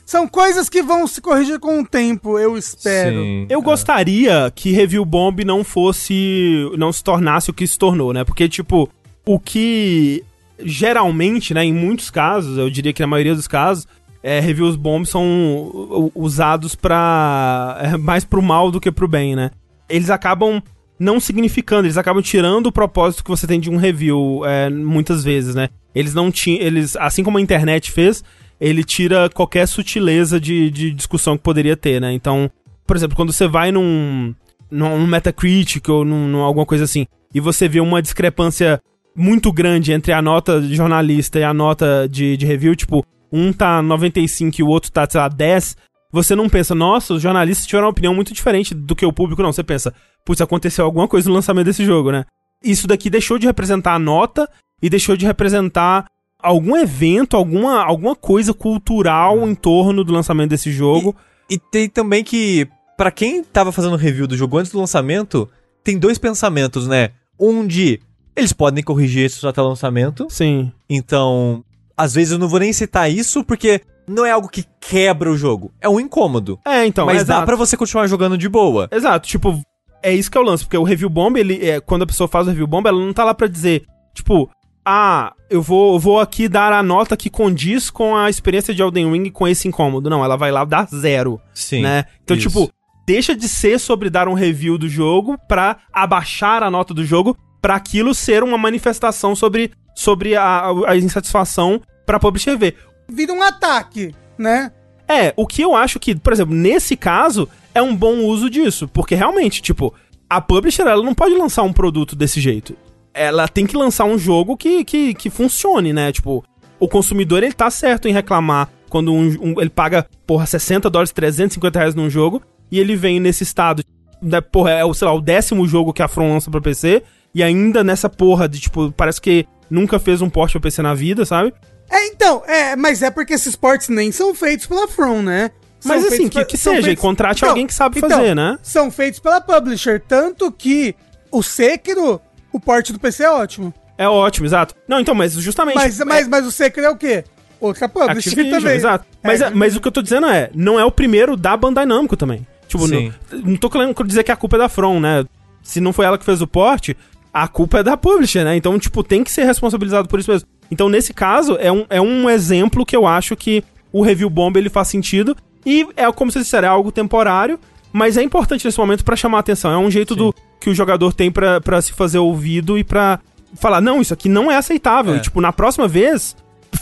São 0.05 0.27
coisas 0.27 0.69
que 0.69 0.83
vão 0.83 1.07
se 1.07 1.19
corrigir 1.19 1.59
com 1.59 1.81
o 1.81 1.85
tempo, 1.85 2.37
eu 2.37 2.55
espero. 2.55 3.21
Sim. 3.21 3.47
Eu 3.49 3.61
gostaria 3.61 4.51
que 4.53 4.71
Review 4.71 5.03
Bomb 5.03 5.43
não 5.43 5.63
fosse. 5.63 6.69
não 6.77 6.93
se 6.93 7.03
tornasse 7.03 7.49
o 7.49 7.53
que 7.53 7.65
se 7.65 7.77
tornou, 7.77 8.13
né? 8.13 8.23
Porque, 8.23 8.47
tipo, 8.47 8.87
o 9.25 9.39
que 9.39 10.23
geralmente, 10.59 11.53
né, 11.53 11.65
em 11.65 11.73
muitos 11.73 12.09
casos, 12.09 12.57
eu 12.57 12.69
diria 12.69 12.93
que 12.93 13.01
na 13.01 13.07
maioria 13.07 13.35
dos 13.35 13.47
casos, 13.47 13.87
é, 14.23 14.39
reviews 14.39 14.75
bomb 14.75 15.05
são 15.05 16.11
usados 16.15 16.75
pra. 16.75 17.77
é, 17.81 17.97
mais 17.97 18.23
pro 18.23 18.41
mal 18.41 18.71
do 18.71 18.79
que 18.79 18.91
pro 18.91 19.07
bem, 19.07 19.35
né? 19.35 19.51
Eles 19.87 20.09
acabam 20.09 20.61
não 20.99 21.19
significando, 21.19 21.85
eles 21.85 21.97
acabam 21.97 22.23
tirando 22.23 22.67
o 22.67 22.71
propósito 22.71 23.23
que 23.23 23.29
você 23.29 23.45
tem 23.45 23.59
de 23.59 23.69
um 23.69 23.77
review 23.77 24.41
é, 24.45 24.69
muitas 24.69 25.23
vezes, 25.23 25.53
né? 25.55 25.69
Eles 25.93 26.13
não 26.13 26.31
tinham. 26.31 26.61
Eles, 26.61 26.95
assim 26.95 27.23
como 27.23 27.37
a 27.37 27.41
internet 27.41 27.91
fez, 27.91 28.23
ele 28.59 28.83
tira 28.83 29.29
qualquer 29.29 29.67
sutileza 29.67 30.39
de, 30.39 30.69
de 30.69 30.91
discussão 30.91 31.37
que 31.37 31.43
poderia 31.43 31.75
ter, 31.75 31.99
né? 31.99 32.13
Então, 32.13 32.49
por 32.87 32.95
exemplo, 32.95 33.15
quando 33.15 33.33
você 33.33 33.47
vai 33.47 33.71
num, 33.71 34.33
num 34.71 35.05
Metacritic 35.05 35.87
ou 35.89 36.05
num, 36.05 36.27
num 36.27 36.39
alguma 36.39 36.65
coisa 36.65 36.85
assim, 36.85 37.05
e 37.33 37.39
você 37.39 37.67
vê 37.67 37.79
uma 37.79 38.01
discrepância 38.01 38.81
muito 39.15 39.51
grande 39.51 39.91
entre 39.91 40.11
a 40.13 40.21
nota 40.21 40.61
de 40.61 40.75
jornalista 40.75 41.39
e 41.39 41.43
a 41.43 41.53
nota 41.53 42.07
de, 42.09 42.35
de 42.35 42.45
review, 42.45 42.75
tipo, 42.75 43.05
um 43.31 43.51
tá 43.51 43.81
95 43.81 44.59
e 44.59 44.63
o 44.63 44.67
outro 44.67 44.91
tá, 44.91 45.07
sei 45.09 45.19
lá, 45.19 45.27
10, 45.27 45.75
você 46.11 46.35
não 46.35 46.47
pensa, 46.47 46.73
nossa, 46.73 47.13
os 47.13 47.21
jornalistas 47.21 47.67
tiveram 47.67 47.87
uma 47.87 47.91
opinião 47.91 48.13
muito 48.13 48.33
diferente 48.33 48.73
do 48.73 48.95
que 48.95 49.05
o 49.05 49.11
público, 49.11 49.41
não. 49.41 49.51
Você 49.51 49.63
pensa, 49.63 49.93
putz, 50.25 50.41
aconteceu 50.41 50.83
alguma 50.83 51.07
coisa 51.07 51.29
no 51.29 51.35
lançamento 51.35 51.65
desse 51.65 51.85
jogo, 51.85 52.11
né? 52.11 52.25
Isso 52.63 52.87
daqui 52.87 53.09
deixou 53.09 53.37
de 53.37 53.45
representar 53.45 53.93
a 53.93 53.99
nota 53.99 54.49
e 54.81 54.89
deixou 54.89 55.15
de 55.15 55.25
representar 55.25 56.07
algum 56.39 56.75
evento, 56.75 57.37
alguma, 57.37 57.83
alguma 57.83 58.15
coisa 58.15 58.53
cultural 58.53 59.47
em 59.47 59.55
torno 59.55 60.03
do 60.03 60.11
lançamento 60.11 60.49
desse 60.49 60.71
jogo. 60.71 61.15
E, 61.49 61.55
e 61.55 61.59
tem 61.59 61.87
também 61.87 62.23
que, 62.23 62.67
para 62.97 63.11
quem 63.11 63.43
tava 63.43 63.71
fazendo 63.71 63.95
review 63.95 64.27
do 64.27 64.35
jogo 64.35 64.57
antes 64.57 64.71
do 64.71 64.79
lançamento, 64.79 65.47
tem 65.83 65.97
dois 65.97 66.17
pensamentos, 66.17 66.87
né? 66.87 67.11
Um 67.39 67.65
de 67.65 67.99
eles 68.35 68.51
podem 68.51 68.83
corrigir 68.83 69.25
isso 69.25 69.47
até 69.47 69.61
o 69.61 69.67
lançamento. 69.67 70.27
Sim. 70.29 70.71
Então, 70.89 71.63
às 71.95 72.13
vezes 72.13 72.33
eu 72.33 72.39
não 72.39 72.49
vou 72.49 72.59
nem 72.59 72.73
citar 72.73 73.09
isso 73.09 73.43
porque 73.43 73.81
não 74.07 74.25
é 74.25 74.31
algo 74.31 74.49
que 74.49 74.65
quebra 74.79 75.31
o 75.31 75.37
jogo. 75.37 75.71
É 75.79 75.87
um 75.87 75.99
incômodo. 75.99 76.59
É, 76.65 76.85
então. 76.85 77.05
mas 77.05 77.17
dá 77.17 77.35
exato. 77.35 77.45
pra 77.45 77.55
você 77.55 77.77
continuar 77.77 78.07
jogando 78.07 78.37
de 78.37 78.49
boa. 78.49 78.87
Exato, 78.91 79.27
tipo, 79.27 79.61
é 80.05 80.13
isso 80.13 80.29
que 80.29 80.37
é 80.37 80.41
o 80.41 80.43
lance, 80.43 80.63
porque 80.63 80.77
o 80.77 80.83
review 80.83 81.09
bomb, 81.09 81.35
ele, 81.35 81.67
é, 81.67 81.79
quando 81.79 82.03
a 82.03 82.05
pessoa 82.05 82.27
faz 82.27 82.45
o 82.45 82.51
review 82.51 82.67
bomb, 82.67 82.85
ela 82.87 83.03
não 83.03 83.11
tá 83.11 83.23
lá 83.23 83.33
pra 83.33 83.47
dizer, 83.47 83.85
tipo, 84.13 84.49
ah, 84.85 85.33
eu 85.49 85.63
vou, 85.63 85.95
eu 85.95 85.99
vou 85.99 86.19
aqui 86.19 86.47
dar 86.47 86.71
a 86.71 86.83
nota 86.83 87.17
que 87.17 87.27
condiz 87.27 87.89
com 87.89 88.15
a 88.15 88.29
experiência 88.29 88.73
de 88.73 88.83
Elden 88.83 89.11
Ring 89.11 89.31
com 89.31 89.47
esse 89.47 89.67
incômodo. 89.67 90.09
Não, 90.09 90.23
ela 90.23 90.37
vai 90.37 90.51
lá 90.51 90.63
dar 90.63 90.87
zero, 90.87 91.41
Sim. 91.55 91.81
né? 91.81 92.05
Então, 92.23 92.37
isso. 92.37 92.47
tipo, 92.47 92.71
deixa 93.07 93.35
de 93.35 93.49
ser 93.49 93.79
sobre 93.79 94.11
dar 94.11 94.27
um 94.27 94.35
review 94.35 94.77
do 94.77 94.87
jogo 94.87 95.39
pra 95.47 95.77
abaixar 95.91 96.61
a 96.61 96.69
nota 96.69 96.93
do 96.93 97.03
jogo 97.03 97.35
pra 97.59 97.75
aquilo 97.75 98.13
ser 98.13 98.43
uma 98.43 98.59
manifestação 98.59 99.35
sobre, 99.35 99.71
sobre 99.95 100.35
a, 100.35 100.69
a 100.85 100.95
insatisfação 100.95 101.81
pra 102.05 102.19
publisher 102.19 102.55
ver. 102.55 102.75
Vira 103.09 103.33
um 103.33 103.41
ataque, 103.41 104.13
né? 104.37 104.71
É, 105.07 105.33
o 105.35 105.47
que 105.47 105.63
eu 105.63 105.75
acho 105.75 105.99
que, 105.99 106.15
por 106.15 106.31
exemplo, 106.31 106.53
nesse 106.53 106.95
caso, 106.95 107.49
é 107.75 107.81
um 107.81 107.95
bom 107.95 108.19
uso 108.23 108.49
disso. 108.49 108.87
Porque 108.87 109.13
realmente, 109.13 109.61
tipo, 109.61 109.93
a 110.27 110.41
publisher 110.41 110.87
ela 110.87 111.03
não 111.03 111.13
pode 111.13 111.35
lançar 111.35 111.61
um 111.61 111.71
produto 111.73 112.15
desse 112.15 112.39
jeito. 112.41 112.75
Ela 113.13 113.47
tem 113.47 113.67
que 113.67 113.77
lançar 113.77 114.05
um 114.05 114.17
jogo 114.17 114.57
que, 114.57 114.83
que, 114.83 115.13
que 115.13 115.29
funcione, 115.29 115.93
né? 115.93 116.11
Tipo, 116.11 116.43
o 116.79 116.87
consumidor 116.87 117.43
ele 117.43 117.53
tá 117.53 117.69
certo 117.69 118.07
em 118.07 118.11
reclamar 118.13 118.69
quando 118.89 119.13
um, 119.13 119.27
um- 119.41 119.61
ele 119.61 119.69
paga, 119.69 120.07
porra, 120.25 120.45
60 120.45 120.89
dólares, 120.89 121.11
350 121.11 121.77
reais 121.79 121.93
num 121.95 122.09
jogo 122.09 122.41
e 122.71 122.79
ele 122.79 122.95
vem 122.95 123.19
nesse 123.19 123.43
estado. 123.43 123.83
Né, 124.21 124.41
porra, 124.41 124.71
é 124.71 124.83
o, 124.85 124.93
sei 124.93 125.07
lá, 125.07 125.13
o 125.13 125.21
décimo 125.21 125.67
jogo 125.67 125.93
que 125.93 126.01
a 126.01 126.07
From 126.07 126.33
lança 126.33 126.49
pra 126.49 126.59
PC 126.61 127.03
e 127.33 127.43
ainda 127.43 127.83
nessa 127.83 128.09
porra 128.09 128.47
de, 128.49 128.59
tipo, 128.59 128.91
parece 128.93 129.21
que 129.21 129.45
nunca 129.69 129.99
fez 129.99 130.21
um 130.21 130.29
port 130.29 130.51
pra 130.53 130.61
PC 130.61 130.81
na 130.81 130.93
vida, 130.93 131.25
sabe? 131.25 131.53
É, 131.91 132.07
então, 132.07 132.41
é, 132.47 132.75
mas 132.75 133.01
é 133.03 133.11
porque 133.11 133.33
esses 133.33 133.55
ports 133.55 133.89
nem 133.89 134.11
são 134.11 134.33
feitos 134.33 134.65
pela 134.65 134.87
From, 134.87 135.21
né? 135.21 135.51
São 135.79 135.95
Mas 135.95 136.05
assim, 136.05 136.27
que, 136.29 136.39
pe- 136.39 136.45
que 136.45 136.57
são 136.57 136.73
seja, 136.73 136.81
e 136.81 136.85
feitos- 136.89 137.01
contrate 137.01 137.37
Então, 137.39 137.49
alguém 137.49 137.67
que 137.67 137.73
sabe 137.73 137.97
então, 137.99 138.09
fazer, 138.09 138.35
né? 138.35 138.57
São 138.63 138.89
feitos 138.89 139.19
pela 139.19 139.39
publisher, 139.41 140.01
tanto 140.07 140.51
que 140.51 140.95
o 141.31 141.43
Sekiro, 141.43 142.19
o 142.51 142.59
port 142.59 142.91
do 142.91 142.99
PC 142.99 143.23
é 143.23 143.29
ótimo. 143.31 143.73
É 143.97 144.07
ótimo, 144.09 144.45
exato. 144.47 144.73
Não, 144.87 144.99
então, 144.99 145.13
mas 145.15 145.33
justamente. 145.33 145.75
Mas, 145.75 145.99
mas, 145.99 146.27
mas 146.27 146.45
o 146.45 146.51
Sekiro 146.51 146.85
é 146.85 146.89
o 146.89 146.95
quê? 146.97 147.23
Outra 147.59 147.87
publisher 147.87 148.29
Activision, 148.29 148.59
também. 148.59 148.75
exato. 148.75 149.05
Mas, 149.23 149.41
É, 149.41 149.49
mas 149.49 149.75
o 149.75 149.81
que 149.81 149.87
eu 149.87 149.91
tô 149.91 150.01
dizendo 150.01 150.27
é, 150.27 150.49
não 150.53 150.79
é 150.79 150.83
o 150.85 150.91
primeiro 150.91 151.37
da 151.37 151.55
Bandai 151.55 151.85
Namco 151.85 152.17
também. 152.17 152.45
Tipo, 152.67 152.87
Sim. 152.87 153.13
não, 153.31 153.39
não 153.51 153.57
tô 153.57 153.69
querendo 153.69 153.93
dizer 154.03 154.23
que 154.23 154.31
a 154.31 154.35
culpa 154.35 154.57
é 154.57 154.59
da 154.59 154.69
From, 154.69 154.99
né? 154.99 155.23
Se 155.63 155.79
não 155.79 155.93
foi 155.93 156.05
ela 156.05 156.17
que 156.17 156.25
fez 156.25 156.41
o 156.41 156.47
porte, 156.47 156.95
a 157.33 157.47
culpa 157.47 157.79
é 157.79 157.83
da 157.83 157.95
publisher, 157.95 158.43
né? 158.43 158.55
Então, 158.55 158.77
tipo, 158.77 159.03
tem 159.03 159.23
que 159.23 159.31
ser 159.31 159.45
responsabilizado 159.45 160.07
por 160.07 160.19
isso 160.19 160.29
mesmo. 160.31 160.47
Então, 160.69 160.89
nesse 160.89 161.13
caso, 161.13 161.57
é 161.59 161.71
um, 161.71 161.85
é 161.89 162.01
um 162.01 162.29
exemplo 162.29 162.85
que 162.85 162.95
eu 162.95 163.05
acho 163.07 163.35
que 163.35 163.63
o 163.91 164.01
review 164.01 164.29
bomb 164.29 164.57
ele 164.57 164.69
faz 164.69 164.89
sentido. 164.89 165.35
E 165.65 165.87
é 165.95 166.11
como 166.11 166.31
vocês 166.31 166.45
disseram, 166.45 166.67
é 166.67 166.71
algo 166.71 166.91
temporário, 166.91 167.59
mas 167.91 168.17
é 168.17 168.23
importante 168.23 168.65
nesse 168.65 168.77
momento 168.77 169.03
pra 169.03 169.15
chamar 169.15 169.37
a 169.37 169.39
atenção. 169.39 169.71
É 169.71 169.77
um 169.77 169.89
jeito 169.89 170.15
do 170.15 170.33
que 170.59 170.69
o 170.69 170.75
jogador 170.75 171.13
tem 171.13 171.31
pra 171.31 171.59
pra 171.61 171.81
se 171.81 171.93
fazer 171.93 172.19
ouvido 172.19 172.77
e 172.77 172.83
pra 172.83 173.19
falar, 173.55 173.81
não, 173.81 174.01
isso 174.01 174.13
aqui 174.13 174.29
não 174.29 174.51
é 174.51 174.57
aceitável. 174.57 175.15
É. 175.15 175.17
E, 175.17 175.21
tipo, 175.21 175.41
na 175.41 175.51
próxima 175.51 175.87
vez, 175.87 176.35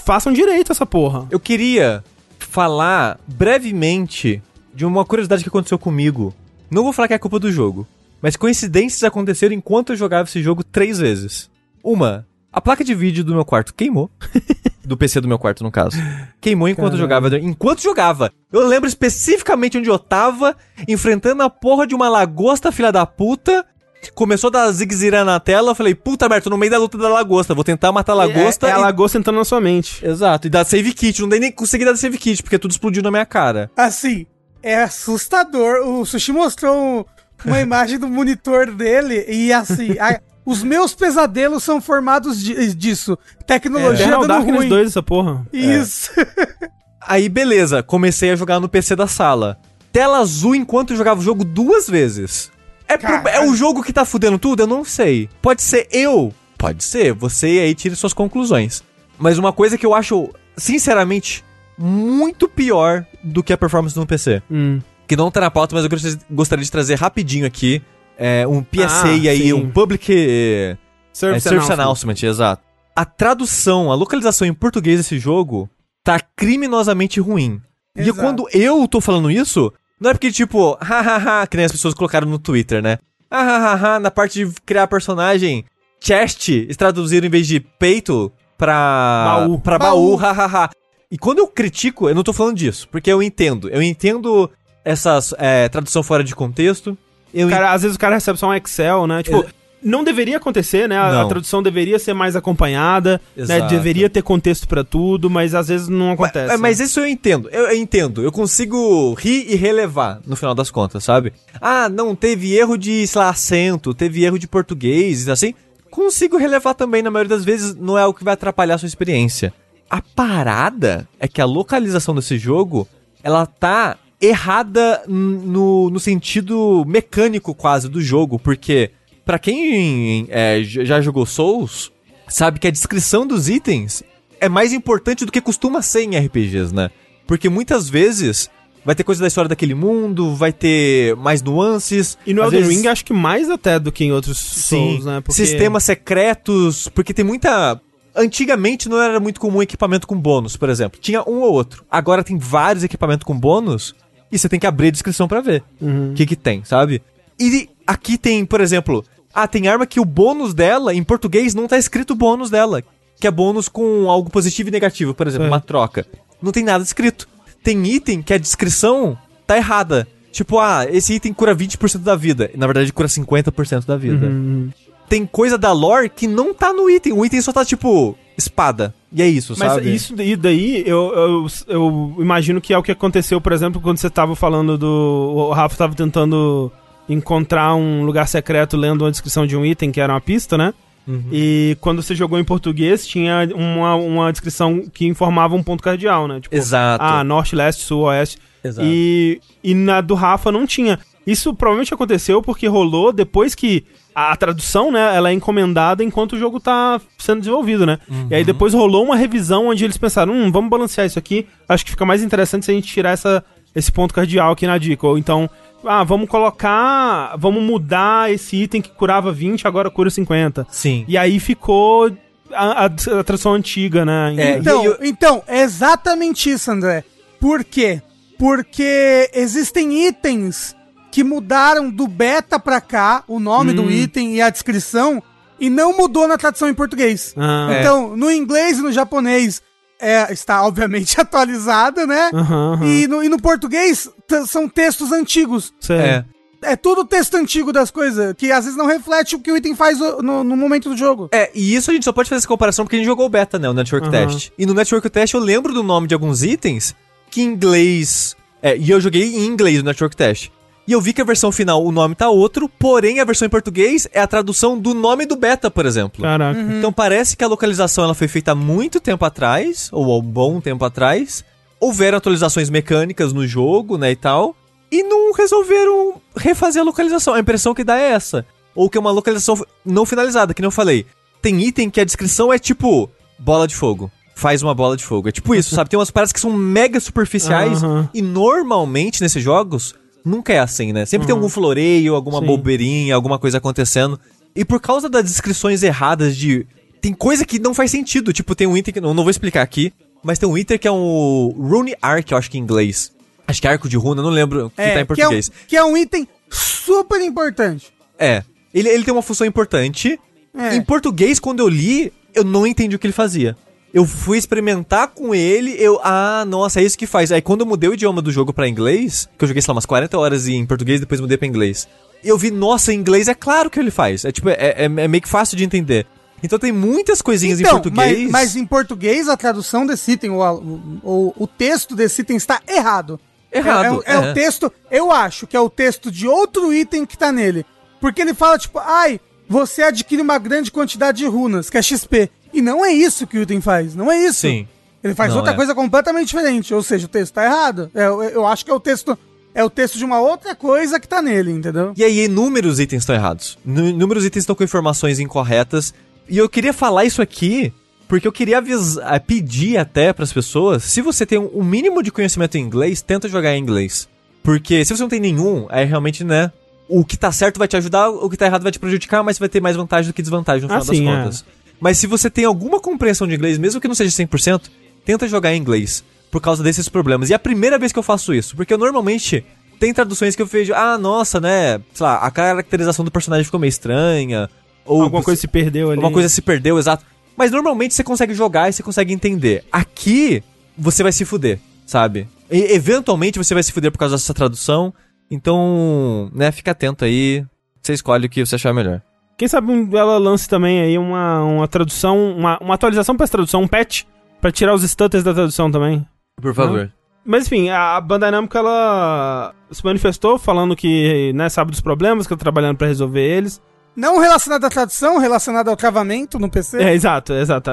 façam 0.03 0.33
direito 0.33 0.71
essa 0.71 0.85
porra. 0.85 1.27
Eu 1.29 1.39
queria 1.39 2.03
falar 2.39 3.19
brevemente 3.27 4.41
de 4.73 4.85
uma 4.85 5.05
curiosidade 5.05 5.43
que 5.43 5.49
aconteceu 5.49 5.77
comigo. 5.77 6.33
Não 6.69 6.83
vou 6.83 6.93
falar 6.93 7.07
que 7.07 7.13
é 7.13 7.19
culpa 7.19 7.39
do 7.39 7.51
jogo, 7.51 7.87
mas 8.21 8.35
coincidências 8.35 9.03
aconteceram 9.03 9.53
enquanto 9.53 9.91
eu 9.93 9.95
jogava 9.95 10.27
esse 10.27 10.41
jogo 10.41 10.63
três 10.63 10.97
vezes. 10.97 11.49
Uma, 11.83 12.25
a 12.53 12.61
placa 12.61 12.83
de 12.83 12.93
vídeo 12.93 13.23
do 13.23 13.33
meu 13.33 13.43
quarto 13.43 13.73
queimou. 13.73 14.09
do 14.85 14.95
PC 14.95 15.19
do 15.21 15.27
meu 15.27 15.39
quarto, 15.39 15.63
no 15.63 15.71
caso. 15.71 15.97
Queimou 16.39 16.67
enquanto 16.69 16.93
eu 16.93 16.99
jogava. 16.99 17.35
Enquanto 17.37 17.81
jogava. 17.81 18.31
Eu 18.51 18.67
lembro 18.67 18.87
especificamente 18.87 19.77
onde 19.77 19.89
eu 19.89 19.97
tava, 19.97 20.55
enfrentando 20.87 21.41
a 21.43 21.49
porra 21.49 21.87
de 21.87 21.95
uma 21.95 22.07
lagosta, 22.09 22.71
filha 22.71 22.91
da 22.91 23.05
puta. 23.05 23.65
Começou 24.13 24.49
a 24.49 24.51
dar 24.51 24.71
zigzira 24.71 25.23
na 25.23 25.39
tela, 25.39 25.71
eu 25.71 25.75
falei, 25.75 25.95
puta 25.95 26.27
merda, 26.27 26.43
tô 26.43 26.49
no 26.49 26.57
meio 26.57 26.69
da 26.71 26.77
luta 26.77 26.97
da 26.97 27.07
lagosta, 27.07 27.55
vou 27.55 27.63
tentar 27.63 27.89
matar 27.93 28.11
a 28.11 28.15
lagosta 28.15 28.67
É, 28.67 28.71
é 28.71 28.73
a 28.73 28.79
e 28.79 28.81
lagosta 28.81 29.17
entrando 29.17 29.37
na 29.37 29.45
sua 29.45 29.61
mente. 29.61 30.05
Exato, 30.05 30.45
e 30.47 30.49
dá 30.49 30.65
save 30.65 30.93
kit, 30.93 31.21
não 31.21 31.29
dei 31.29 31.39
nem 31.39 31.49
consegui 31.53 31.85
dar 31.85 31.95
save 31.95 32.17
kit, 32.17 32.43
porque 32.43 32.59
tudo 32.59 32.71
explodiu 32.71 33.01
na 33.01 33.09
minha 33.09 33.25
cara. 33.25 33.71
Assim, 33.77 34.25
é 34.61 34.83
assustador. 34.83 35.87
O 35.87 36.05
Sushi 36.05 36.33
mostrou 36.33 36.75
um- 36.75 37.05
uma 37.45 37.61
imagem 37.61 37.97
do 37.97 38.09
monitor 38.09 38.69
dele 38.71 39.23
e 39.27 39.53
assim, 39.53 39.97
a- 39.97 40.19
os 40.45 40.63
meus 40.63 40.93
pesadelos 40.93 41.63
são 41.63 41.79
formados 41.81 42.41
di- 42.41 42.73
disso. 42.75 43.17
Tecnologia 43.47 44.03
Eternal 44.05 44.21
dando 44.21 44.27
Darkness 44.29 44.55
ruim. 44.57 44.69
2, 44.69 44.87
essa 44.87 45.03
porra. 45.03 45.45
Isso. 45.53 46.11
Aí, 47.05 47.27
beleza, 47.29 47.83
comecei 47.83 48.31
a 48.31 48.35
jogar 48.35 48.59
no 48.59 48.69
PC 48.69 48.95
da 48.95 49.07
sala. 49.07 49.57
Tela 49.91 50.19
azul 50.19 50.55
enquanto 50.55 50.91
eu 50.91 50.97
jogava 50.97 51.19
o 51.19 51.23
jogo 51.23 51.43
duas 51.43 51.87
vezes. 51.87 52.51
É, 52.87 52.97
pro- 52.97 53.27
é 53.29 53.45
o 53.45 53.55
jogo 53.55 53.83
que 53.83 53.93
tá 53.93 54.05
fudendo 54.05 54.37
tudo? 54.39 54.63
Eu 54.63 54.67
não 54.67 54.83
sei. 54.85 55.29
Pode 55.41 55.61
ser 55.61 55.87
eu. 55.91 56.33
Pode 56.57 56.83
ser. 56.83 57.13
Você 57.13 57.45
aí 57.45 57.75
tire 57.75 57.95
suas 57.95 58.13
conclusões. 58.13 58.83
Mas 59.19 59.37
uma 59.37 59.51
coisa 59.53 59.77
que 59.77 59.85
eu 59.85 59.93
acho, 59.93 60.29
sinceramente, 60.57 61.43
muito 61.77 62.47
pior 62.47 63.05
do 63.23 63.43
que 63.43 63.53
a 63.53 63.57
performance 63.57 63.95
no 63.97 64.05
PC. 64.07 64.41
Hum. 64.49 64.79
Que 65.07 65.15
não 65.15 65.29
tá 65.29 65.41
na 65.41 65.51
pauta, 65.51 65.75
mas 65.75 65.83
eu 65.83 65.89
gostaria- 65.89 66.19
gostaria 66.31 66.63
de 66.65 66.71
trazer 66.71 66.95
rapidinho 66.95 67.45
aqui. 67.45 67.81
É, 68.17 68.47
um 68.47 68.63
PSA 68.63 69.07
Ah, 69.07 69.11
aí, 69.11 69.37
sim. 69.37 69.53
um 69.53 69.69
Public 69.69 70.11
é, 70.11 70.77
Service, 71.11 71.47
Service 71.47 71.71
Announcement. 71.71 71.83
Announcement, 72.13 72.29
exato. 72.29 72.63
A 72.95 73.05
tradução, 73.05 73.91
a 73.91 73.95
localização 73.95 74.47
em 74.47 74.53
português 74.53 74.99
desse 74.99 75.17
jogo 75.17 75.69
tá 76.03 76.19
criminosamente 76.35 77.19
ruim. 77.19 77.61
E 77.95 78.01
Exato. 78.01 78.19
quando 78.19 78.47
eu 78.51 78.87
tô 78.87 78.99
falando 79.01 79.31
isso, 79.31 79.71
não 79.99 80.11
é 80.11 80.13
porque, 80.13 80.31
tipo, 80.31 80.77
hahaha, 80.81 81.47
que 81.47 81.57
nem 81.57 81.65
as 81.65 81.71
pessoas 81.71 81.93
colocaram 81.93 82.27
no 82.27 82.37
Twitter, 82.39 82.81
né? 82.81 82.97
Hahaha, 83.31 83.99
na 83.99 84.11
parte 84.11 84.45
de 84.45 84.61
criar 84.61 84.87
personagem, 84.87 85.65
chest, 85.99 86.49
eles 86.49 86.77
traduziram 86.77 87.25
em 87.25 87.29
vez 87.31 87.47
de 87.47 87.59
peito 87.59 88.31
pra. 88.57 89.23
Baú. 89.25 89.59
Pra 89.59 89.79
baú, 89.79 90.15
hahaha. 90.15 90.69
E 91.09 91.17
quando 91.17 91.39
eu 91.39 91.47
critico, 91.47 92.09
eu 92.09 92.15
não 92.15 92.23
tô 92.23 92.33
falando 92.33 92.57
disso, 92.57 92.87
porque 92.91 93.11
eu 93.11 93.21
entendo. 93.23 93.69
Eu 93.69 93.81
entendo 93.81 94.49
essas 94.83 95.33
é, 95.37 95.69
tradução 95.69 96.03
fora 96.03 96.23
de 96.23 96.35
contexto. 96.35 96.97
Eu 97.33 97.49
cara, 97.49 97.71
às 97.71 97.81
vezes 97.81 97.95
o 97.95 97.99
cara 97.99 98.15
recebe 98.15 98.37
só 98.37 98.47
um 98.47 98.53
Excel, 98.53 99.07
né? 99.07 99.23
Tipo, 99.23 99.39
Exa- 99.39 99.49
não 99.85 100.01
deveria 100.03 100.37
acontecer, 100.37 100.87
né? 100.87 100.97
A, 100.97 101.21
a 101.23 101.25
tradução 101.27 101.61
deveria 101.61 101.99
ser 101.99 102.13
mais 102.13 102.35
acompanhada, 102.37 103.19
né? 103.35 103.59
Deveria 103.67 104.09
ter 104.09 104.21
contexto 104.21 104.65
pra 104.67 104.81
tudo, 104.83 105.29
mas 105.29 105.53
às 105.53 105.67
vezes 105.67 105.89
não 105.89 106.11
acontece. 106.11 106.47
Mas, 106.51 106.59
mas 106.61 106.79
isso 106.79 106.99
eu 107.01 107.07
entendo, 107.07 107.49
eu, 107.49 107.63
eu 107.65 107.75
entendo. 107.75 108.23
Eu 108.23 108.31
consigo 108.31 109.13
rir 109.15 109.45
e 109.51 109.55
relevar 109.55 110.21
no 110.25 110.35
final 110.37 110.55
das 110.55 110.71
contas, 110.71 111.03
sabe? 111.03 111.33
Ah, 111.59 111.89
não, 111.89 112.15
teve 112.15 112.55
erro 112.55 112.77
de, 112.77 113.05
sei 113.07 113.19
lá, 113.21 113.29
acento, 113.29 113.93
teve 113.93 114.23
erro 114.23 114.39
de 114.39 114.47
português, 114.47 115.27
assim. 115.27 115.53
Consigo 115.91 116.37
relevar 116.37 116.73
também, 116.75 117.01
na 117.03 117.11
maioria 117.11 117.35
das 117.35 117.43
vezes, 117.45 117.75
não 117.75 117.97
é 117.97 118.05
o 118.05 118.13
que 118.13 118.23
vai 118.23 118.35
atrapalhar 118.35 118.75
a 118.75 118.77
sua 118.77 118.87
experiência. 118.87 119.53
A 119.89 120.01
parada 120.01 121.07
é 121.19 121.27
que 121.27 121.41
a 121.41 121.45
localização 121.45 122.15
desse 122.15 122.37
jogo, 122.37 122.87
ela 123.21 123.45
tá 123.45 123.97
errada 124.25 125.03
no, 125.07 125.89
no 125.89 125.99
sentido 125.99 126.83
mecânico 126.87 127.53
quase 127.53 127.89
do 127.89 128.01
jogo, 128.01 128.39
porque 128.39 128.91
pra 129.25 129.37
quem 129.37 130.25
é, 130.29 130.61
já 130.63 131.01
jogou 131.01 131.25
Souls, 131.25 131.91
sabe 132.27 132.59
que 132.59 132.67
a 132.67 132.71
descrição 132.71 133.27
dos 133.27 133.49
itens 133.49 134.01
é 134.39 134.47
mais 134.47 134.71
importante 134.73 135.25
do 135.25 135.31
que 135.31 135.41
costuma 135.41 135.81
ser 135.81 136.03
em 136.03 136.17
RPGs, 136.17 136.73
né? 136.73 136.89
Porque 137.27 137.49
muitas 137.49 137.89
vezes 137.89 138.49
vai 138.85 138.93
ter 138.95 139.03
coisa 139.03 139.21
da 139.21 139.27
história 139.27 139.47
daquele 139.47 139.73
mundo, 139.73 140.35
vai 140.35 140.51
ter 140.51 141.15
mais 141.17 141.41
nuances. 141.41 142.17
E 142.25 142.33
no 142.33 142.43
Elden 142.43 142.61
vezes- 142.61 142.77
Ring, 142.77 142.87
acho 142.87 143.05
que 143.05 143.13
mais 143.13 143.49
até 143.49 143.79
do 143.79 143.91
que 143.91 144.03
em 144.05 144.11
outros 144.11 144.37
Sim, 144.39 144.77
Souls, 144.77 145.05
né? 145.05 145.21
Porque- 145.21 145.33
sistemas 145.45 145.83
secretos, 145.83 146.87
porque 146.89 147.13
tem 147.13 147.25
muita... 147.25 147.79
Antigamente 148.15 148.87
não 148.87 149.01
era 149.01 149.19
muito 149.19 149.39
comum 149.39 149.61
equipamento 149.61 150.05
com 150.05 150.15
bônus, 150.15 150.55
por 150.55 150.69
exemplo. 150.69 150.99
Tinha 151.01 151.21
um 151.23 151.39
ou 151.41 151.51
outro. 151.51 151.83
Agora 151.89 152.23
tem 152.23 152.37
vários 152.37 152.83
equipamentos 152.83 153.25
com 153.25 153.37
bônus 153.37 153.95
e 154.33 154.37
você 154.39 154.49
tem 154.49 154.59
que 154.59 154.67
abrir 154.67 154.87
a 154.87 154.91
descrição 154.91 155.27
pra 155.27 155.39
ver 155.41 155.63
Uhum. 155.79 156.11
o 156.11 156.13
que 156.13 156.25
que 156.25 156.35
tem, 156.35 156.63
sabe? 156.65 157.01
E 157.39 157.69
aqui 157.87 158.17
tem, 158.17 158.45
por 158.45 158.59
exemplo, 158.61 159.05
Ah, 159.35 159.47
tem 159.47 159.67
arma 159.67 159.87
que 159.87 159.99
o 159.99 160.05
bônus 160.05 160.53
dela, 160.53 160.93
em 160.93 161.01
português, 161.03 161.55
não 161.55 161.67
tá 161.67 161.75
escrito 161.77 162.13
bônus 162.13 162.51
dela. 162.51 162.83
Que 163.19 163.25
é 163.25 163.31
bônus 163.31 163.67
com 163.67 164.07
algo 164.09 164.29
positivo 164.29 164.69
e 164.69 164.71
negativo, 164.71 165.13
por 165.15 165.25
exemplo, 165.27 165.47
É. 165.47 165.49
uma 165.49 165.59
troca. 165.59 166.05
Não 166.39 166.51
tem 166.51 166.63
nada 166.63 166.83
escrito. 166.83 167.27
Tem 167.63 167.83
item 167.87 168.21
que 168.21 168.31
a 168.33 168.37
descrição 168.37 169.17
tá 169.47 169.57
errada. 169.57 170.07
Tipo, 170.31 170.59
ah, 170.59 170.85
esse 170.87 171.13
item 171.15 171.33
cura 171.33 171.55
20% 171.55 172.03
da 172.03 172.15
vida. 172.15 172.51
Na 172.55 172.67
verdade, 172.67 172.93
cura 172.93 173.07
50% 173.07 173.85
da 173.87 173.97
vida. 173.97 174.27
Uhum. 174.27 174.69
Tem 175.09 175.25
coisa 175.25 175.57
da 175.57 175.71
lore 175.71 176.09
que 176.09 176.27
não 176.27 176.53
tá 176.53 176.73
no 176.73 176.89
item. 176.89 177.13
O 177.13 177.25
item 177.25 177.41
só 177.41 177.51
tá, 177.51 177.63
tipo, 177.63 178.17
espada. 178.37 178.93
E 179.11 179.21
é 179.21 179.27
isso, 179.27 179.55
Mas 179.57 179.73
sabe? 179.73 179.93
isso 179.93 180.15
daí, 180.15 180.35
daí 180.35 180.83
eu, 180.87 181.13
eu, 181.13 181.47
eu 181.67 182.15
imagino 182.19 182.59
que 182.59 182.73
é 182.73 182.77
o 182.77 182.81
que 182.81 182.91
aconteceu, 182.91 183.39
por 183.39 183.51
exemplo, 183.51 183.79
quando 183.79 183.97
você 183.97 184.09
tava 184.09 184.35
falando 184.35 184.77
do. 184.77 185.33
O 185.35 185.51
Rafa 185.51 185.77
tava 185.77 185.93
tentando 185.93 186.71
encontrar 187.07 187.75
um 187.75 188.03
lugar 188.03 188.27
secreto 188.27 188.77
lendo 188.77 189.03
uma 189.03 189.11
descrição 189.11 189.45
de 189.45 189.55
um 189.55 189.65
item 189.65 189.91
que 189.91 190.01
era 190.01 190.13
uma 190.13 190.21
pista, 190.21 190.57
né? 190.57 190.73
Uhum. 191.05 191.25
E 191.31 191.77
quando 191.81 192.01
você 192.01 192.15
jogou 192.15 192.39
em 192.39 192.43
português, 192.43 193.05
tinha 193.05 193.47
uma, 193.53 193.95
uma 193.95 194.31
descrição 194.31 194.83
que 194.91 195.05
informava 195.05 195.53
um 195.55 195.61
ponto 195.61 195.83
cardeal, 195.83 196.27
né? 196.27 196.39
Tipo, 196.39 196.55
Exato. 196.55 197.03
ah, 197.03 197.23
norte, 197.23 197.55
leste, 197.55 197.83
sul, 197.83 198.03
oeste. 198.03 198.37
Exato. 198.63 198.87
E, 198.89 199.41
e 199.63 199.73
na 199.73 199.99
do 199.99 200.15
Rafa 200.15 200.51
não 200.51 200.65
tinha. 200.65 200.97
Isso 201.27 201.53
provavelmente 201.53 201.93
aconteceu 201.93 202.41
porque 202.41 202.67
rolou 202.67 203.11
depois 203.11 203.53
que 203.53 203.85
a, 204.15 204.31
a 204.31 204.35
tradução, 204.35 204.91
né, 204.91 205.15
ela 205.15 205.29
é 205.29 205.33
encomendada 205.33 206.03
enquanto 206.03 206.33
o 206.33 206.37
jogo 206.39 206.59
tá 206.59 206.99
sendo 207.17 207.39
desenvolvido, 207.39 207.85
né? 207.85 207.97
E 208.29 208.35
aí 208.35 208.43
depois 208.43 208.73
rolou 208.73 209.03
uma 209.03 209.15
revisão 209.15 209.67
onde 209.67 209.83
eles 209.83 209.97
pensaram, 209.97 210.33
hum, 210.33 210.51
vamos 210.51 210.69
balancear 210.69 211.07
isso 211.07 211.17
aqui. 211.19 211.47
Acho 211.67 211.83
que 211.85 211.91
fica 211.91 212.05
mais 212.05 212.21
interessante 212.23 212.65
se 212.65 212.71
a 212.71 212.73
gente 212.73 212.87
tirar 212.87 213.11
essa, 213.11 213.43
esse 213.75 213.91
ponto 213.91 214.13
cardeal 214.13 214.51
aqui 214.51 214.67
na 214.67 214.77
dica. 214.77 215.07
Ou 215.07 215.17
então, 215.17 215.49
ah, 215.85 216.03
vamos 216.03 216.29
colocar, 216.29 217.35
vamos 217.37 217.61
mudar 217.63 218.31
esse 218.31 218.55
item 218.55 218.81
que 218.81 218.89
curava 218.89 219.31
20, 219.31 219.67
agora 219.67 219.89
cura 219.89 220.09
50. 220.09 220.67
Sim. 220.69 221.03
E 221.07 221.17
aí 221.17 221.39
ficou 221.39 222.11
a, 222.51 222.83
a, 222.83 222.85
a 222.85 223.23
tradução 223.23 223.53
antiga, 223.53 224.05
né? 224.05 224.33
É, 224.37 224.57
Então, 224.59 224.83
eu- 224.83 224.97
então, 225.01 225.43
é 225.47 225.61
exatamente 225.61 226.49
isso, 226.49 226.69
André. 226.71 227.03
Por 227.39 227.63
quê? 227.63 228.01
Porque 228.37 229.29
existem 229.33 230.07
itens 230.07 230.75
que 231.13 231.23
mudaram 231.23 231.91
do 231.91 232.07
beta 232.07 232.57
pra 232.59 232.81
cá, 232.81 233.23
o 233.27 233.39
nome 233.39 233.71
Hum. 233.71 233.75
do 233.75 233.91
item 233.91 234.33
e 234.35 234.41
a 234.41 234.49
descrição, 234.49 235.21
e 235.59 235.69
não 235.69 235.95
mudou 235.95 236.27
na 236.27 236.39
tradução 236.39 236.67
em 236.67 236.73
português. 236.73 237.35
Ah, 237.37 237.67
É. 237.71 237.79
Então, 237.81 238.17
no 238.17 238.31
inglês 238.31 238.79
e 238.79 238.81
no 238.81 238.91
japonês 238.91 239.61
é, 240.01 240.33
está, 240.33 240.65
obviamente, 240.65 241.13
atualizada, 241.21 242.07
né? 242.07 242.31
Aham, 242.33 242.73
aham. 242.73 242.85
E, 242.87 243.07
no, 243.07 243.23
e 243.23 243.29
no 243.29 243.39
português 243.39 244.09
são 244.47 244.67
textos 244.67 245.11
antigos. 245.11 245.71
É. 245.87 246.25
É 246.63 246.75
tudo 246.75 247.05
texto 247.05 247.35
antigo 247.35 247.71
das 247.71 247.91
coisas, 247.91 248.33
que 248.35 248.51
às 248.51 248.63
vezes 248.65 248.75
não 248.77 248.87
reflete 248.87 249.35
o 249.35 249.39
que 249.39 249.51
o 249.51 249.57
item 249.57 249.75
faz 249.75 249.99
no, 249.99 250.43
no 250.43 250.57
momento 250.57 250.89
do 250.89 250.97
jogo. 250.97 251.29
É, 251.31 251.51
e 251.53 251.75
isso 251.75 251.91
a 251.91 251.93
gente 251.93 252.05
só 252.05 252.11
pode 252.11 252.27
fazer 252.27 252.39
essa 252.39 252.47
comparação 252.47 252.85
porque 252.85 252.95
a 252.95 252.99
gente 252.99 253.05
jogou 253.05 253.27
o 253.27 253.29
beta, 253.29 253.59
né? 253.59 253.69
O 253.69 253.73
Network 253.73 254.07
Aham. 254.07 254.27
Test. 254.27 254.49
E 254.57 254.65
no 254.65 254.73
Network 254.73 255.07
Test 255.11 255.33
eu 255.35 255.39
lembro 255.39 255.73
do 255.73 255.83
nome 255.83 256.07
de 256.07 256.15
alguns 256.15 256.41
itens 256.41 256.95
que 257.29 257.41
em 257.43 257.45
inglês. 257.49 258.35
É, 258.61 258.75
e 258.77 258.89
eu 258.89 258.99
joguei 258.99 259.35
em 259.35 259.45
inglês 259.45 259.77
no 259.79 259.83
Network 259.83 260.15
Test. 260.15 260.49
E 260.87 260.91
eu 260.91 260.99
vi 260.99 261.13
que 261.13 261.21
a 261.21 261.25
versão 261.25 261.51
final 261.51 261.83
o 261.83 261.91
nome 261.91 262.13
tá 262.13 262.29
outro, 262.29 262.67
porém 262.67 263.19
a 263.19 263.25
versão 263.25 263.45
em 263.45 263.49
português 263.49 264.07
é 264.11 264.19
a 264.19 264.27
tradução 264.27 264.77
do 264.77 264.93
nome 264.93 265.25
do 265.25 265.35
beta, 265.35 265.71
por 265.71 265.85
exemplo. 265.85 266.21
Caraca. 266.21 266.59
Então 266.59 266.91
parece 266.91 267.37
que 267.37 267.43
a 267.43 267.47
localização 267.47 268.03
ela 268.03 268.13
foi 268.13 268.27
feita 268.27 268.51
há 268.51 268.55
muito 268.55 268.99
tempo 268.99 269.23
atrás, 269.23 269.89
ou 269.93 270.11
há 270.11 270.17
um 270.17 270.21
bom 270.21 270.59
tempo 270.59 270.83
atrás. 270.83 271.43
Houveram 271.79 272.17
atualizações 272.17 272.69
mecânicas 272.69 273.31
no 273.31 273.47
jogo, 273.47 273.97
né, 273.97 274.11
e 274.11 274.15
tal. 274.15 274.55
E 274.91 275.03
não 275.03 275.33
resolveram 275.33 276.21
refazer 276.35 276.81
a 276.81 276.85
localização. 276.85 277.33
A 277.33 277.39
impressão 277.39 277.73
que 277.73 277.83
dá 277.83 277.97
é 277.97 278.11
essa. 278.11 278.45
Ou 278.75 278.89
que 278.89 278.97
é 278.97 279.01
uma 279.01 279.11
localização 279.11 279.57
não 279.85 280.05
finalizada, 280.05 280.53
que 280.53 280.61
nem 280.61 280.67
eu 280.67 280.71
falei. 280.71 281.05
Tem 281.41 281.61
item 281.61 281.89
que 281.89 281.99
a 281.99 282.05
descrição 282.05 282.51
é 282.51 282.59
tipo 282.59 283.09
bola 283.39 283.67
de 283.67 283.75
fogo. 283.75 284.11
Faz 284.35 284.61
uma 284.61 284.73
bola 284.73 284.97
de 284.97 285.03
fogo. 285.03 285.29
É 285.29 285.31
tipo 285.31 285.55
isso, 285.55 285.73
sabe? 285.75 285.89
Tem 285.89 285.97
umas 285.97 286.11
paradas 286.11 286.31
que 286.31 286.39
são 286.39 286.51
mega 286.51 286.99
superficiais. 286.99 287.83
Aham. 287.83 288.09
E 288.13 288.21
normalmente 288.21 289.21
nesses 289.21 289.43
jogos, 289.43 289.95
nunca 290.25 290.53
é 290.53 290.59
assim, 290.59 290.93
né? 290.93 291.05
Sempre 291.05 291.27
tem 291.27 291.33
algum 291.33 291.49
floreio, 291.49 292.15
alguma 292.15 292.39
Sim. 292.39 292.45
bobeirinha, 292.45 293.15
alguma 293.15 293.37
coisa 293.39 293.57
acontecendo. 293.57 294.19
E 294.55 294.63
por 294.63 294.79
causa 294.79 295.09
das 295.09 295.23
descrições 295.23 295.83
erradas 295.83 296.35
de. 296.35 296.65
Tem 297.01 297.13
coisa 297.13 297.45
que 297.45 297.59
não 297.59 297.73
faz 297.73 297.91
sentido. 297.91 298.31
Tipo, 298.31 298.55
tem 298.55 298.67
um 298.67 298.77
item 298.77 298.93
que. 298.93 299.01
Não, 299.01 299.13
não 299.13 299.23
vou 299.23 299.31
explicar 299.31 299.61
aqui. 299.61 299.93
Mas 300.23 300.39
tem 300.39 300.47
um 300.47 300.57
item 300.57 300.77
que 300.77 300.87
é 300.87 300.91
um 300.91 301.53
Rune 301.57 301.95
Arc, 302.01 302.31
eu 302.31 302.37
acho 302.37 302.49
que 302.49 302.57
em 302.57 302.61
inglês. 302.61 303.11
Acho 303.45 303.61
que 303.61 303.67
é 303.67 303.71
arco 303.71 303.89
de 303.89 303.97
runa, 303.97 304.21
não 304.21 304.29
lembro 304.29 304.67
o 304.67 304.69
que 304.69 304.77
tá 304.77 304.83
em 304.83 304.93
que, 304.93 304.99
é 304.99 305.03
um, 305.03 305.05
português. 305.05 305.51
que 305.67 305.75
é 305.75 305.83
um 305.83 305.97
item 305.97 306.27
super 306.49 307.19
importante. 307.21 307.91
É. 308.17 308.41
Ele, 308.73 308.87
ele 308.87 309.03
tem 309.03 309.13
uma 309.13 309.21
função 309.21 309.45
importante. 309.45 310.17
É. 310.57 310.75
Em 310.75 310.81
português, 310.81 311.39
quando 311.39 311.59
eu 311.59 311.67
li, 311.67 312.13
eu 312.33 312.43
não 312.43 312.65
entendi 312.65 312.95
o 312.95 312.99
que 312.99 313.05
ele 313.05 313.13
fazia. 313.13 313.57
Eu 313.93 314.05
fui 314.07 314.37
experimentar 314.39 315.09
com 315.09 315.35
ele, 315.35 315.75
eu. 315.77 315.99
Ah, 316.03 316.43
nossa, 316.47 316.81
é 316.81 316.83
isso 316.83 316.97
que 316.97 317.05
faz. 317.05 317.31
Aí 317.31 317.41
quando 317.41 317.61
eu 317.61 317.67
mudei 317.67 317.89
o 317.89 317.93
idioma 317.93 318.21
do 318.23 318.31
jogo 318.31 318.51
pra 318.51 318.67
inglês, 318.67 319.29
que 319.37 319.43
eu 319.43 319.47
joguei, 319.47 319.61
sei 319.61 319.71
lá, 319.71 319.75
umas 319.75 319.85
40 319.85 320.17
horas 320.17 320.47
em 320.47 320.65
português, 320.65 320.99
depois 320.99 321.21
mudei 321.21 321.37
pra 321.37 321.47
inglês. 321.47 321.87
Eu 322.23 322.37
vi, 322.37 322.49
nossa, 322.49 322.91
em 322.91 322.97
inglês 322.97 323.27
é 323.27 323.35
claro 323.35 323.69
que 323.69 323.79
ele 323.79 323.91
faz. 323.91 324.25
É 324.25 324.31
tipo, 324.31 324.49
é, 324.49 324.55
é, 324.57 324.75
é 324.85 325.07
meio 325.07 325.21
que 325.21 325.29
fácil 325.29 325.55
de 325.55 325.63
entender. 325.63 326.07
Então 326.41 326.57
tem 326.57 326.71
muitas 326.71 327.21
coisinhas 327.21 327.59
em 327.61 327.63
português. 327.63 328.11
Então, 328.11 328.31
Mas, 328.31 328.31
mas 328.31 328.55
em 328.55 328.65
português 328.65 329.29
a 329.29 329.37
tradução 329.37 329.85
desse 329.85 330.13
item, 330.13 330.31
ou, 330.31 330.81
ou 331.03 331.35
o 331.37 331.45
texto 331.47 331.95
desse 331.95 332.21
item 332.21 332.35
está 332.37 332.61
errado. 332.67 333.19
Errado, 333.51 334.01
É, 334.05 334.11
é- 334.11 334.15
é 334.15 334.15
é. 334.15 334.31
o 334.31 334.33
texto, 334.33 334.71
eu 334.89 335.11
acho 335.11 335.45
que 335.45 335.55
é 335.55 335.59
o 335.59 335.69
texto 335.69 336.11
de 336.11 336.27
outro 336.27 336.73
item 336.73 337.05
que 337.05 337.15
tá 337.17 337.31
nele. 337.31 337.63
Porque 338.01 338.21
ele 338.21 338.33
fala, 338.33 338.57
tipo, 338.57 338.79
ai, 338.79 339.19
você 339.47 339.83
adquire 339.83 340.21
uma 340.21 340.39
grande 340.39 340.71
quantidade 340.71 341.19
de 341.19 341.27
runas, 341.27 341.69
que 341.69 341.77
é 341.77 341.81
XP. 341.81 342.29
E 342.53 342.61
não 342.61 342.85
é 342.85 342.91
isso 342.93 343.25
que 343.25 343.37
o 343.37 343.41
item 343.41 343.59
faz, 343.59 343.95
não 343.95 344.11
é 344.11 344.17
isso. 344.25 344.41
Sim. 344.41 344.67
Ele 345.03 345.13
faz 345.13 345.31
Não 345.31 345.37
outra 345.37 345.51
é. 345.51 345.55
coisa 345.55 345.75
completamente 345.75 346.27
diferente. 346.27 346.73
Ou 346.73 346.81
seja, 346.81 347.05
o 347.05 347.09
texto 347.09 347.33
tá 347.33 347.43
errado. 347.43 347.91
É, 347.93 348.05
eu, 348.05 348.23
eu 348.23 348.47
acho 348.47 348.63
que 348.63 348.71
é 348.71 348.73
o 348.73 348.79
texto. 348.79 349.17
É 349.53 349.63
o 349.63 349.69
texto 349.69 349.97
de 349.97 350.05
uma 350.05 350.19
outra 350.19 350.55
coisa 350.55 350.99
que 350.99 351.07
tá 351.07 351.21
nele, 351.21 351.51
entendeu? 351.51 351.93
E 351.95 352.03
aí, 352.03 352.23
inúmeros 352.23 352.79
itens 352.79 353.01
estão 353.03 353.13
errados. 353.13 353.57
Inúmeros 353.65 354.25
itens 354.25 354.43
estão 354.43 354.55
com 354.55 354.63
informações 354.63 355.19
incorretas. 355.19 355.93
E 356.29 356.37
eu 356.37 356.47
queria 356.47 356.71
falar 356.73 357.05
isso 357.05 357.21
aqui 357.21 357.73
porque 358.07 358.27
eu 358.27 358.31
queria 358.31 358.59
avisar, 358.59 359.19
pedir 359.21 359.77
até 359.77 360.13
pras 360.13 360.31
pessoas, 360.31 360.83
se 360.83 361.01
você 361.01 361.25
tem 361.25 361.39
um 361.39 361.63
mínimo 361.63 362.03
de 362.03 362.11
conhecimento 362.11 362.55
em 362.57 362.61
inglês, 362.61 363.01
tenta 363.01 363.27
jogar 363.27 363.55
em 363.55 363.59
inglês. 363.59 364.07
Porque 364.43 364.83
se 364.85 364.95
você 364.95 365.01
não 365.01 365.09
tem 365.09 365.19
nenhum, 365.19 365.65
aí 365.69 365.85
realmente, 365.85 366.23
né, 366.23 366.51
o 366.87 367.03
que 367.03 367.17
tá 367.17 367.31
certo 367.31 367.57
vai 367.57 367.67
te 367.67 367.77
ajudar, 367.77 368.09
o 368.09 368.29
que 368.29 368.37
tá 368.37 368.45
errado 368.45 368.61
vai 368.63 368.71
te 368.71 368.79
prejudicar, 368.79 369.23
mas 369.23 369.37
você 369.37 369.39
vai 369.39 369.49
ter 369.49 369.61
mais 369.61 369.75
vantagem 369.75 370.11
do 370.11 370.13
que 370.13 370.21
desvantagem 370.21 370.67
no 370.67 370.73
Ah, 370.73 370.81
final 370.81 370.95
sim, 370.95 371.05
das 371.05 371.41
é. 371.41 371.62
Mas 371.79 371.97
se 371.97 372.07
você 372.07 372.29
tem 372.29 372.45
alguma 372.45 372.79
compreensão 372.79 373.27
de 373.27 373.35
inglês, 373.35 373.57
mesmo 373.57 373.81
que 373.81 373.87
não 373.87 373.95
seja 373.95 374.11
100%, 374.23 374.69
tenta 375.05 375.27
jogar 375.27 375.53
em 375.53 375.59
inglês 375.59 376.03
por 376.31 376.41
causa 376.41 376.63
desses 376.63 376.89
problemas. 376.89 377.29
E 377.29 377.33
é 377.33 377.35
a 377.35 377.39
primeira 377.39 377.77
vez 377.77 377.91
que 377.91 377.99
eu 377.99 378.03
faço 378.03 378.33
isso, 378.33 378.55
porque 378.55 378.73
eu 378.73 378.77
normalmente 378.77 379.45
tem 379.79 379.93
traduções 379.93 380.35
que 380.35 380.41
eu 380.41 380.45
vejo, 380.45 380.73
ah, 380.73 380.97
nossa, 380.97 381.39
né, 381.39 381.79
sei 381.93 382.05
lá, 382.05 382.15
a 382.17 382.31
caracterização 382.31 383.03
do 383.03 383.11
personagem 383.11 383.43
ficou 383.45 383.59
meio 383.59 383.69
estranha, 383.69 384.49
ou 384.85 385.03
Alguma 385.03 385.21
coisa 385.23 385.39
se 385.39 385.47
perdeu 385.47 385.91
ali. 385.91 385.99
uma 385.99 386.11
coisa 386.11 386.29
se 386.29 386.41
perdeu, 386.41 386.79
exato. 386.79 387.05
Mas 387.35 387.51
normalmente 387.51 387.93
você 387.93 388.03
consegue 388.03 388.33
jogar 388.33 388.69
e 388.69 388.73
você 388.73 388.83
consegue 388.83 389.13
entender. 389.13 389.63
Aqui, 389.71 390.43
você 390.77 391.03
vai 391.03 391.11
se 391.11 391.25
fuder, 391.25 391.59
sabe? 391.85 392.27
E, 392.49 392.73
eventualmente 392.73 393.37
você 393.37 393.53
vai 393.53 393.63
se 393.63 393.71
fuder 393.71 393.91
por 393.91 393.97
causa 393.97 394.15
dessa 394.15 394.33
tradução. 394.33 394.93
Então, 395.29 396.29
né, 396.33 396.51
fica 396.51 396.71
atento 396.71 397.03
aí. 397.05 397.43
Você 397.81 397.93
escolhe 397.93 398.27
o 398.27 398.29
que 398.29 398.45
você 398.45 398.55
achar 398.55 398.73
melhor. 398.73 399.01
Quem 399.37 399.47
sabe 399.47 399.89
ela 399.97 400.17
lance 400.17 400.47
também 400.47 400.81
aí 400.81 400.97
uma, 400.97 401.43
uma 401.43 401.67
tradução, 401.67 402.35
uma, 402.35 402.57
uma 402.59 402.75
atualização 402.75 403.15
pra 403.15 403.23
essa 403.23 403.31
tradução, 403.31 403.61
um 403.61 403.67
patch, 403.67 404.03
pra 404.39 404.51
tirar 404.51 404.73
os 404.73 404.83
stutters 404.83 405.23
da 405.23 405.33
tradução 405.33 405.71
também. 405.71 406.05
Por 406.41 406.53
favor. 406.53 406.91
Mas 407.25 407.47
enfim, 407.47 407.69
a, 407.69 407.95
a 407.95 408.01
Bandai 408.01 408.31
Namco 408.31 408.57
ela 408.57 409.53
se 409.71 409.83
manifestou 409.83 410.37
falando 410.37 410.75
que 410.75 411.31
né, 411.33 411.49
sabe 411.49 411.71
dos 411.71 411.81
problemas, 411.81 412.27
que 412.27 412.35
tá 412.35 412.39
trabalhando 412.39 412.77
pra 412.77 412.87
resolver 412.87 413.21
eles. 413.21 413.61
Não 413.95 414.19
relacionado 414.19 414.65
à 414.65 414.69
tradução, 414.69 415.19
relacionado 415.19 415.69
ao 415.69 415.75
travamento 415.75 416.39
no 416.39 416.49
PC. 416.49 416.81
É, 416.81 416.93
exato, 416.93 417.33
exato. 417.33 417.69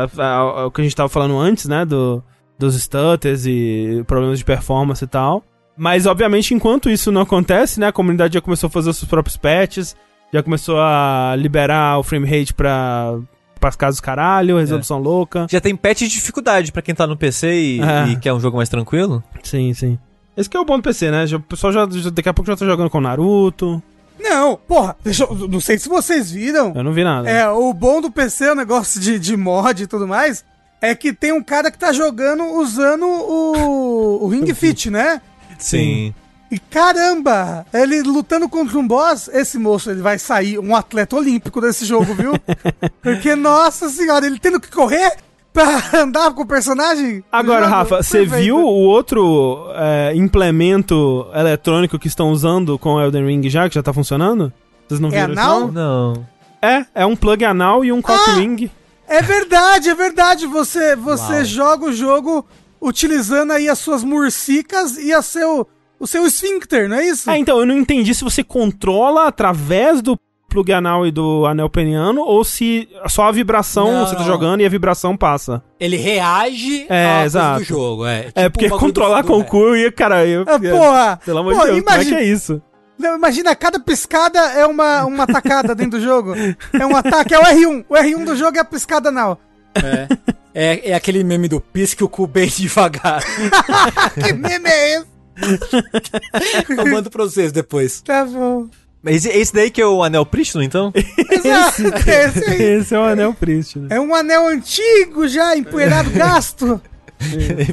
O 0.66 0.70
que 0.70 0.81
a 0.81 0.85
gente 0.85 0.95
tava 0.95 1.09
falando 1.09 1.39
antes, 1.39 1.66
né, 1.66 1.85
do, 1.85 2.23
dos 2.59 2.81
stutters 2.81 3.47
e 3.47 4.05
problemas 4.07 4.39
de 4.39 4.45
performance 4.45 5.03
e 5.03 5.09
tal. 5.09 5.43
Mas, 5.77 6.07
obviamente, 6.07 6.53
enquanto 6.53 6.91
isso 6.91 7.11
não 7.11 7.23
acontece, 7.23 7.81
né, 7.81 7.89
a 7.89 7.93
comunidade 7.93 8.35
já 8.35 8.41
começou 8.41 8.66
a 8.66 8.70
fazer 8.70 8.91
os 8.91 8.99
seus 8.99 9.09
próprios 9.09 9.39
patches, 9.39 9.97
já 10.32 10.43
começou 10.43 10.78
a 10.81 11.35
liberar 11.36 11.98
o 11.98 12.02
frame 12.02 12.27
rate 12.27 12.55
pra, 12.55 13.15
pras 13.59 13.77
casas 13.77 14.01
caralho, 14.01 14.59
resolução 14.59 14.98
louca. 14.98 15.47
Já 15.51 15.61
tem 15.61 15.74
patch 15.77 16.01
de 16.01 16.09
dificuldade 16.09 16.70
pra 16.73 16.82
quem 16.82 16.94
tá 16.94 17.07
no 17.07 17.16
PC 17.16 17.52
e, 17.52 17.81
É. 17.81 18.09
e 18.09 18.16
quer 18.16 18.32
um 18.32 18.40
jogo 18.40 18.57
mais 18.57 18.69
tranquilo? 18.69 19.23
Sim, 19.43 19.73
sim. 19.74 19.98
Esse 20.36 20.48
que 20.48 20.57
é 20.57 20.61
o 20.61 20.65
bom 20.65 20.77
do 20.78 20.82
PC, 20.82 21.11
né? 21.11 21.27
Já- 21.27 21.36
O 21.36 21.40
pessoal 21.40 21.73
já, 21.73 21.89
já- 21.90 22.11
daqui 22.11 22.28
a 22.28 22.32
pouco 22.35 22.51
já 22.51 22.57
tá 22.57 22.65
jogando 22.65 22.89
com 22.89 23.01
Naruto. 23.01 23.82
Não, 24.19 24.55
porra, 24.57 24.97
deixa 25.02 25.24
eu, 25.24 25.48
não 25.48 25.61
sei 25.61 25.78
se 25.78 25.89
vocês 25.89 26.31
viram. 26.31 26.73
Eu 26.74 26.85
não 26.85 26.93
vi 26.93 27.02
nada. 27.02 27.28
É, 27.28 27.48
o 27.48 27.73
bom 27.73 28.01
do 28.01 28.11
PC, 28.11 28.51
o 28.51 28.55
negócio 28.55 29.01
de, 29.01 29.19
de 29.19 29.36
mod 29.36 29.82
e 29.82 29.86
tudo 29.86 30.07
mais, 30.07 30.44
é 30.81 30.94
que 30.94 31.12
tem 31.12 31.32
um 31.32 31.43
cara 31.43 31.70
que 31.70 31.78
tá 31.78 31.90
jogando 31.93 32.44
usando 32.44 33.05
o, 33.07 34.24
o 34.24 34.28
Ring 34.28 34.47
Fit, 34.55 34.90
né? 34.90 35.20
Sim. 35.59 36.15
E 36.51 36.59
caramba, 36.59 37.64
ele 37.72 38.02
lutando 38.02 38.48
contra 38.48 38.77
um 38.78 38.86
boss, 38.86 39.28
esse 39.32 39.56
moço 39.59 39.90
ele 39.90 40.02
vai 40.02 40.18
sair 40.18 40.59
um 40.59 40.74
atleta 40.74 41.14
olímpico 41.16 41.60
desse 41.60 41.85
jogo, 41.85 42.12
viu? 42.14 42.32
Porque, 43.01 43.36
nossa 43.36 43.89
senhora, 43.89 44.27
ele 44.27 44.39
tendo 44.39 44.59
que 44.60 44.68
correr 44.70 45.12
pra 45.52 45.81
andar 46.02 46.32
com 46.35 46.43
o 46.43 46.47
personagem. 46.47 47.22
Agora, 47.31 47.62
jogo, 47.66 47.70
Rafa, 47.77 48.02
você 48.02 48.24
viu 48.24 48.56
o 48.56 48.64
outro 48.85 49.66
é, 49.74 50.12
implemento 50.16 51.27
eletrônico 51.35 51.98
que 51.98 52.09
estão 52.09 52.31
usando 52.31 52.78
com 52.78 52.94
o 52.94 53.01
Elden 53.01 53.27
Ring 53.27 53.48
já, 53.48 53.68
que 53.68 53.74
já 53.77 53.82
tá 53.82 53.93
funcionando? 53.93 54.52
Vocês 54.89 54.98
não 55.01 55.09
É 55.10 55.12
viram 55.12 55.32
isso, 55.35 55.40
anal? 55.43 55.60
não? 55.60 56.12
Não. 56.14 56.27
É, 56.60 56.85
é 56.97 57.06
um 57.06 57.14
plug 57.14 57.44
anal 57.44 57.85
e 57.85 57.93
um 57.93 58.02
cock 58.02 58.28
Ah! 58.28 58.35
ring. 58.35 58.70
É 59.09 59.22
verdade, 59.22 59.89
é 59.89 59.94
verdade. 59.94 60.47
Você, 60.47 60.94
você 60.97 61.32
Uau. 61.32 61.44
joga 61.44 61.85
o 61.86 61.93
jogo 61.93 62.44
utilizando 62.81 63.52
aí 63.52 63.68
as 63.68 63.78
suas 63.78 64.02
mursicas 64.05 64.97
e 64.98 65.12
a 65.12 65.22
seu, 65.22 65.66
o 66.01 66.06
seu 66.06 66.27
esfíncter, 66.27 66.89
não 66.89 66.97
é 66.97 67.06
isso? 67.06 67.31
Ah, 67.31 67.39
então, 67.39 67.60
eu 67.60 67.66
não 67.66 67.77
entendi 67.77 68.14
se 68.14 68.24
você 68.24 68.43
controla 68.43 69.28
através 69.28 70.01
do 70.02 70.18
plug 70.48 70.72
anal 70.72 71.06
e 71.06 71.12
do 71.12 71.47
anel 71.47 71.70
peniano 71.70 72.22
ou 72.22 72.43
se 72.43 72.89
só 73.06 73.28
a 73.28 73.31
vibração 73.32 73.93
Não, 73.93 74.05
você 74.05 74.14
tá 74.14 74.20
não. 74.22 74.27
jogando 74.27 74.62
e 74.62 74.66
a 74.66 74.68
vibração 74.68 75.16
passa. 75.16 75.62
Ele 75.78 75.97
reage 75.97 76.86
É, 76.89 77.22
exato. 77.24 77.60
do 77.60 77.64
jogo. 77.64 78.05
É, 78.05 78.31
é, 78.35 78.43
Tipo 78.44 78.51
porque 78.51 78.66
o 78.66 78.70
bagulho 78.70 78.81
controlar 78.89 79.20
do- 79.22 79.28
com 79.28 79.39
o 79.39 79.44
cu 79.44 79.59
eu 79.68 79.77
ia, 79.77 79.93
cara, 79.93 80.27
eu, 80.27 80.43
Ah, 80.48 80.59
porra! 80.59 81.20
pelo 81.24 81.39
amor 81.39 81.55
Pô, 81.55 81.60
de 81.60 81.66
Deus, 81.66 81.78
como 81.85 81.90
é 81.90 81.94
imagina- 81.94 82.16
que 82.16 82.22
é 82.22 82.27
isso? 82.27 82.60
Não, 82.98 83.16
imagina, 83.16 83.55
cada 83.55 83.78
piscada 83.78 84.39
é 84.40 84.66
uma, 84.66 85.05
uma 85.05 85.27
tacada 85.27 85.72
dentro 85.74 85.98
do 86.01 86.05
jogo. 86.05 86.35
É 86.72 86.85
um 86.85 86.97
ataque, 86.97 87.32
é 87.32 87.39
o 87.39 87.43
R1. 87.44 87.85
O 87.89 87.94
R1 87.94 88.24
do 88.24 88.36
jogo 88.36 88.56
é 88.56 88.60
a 88.60 88.64
piscada 88.64 89.09
anal. 89.09 89.40
É. 89.74 90.09
É, 90.52 90.90
é 90.90 90.94
aquele 90.94 91.22
meme 91.22 91.47
do 91.47 91.60
pisque 91.60 92.02
o 92.02 92.09
cu 92.09 92.27
bem 92.27 92.48
devagar. 92.55 93.22
que 94.20 94.32
meme 94.32 94.68
é 94.68 94.97
esse? 94.97 95.06
Eu 96.69 96.87
mando 96.87 97.11
pra 97.11 97.25
vocês 97.25 97.53
depois. 97.53 98.01
Tá 98.01 98.25
bom. 98.25 98.69
Mas 99.03 99.25
esse, 99.25 99.29
esse 99.37 99.55
daí 99.55 99.71
que 99.71 99.81
é 99.81 99.87
o 99.87 100.03
anel 100.03 100.27
prístino, 100.27 100.62
então? 100.62 100.93
Exato, 101.31 101.83
esse 102.09 102.45
aí. 102.51 102.62
Esse 102.62 102.95
é 102.95 102.99
o 102.99 103.03
anel 103.03 103.33
prístino. 103.33 103.87
É 103.91 103.99
um 103.99 104.15
anel 104.15 104.47
antigo 104.47 105.27
já, 105.27 105.57
empoeirado, 105.57 106.11
gasto. 106.11 106.81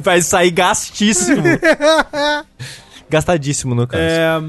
Vai 0.02 0.22
sair 0.22 0.50
gastíssimo. 0.50 1.42
Gastadíssimo, 3.08 3.74
no 3.74 3.86
caso. 3.86 4.02
É, 4.02 4.42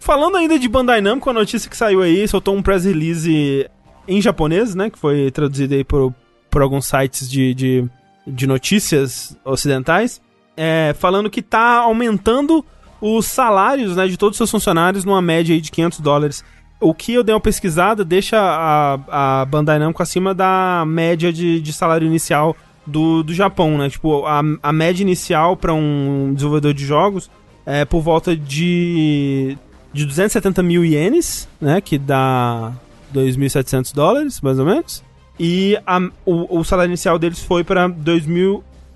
falando 0.00 0.36
ainda 0.38 0.58
de 0.58 0.66
Bandai 0.68 1.02
Namco, 1.02 1.28
a 1.28 1.32
notícia 1.34 1.68
que 1.68 1.76
saiu 1.76 2.00
aí, 2.00 2.26
soltou 2.26 2.56
um 2.56 2.62
press 2.62 2.84
release 2.84 3.68
em 4.08 4.22
japonês, 4.22 4.74
né? 4.74 4.88
Que 4.88 4.98
foi 4.98 5.30
traduzido 5.30 5.74
aí 5.74 5.84
por, 5.84 6.14
por 6.50 6.62
alguns 6.62 6.86
sites 6.86 7.28
de, 7.28 7.52
de, 7.52 7.84
de 8.26 8.46
notícias 8.46 9.36
ocidentais. 9.44 10.20
É, 10.56 10.94
falando 10.98 11.30
que 11.30 11.42
tá 11.42 11.78
aumentando 11.80 12.64
os 13.00 13.26
salários 13.26 13.96
né, 13.96 14.06
de 14.08 14.16
todos 14.16 14.34
os 14.34 14.38
seus 14.38 14.50
funcionários 14.50 15.04
numa 15.04 15.20
média 15.20 15.54
aí 15.54 15.60
de 15.60 15.70
500 15.70 16.00
dólares. 16.00 16.44
O 16.80 16.92
que 16.94 17.14
eu 17.14 17.22
dei 17.22 17.34
uma 17.34 17.40
pesquisada 17.40 18.04
deixa 18.04 18.36
a, 18.38 19.40
a 19.40 19.44
Bandai 19.44 19.78
Namco 19.78 20.02
acima 20.02 20.34
da 20.34 20.84
média 20.86 21.32
de, 21.32 21.60
de 21.60 21.72
salário 21.72 22.06
inicial 22.06 22.54
do, 22.86 23.22
do 23.22 23.32
Japão, 23.34 23.76
né? 23.78 23.88
Tipo, 23.90 24.24
a, 24.26 24.42
a 24.62 24.72
média 24.72 25.02
inicial 25.02 25.56
para 25.56 25.72
um 25.74 26.32
desenvolvedor 26.34 26.74
de 26.74 26.84
jogos 26.84 27.30
é 27.64 27.84
por 27.84 28.00
volta 28.00 28.36
de, 28.36 29.56
de 29.92 30.04
270 30.04 30.62
mil 30.62 30.84
ienes, 30.84 31.48
né? 31.60 31.80
Que 31.80 31.98
dá 31.98 32.72
2.700 33.14 33.94
dólares, 33.94 34.40
mais 34.40 34.58
ou 34.58 34.66
menos. 34.66 35.02
E 35.40 35.78
a- 35.86 36.08
o, 36.24 36.58
o 36.60 36.64
salário 36.64 36.90
inicial 36.90 37.18
deles 37.18 37.42
foi 37.42 37.64
para 37.64 37.88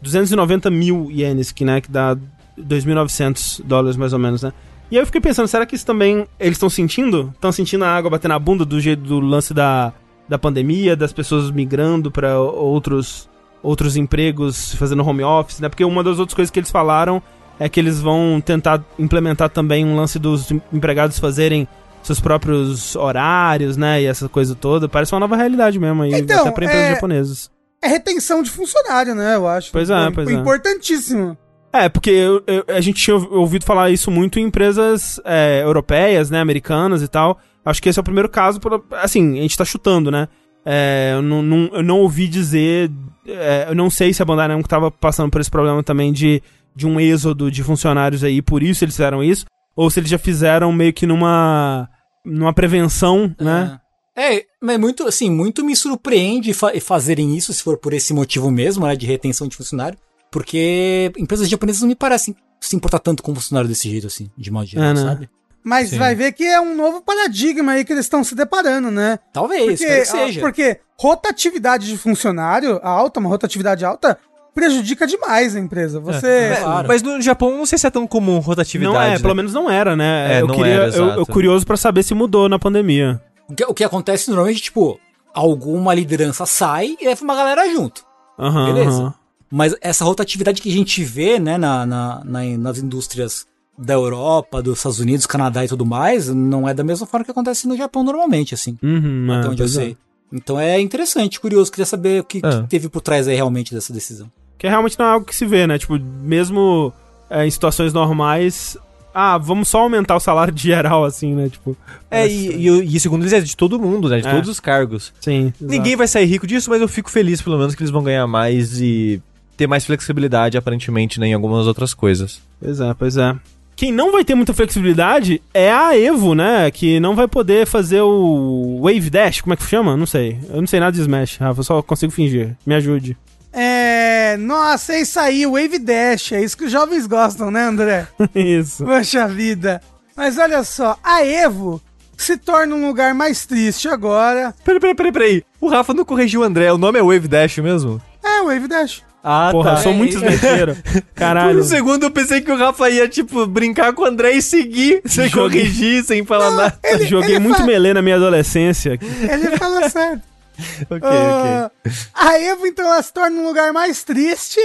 290 0.02 0.70
mil 0.70 1.10
ienes, 1.10 1.52
que, 1.52 1.64
né, 1.64 1.80
que 1.80 1.90
dá 1.90 2.16
2.900 2.58 3.62
dólares, 3.64 3.96
mais 3.96 4.12
ou 4.12 4.18
menos, 4.18 4.42
né? 4.42 4.52
E 4.90 4.96
aí 4.96 5.02
eu 5.02 5.06
fiquei 5.06 5.20
pensando, 5.20 5.46
será 5.46 5.64
que 5.64 5.76
isso 5.76 5.86
também 5.86 6.26
eles 6.38 6.56
estão 6.56 6.68
sentindo? 6.68 7.30
Estão 7.34 7.52
sentindo 7.52 7.84
a 7.84 7.88
água 7.94 8.10
bater 8.10 8.28
na 8.28 8.38
bunda 8.38 8.64
do 8.64 8.80
jeito 8.80 9.02
do 9.02 9.20
lance 9.20 9.54
da, 9.54 9.92
da 10.28 10.36
pandemia, 10.38 10.96
das 10.96 11.12
pessoas 11.12 11.50
migrando 11.50 12.10
para 12.10 12.38
outros 12.40 13.28
outros 13.62 13.94
empregos, 13.94 14.74
fazendo 14.74 15.06
home 15.06 15.22
office, 15.22 15.60
né? 15.60 15.68
Porque 15.68 15.84
uma 15.84 16.02
das 16.02 16.18
outras 16.18 16.34
coisas 16.34 16.50
que 16.50 16.58
eles 16.58 16.70
falaram 16.70 17.22
é 17.58 17.68
que 17.68 17.78
eles 17.78 18.00
vão 18.00 18.42
tentar 18.44 18.82
implementar 18.98 19.50
também 19.50 19.84
um 19.84 19.94
lance 19.94 20.18
dos 20.18 20.50
empregados 20.72 21.18
fazerem 21.18 21.68
seus 22.02 22.18
próprios 22.18 22.96
horários, 22.96 23.76
né? 23.76 24.02
E 24.02 24.06
essa 24.06 24.28
coisa 24.30 24.54
toda. 24.54 24.88
Parece 24.88 25.12
uma 25.12 25.20
nova 25.20 25.36
realidade 25.36 25.78
mesmo 25.78 26.02
aí, 26.02 26.14
Então, 26.14 26.40
até 26.40 26.50
pra 26.50 26.64
empresas 26.64 26.86
é- 26.86 26.94
japonesas. 26.94 27.50
É 27.82 27.88
retenção 27.88 28.42
de 28.42 28.50
funcionário, 28.50 29.14
né? 29.14 29.34
Eu 29.36 29.48
acho. 29.48 29.72
Pois 29.72 29.88
é, 29.90 30.10
pois 30.10 30.28
é. 30.28 30.32
Importantíssimo. 30.32 31.36
É, 31.72 31.88
porque 31.88 32.10
eu- 32.10 32.42
eu- 32.46 32.64
a 32.68 32.80
gente 32.80 33.00
tinha 33.02 33.16
ouvido 33.16 33.64
falar 33.64 33.90
isso 33.90 34.10
muito 34.10 34.38
em 34.38 34.44
empresas 34.44 35.20
é, 35.24 35.62
europeias, 35.62 36.28
né, 36.28 36.40
americanas 36.40 37.00
e 37.02 37.08
tal. 37.08 37.38
Acho 37.64 37.80
que 37.82 37.88
esse 37.88 37.98
é 37.98 38.02
o 38.02 38.04
primeiro 38.04 38.28
caso, 38.28 38.58
por- 38.60 38.84
assim, 38.92 39.38
a 39.38 39.42
gente 39.42 39.56
tá 39.56 39.64
chutando, 39.64 40.10
né? 40.10 40.28
É, 40.64 41.12
eu, 41.14 41.22
não, 41.22 41.42
não- 41.42 41.70
eu 41.72 41.82
não 41.82 41.98
ouvi 42.00 42.26
dizer, 42.26 42.90
é, 43.26 43.66
eu 43.68 43.74
não 43.74 43.88
sei 43.88 44.12
se 44.12 44.20
a 44.20 44.24
Bandai 44.24 44.48
Namco 44.48 44.68
tava 44.68 44.90
passando 44.90 45.30
por 45.30 45.40
esse 45.40 45.50
problema 45.50 45.82
também 45.82 46.12
de, 46.12 46.42
de 46.74 46.86
um 46.86 46.98
êxodo 47.00 47.50
de 47.50 47.62
funcionários 47.62 48.22
aí, 48.24 48.42
por 48.42 48.62
isso 48.62 48.84
eles 48.84 48.94
fizeram 48.94 49.22
isso, 49.22 49.46
ou 49.76 49.88
se 49.88 50.00
eles 50.00 50.10
já 50.10 50.18
fizeram 50.18 50.72
meio 50.72 50.92
que 50.92 51.06
numa, 51.06 51.88
numa 52.26 52.52
prevenção, 52.52 53.34
né? 53.40 53.78
É, 54.20 54.44
mas 54.60 54.78
muito, 54.78 55.06
assim, 55.08 55.30
muito 55.30 55.64
me 55.64 55.74
surpreende 55.74 56.52
fa- 56.52 56.72
fazerem 56.80 57.36
isso, 57.36 57.52
se 57.52 57.62
for 57.62 57.78
por 57.78 57.92
esse 57.92 58.12
motivo 58.12 58.50
mesmo, 58.50 58.86
né, 58.86 58.94
de 58.94 59.06
retenção 59.06 59.48
de 59.48 59.56
funcionário, 59.56 59.98
porque 60.30 61.10
empresas 61.18 61.48
japonesas 61.48 61.80
não 61.82 61.88
me 61.88 61.94
parecem 61.96 62.34
se 62.60 62.76
importar 62.76 62.98
tanto 62.98 63.22
com 63.22 63.34
funcionário 63.34 63.68
desse 63.68 63.88
jeito, 63.88 64.06
assim, 64.06 64.30
de 64.36 64.50
modo 64.50 64.66
geral, 64.66 64.90
É, 64.90 64.94
né? 64.94 65.00
sabe? 65.00 65.30
Mas 65.62 65.90
Sim. 65.90 65.98
vai 65.98 66.14
ver 66.14 66.32
que 66.32 66.44
é 66.44 66.60
um 66.60 66.74
novo 66.74 67.02
paradigma 67.02 67.72
aí 67.72 67.84
que 67.84 67.92
eles 67.92 68.06
estão 68.06 68.24
se 68.24 68.34
deparando, 68.34 68.90
né? 68.90 69.18
Talvez, 69.32 69.78
Porque, 69.78 70.04
seja. 70.06 70.40
porque 70.40 70.80
rotatividade 70.98 71.86
de 71.86 71.98
funcionário 71.98 72.80
alta, 72.82 73.20
uma 73.20 73.28
rotatividade 73.28 73.84
alta, 73.84 74.16
prejudica 74.54 75.06
demais 75.06 75.54
a 75.54 75.60
empresa. 75.60 76.00
Você. 76.00 76.26
É, 76.26 76.56
claro. 76.62 76.88
Mas 76.88 77.02
no 77.02 77.20
Japão 77.20 77.56
não 77.56 77.66
sei 77.66 77.78
se 77.78 77.86
é 77.86 77.90
tão 77.90 78.06
comum 78.06 78.38
rotatividade. 78.38 78.94
Não 78.94 79.00
é, 79.02 79.10
né? 79.10 79.18
pelo 79.18 79.34
menos 79.34 79.52
não 79.52 79.70
era, 79.70 79.94
né? 79.94 80.38
É, 80.38 80.40
eu 80.42 80.46
não 80.46 80.54
queria, 80.54 80.72
era, 80.72 80.96
eu, 80.96 81.06
eu 81.10 81.26
curioso 81.26 81.66
pra 81.66 81.76
saber 81.76 82.02
se 82.02 82.14
mudou 82.14 82.48
na 82.48 82.58
pandemia. 82.58 83.20
O 83.50 83.54
que, 83.54 83.64
o 83.64 83.74
que 83.74 83.84
acontece 83.84 84.28
normalmente, 84.30 84.62
tipo, 84.62 84.98
alguma 85.34 85.92
liderança 85.94 86.46
sai 86.46 86.96
e 87.00 87.04
leva 87.06 87.22
uma 87.24 87.34
galera 87.34 87.68
junto. 87.72 88.04
Aham, 88.38 88.72
Beleza. 88.72 89.02
aham. 89.02 89.14
Mas 89.50 89.74
essa 89.80 90.04
rotatividade 90.04 90.62
que 90.62 90.68
a 90.68 90.72
gente 90.72 91.02
vê, 91.02 91.38
né, 91.38 91.58
na, 91.58 91.84
na- 91.84 92.22
na- 92.24 92.56
nas 92.58 92.78
indústrias 92.78 93.46
da 93.76 93.94
Europa, 93.94 94.62
dos 94.62 94.78
Estados 94.78 95.00
Unidos, 95.00 95.26
Canadá 95.26 95.64
e 95.64 95.68
tudo 95.68 95.84
mais, 95.84 96.28
não 96.28 96.68
é 96.68 96.72
da 96.74 96.84
mesma 96.84 97.06
forma 97.06 97.24
que 97.24 97.30
acontece 97.32 97.66
no 97.66 97.76
Japão 97.76 98.04
normalmente, 98.04 98.54
assim. 98.54 98.78
Uhum, 98.82 99.26
até 99.32 99.46
é, 99.46 99.50
onde 99.50 99.62
eu 99.62 99.66
é. 99.66 99.68
sei. 99.68 99.96
Então 100.32 100.60
é 100.60 100.80
interessante, 100.80 101.40
curioso, 101.40 101.70
queria 101.72 101.86
saber 101.86 102.20
o 102.20 102.24
que, 102.24 102.38
É. 102.38 102.40
que 102.62 102.68
teve 102.68 102.88
por 102.88 103.00
trás 103.00 103.26
aí 103.26 103.34
realmente 103.34 103.74
dessa 103.74 103.92
decisão. 103.92 104.30
Que 104.56 104.68
realmente 104.68 104.96
não 104.98 105.06
é 105.06 105.10
algo 105.10 105.26
que 105.26 105.34
se 105.34 105.44
vê, 105.46 105.66
né? 105.66 105.76
Tipo, 105.78 105.98
mesmo 105.98 106.92
é, 107.28 107.44
em 107.46 107.50
situações 107.50 107.92
normais, 107.92 108.76
ah, 109.14 109.38
vamos 109.38 109.68
só 109.68 109.80
aumentar 109.80 110.16
o 110.16 110.20
salário 110.20 110.52
de 110.52 110.62
geral, 110.62 111.04
assim, 111.04 111.34
né? 111.34 111.48
Tipo, 111.48 111.76
É, 112.10 112.26
e, 112.26 112.68
e, 112.68 112.96
e 112.96 113.00
segundo 113.00 113.22
eles 113.22 113.32
é 113.32 113.40
de 113.40 113.56
todo 113.56 113.78
mundo, 113.78 114.08
né? 114.08 114.20
De 114.20 114.28
É. 114.28 114.32
todos 114.32 114.48
os 114.48 114.60
cargos. 114.60 115.12
sim. 115.20 115.52
Ninguém 115.60 115.96
vai 115.96 116.06
sair 116.08 116.26
rico 116.26 116.46
disso, 116.46 116.70
mas 116.70 116.80
eu 116.80 116.88
fico 116.88 117.10
feliz 117.10 117.40
pelo 117.42 117.58
menos 117.58 117.74
que 117.74 117.82
eles 117.82 117.90
vão 117.90 118.02
ganhar 118.02 118.26
mais 118.26 118.80
e 118.80 119.20
ter 119.56 119.66
mais 119.66 119.84
flexibilidade, 119.84 120.56
aparentemente, 120.56 121.20
né, 121.20 121.26
em 121.28 121.34
algumas 121.34 121.66
outras 121.66 121.92
coisas. 121.92 122.40
Pois 122.60 122.80
é, 122.80 122.94
pois 122.94 123.16
é. 123.16 123.36
Quem 123.76 123.92
não 123.92 124.12
vai 124.12 124.24
ter 124.24 124.34
muita 124.34 124.52
flexibilidade 124.52 125.40
é 125.54 125.72
a 125.72 125.96
Evo, 125.98 126.34
né? 126.34 126.70
Que 126.70 127.00
não 127.00 127.14
vai 127.16 127.26
poder 127.26 127.66
fazer 127.66 128.02
o 128.02 128.80
Wave 128.82 129.08
Dash, 129.08 129.40
como 129.40 129.54
é 129.54 129.56
que 129.56 129.62
chama? 129.64 129.96
Não 129.96 130.04
sei. 130.06 130.38
Eu 130.50 130.60
não 130.60 130.66
sei 130.66 130.80
nada 130.80 130.92
de 130.92 131.00
Smash, 131.00 131.38
Rafa, 131.38 131.60
eu 131.60 131.64
só 131.64 131.80
consigo 131.82 132.12
fingir. 132.12 132.56
Me 132.66 132.74
ajude. 132.74 133.16
É. 133.52 134.36
Nossa, 134.38 134.94
é 134.94 135.00
isso 135.00 135.18
aí, 135.18 135.44
Wave 135.46 135.78
Dash. 135.78 136.32
É 136.32 136.42
isso 136.42 136.56
que 136.56 136.64
os 136.64 136.72
jovens 136.72 137.06
gostam, 137.06 137.50
né, 137.50 137.64
André? 137.64 138.06
Isso. 138.34 138.84
Poxa 138.84 139.26
vida. 139.28 139.80
Mas 140.16 140.38
olha 140.38 140.62
só, 140.62 140.96
a 141.02 141.24
Evo 141.24 141.80
se 142.16 142.36
torna 142.36 142.74
um 142.76 142.86
lugar 142.86 143.14
mais 143.14 143.46
triste 143.46 143.88
agora. 143.88 144.54
Peraí, 144.64 144.78
peraí, 144.80 144.94
peraí, 144.94 145.12
peraí. 145.12 145.44
O 145.60 145.68
Rafa 145.68 145.94
não 145.94 146.04
corrigiu 146.04 146.40
o 146.42 146.44
André, 146.44 146.70
o 146.72 146.78
nome 146.78 146.98
é 146.98 147.02
Wave 147.02 147.26
Dash 147.28 147.58
mesmo? 147.58 148.00
É, 148.22 148.40
o 148.42 148.46
Wave 148.46 148.68
Dash. 148.68 149.02
Ah, 149.22 149.48
Porra, 149.52 149.72
eu 149.72 149.76
sou 149.78 149.92
É 149.92 149.94
muito 149.94 150.16
isso. 150.16 150.24
smequeiro. 150.24 150.76
Por 150.92 151.02
Caralho. 151.14 151.60
um 151.60 151.62
segundo 151.62 152.04
eu 152.04 152.10
pensei 152.10 152.40
que 152.40 152.50
o 152.50 152.56
Rafa 152.56 152.88
ia, 152.88 153.06
tipo, 153.08 153.46
brincar 153.46 153.92
com 153.92 154.02
o 154.02 154.06
André 154.06 154.32
e 154.32 154.40
seguir, 154.42 155.02
sem 155.04 155.28
Joguei. 155.28 155.60
corrigir, 155.62 156.02
sem 156.04 156.24
falar 156.24 156.50
nada. 156.52 156.78
Ele- 156.82 157.06
Joguei 157.06 157.32
ele 157.36 157.40
muito 157.40 157.58
fa- 157.58 157.66
melê 157.66 157.92
na 157.92 158.00
minha 158.00 158.16
adolescência. 158.16 158.98
Ele 159.00 159.56
fala 159.58 159.88
certo. 159.90 160.22
ok, 160.90 160.96
ok. 160.96 162.00
Ah, 162.14 162.28
a 162.28 162.40
Evo, 162.40 162.66
então, 162.66 162.86
ela 162.86 163.02
se 163.02 163.12
torna 163.12 163.40
um 163.40 163.46
lugar 163.46 163.72
mais 163.72 164.02
triste, 164.04 164.60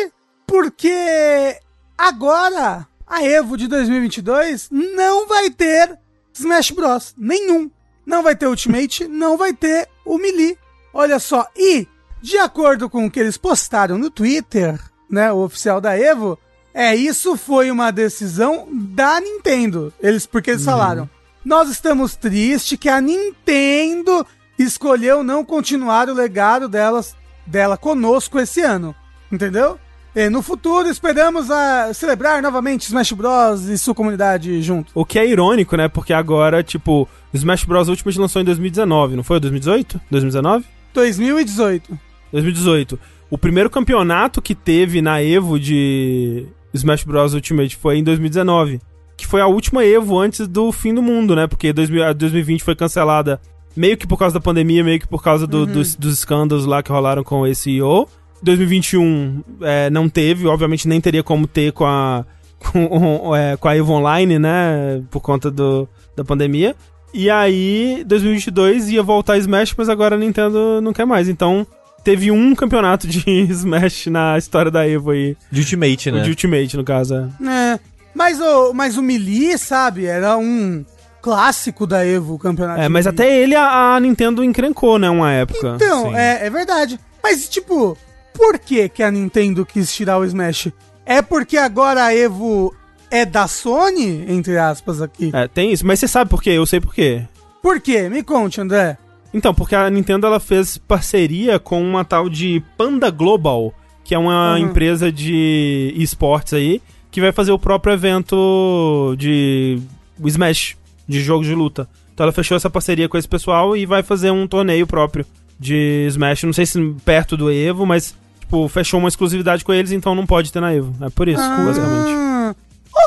porque 0.46 1.60
agora 1.98 2.88
a 3.08 3.24
Evo 3.24 3.58
de 3.58 3.68
2022 3.68 4.70
não 4.72 5.28
vai 5.28 5.50
ter 5.50 5.98
Smash 6.34 6.72
Bros. 6.72 7.14
Nenhum. 7.18 7.70
Não 8.06 8.22
vai 8.22 8.36
ter 8.36 8.48
Ultimate, 8.48 9.08
não 9.10 9.38
vai 9.38 9.54
ter 9.54 9.88
o 10.06 10.18
Melee. 10.18 10.58
Olha 10.94 11.20
só, 11.20 11.48
e 11.56 11.88
de 12.22 12.38
acordo 12.38 12.90
com 12.90 13.06
o 13.06 13.12
que 13.12 13.20
eles 13.20 13.38
postaram 13.38 13.98
no 13.98 14.10
Twitter, 14.10 14.80
né, 15.10 15.32
o 15.32 15.44
oficial 15.44 15.80
da 15.80 15.98
Evo, 15.98 16.40
É, 16.74 16.94
isso 16.94 17.38
foi 17.38 17.72
uma 17.72 17.90
decisão 17.90 18.68
da 18.70 19.22
Nintendo. 19.22 19.94
Eles, 20.02 20.26
porque 20.26 20.52
eles 20.52 20.66
falaram: 20.66 21.10
nós 21.46 21.70
estamos 21.70 22.18
tristes 22.18 22.78
que 22.78 22.90
a 22.90 23.00
Nintendo 23.00 24.28
escolheu 24.64 25.24
não 25.24 25.44
continuar 25.44 26.10
o 26.10 26.14
legado 26.14 26.68
delas, 26.68 27.16
dela 27.46 27.78
conosco 27.78 28.40
esse 28.40 28.62
ano. 28.62 28.96
Entendeu? 29.32 29.80
E 30.16 30.30
no 30.30 30.42
futuro 30.42 30.88
esperamos 30.88 31.52
a 31.52 31.94
celebrar 31.94 32.42
novamente 32.42 32.84
Smash 32.84 33.12
Bros. 33.12 33.68
e 33.68 33.78
sua 33.78 33.94
comunidade 33.94 34.62
junto. 34.62 34.90
O 34.96 35.04
que 35.04 35.20
é 35.20 35.28
irônico, 35.28 35.76
né? 35.76 35.90
Porque 35.90 36.14
agora, 36.14 36.64
tipo, 36.64 37.06
Smash 37.34 37.66
Bros. 37.66 37.90
Ultimate 37.90 38.20
lançou 38.20 38.42
em 38.42 38.46
2019, 38.46 39.18
não 39.18 39.24
foi? 39.24 39.42
2018? 39.42 40.00
2019? 40.10 40.66
2018. 40.94 42.00
2018. 42.32 42.98
O 43.30 43.38
primeiro 43.38 43.70
campeonato 43.70 44.42
que 44.42 44.56
teve 44.56 45.02
na 45.02 45.22
Evo 45.22 45.60
de 45.60 46.48
Smash 46.74 47.04
Bros. 47.04 47.34
Ultimate 47.34 47.76
foi 47.76 47.98
em 47.98 48.04
2019. 48.04 48.80
Que 49.18 49.28
foi 49.28 49.42
a 49.42 49.48
última 49.48 49.84
Evo 49.84 50.18
antes 50.18 50.48
do 50.48 50.72
fim 50.72 50.94
do 50.94 51.02
mundo, 51.02 51.36
né? 51.36 51.46
Porque 51.46 51.74
2000 51.74 52.04
a 52.06 52.14
2020 52.14 52.64
foi 52.64 52.76
cancelada 52.76 53.42
meio 53.76 53.98
que 53.98 54.08
por 54.08 54.18
causa 54.18 54.34
da 54.34 54.40
pandemia, 54.42 54.84
meio 54.84 55.00
que 55.00 55.08
por 55.08 55.22
causa 55.24 55.46
do- 55.48 55.66
dos, 55.66 55.96
dos 55.96 56.14
escândalos 56.20 56.66
lá 56.66 56.82
que 56.84 56.92
rolaram 56.92 57.24
com 57.24 57.46
esse 57.46 57.64
CEO. 57.64 58.08
2021 58.44 59.44
é, 59.62 59.90
não 59.90 60.08
teve, 60.10 60.48
obviamente 60.48 60.88
nem 60.88 61.02
teria 61.02 61.24
como 61.24 61.48
ter 61.48 61.72
com 61.72 61.86
a, 61.86 62.26
com, 62.72 63.36
é, 63.36 63.58
com 63.58 63.68
a 63.68 63.76
Evo 63.78 63.94
Online, 63.94 64.40
né? 64.40 65.02
Por 65.12 65.20
conta 65.22 65.50
do, 65.52 65.88
da 66.16 66.24
pandemia. 66.24 66.76
E 67.14 67.30
aí, 67.30 68.04
2022 68.06 68.90
ia 68.90 69.02
voltar 69.02 69.38
Smash, 69.38 69.74
mas 69.78 69.88
agora 69.90 70.16
a 70.16 70.20
Nintendo 70.20 70.82
não 70.82 70.92
quer 70.92 71.06
mais. 71.06 71.30
Então, 71.30 71.66
teve 72.04 72.30
um 72.30 72.54
campeonato 72.54 73.08
de 73.08 73.24
Smash 73.50 74.08
na 74.08 74.38
história 74.38 74.70
da 74.70 74.88
Evo 74.88 75.12
aí. 75.12 75.38
De 75.50 75.62
Ultimate, 75.62 76.10
O 76.10 76.14
né? 76.16 76.22
de 76.24 76.30
Ultimate, 76.30 76.76
no 76.78 76.84
caso. 76.84 77.16
é. 77.16 77.74
É. 77.74 77.80
Mas 78.14 78.40
o, 78.40 78.74
mas 78.74 78.98
o 78.98 79.02
Melee, 79.04 79.58
sabe, 79.58 80.06
era 80.06 80.38
um 80.38 80.86
clássico 81.26 81.88
da 81.88 82.06
Evo, 82.06 82.36
o 82.36 82.38
campeonato. 82.38 82.80
É, 82.80 82.88
mas 82.88 83.08
até 83.08 83.36
ele 83.42 83.56
a, 83.56 83.96
a 83.96 84.00
Nintendo 84.00 84.44
encrencou, 84.44 85.00
né, 85.00 85.10
uma 85.10 85.32
época. 85.32 85.74
Então, 85.76 86.10
Sim. 86.12 86.16
é, 86.16 86.46
é 86.46 86.50
verdade. 86.52 87.00
Mas, 87.24 87.50
tipo, 87.50 87.98
por 88.32 88.60
que, 88.60 88.88
que 88.88 89.02
a 89.02 89.10
Nintendo 89.10 89.66
quis 89.66 89.92
tirar 89.92 90.20
o 90.20 90.24
Smash? 90.24 90.72
É 91.04 91.24
porque 91.24 91.58
agora 91.58 92.04
a 92.04 92.16
Evo 92.16 92.76
é 93.10 93.26
da 93.26 93.48
Sony, 93.48 94.24
entre 94.28 94.56
aspas, 94.60 95.02
aqui. 95.02 95.32
É, 95.34 95.48
tem 95.48 95.72
isso. 95.72 95.84
Mas 95.84 96.00
você 96.00 96.08
sabe 96.08 96.30
por 96.30 96.44
quê? 96.44 96.52
Eu 96.52 96.66
sei 96.68 96.80
por 96.80 96.94
quê. 96.94 97.24
Por 97.60 97.82
quê? 97.82 98.08
Me 98.08 98.22
conte, 98.22 98.62
André. 98.62 98.96
Então, 99.34 99.52
porque 99.52 99.76
a 99.76 99.90
Nintendo 99.90 100.28
ela 100.28 100.40
fez 100.40 100.78
parceria 100.78 101.58
com 101.58 101.82
uma 101.82 102.06
tal 102.06 102.30
de 102.30 102.62
Panda 102.78 103.10
Global, 103.10 103.74
que 104.04 104.14
é 104.14 104.20
uma 104.20 104.52
Uhum. 104.52 104.58
empresa 104.60 105.12
de 105.12 105.92
esportes 105.98 106.54
aí, 106.54 106.80
que 107.10 107.20
vai 107.20 107.32
fazer 107.32 107.52
o 107.52 107.58
próprio 107.58 107.94
evento 107.94 109.16
de 109.18 109.80
Smash, 110.24 110.78
de 111.08 111.22
jogos 111.22 111.48
de 111.48 111.54
luta. 111.54 111.88
Então 112.14 112.24
ela 112.24 112.34
fechou 112.34 112.56
essa 112.56 112.70
parceria 112.70 113.10
com 113.10 113.18
esse 113.18 113.28
pessoal 113.28 113.76
e 113.76 113.86
vai 113.86 114.02
fazer 114.02 114.32
um 114.32 114.48
torneio 114.48 114.88
próprio 114.88 115.26
de 115.60 116.06
Smash. 116.10 116.44
Não 116.44 116.54
sei 116.54 116.66
se 116.66 116.96
perto 117.04 117.36
do 117.36 117.52
Evo, 117.52 117.86
mas 117.86 118.16
tipo, 118.40 118.68
fechou 118.70 119.00
uma 119.00 119.10
exclusividade 119.10 119.66
com 119.66 119.74
eles, 119.74 119.92
então 119.92 120.16
não 120.16 120.26
pode 120.26 120.52
ter 120.52 120.60
na 120.60 120.74
Evo. 120.74 120.94
É 121.04 121.10
por 121.10 121.28
isso, 121.28 121.42
basicamente. 121.42 122.10
Ah, 122.10 122.56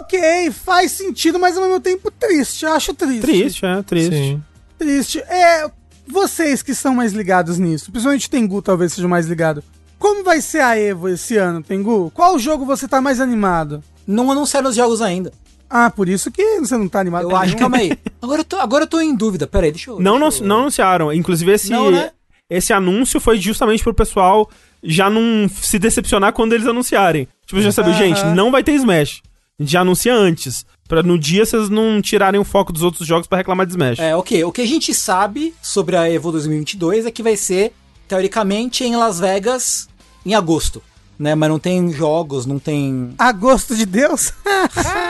ok, 0.01 0.51
faz 0.51 0.93
sentido, 0.93 1.39
mas 1.39 1.57
ao 1.57 1.65
mesmo 1.65 1.81
tempo 1.81 2.11
triste. 2.11 2.67
Acho 2.67 2.93
triste. 2.95 3.21
Triste, 3.21 3.67
é, 3.67 3.83
triste. 3.83 4.15
Sim. 4.15 4.43
Triste. 4.79 5.19
É, 5.21 5.71
vocês 6.07 6.63
que 6.63 6.75
são 6.75 6.95
mais 6.95 7.13
ligados 7.13 7.59
nisso, 7.59 7.91
principalmente 7.91 8.27
o 8.27 8.31
Tengu 8.31 8.63
talvez 8.63 8.93
seja 8.93 9.09
mais 9.09 9.27
ligado. 9.27 9.63
Como 9.99 10.23
vai 10.23 10.41
ser 10.41 10.61
a 10.61 10.79
Evo 10.79 11.09
esse 11.09 11.37
ano, 11.37 11.63
Tengu? 11.63 12.11
Qual 12.13 12.39
jogo 12.39 12.65
você 12.65 12.87
tá 12.87 13.01
mais 13.01 13.21
animado? 13.21 13.83
Não 14.07 14.31
anunciaram 14.31 14.71
os 14.71 14.77
jogos 14.77 15.03
ainda. 15.03 15.33
Ah, 15.71 15.91
por 15.91 16.09
isso 16.09 16.31
que 16.31 16.61
você 16.61 16.77
não 16.77 16.89
tá 16.89 17.01
animado. 17.01 17.25
Eu 17.25 17.29
pra 17.29 17.39
acho, 17.41 17.47
nenhum. 17.49 17.59
calma 17.59 17.77
aí. 17.79 17.93
Agora 18.23 18.41
eu 18.41 18.45
tô, 18.45 18.57
agora 18.57 18.85
eu 18.85 18.89
tô 18.89 19.01
em 19.01 19.15
dúvida. 19.15 19.47
Pera 19.47 19.67
aí, 19.67 19.73
deixa 19.73 19.91
eu. 19.91 20.01
Não, 20.01 20.19
não, 20.19 20.29
deixa 20.29 20.43
eu- 20.43 20.49
não 20.49 20.61
anunciaram. 20.61 21.13
Inclusive, 21.13 21.53
esse, 21.53 21.71
Não, 21.71 21.91
né? 21.91 22.11
esse 22.51 22.73
anúncio 22.73 23.21
foi 23.21 23.39
justamente 23.39 23.83
pro 23.83 23.95
pessoal 23.95 24.51
já 24.83 25.09
não 25.11 25.49
se 25.49 25.79
decepcionar 25.79 26.33
quando 26.33 26.53
eles 26.53 26.67
anunciarem. 26.67 27.29
Tipo, 27.47 27.61
já 27.61 27.71
sabia, 27.73 27.93
Aham. 27.93 27.99
gente, 27.99 28.25
não 28.35 28.51
vai 28.51 28.63
ter 28.65 28.73
Smash. 28.73 29.23
A 29.59 29.63
gente 29.63 29.73
já 29.73 29.81
anuncia 29.83 30.15
antes. 30.15 30.65
Pra 30.89 31.03
no 31.03 31.19
dia 31.19 31.45
vocês 31.45 31.69
não 31.69 32.01
tirarem 32.01 32.41
o 32.41 32.45
foco 32.45 32.73
dos 32.73 32.83
outros 32.83 33.07
jogos 33.07 33.27
pra 33.27 33.39
reclamar 33.39 33.67
de 33.67 33.73
Smash. 33.73 33.99
É, 33.99 34.17
ok. 34.17 34.43
O 34.45 34.51
que 34.53 34.63
a 34.63 34.67
gente 34.67 34.95
sabe 34.95 35.55
sobre 35.63 35.97
a 35.97 36.11
Evo 36.11 36.33
2022 36.33 37.05
é 37.07 37.11
que 37.11 37.23
vai 37.23 37.37
ser, 37.37 37.73
teoricamente, 38.09 38.85
em 38.85 38.97
Las 38.97 39.21
Vegas 39.21 39.89
em 40.25 40.35
agosto. 40.35 40.83
Né? 41.19 41.35
Mas 41.35 41.49
não 41.49 41.59
tem 41.59 41.93
jogos, 41.93 42.47
não 42.47 42.59
tem. 42.59 43.11
A 43.19 43.33
gosto 43.33 43.75
de 43.75 43.87
Deus? 43.87 44.33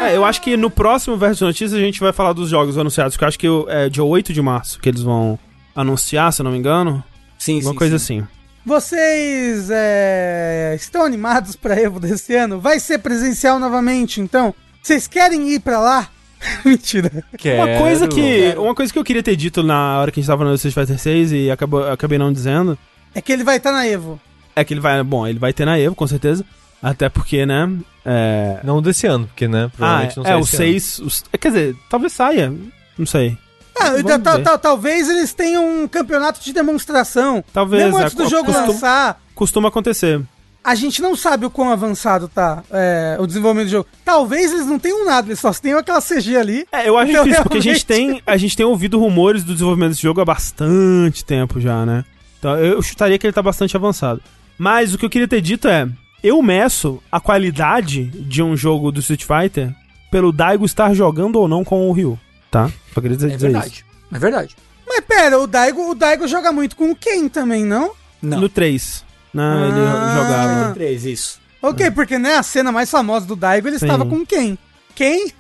É, 0.01 0.16
eu 0.16 0.24
acho 0.24 0.40
que 0.40 0.56
no 0.56 0.70
próximo 0.70 1.16
Verso 1.16 1.39
de 1.39 1.44
Notícias 1.47 1.72
a 1.74 1.78
gente 1.78 1.98
vai 1.98 2.12
falar 2.12 2.32
dos 2.32 2.48
jogos 2.48 2.78
anunciados, 2.78 3.16
que 3.16 3.24
eu 3.24 3.28
acho 3.28 3.39
que 3.39 3.48
é 3.66 3.89
dia 3.89 4.05
8 4.05 4.32
de 4.32 4.40
março 4.40 4.78
que 4.78 4.89
eles 4.89 5.02
vão 5.02 5.36
anunciar, 5.74 6.32
se 6.32 6.40
eu 6.40 6.44
não 6.44 6.52
me 6.52 6.59
engano. 6.59 7.02
Sim, 7.36 7.56
Alguma 7.56 7.72
sim, 7.72 7.78
coisa 7.78 7.98
sim. 7.98 8.20
assim. 8.20 8.28
Vocês 8.64 9.70
é, 9.70 10.74
estão 10.76 11.05
animados 11.05 11.56
pra 11.56 11.74
Evo 11.80 11.98
desse 11.98 12.35
ano? 12.36 12.60
Vai 12.60 12.78
ser 12.78 12.98
presencial 12.98 13.59
novamente, 13.59 14.20
então? 14.20 14.55
Vocês 14.82 15.06
querem 15.06 15.48
ir 15.51 15.60
pra 15.60 15.80
lá? 15.80 16.09
Mentira. 16.64 17.10
Uma 17.56 17.78
coisa 17.78 18.06
que. 18.09 18.14
Quero. 18.14 18.62
Uma 18.62 18.74
coisa 18.74 18.93
que 18.93 18.98
eu 18.98 19.05
queria 19.05 19.22
ter 19.22 19.36
dito 19.36 19.62
na 19.62 19.98
hora 19.98 20.10
que 20.12 20.20
a 20.20 20.22
gente 20.22 20.28
tava 20.28 20.44
no 20.44 20.55
Street 20.55 20.74
Fighter 20.74 20.98
6 20.98 21.32
e 21.32 21.51
acabou, 21.51 21.89
acabei 21.89 22.18
não 22.18 22.32
dizendo. 22.32 22.78
É 23.14 23.20
que 23.20 23.32
ele 23.32 23.43
vai 23.44 23.56
estar 23.56 23.72
na 23.72 23.86
Evo. 23.86 24.20
É 24.60 24.64
que 24.64 24.74
ele 24.74 24.80
vai. 24.80 25.02
Bom, 25.02 25.26
ele 25.26 25.39
vai 25.39 25.52
ter 25.52 25.64
na 25.64 25.78
Evo, 25.78 25.94
com 25.94 26.06
certeza. 26.06 26.44
Até 26.82 27.09
porque, 27.09 27.44
né? 27.44 27.70
É. 28.05 28.60
Não 28.64 28.80
desse 28.80 29.06
ano, 29.06 29.26
porque, 29.26 29.47
né? 29.48 29.64
Ah, 29.66 29.76
Provavelmente 29.76 30.16
não 30.16 30.22
é, 30.24 30.26
sai 30.26 30.36
o 30.36 30.40
esse 30.40 30.56
ano. 30.56 30.64
6. 30.64 30.98
os- 31.01 31.24
é, 31.32 31.39
quer 31.39 31.48
dizer, 31.48 31.76
talvez 31.90 32.12
saia. 32.12 32.52
Não 32.97 33.06
sei. 33.06 33.36
Ah, 33.80 33.90
ta- 34.18 34.36
ver. 34.36 34.43
ta- 34.43 34.59
talvez 34.59 35.09
eles 35.09 35.32
tenham 35.32 35.82
um 35.82 35.89
campeonato 35.89 36.40
de 36.43 36.52
demonstração. 36.52 37.44
Talvez. 37.52 37.85
Mesmo 37.85 37.98
antes 37.98 38.14
é, 38.14 38.16
do 38.16 38.28
jogo 38.28 38.47
costuma, 38.47 38.66
lançar, 38.66 39.20
costuma 39.35 39.68
acontecer. 39.68 40.20
a 40.64 40.74
gente 40.74 41.01
não 41.01 41.14
sabe 41.16 41.47
o 41.47 41.51
quão 41.51 41.70
avançado 41.70 42.26
tá 42.28 42.62
é, 42.72 43.16
o 43.20 43.26
desenvolvimento 43.26 43.68
do 43.68 43.70
jogo. 43.72 43.86
Talvez 44.05 44.52
eles 44.52 44.66
não 44.66 44.78
tenham 44.80 45.05
nada, 45.05 45.28
eles 45.28 45.39
só 45.40 45.52
tenham 45.52 45.78
aquela 45.78 46.01
CG 46.01 46.36
ali. 46.36 46.66
É, 46.72 46.89
eu 46.89 46.98
acho 46.98 47.10
Então, 47.10 47.22
difícil, 47.24 47.43
porque 47.44 47.59
a 47.59 47.60
gente, 47.60 47.86
realmente- 47.89 48.14
tem, 48.14 48.22
a 48.26 48.36
gente 48.36 48.56
tem 48.56 48.66
ouvido 48.66 48.98
rumores 48.98 49.44
do 49.44 49.52
desenvolvimento 49.52 49.90
desse 49.90 50.02
jogo 50.02 50.20
há 50.20 50.24
bastante 50.24 51.24
tempo 51.24 51.60
já, 51.60 51.85
né? 51.86 52.05
Então 52.39 52.56
eu 52.59 52.80
chutaria 52.82 53.16
que 53.18 53.26
ele 53.26 53.32
tá 53.32 53.43
bastante 53.43 53.76
avançado. 53.76 54.20
Mas 54.59 54.93
o 54.94 54.98
que 54.98 55.05
eu 55.05 55.10
queria 55.10 55.28
ter 55.28 55.40
dito 55.40 55.68
é: 55.68 55.89
eu 56.22 56.43
meço 56.43 57.01
a 57.10 57.20
qualidade 57.20 58.05
de 58.06 58.43
um 58.43 58.56
jogo 58.56 58.90
do 58.90 59.01
Street 59.01 59.24
Fighter 59.24 59.72
pelo 60.10 60.32
Daigo 60.32 60.64
estar 60.64 60.93
jogando 60.94 61.36
ou 61.36 61.47
não 61.47 61.62
com 61.64 61.89
o 61.89 61.93
Ryu, 61.93 62.18
tá? 62.51 62.70
Só 62.94 63.01
queria 63.01 63.16
dizer, 63.16 63.32
É 63.32 63.36
dizer 63.36 63.51
verdade. 63.51 63.85
É 64.12 64.18
verdade. 64.18 64.56
Mas 64.86 65.01
pera, 65.05 65.39
o 65.39 65.47
Daigo, 65.47 65.90
o 65.90 65.94
Daigo 65.94 66.26
joga 66.26 66.51
muito 66.51 66.74
com 66.74 66.90
o 66.90 66.97
Ken 66.97 67.28
também, 67.28 67.64
não? 67.64 67.86
isso. 67.86 67.94
Não. 68.22 68.40
No 68.40 68.48
3, 68.48 69.05
né? 69.35 69.68
Ele 69.68 69.80
Ah. 69.86 70.14
jogava. 70.16 70.74
Três, 70.74 71.05
isso. 71.05 71.39
Ok, 71.62 71.90
porque 71.90 72.18
né, 72.18 72.36
a 72.36 72.43
cena 72.43 72.72
mais 72.72 72.90
famosa 72.90 73.26
do 73.26 73.36
Daigo 73.36 73.68
ele 73.68 73.78
Sim. 73.78 73.85
estava 73.86 74.05
com 74.06 74.24
quem? 74.24 74.56
Quem? 74.98 75.32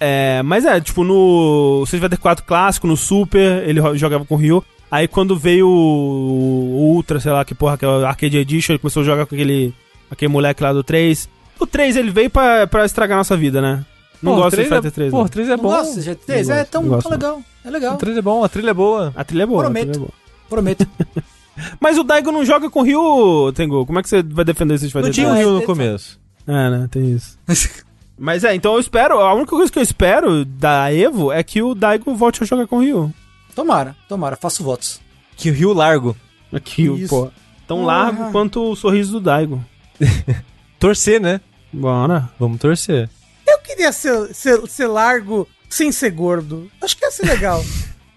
É, 0.00 0.42
mas 0.42 0.64
é, 0.64 0.80
tipo, 0.80 1.04
no 1.04 1.82
Street 1.84 2.02
Fighter 2.02 2.18
4 2.18 2.44
clássico, 2.44 2.88
no 2.88 2.96
Super, 2.96 3.62
ele 3.68 3.80
jogava 3.96 4.24
com 4.24 4.34
o 4.34 4.38
Ryu. 4.38 4.64
Aí 4.94 5.08
quando 5.08 5.36
veio 5.36 5.66
o 5.66 6.94
Ultra, 6.94 7.18
sei 7.18 7.32
lá, 7.32 7.44
que 7.44 7.52
porra, 7.52 7.76
que 7.76 7.84
é 7.84 7.88
o 7.88 8.06
Arcade 8.06 8.36
Edition, 8.38 8.74
ele 8.74 8.78
começou 8.78 9.02
a 9.02 9.04
jogar 9.04 9.26
com 9.26 9.34
aquele, 9.34 9.74
aquele 10.08 10.30
moleque 10.30 10.62
lá 10.62 10.72
do 10.72 10.84
3. 10.84 11.28
O 11.58 11.66
3 11.66 11.96
ele 11.96 12.12
veio 12.12 12.30
pra, 12.30 12.64
pra 12.68 12.84
estragar 12.84 13.18
nossa 13.18 13.36
vida, 13.36 13.60
né? 13.60 13.84
Não 14.22 14.34
Pô, 14.34 14.38
o 14.38 14.42
gosto 14.42 14.50
de 14.50 14.56
três 14.56 14.66
Street 14.68 14.84
Fighter 14.84 14.92
é, 14.92 14.94
3. 14.94 15.10
Pô, 15.10 15.18
não. 15.18 15.24
o 15.24 15.28
3 15.28 15.48
é 15.48 15.50
Não 15.56 15.62
bom. 15.64 15.68
gosto, 15.70 16.00
já 16.00 16.14
três. 16.14 16.46
Não 16.46 16.54
É 16.54 16.58
gosto, 16.58 16.70
tão 16.70 16.82
não 16.82 16.88
gosto, 16.90 17.02
tão 17.02 17.10
legal. 17.12 17.42
É 17.64 17.70
legal. 17.70 17.94
O 17.94 17.98
3 17.98 18.16
é 18.16 18.22
bom, 18.22 18.44
a 18.44 18.48
trilha 18.48 18.70
é 18.70 18.74
boa. 18.74 19.12
A 19.16 19.24
trilha 19.24 19.42
é 19.42 19.46
boa, 19.46 19.60
a 19.60 19.64
Prometo. 19.64 19.96
é 19.96 19.98
boa. 19.98 20.10
Prometo. 20.48 20.86
Mas 21.80 21.98
o 21.98 22.04
Daigo 22.04 22.30
não 22.30 22.44
joga 22.44 22.70
com 22.70 22.78
o 22.78 22.82
Ryu, 22.84 23.52
Tengu. 23.52 23.84
Como 23.84 23.98
é 23.98 24.02
que 24.02 24.08
você 24.08 24.22
vai 24.22 24.44
defender 24.44 24.74
esse 24.74 24.86
Street 24.86 25.06
Não 25.06 25.12
Fighter 25.12 25.24
tinha 25.24 25.28
o 25.28 25.34
3? 25.34 25.44
Rio 25.46 25.56
é, 25.56 25.60
no 25.60 25.66
começo. 25.66 26.20
É, 26.46 26.70
né? 26.70 26.88
Tem 26.88 27.10
isso. 27.12 27.36
Mas 28.16 28.44
é, 28.44 28.54
então 28.54 28.74
eu 28.74 28.80
espero. 28.80 29.18
A 29.18 29.34
única 29.34 29.50
coisa 29.50 29.72
que 29.72 29.78
eu 29.80 29.82
espero 29.82 30.44
da 30.44 30.92
Evo 30.94 31.32
é 31.32 31.42
que 31.42 31.60
o 31.60 31.74
Daigo 31.74 32.14
volte 32.14 32.44
a 32.44 32.46
jogar 32.46 32.68
com 32.68 32.76
o 32.76 32.80
Ryu. 32.80 33.12
Tomara, 33.54 33.96
tomara, 34.08 34.36
faço 34.36 34.62
votos. 34.62 35.00
Que 35.36 35.50
o 35.50 35.54
Rio 35.54 35.72
largo. 35.72 36.16
Aqui, 36.52 36.82
Isso. 36.82 37.08
pô. 37.08 37.30
Tão 37.66 37.78
Porra. 37.78 37.86
largo 37.86 38.32
quanto 38.32 38.70
o 38.70 38.76
sorriso 38.76 39.12
do 39.12 39.20
Daigo. 39.20 39.64
Torcer, 40.78 41.20
né? 41.20 41.40
Bora. 41.72 42.30
Vamos 42.38 42.60
torcer. 42.60 43.08
Eu 43.46 43.58
queria 43.60 43.90
ser, 43.90 44.34
ser, 44.34 44.66
ser 44.68 44.86
largo 44.86 45.48
sem 45.68 45.90
ser 45.90 46.10
gordo. 46.10 46.70
Acho 46.80 46.96
que 46.96 47.04
ia 47.04 47.10
ser 47.10 47.26
legal. 47.26 47.64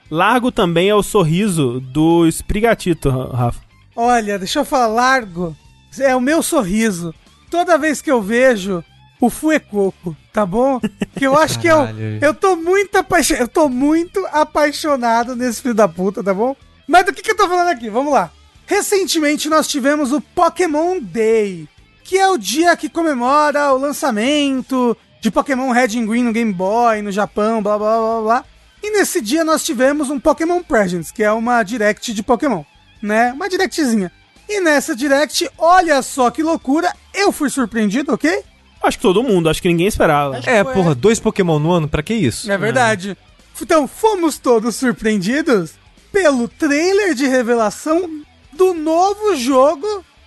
Largo 0.09 0.53
também 0.53 0.88
é 0.88 0.95
o 0.95 1.03
sorriso 1.03 1.81
do 1.81 2.26
Sprigatito, 2.27 3.09
Rafa. 3.09 3.59
Olha, 3.93 4.39
deixa 4.39 4.59
eu 4.59 4.64
falar, 4.64 4.88
largo 4.88 5.53
é 5.99 6.15
o 6.15 6.22
meu 6.22 6.41
sorriso. 6.41 7.14
Toda 7.49 7.77
vez 7.77 8.01
que 8.01 8.11
eu 8.11 8.22
vejo 8.22 8.84
o 9.19 9.30
Fuecoco, 9.30 10.15
tá 10.31 10.45
bom? 10.45 10.80
Que 11.15 11.26
eu 11.26 11.38
acho 11.38 11.60
que 11.60 11.68
eu, 11.68 11.77
Caralho. 11.77 12.19
eu 12.22 12.34
tô 12.34 12.56
muito 12.56 12.95
apaixonado. 12.98 13.41
Eu 13.41 13.48
tô 13.48 13.69
muito 13.69 14.26
apaixonado 14.31 15.35
nesse 15.35 15.61
filho 15.61 15.73
da 15.73 15.88
puta, 15.88 16.23
tá 16.23 16.34
bom? 16.34 16.56
Mas 16.88 17.06
do 17.06 17.14
que, 17.14 17.22
que 17.22 17.31
eu 17.31 17.38
tô 17.38 17.48
falando 17.48 17.69
aqui? 17.69 17.89
Vamos 17.89 18.14
lá. 18.14 18.31
Recentemente 18.65 19.49
nós 19.49 19.68
tivemos 19.68 20.11
o 20.11 20.22
Pokémon 20.22 20.99
Day, 21.02 21.68
que 22.03 22.18
é 22.18 22.27
o 22.27 22.38
dia 22.38 22.76
que 22.77 22.89
comemora 22.89 23.73
o 23.73 23.77
lançamento 23.77 24.95
de 25.19 25.31
Pokémon 25.31 25.72
Red 25.72 25.98
and 25.98 26.06
Green 26.06 26.23
no 26.23 26.34
Game 26.34 26.53
Boy, 26.53 27.02
no 27.02 27.11
Japão, 27.11 27.61
blá 27.61 27.77
blá 27.77 27.98
blá 27.98 28.22
blá. 28.22 28.45
E 28.84 28.91
nesse 28.91 29.19
dia 29.22 29.44
nós 29.44 29.64
tivemos 29.64 30.10
um 30.10 30.19
Pokémon 30.19 30.61
Presents, 30.61 31.11
que 31.11 31.23
é 31.23 31.31
uma 31.31 31.64
direct 31.64 32.14
de 32.14 32.22
Pokémon, 32.22 32.64
né? 33.02 33.34
Uma 33.34 33.49
directzinha. 33.49 34.11
E 34.48 34.61
nessa 34.61 34.95
direct, 34.95 35.49
olha 35.57 36.02
só 36.02 36.30
que 36.30 36.44
loucura, 36.44 36.94
eu 37.14 37.31
fui 37.31 37.49
surpreendido, 37.49 38.14
ok? 38.14 38.44
Acho 38.88 38.97
que 38.97 39.01
todo 39.03 39.22
mundo, 39.23 39.49
acho 39.49 39.61
que 39.61 39.68
ninguém 39.68 39.88
esperava. 39.88 40.38
É, 40.45 40.64
foi- 40.64 40.73
porra, 40.73 40.95
dois 40.95 41.19
Pokémon 41.19 41.59
no 41.59 41.72
ano, 41.72 41.88
pra 41.88 42.01
que 42.01 42.14
isso? 42.14 42.49
É 42.51 42.57
verdade. 42.57 43.18
Então, 43.61 43.88
fomos 43.88 44.38
todos 44.38 44.76
surpreendidos 44.76 45.72
pelo 46.11 46.47
trailer 46.47 47.14
de 47.14 47.27
revelação 47.27 48.09
do 48.53 48.73
novo 48.73 49.35
jogo 49.35 49.85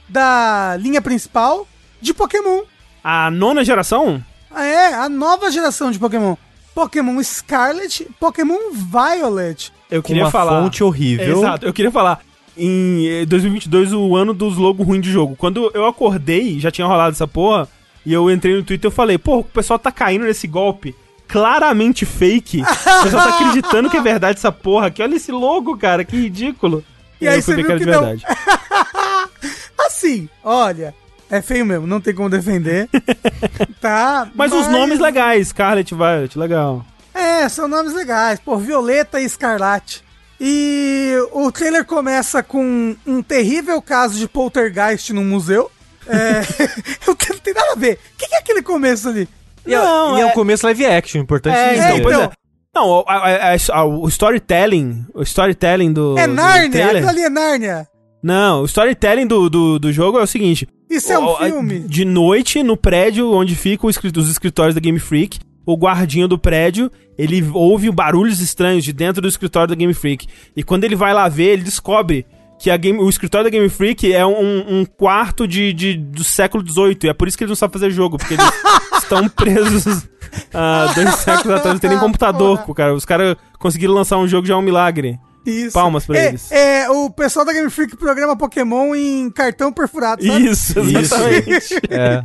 da 0.08 0.76
linha 0.78 1.00
principal 1.00 1.66
de 2.00 2.12
Pokémon. 2.12 2.62
A 3.02 3.30
nona 3.30 3.64
geração? 3.64 4.22
Ah, 4.50 4.64
É, 4.64 4.94
a 4.94 5.08
nova 5.08 5.50
geração 5.50 5.90
de 5.90 5.98
Pokémon. 5.98 6.34
Pokémon 6.74 7.22
Scarlet, 7.22 8.06
Pokémon 8.20 8.72
Violet. 8.72 9.72
Eu 9.90 10.02
Com 10.02 10.08
queria 10.08 10.24
uma 10.24 10.30
falar. 10.30 10.60
fonte 10.62 10.82
horrível. 10.84 11.38
Exato, 11.38 11.66
eu 11.66 11.72
queria 11.72 11.90
falar. 11.90 12.20
Em 12.56 13.06
eh, 13.22 13.26
2022, 13.26 13.92
o 13.92 14.14
ano 14.16 14.34
dos 14.34 14.56
logos 14.56 14.86
ruins 14.86 15.02
de 15.02 15.10
jogo. 15.10 15.34
Quando 15.36 15.70
eu 15.72 15.86
acordei, 15.86 16.58
já 16.60 16.70
tinha 16.70 16.86
rolado 16.86 17.12
essa 17.12 17.26
porra, 17.26 17.68
e 18.04 18.12
eu 18.12 18.30
entrei 18.30 18.56
no 18.56 18.62
Twitter 18.62 18.90
e 18.90 18.94
falei, 18.94 19.18
pô, 19.18 19.38
o 19.38 19.44
pessoal 19.44 19.78
tá 19.78 19.92
caindo 19.92 20.24
nesse 20.24 20.46
golpe 20.46 20.94
claramente 21.30 22.04
fake. 22.04 22.62
O 22.62 23.02
pessoal 23.04 23.28
tá 23.28 23.34
acreditando 23.36 23.88
que 23.88 23.96
é 23.96 24.02
verdade 24.02 24.38
essa 24.38 24.52
porra 24.52 24.88
aqui. 24.88 25.02
Olha 25.02 25.14
esse 25.14 25.30
logo, 25.30 25.76
cara, 25.76 26.04
que 26.04 26.16
ridículo. 26.16 26.84
E 27.20 27.28
aí 27.28 27.38
eu 27.38 27.42
fui 27.42 27.54
você 27.54 27.62
viu 27.62 27.70
era 27.70 27.78
de 27.78 27.84
que 27.84 27.90
não. 27.90 28.00
verdade. 28.00 28.24
Assim, 29.78 30.28
olha, 30.42 30.94
é 31.30 31.40
feio 31.40 31.64
mesmo, 31.64 31.86
não 31.86 32.00
tem 32.00 32.14
como 32.14 32.28
defender. 32.28 32.88
tá? 33.80 34.28
Mas, 34.34 34.52
os 34.52 34.66
nomes 34.68 34.98
legais, 34.98 35.48
Scarlet 35.48 35.94
Violet, 35.94 36.38
legal. 36.38 36.84
É, 37.14 37.48
são 37.48 37.68
nomes 37.68 37.94
legais. 37.94 38.40
Pô, 38.40 38.56
Violeta 38.56 39.20
e 39.20 39.24
Escarlate. 39.24 40.02
E 40.40 41.14
o 41.32 41.52
trailer 41.52 41.84
começa 41.84 42.42
com 42.42 42.96
um 43.06 43.22
terrível 43.22 43.80
caso 43.82 44.18
de 44.18 44.26
poltergeist 44.26 45.12
num 45.12 45.24
museu. 45.24 45.70
É, 46.10 46.40
eu 47.06 47.16
não 47.34 47.38
tem 47.40 47.54
nada 47.54 47.72
a 47.72 47.76
ver. 47.76 47.94
O 48.14 48.18
que, 48.18 48.28
que 48.28 48.34
é 48.34 48.38
aquele 48.38 48.62
começo 48.62 49.08
ali? 49.08 49.28
E, 49.66 49.74
é- 49.74 49.78
Não, 49.78 50.18
e 50.18 50.20
é, 50.20 50.24
é- 50.24 50.26
um 50.26 50.30
começo 50.30 50.66
live 50.66 50.86
action, 50.86 51.20
importante 51.20 51.56
É, 51.56 51.74
dizer. 51.74 51.88
então, 51.90 52.02
pois 52.02 52.18
é. 52.18 52.30
Não, 52.74 53.04
a- 53.06 53.14
a- 53.52 53.56
a- 53.80 53.84
o 53.84 54.06
storytelling, 54.08 55.04
o 55.14 55.22
storytelling 55.22 55.92
do. 55.92 56.16
é 56.18 56.26
trailer- 56.70 56.96
aquilo 56.96 57.08
ali 57.08 57.22
é 57.22 57.28
Nárnia. 57.30 57.88
Não, 58.22 58.62
o 58.62 58.64
storytelling 58.66 59.26
do, 59.26 59.48
do, 59.50 59.78
do 59.78 59.92
jogo 59.92 60.18
é 60.18 60.22
o 60.22 60.26
seguinte: 60.26 60.68
Isso 60.88 61.12
é 61.12 61.18
um 61.18 61.26
o- 61.26 61.36
filme. 61.38 61.80
De 61.80 62.04
noite, 62.04 62.62
no 62.62 62.76
prédio 62.76 63.32
onde 63.32 63.54
ficam 63.56 63.88
os 63.88 63.96
escrit- 63.96 64.16
os 64.16 64.30
escritórios 64.30 64.74
da 64.74 64.80
Game 64.80 64.98
Freak, 65.00 65.38
o 65.66 65.76
guardinha 65.76 66.28
do 66.28 66.38
prédio, 66.38 66.90
ele 67.18 67.44
ouve 67.52 67.90
barulhos 67.90 68.40
estranhos 68.40 68.84
de 68.84 68.92
dentro 68.92 69.20
do 69.20 69.28
escritório 69.28 69.68
da 69.68 69.74
Game 69.74 69.92
Freak. 69.94 70.26
E 70.56 70.62
quando 70.62 70.84
ele 70.84 70.94
vai 70.96 71.12
lá 71.12 71.28
ver, 71.28 71.52
ele 71.54 71.62
descobre 71.64 72.24
que 72.60 72.70
a 72.70 72.76
game, 72.76 72.98
o 72.98 73.08
escritório 73.08 73.44
da 73.44 73.50
Game 73.50 73.68
Freak 73.70 74.12
é 74.12 74.24
um, 74.24 74.80
um 74.80 74.84
quarto 74.84 75.48
de, 75.48 75.72
de- 75.72 75.96
do 75.96 76.22
século 76.22 76.62
XVIII. 76.62 76.98
E 77.04 77.08
é 77.08 77.14
por 77.14 77.26
isso 77.26 77.36
que 77.38 77.42
eles 77.42 77.48
não 77.50 77.56
sabem 77.56 77.72
fazer 77.72 77.90
jogo, 77.90 78.18
porque 78.18 78.34
eles 78.34 78.44
estão 79.02 79.26
presos 79.30 80.06
há 80.52 80.92
dois 80.94 81.14
séculos 81.16 81.56
atrás, 81.56 81.74
não 81.74 81.78
tem 81.78 81.88
nem 81.88 81.98
computador, 81.98 82.62
cara. 82.74 82.94
Os 82.94 83.06
caras 83.06 83.34
conseguiram 83.58 83.94
lançar 83.94 84.18
um 84.18 84.28
jogo 84.28 84.46
já 84.46 84.52
é 84.52 84.56
um 84.58 84.62
milagre. 84.62 85.18
Isso. 85.46 85.72
Palmas 85.72 86.04
pra 86.04 86.18
é, 86.18 86.28
eles. 86.28 86.52
É, 86.52 86.90
o 86.90 87.08
pessoal 87.08 87.46
da 87.46 87.52
Game 87.54 87.70
Freak 87.70 87.96
programa 87.96 88.36
Pokémon 88.36 88.94
em 88.94 89.30
cartão 89.30 89.72
perfurado, 89.72 90.22
sabe? 90.22 90.46
Isso, 90.46 90.78
exatamente. 90.78 91.74
É. 91.90 92.22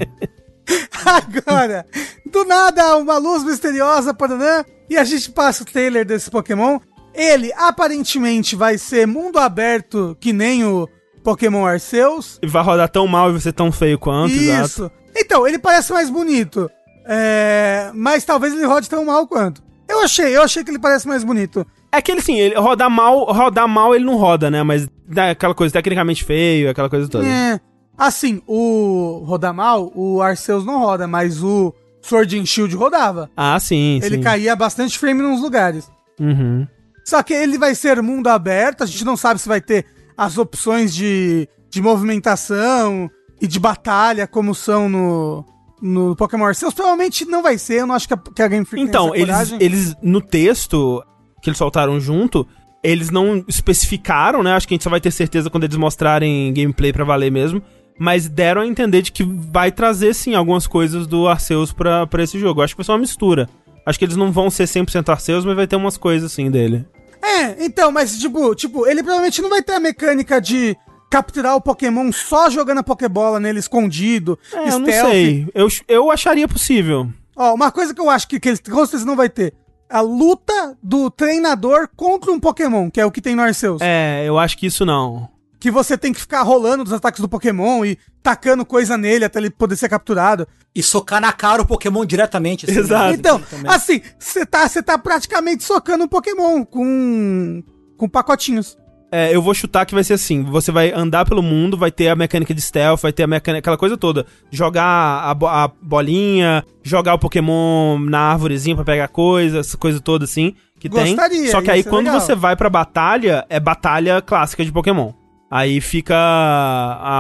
Agora, 1.06 1.86
do 2.30 2.44
nada, 2.44 2.98
uma 2.98 3.18
luz 3.18 3.44
misteriosa, 3.44 4.14
paranã, 4.14 4.66
e 4.90 4.98
a 4.98 5.04
gente 5.04 5.32
passa 5.32 5.64
o 5.64 5.66
trailer 5.66 6.04
desse 6.06 6.30
Pokémon. 6.30 6.80
Ele 7.16 7.52
aparentemente 7.56 8.56
vai 8.56 8.78
ser 8.78 9.08
mundo 9.08 9.40
aberto, 9.40 10.18
que 10.20 10.34
nem 10.34 10.66
o 10.66 10.88
Pokémon 11.24 11.66
Arceus. 11.66 12.40
Vai 12.46 12.64
rodar 12.64 12.90
tão 12.90 13.08
mal 13.08 13.30
e 13.30 13.34
vai 13.34 13.42
ser 13.42 13.54
tão 13.54 13.72
feio 13.72 13.98
quanto, 13.98 14.34
exato. 14.34 14.66
Isso. 14.66 14.92
Então, 15.16 15.48
ele 15.48 15.58
parece 15.58 15.94
mais 15.94 16.10
bonito. 16.10 16.70
É, 17.08 17.92
mas 17.94 18.26
talvez 18.26 18.54
ele 18.54 18.66
rode 18.66 18.90
tão 18.90 19.06
mal 19.06 19.26
quanto. 19.28 19.64
Eu 19.88 20.02
achei, 20.02 20.36
eu 20.36 20.42
achei 20.42 20.64
que 20.64 20.72
ele 20.72 20.80
parece 20.80 21.08
mais 21.08 21.24
bonito. 21.24 21.66
É 21.92 22.02
que 22.02 22.12
ele, 22.12 22.20
assim, 22.20 22.38
ele 22.38 22.56
rodar 22.56 22.90
mal, 22.90 23.24
rodar 23.32 23.68
mal 23.68 23.96
ele 23.96 24.04
não 24.04 24.18
roda, 24.18 24.52
né? 24.52 24.64
Mas 24.64 24.88
dá 25.08 25.30
aquela 25.32 25.54
coisa 25.54 25.72
tecnicamente 25.72 26.24
feio, 26.24 26.70
aquela 26.70 26.90
coisa 26.90 27.08
toda. 27.08 27.26
É. 27.26 27.60
Assim, 27.98 28.42
o 28.46 29.24
rodar 29.26 29.54
mal, 29.54 29.92
o 29.96 30.22
Arceus 30.22 30.66
não 30.66 30.80
roda, 30.80 31.08
mas 31.08 31.42
o 31.42 31.74
Sword 32.02 32.38
and 32.40 32.46
Shield 32.46 32.76
rodava. 32.76 33.30
Ah, 33.38 33.58
sim, 33.60 34.00
Ele 34.04 34.18
sim. 34.18 34.22
caía 34.22 34.56
bastante 34.56 35.00
frame 35.00 35.22
nos 35.22 35.42
lugares. 35.42 35.90
Uhum. 36.20 36.68
Só 37.06 37.22
que 37.22 37.34
ele 37.34 37.58
vai 37.58 37.76
ser 37.76 38.02
mundo 38.02 38.28
aberto, 38.28 38.84
a 38.84 38.88
gente 38.88 39.06
não 39.06 39.16
sabe 39.16 39.40
se 39.40 39.48
vai 39.48 39.62
ter 39.62 39.86
as 40.18 40.38
opções 40.38 40.94
de, 40.94 41.48
de 41.70 41.82
movimentação 41.82 43.10
e 43.40 43.48
de 43.48 43.60
batalha 43.60 44.26
como 44.26 44.56
são 44.56 44.90
no, 44.90 45.46
no 45.82 46.16
Pokémon 46.16 46.46
Arceus. 46.46 46.74
Provavelmente 46.74 47.26
não 47.26 47.44
vai 47.44 47.58
ser, 47.60 47.82
eu 47.82 47.88
não 47.88 47.94
acho 47.96 48.08
que 48.08 48.14
a, 48.14 48.18
que 48.18 48.42
a 48.42 48.48
Game 48.48 48.66
Freak 48.66 48.88
Então, 48.88 49.14
eles, 49.14 49.28
coragem. 49.28 49.58
eles, 49.62 49.96
no 50.02 50.20
texto 50.20 51.04
que 51.42 51.50
eles 51.50 51.58
soltaram 51.60 52.00
junto, 52.00 52.48
eles 52.84 53.12
não 53.12 53.44
especificaram, 53.48 54.42
né? 54.42 54.54
Acho 54.54 54.68
que 54.68 54.74
a 54.74 54.76
gente 54.76 54.84
só 54.84 54.90
vai 54.90 55.02
ter 55.02 55.12
certeza 55.12 55.50
quando 55.50 55.66
eles 55.66 55.78
mostrarem 55.78 56.52
gameplay 56.54 56.92
pra 56.92 57.04
valer 57.04 57.32
mesmo. 57.32 57.62
Mas 58.00 58.28
deram 58.28 58.62
a 58.62 58.68
entender 58.68 59.02
de 59.02 59.12
que 59.12 59.24
vai 59.24 59.72
trazer, 59.72 60.14
sim, 60.14 60.34
algumas 60.34 60.68
coisas 60.68 61.08
do 61.08 61.28
Arceus 61.28 61.72
pra, 61.72 62.06
pra 62.08 62.24
esse 62.24 62.38
jogo. 62.40 62.62
Acho 62.62 62.74
que 62.74 62.80
vai 62.80 62.86
ser 62.86 62.92
uma 62.92 62.98
mistura. 62.98 63.48
Acho 63.86 64.00
que 64.00 64.06
eles 64.06 64.18
não 64.18 64.32
vão 64.32 64.50
ser 64.50 64.66
100% 64.66 65.08
Arceus, 65.10 65.46
mas 65.46 65.56
vai 65.56 65.68
ter 65.68 65.76
umas 65.76 65.98
coisas, 65.98 66.32
assim, 66.32 66.50
dele. 66.52 66.86
É, 67.26 67.66
então, 67.66 67.92
mas 67.92 68.18
tipo, 68.18 68.54
tipo, 68.56 68.86
ele 68.88 69.02
provavelmente 69.02 69.42
não 69.42 69.50
vai 69.50 69.62
ter 69.62 69.74
a 69.74 69.80
mecânica 69.80 70.40
de 70.40 70.78
capturar 71.10 71.56
o 71.56 71.62
Pokémon 71.62 72.12
só 72.12 72.50
jogando 72.50 72.80
a 72.80 72.84
Pokébola 72.84 73.40
nele 73.40 73.60
escondido, 73.60 74.38
É, 74.54 74.70
eu 74.70 74.80
não 74.80 74.86
sei. 74.86 75.48
Eu, 75.54 75.68
eu 75.88 76.12
acharia 76.12 76.48
possível. 76.48 77.10
Ó, 77.36 77.54
uma 77.54 77.72
coisa 77.72 77.94
que 77.94 78.02
eu 78.02 78.10
acho 78.10 78.28
que, 78.28 78.40
que 78.40 78.50
eles 78.50 78.60
com 78.60 78.86
certeza 78.86 79.06
não 79.06 79.16
vai 79.16 79.30
ter. 79.30 79.54
A 79.90 80.02
luta 80.02 80.78
do 80.82 81.10
treinador 81.12 81.88
contra 81.96 82.32
um 82.32 82.40
Pokémon, 82.40 82.90
que 82.90 83.00
é 83.00 83.06
o 83.06 83.12
que 83.12 83.22
tem 83.22 83.36
no 83.36 83.44
Arceus. 83.44 83.82
É, 83.82 84.24
eu 84.26 84.38
acho 84.40 84.58
que 84.58 84.66
isso 84.66 84.86
não. 84.86 85.30
Que 85.66 85.72
você 85.72 85.98
tem 85.98 86.14
que 86.14 86.20
ficar 86.20 86.44
rolando 86.44 86.84
dos 86.84 86.94
ataques 86.94 87.20
do 87.20 87.28
Pokémon 87.28 87.84
e 87.84 87.98
tacando 88.22 88.64
coisa 88.64 88.96
nele 88.96 89.26
até 89.26 89.40
ele 89.40 89.50
poder 89.50 89.76
ser 89.76 89.90
capturado. 89.90 90.48
E 90.76 90.84
socar 90.84 91.20
na 91.20 91.34
cara 91.34 91.64
o 91.64 91.66
Pokémon 91.66 92.06
diretamente. 92.06 92.68
assim, 92.70 92.78
Exato. 92.82 93.06
né? 93.10 93.14
Então, 93.16 93.40
Também. 93.40 93.72
assim, 93.72 94.00
você 94.20 94.46
tá, 94.46 94.68
você 94.70 94.84
tá 94.84 94.96
praticamente 94.96 95.64
socando 95.64 96.04
um 96.04 96.08
Pokémon 96.08 96.64
com, 96.64 97.64
com 97.98 98.08
pacotinhos. 98.08 98.78
É, 99.12 99.36
eu 99.36 99.42
vou 99.42 99.56
chutar 99.56 99.88
que 99.88 99.96
vai 99.96 100.04
ser 100.04 100.14
assim: 100.14 100.44
você 100.44 100.72
vai 100.72 100.92
andar 100.92 101.26
pelo 101.26 101.42
mundo, 101.42 101.76
vai 101.76 101.90
ter 101.92 102.10
a 102.10 102.16
mecânica 102.16 102.54
de 102.54 102.62
stealth, 102.62 103.02
vai 103.02 103.12
ter 103.12 103.24
a 103.24 103.28
mecânica, 103.28 103.58
aquela 103.58 103.78
coisa 103.78 103.98
toda. 103.98 104.28
Jogar 104.52 104.84
a, 105.24 105.34
bo- 105.34 105.48
a 105.48 105.68
bolinha, 105.82 106.64
jogar 106.84 107.16
o 107.16 107.20
Pokémon 107.20 107.98
na 107.98 108.20
árvorezinha 108.20 108.76
pra 108.76 108.86
pegar 108.86 109.08
coisa, 109.08 109.62
essa 109.62 109.76
coisa 109.78 110.00
toda 110.00 110.26
assim, 110.26 110.54
que 110.80 110.88
Gostaria, 110.88 111.28
tem. 111.42 111.48
Só 111.50 111.60
que 111.60 111.72
aí 111.72 111.84
quando 111.84 112.06
legal. 112.06 112.22
você 112.22 112.36
vai 112.36 112.56
pra 112.56 112.70
batalha, 112.70 113.44
é 113.50 113.60
batalha 113.60 114.22
clássica 114.22 114.64
de 114.64 114.72
Pokémon. 114.72 115.12
Aí 115.56 115.80
fica 115.80 116.14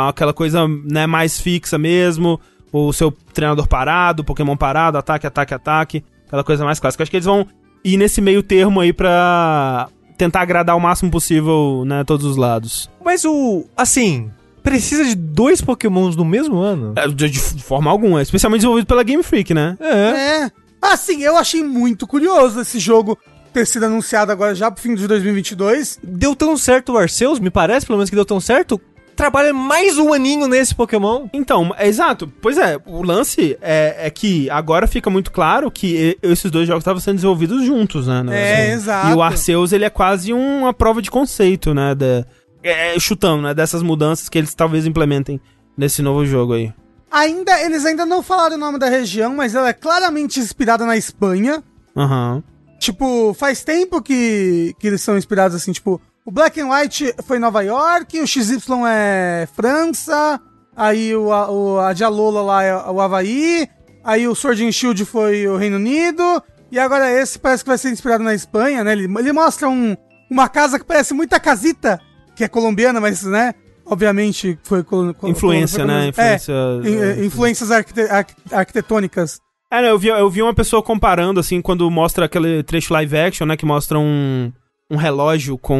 aquela 0.09 0.33
coisa, 0.33 0.67
né, 0.67 1.07
mais 1.07 1.39
fixa 1.39 1.77
mesmo. 1.77 2.37
O 2.69 2.91
seu 2.91 3.09
treinador 3.33 3.65
parado, 3.65 4.25
Pokémon 4.25 4.57
parado, 4.57 4.97
ataque, 4.97 5.25
ataque, 5.25 5.53
ataque. 5.53 6.03
Aquela 6.27 6.43
coisa 6.43 6.65
mais 6.65 6.77
clássica. 6.77 7.01
Acho 7.01 7.09
que 7.09 7.15
eles 7.15 7.25
vão 7.25 7.47
ir 7.81 7.95
nesse 7.95 8.19
meio 8.19 8.43
termo 8.43 8.81
aí 8.81 8.91
pra 8.91 9.87
tentar 10.17 10.41
agradar 10.41 10.75
o 10.75 10.81
máximo 10.81 11.09
possível, 11.09 11.83
né, 11.87 12.03
todos 12.03 12.25
os 12.25 12.35
lados. 12.35 12.89
Mas 13.05 13.23
o. 13.23 13.63
Assim. 13.77 14.29
Precisa 14.61 15.05
de 15.05 15.15
dois 15.15 15.61
Pokémons 15.61 16.17
no 16.17 16.25
mesmo 16.25 16.57
ano? 16.57 16.91
É, 16.97 17.07
De, 17.07 17.29
de 17.29 17.39
forma 17.39 17.89
alguma, 17.89 18.21
especialmente 18.21 18.59
desenvolvido 18.61 18.87
pela 18.87 19.03
Game 19.03 19.23
Freak, 19.23 19.53
né? 19.53 19.77
É. 19.79 20.41
É. 20.41 20.51
Assim, 20.81 21.23
eu 21.23 21.37
achei 21.37 21.63
muito 21.63 22.05
curioso 22.05 22.59
esse 22.59 22.79
jogo 22.79 23.17
ter 23.55 23.65
sido 23.65 23.85
anunciado 23.85 24.33
agora 24.33 24.53
já 24.53 24.69
pro 24.69 24.83
fim 24.83 24.95
de 24.95 25.07
2022. 25.07 25.97
Deu 26.03 26.35
tão 26.35 26.57
certo 26.57 26.91
o 26.91 26.97
Arceus, 26.97 27.39
me 27.39 27.49
parece, 27.49 27.85
pelo 27.85 27.97
menos 27.97 28.09
que 28.09 28.15
deu 28.15 28.25
tão 28.25 28.41
certo. 28.41 28.79
Trabalha 29.15 29.53
mais 29.53 29.97
um 29.97 30.11
aninho 30.11 30.45
nesse 30.45 30.75
Pokémon. 30.75 31.29
Então, 31.31 31.73
é 31.77 31.87
exato. 31.87 32.29
Pois 32.41 32.57
é, 32.57 32.77
o 32.85 33.01
lance 33.01 33.57
é, 33.61 33.95
é 33.97 34.09
que 34.09 34.49
agora 34.49 34.87
fica 34.87 35.09
muito 35.09 35.31
claro 35.31 35.71
que 35.71 36.17
esses 36.21 36.51
dois 36.51 36.67
jogos 36.67 36.81
estavam 36.81 36.99
sendo 36.99 37.15
desenvolvidos 37.15 37.63
juntos, 37.63 38.07
né? 38.07 38.19
É, 38.19 38.21
verdade. 38.27 38.71
exato. 38.73 39.07
E 39.07 39.13
o 39.13 39.21
Arceus, 39.21 39.71
ele 39.71 39.85
é 39.85 39.89
quase 39.89 40.33
uma 40.33 40.73
prova 40.73 41.01
de 41.01 41.09
conceito, 41.09 41.73
né? 41.73 41.95
Da, 41.95 42.25
é, 42.61 42.99
chutando, 42.99 43.43
né? 43.43 43.53
Dessas 43.53 43.81
mudanças 43.81 44.27
que 44.27 44.37
eles 44.37 44.53
talvez 44.53 44.85
implementem 44.85 45.39
nesse 45.77 46.01
novo 46.01 46.25
jogo 46.25 46.51
aí. 46.51 46.73
Ainda, 47.09 47.57
eles 47.61 47.85
ainda 47.85 48.05
não 48.05 48.21
falaram 48.21 48.57
o 48.57 48.59
nome 48.59 48.77
da 48.77 48.89
região, 48.89 49.33
mas 49.33 49.55
ela 49.55 49.69
é 49.69 49.73
claramente 49.73 50.41
inspirada 50.41 50.85
na 50.85 50.97
Espanha. 50.97 51.63
Aham. 51.95 52.43
Tipo, 52.79 53.33
faz 53.33 53.63
tempo 53.63 54.01
que, 54.01 54.73
que 54.79 54.87
eles 54.87 55.01
são 55.01 55.17
inspirados 55.17 55.55
assim, 55.55 55.71
tipo, 55.71 55.99
o 56.25 56.31
Black 56.31 56.59
and 56.59 56.69
White 56.69 57.13
foi 57.25 57.39
Nova 57.39 57.61
York, 57.63 58.19
o 58.21 58.27
XY 58.27 58.57
é 58.87 59.47
França, 59.55 60.39
aí 60.75 61.15
o, 61.15 61.31
a- 61.31 61.49
o, 61.49 61.79
a 61.79 61.93
Dialola 61.93 62.41
lá 62.41 62.63
é 62.63 62.75
o 62.75 62.99
Havaí, 62.99 63.67
aí 64.03 64.27
o 64.27 64.35
Sword 64.35 64.65
and 64.65 64.71
Shield 64.71 65.05
foi 65.05 65.47
o 65.47 65.55
Reino 65.57 65.77
Unido, 65.77 66.43
e 66.71 66.77
agora 66.77 67.09
esse 67.11 67.39
parece 67.39 67.63
que 67.63 67.69
vai 67.69 67.77
ser 67.77 67.89
inspirado 67.91 68.23
na 68.23 68.33
Espanha, 68.33 68.83
né? 68.83 68.91
Ele, 68.91 69.05
ele 69.19 69.31
mostra 69.31 69.69
um, 69.69 69.95
uma 70.29 70.49
casa 70.49 70.77
que 70.77 70.85
parece 70.85 71.13
muito 71.13 71.33
a 71.33 71.39
Casita, 71.39 71.99
que 72.35 72.43
é 72.43 72.47
colombiana, 72.47 72.99
mas, 72.99 73.23
né? 73.23 73.53
Obviamente 73.85 74.59
foi... 74.63 74.83
colo- 74.83 75.15
Influência, 75.23 75.85
foi- 75.85 75.87
né? 75.87 76.05
É, 76.05 76.09
Influência. 76.09 76.53
in- 76.83 77.01
é, 77.21 77.25
influências 77.25 77.71
arquite- 77.71 78.01
arqu- 78.09 78.33
arquitetônicas. 78.51 79.39
É, 79.77 79.81
né, 79.81 79.89
eu 79.89 79.99
vi, 79.99 80.07
eu 80.07 80.29
vi 80.29 80.41
uma 80.41 80.53
pessoa 80.53 80.81
comparando, 80.81 81.39
assim, 81.39 81.61
quando 81.61 81.89
mostra 81.89 82.25
aquele 82.25 82.63
trecho 82.63 82.93
live 82.93 83.17
action, 83.17 83.45
né? 83.45 83.57
Que 83.57 83.65
mostra 83.65 83.99
um, 83.99 84.51
um 84.89 84.95
relógio 84.95 85.57
com 85.57 85.79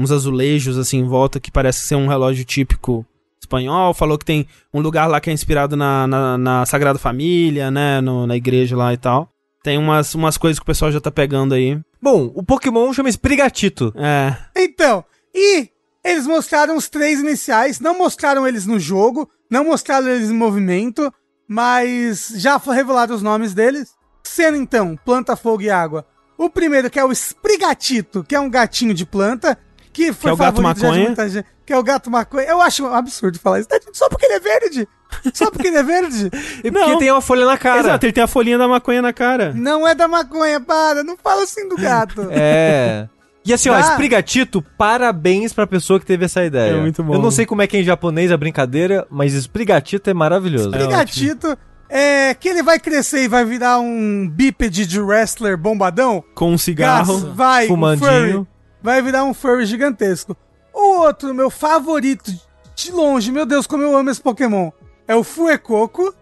uns 0.00 0.10
azulejos, 0.12 0.78
assim, 0.78 0.98
em 0.98 1.06
volta, 1.08 1.40
que 1.40 1.50
parece 1.50 1.80
ser 1.86 1.94
um 1.96 2.06
relógio 2.06 2.44
típico 2.44 3.04
espanhol. 3.40 3.92
Falou 3.94 4.16
que 4.18 4.24
tem 4.24 4.46
um 4.72 4.80
lugar 4.80 5.06
lá 5.06 5.20
que 5.20 5.30
é 5.30 5.32
inspirado 5.32 5.76
na, 5.76 6.06
na, 6.06 6.38
na 6.38 6.66
Sagrada 6.66 6.98
Família, 6.98 7.70
né? 7.70 8.00
no- 8.00 8.26
na 8.26 8.36
igreja 8.36 8.76
lá 8.76 8.92
e 8.92 8.96
tal. 8.96 9.28
Tem 9.62 9.78
umas, 9.78 10.14
umas 10.14 10.36
coisas 10.36 10.58
que 10.58 10.64
o 10.64 10.66
pessoal 10.66 10.90
já 10.90 11.00
tá 11.00 11.10
pegando 11.10 11.54
aí. 11.54 11.78
Bom, 12.00 12.32
o 12.34 12.42
Pokémon 12.42 12.92
chama 12.92 13.08
Sprigatito. 13.08 13.92
É. 13.96 14.34
Então, 14.56 15.04
e 15.34 15.68
eles 16.04 16.26
mostraram 16.26 16.76
os 16.76 16.88
três 16.88 17.20
iniciais, 17.20 17.78
não 17.78 17.96
mostraram 17.96 18.46
eles 18.46 18.66
no 18.66 18.78
jogo, 18.80 19.28
não 19.48 19.64
mostraram 19.64 20.08
eles 20.08 20.30
em 20.30 20.34
movimento, 20.34 21.12
mas 21.52 22.32
já 22.36 22.58
foi 22.58 22.74
revelado 22.74 23.14
os 23.14 23.22
nomes 23.22 23.52
deles. 23.52 23.94
Sendo 24.22 24.56
então 24.56 24.98
planta, 25.04 25.36
fogo 25.36 25.62
e 25.62 25.70
água. 25.70 26.06
O 26.38 26.48
primeiro 26.48 26.88
que 26.88 26.98
é 26.98 27.04
o 27.04 27.12
Sprigatito, 27.12 28.24
que 28.24 28.34
é 28.34 28.40
um 28.40 28.48
gatinho 28.48 28.94
de 28.94 29.04
planta, 29.04 29.58
que 29.92 30.12
foi 30.14 30.30
é 30.30 30.34
o 30.34 30.36
gato 30.36 30.62
maconha. 30.62 31.04
muita 31.04 31.28
gente, 31.28 31.46
que 31.66 31.72
é 31.72 31.76
o 31.76 31.82
gato 31.82 32.10
maconha. 32.10 32.46
Eu 32.46 32.62
acho 32.62 32.84
um 32.86 32.94
absurdo 32.94 33.38
falar 33.38 33.60
isso, 33.60 33.68
só 33.92 34.08
porque 34.08 34.24
ele 34.24 34.34
é 34.34 34.40
verde. 34.40 34.88
Só 35.34 35.50
porque 35.50 35.68
ele 35.68 35.76
é 35.76 35.82
verde. 35.82 36.30
E 36.64 36.70
Não. 36.70 36.80
porque 36.80 36.98
tem 37.00 37.10
uma 37.10 37.20
folha 37.20 37.44
na 37.44 37.58
cara. 37.58 37.80
Exato, 37.80 38.06
ele 38.06 38.12
tem 38.14 38.24
a 38.24 38.26
folhinha 38.26 38.56
da 38.56 38.66
maconha 38.66 39.02
na 39.02 39.12
cara. 39.12 39.52
Não 39.54 39.86
é 39.86 39.94
da 39.94 40.08
maconha, 40.08 40.58
para, 40.58 41.04
não 41.04 41.18
fala 41.18 41.42
assim 41.42 41.68
do 41.68 41.76
gato. 41.76 42.28
É. 42.32 43.08
E 43.44 43.52
assim, 43.52 43.68
ó, 43.68 43.74
Tá. 43.74 43.90
Sprigatito, 43.90 44.62
parabéns 44.78 45.52
pra 45.52 45.66
pessoa 45.66 45.98
que 45.98 46.06
teve 46.06 46.24
essa 46.24 46.44
ideia. 46.44 46.72
É 46.76 46.80
muito 46.80 47.02
bom. 47.02 47.14
Eu 47.14 47.20
não 47.22 47.30
sei 47.30 47.44
como 47.44 47.62
é 47.62 47.66
que 47.66 47.76
é 47.76 47.80
em 47.80 47.84
japonês 47.84 48.30
a 48.30 48.36
brincadeira, 48.36 49.06
mas 49.10 49.32
Sprigatito 49.34 50.08
é 50.08 50.14
maravilhoso. 50.14 50.74
É 50.74 50.86
Gatito 50.86 51.56
é 51.88 52.32
que 52.34 52.48
ele 52.48 52.62
vai 52.62 52.78
crescer 52.78 53.24
e 53.24 53.28
vai 53.28 53.44
virar 53.44 53.78
um 53.80 54.28
bípede 54.28 54.86
de 54.86 55.00
wrestler 55.00 55.56
bombadão. 55.58 56.22
Com 56.34 56.52
um 56.52 56.58
cigarro. 56.58 57.20
Gás, 57.20 57.34
vai, 57.34 57.64
um 57.66 57.68
fumandinho. 57.68 58.32
furry. 58.32 58.46
Vai 58.82 59.02
virar 59.02 59.24
um 59.24 59.34
furry 59.34 59.66
gigantesco. 59.66 60.36
O 60.72 61.00
outro, 61.00 61.34
meu 61.34 61.50
favorito, 61.50 62.32
de 62.74 62.90
longe, 62.92 63.30
meu 63.30 63.44
Deus, 63.44 63.66
como 63.66 63.82
eu 63.82 63.94
amo 63.96 64.08
esse 64.10 64.20
Pokémon, 64.22 64.70
é 65.06 65.14
o 65.14 65.22
Fuecoco. 65.22 66.14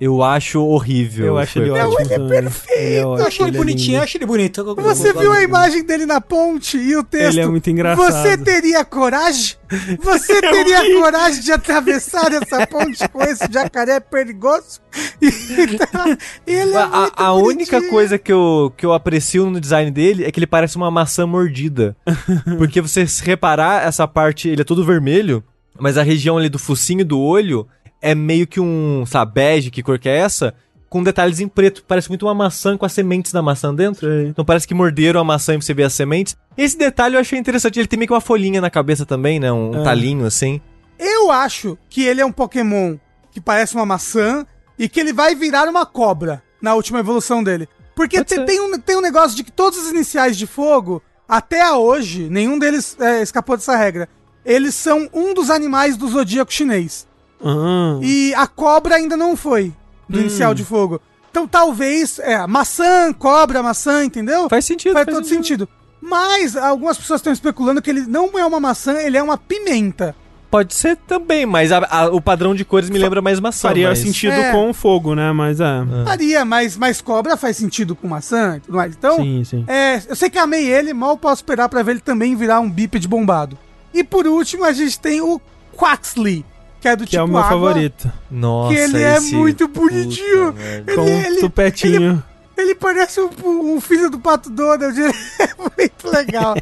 Eu 0.00 0.22
acho 0.22 0.62
horrível. 0.62 1.26
Eu 1.26 1.38
acho 1.38 1.58
ele 1.58 1.70
ótimo. 1.70 2.00
ele 2.00 2.12
é 2.14 2.28
perfeito. 2.28 2.72
Ele 2.78 2.94
é 2.96 3.02
Eu 3.02 3.26
achei 3.26 3.46
ele 3.46 3.56
é 3.56 3.58
bonitinho, 3.58 3.96
eu 3.98 4.02
achei 4.02 4.18
ele 4.18 4.26
bonito. 4.26 4.64
Você 4.76 5.12
viu 5.14 5.32
a 5.32 5.42
imagem 5.42 5.84
dele 5.84 6.04
na 6.04 6.20
ponte 6.20 6.76
e 6.76 6.94
o 6.94 7.02
texto? 7.02 7.32
Ele 7.32 7.40
é 7.40 7.46
muito 7.46 7.70
engraçado. 7.70 8.12
Você 8.12 8.36
teria 8.36 8.84
coragem? 8.84 9.56
Você 10.02 10.40
teria 10.42 11.00
coragem 11.00 11.40
de 11.40 11.52
atravessar 11.52 12.30
essa 12.32 12.66
ponte 12.66 13.08
com 13.08 13.22
esse 13.22 13.50
jacaré 13.50 13.98
perigoso? 13.98 14.80
Então, 15.20 16.16
ele 16.46 16.74
é 16.74 16.76
A, 16.76 16.88
muito 17.00 17.12
a 17.16 17.32
única 17.32 17.88
coisa 17.88 18.18
que 18.18 18.32
eu, 18.32 18.72
que 18.76 18.84
eu 18.84 18.92
aprecio 18.92 19.48
no 19.48 19.60
design 19.60 19.90
dele 19.90 20.24
é 20.24 20.30
que 20.30 20.38
ele 20.38 20.46
parece 20.46 20.76
uma 20.76 20.90
maçã 20.90 21.26
mordida. 21.26 21.96
Porque 22.58 22.80
você 22.80 23.06
se 23.06 23.24
reparar, 23.24 23.86
essa 23.86 24.06
parte, 24.06 24.48
ele 24.48 24.60
é 24.60 24.64
todo 24.64 24.84
vermelho, 24.84 25.42
mas 25.78 25.96
a 25.96 26.02
região 26.02 26.36
ali 26.36 26.50
do 26.50 26.58
focinho 26.58 27.00
e 27.00 27.04
do 27.04 27.18
olho 27.18 27.66
é 28.02 28.14
meio 28.14 28.46
que 28.46 28.60
um, 28.60 29.04
sabe, 29.06 29.32
bege, 29.34 29.70
que 29.70 29.82
cor 29.82 29.98
que 29.98 30.08
é 30.08 30.16
essa? 30.18 30.52
Com 30.90 31.02
detalhes 31.02 31.40
em 31.40 31.48
preto. 31.48 31.82
Parece 31.88 32.08
muito 32.10 32.26
uma 32.26 32.34
maçã 32.34 32.76
com 32.76 32.84
as 32.84 32.92
sementes 32.92 33.32
da 33.32 33.40
maçã 33.40 33.74
dentro. 33.74 34.06
Sei. 34.06 34.26
Então 34.26 34.44
parece 34.44 34.68
que 34.68 34.74
morderam 34.74 35.20
a 35.20 35.24
maçã 35.24 35.54
e 35.54 35.56
você 35.62 35.72
vê 35.72 35.84
as 35.84 35.94
sementes. 35.94 36.36
Esse 36.58 36.76
detalhe 36.76 37.14
eu 37.16 37.20
achei 37.20 37.38
interessante. 37.38 37.78
Ele 37.78 37.86
tem 37.88 37.98
meio 37.98 38.08
que 38.08 38.12
uma 38.12 38.20
folhinha 38.20 38.60
na 38.60 38.68
cabeça 38.68 39.06
também, 39.06 39.40
né? 39.40 39.50
Um 39.50 39.80
É. 39.80 39.84
talinho 39.84 40.26
assim. 40.26 40.60
Eu 40.98 41.30
acho 41.30 41.78
que 41.88 42.02
ele 42.04 42.20
é 42.20 42.26
um 42.26 42.32
Pokémon 42.32 42.96
que 43.30 43.40
parece 43.40 43.74
uma 43.74 43.86
maçã 43.86 44.44
e 44.78 44.86
que 44.88 45.00
ele 45.00 45.12
vai 45.14 45.34
virar 45.34 45.66
uma 45.68 45.86
cobra 45.86 46.42
na 46.60 46.74
última 46.74 46.98
evolução 47.00 47.42
dele. 47.42 47.66
Porque 47.96 48.22
te- 48.24 48.44
tem 48.44 48.60
um, 48.60 48.78
tem 48.78 48.96
um 48.96 49.00
negócio 49.00 49.34
de 49.36 49.42
que 49.44 49.50
todos 49.52 49.78
os 49.78 49.90
iniciais 49.90 50.36
de 50.36 50.46
fogo, 50.46 51.02
até 51.28 51.72
hoje, 51.72 52.28
nenhum 52.28 52.58
deles 52.58 52.96
é, 53.00 53.22
escapou 53.22 53.56
dessa 53.56 53.76
regra. 53.76 54.08
Eles 54.44 54.74
são 54.74 55.08
um 55.14 55.32
dos 55.32 55.48
animais 55.50 55.96
do 55.96 56.06
zodíaco 56.08 56.52
chinês. 56.52 57.06
Ah. 57.44 57.98
E 58.02 58.34
a 58.34 58.46
cobra 58.46 58.96
ainda 58.96 59.16
não 59.16 59.36
foi 59.36 59.72
do 60.08 60.18
Hum. 60.18 60.22
inicial 60.22 60.54
de 60.54 60.64
fogo. 60.64 61.00
Então 61.30 61.46
talvez, 61.48 62.18
é, 62.18 62.46
maçã, 62.46 63.12
cobra, 63.12 63.62
maçã, 63.62 64.04
entendeu? 64.04 64.48
Faz 64.48 64.64
sentido. 64.64 64.92
Faz 64.92 65.06
todo 65.06 65.26
sentido. 65.26 65.68
Mas 66.00 66.56
algumas 66.56 66.98
pessoas 66.98 67.20
estão 67.20 67.32
especulando 67.32 67.80
que 67.80 67.88
ele 67.88 68.02
não 68.02 68.38
é 68.38 68.44
uma 68.44 68.58
maçã, 68.60 68.94
ele 68.98 69.16
é 69.16 69.22
uma 69.22 69.38
pimenta. 69.38 70.14
Pode 70.50 70.74
ser 70.74 70.96
também, 71.06 71.46
mas 71.46 71.72
a- 71.72 71.86
a- 71.90 72.08
o 72.10 72.20
padrão 72.20 72.54
de 72.54 72.62
cores 72.62 72.90
me 72.90 72.98
lembra 72.98 73.22
mais 73.22 73.40
maçã. 73.40 73.68
Faria 73.68 73.88
mas- 73.88 74.00
sentido 74.00 74.34
É. 74.34 74.50
com 74.52 74.74
fogo, 74.74 75.14
né? 75.14 75.32
Mas 75.32 75.60
é. 75.60 75.66
Faria, 76.04 76.44
mas, 76.44 76.76
mas 76.76 77.00
cobra 77.00 77.38
faz 77.38 77.56
sentido 77.56 77.96
com 77.96 78.06
maçã 78.06 78.56
e 78.58 78.60
tudo 78.60 78.76
mais. 78.76 78.94
Então, 78.94 79.16
Sim, 79.16 79.42
sim. 79.44 79.64
é, 79.66 80.02
eu 80.06 80.14
sei 80.14 80.28
que 80.28 80.38
amei 80.38 80.66
ele, 80.70 80.92
mal 80.92 81.16
posso 81.16 81.36
esperar 81.36 81.70
pra 81.70 81.82
ver 81.82 81.92
ele 81.92 82.00
também 82.00 82.36
virar 82.36 82.60
um 82.60 82.68
bípede 82.70 83.08
bombado. 83.08 83.56
E 83.94 84.04
por 84.04 84.26
último, 84.26 84.64
a 84.64 84.72
gente 84.72 85.00
tem 85.00 85.22
o 85.22 85.40
Quaxley, 85.74 86.44
que 86.82 86.88
é 86.88 86.96
do 86.96 87.04
Que 87.04 87.10
tipo 87.10 87.20
é 87.20 87.24
o 87.24 87.28
meu 87.28 87.38
água, 87.38 87.50
favorito. 87.50 88.12
Nossa, 88.30 88.74
Que 88.74 88.80
ele 88.80 89.02
é 89.02 89.20
muito 89.20 89.68
Puta 89.68 89.80
bonitinho. 89.88 90.52
merda. 90.52 90.92
Ele- 90.92 90.96
Com 90.96 91.06
ele- 91.06 91.40
tupetinho. 91.40 92.22
Ele 92.58 92.74
parece 92.74 93.20
um, 93.20 93.30
um 93.74 93.80
filho 93.80 94.10
do 94.10 94.18
Pato 94.18 94.50
Donald. 94.50 94.94
É 95.40 95.48
muito 95.56 96.10
legal. 96.12 96.54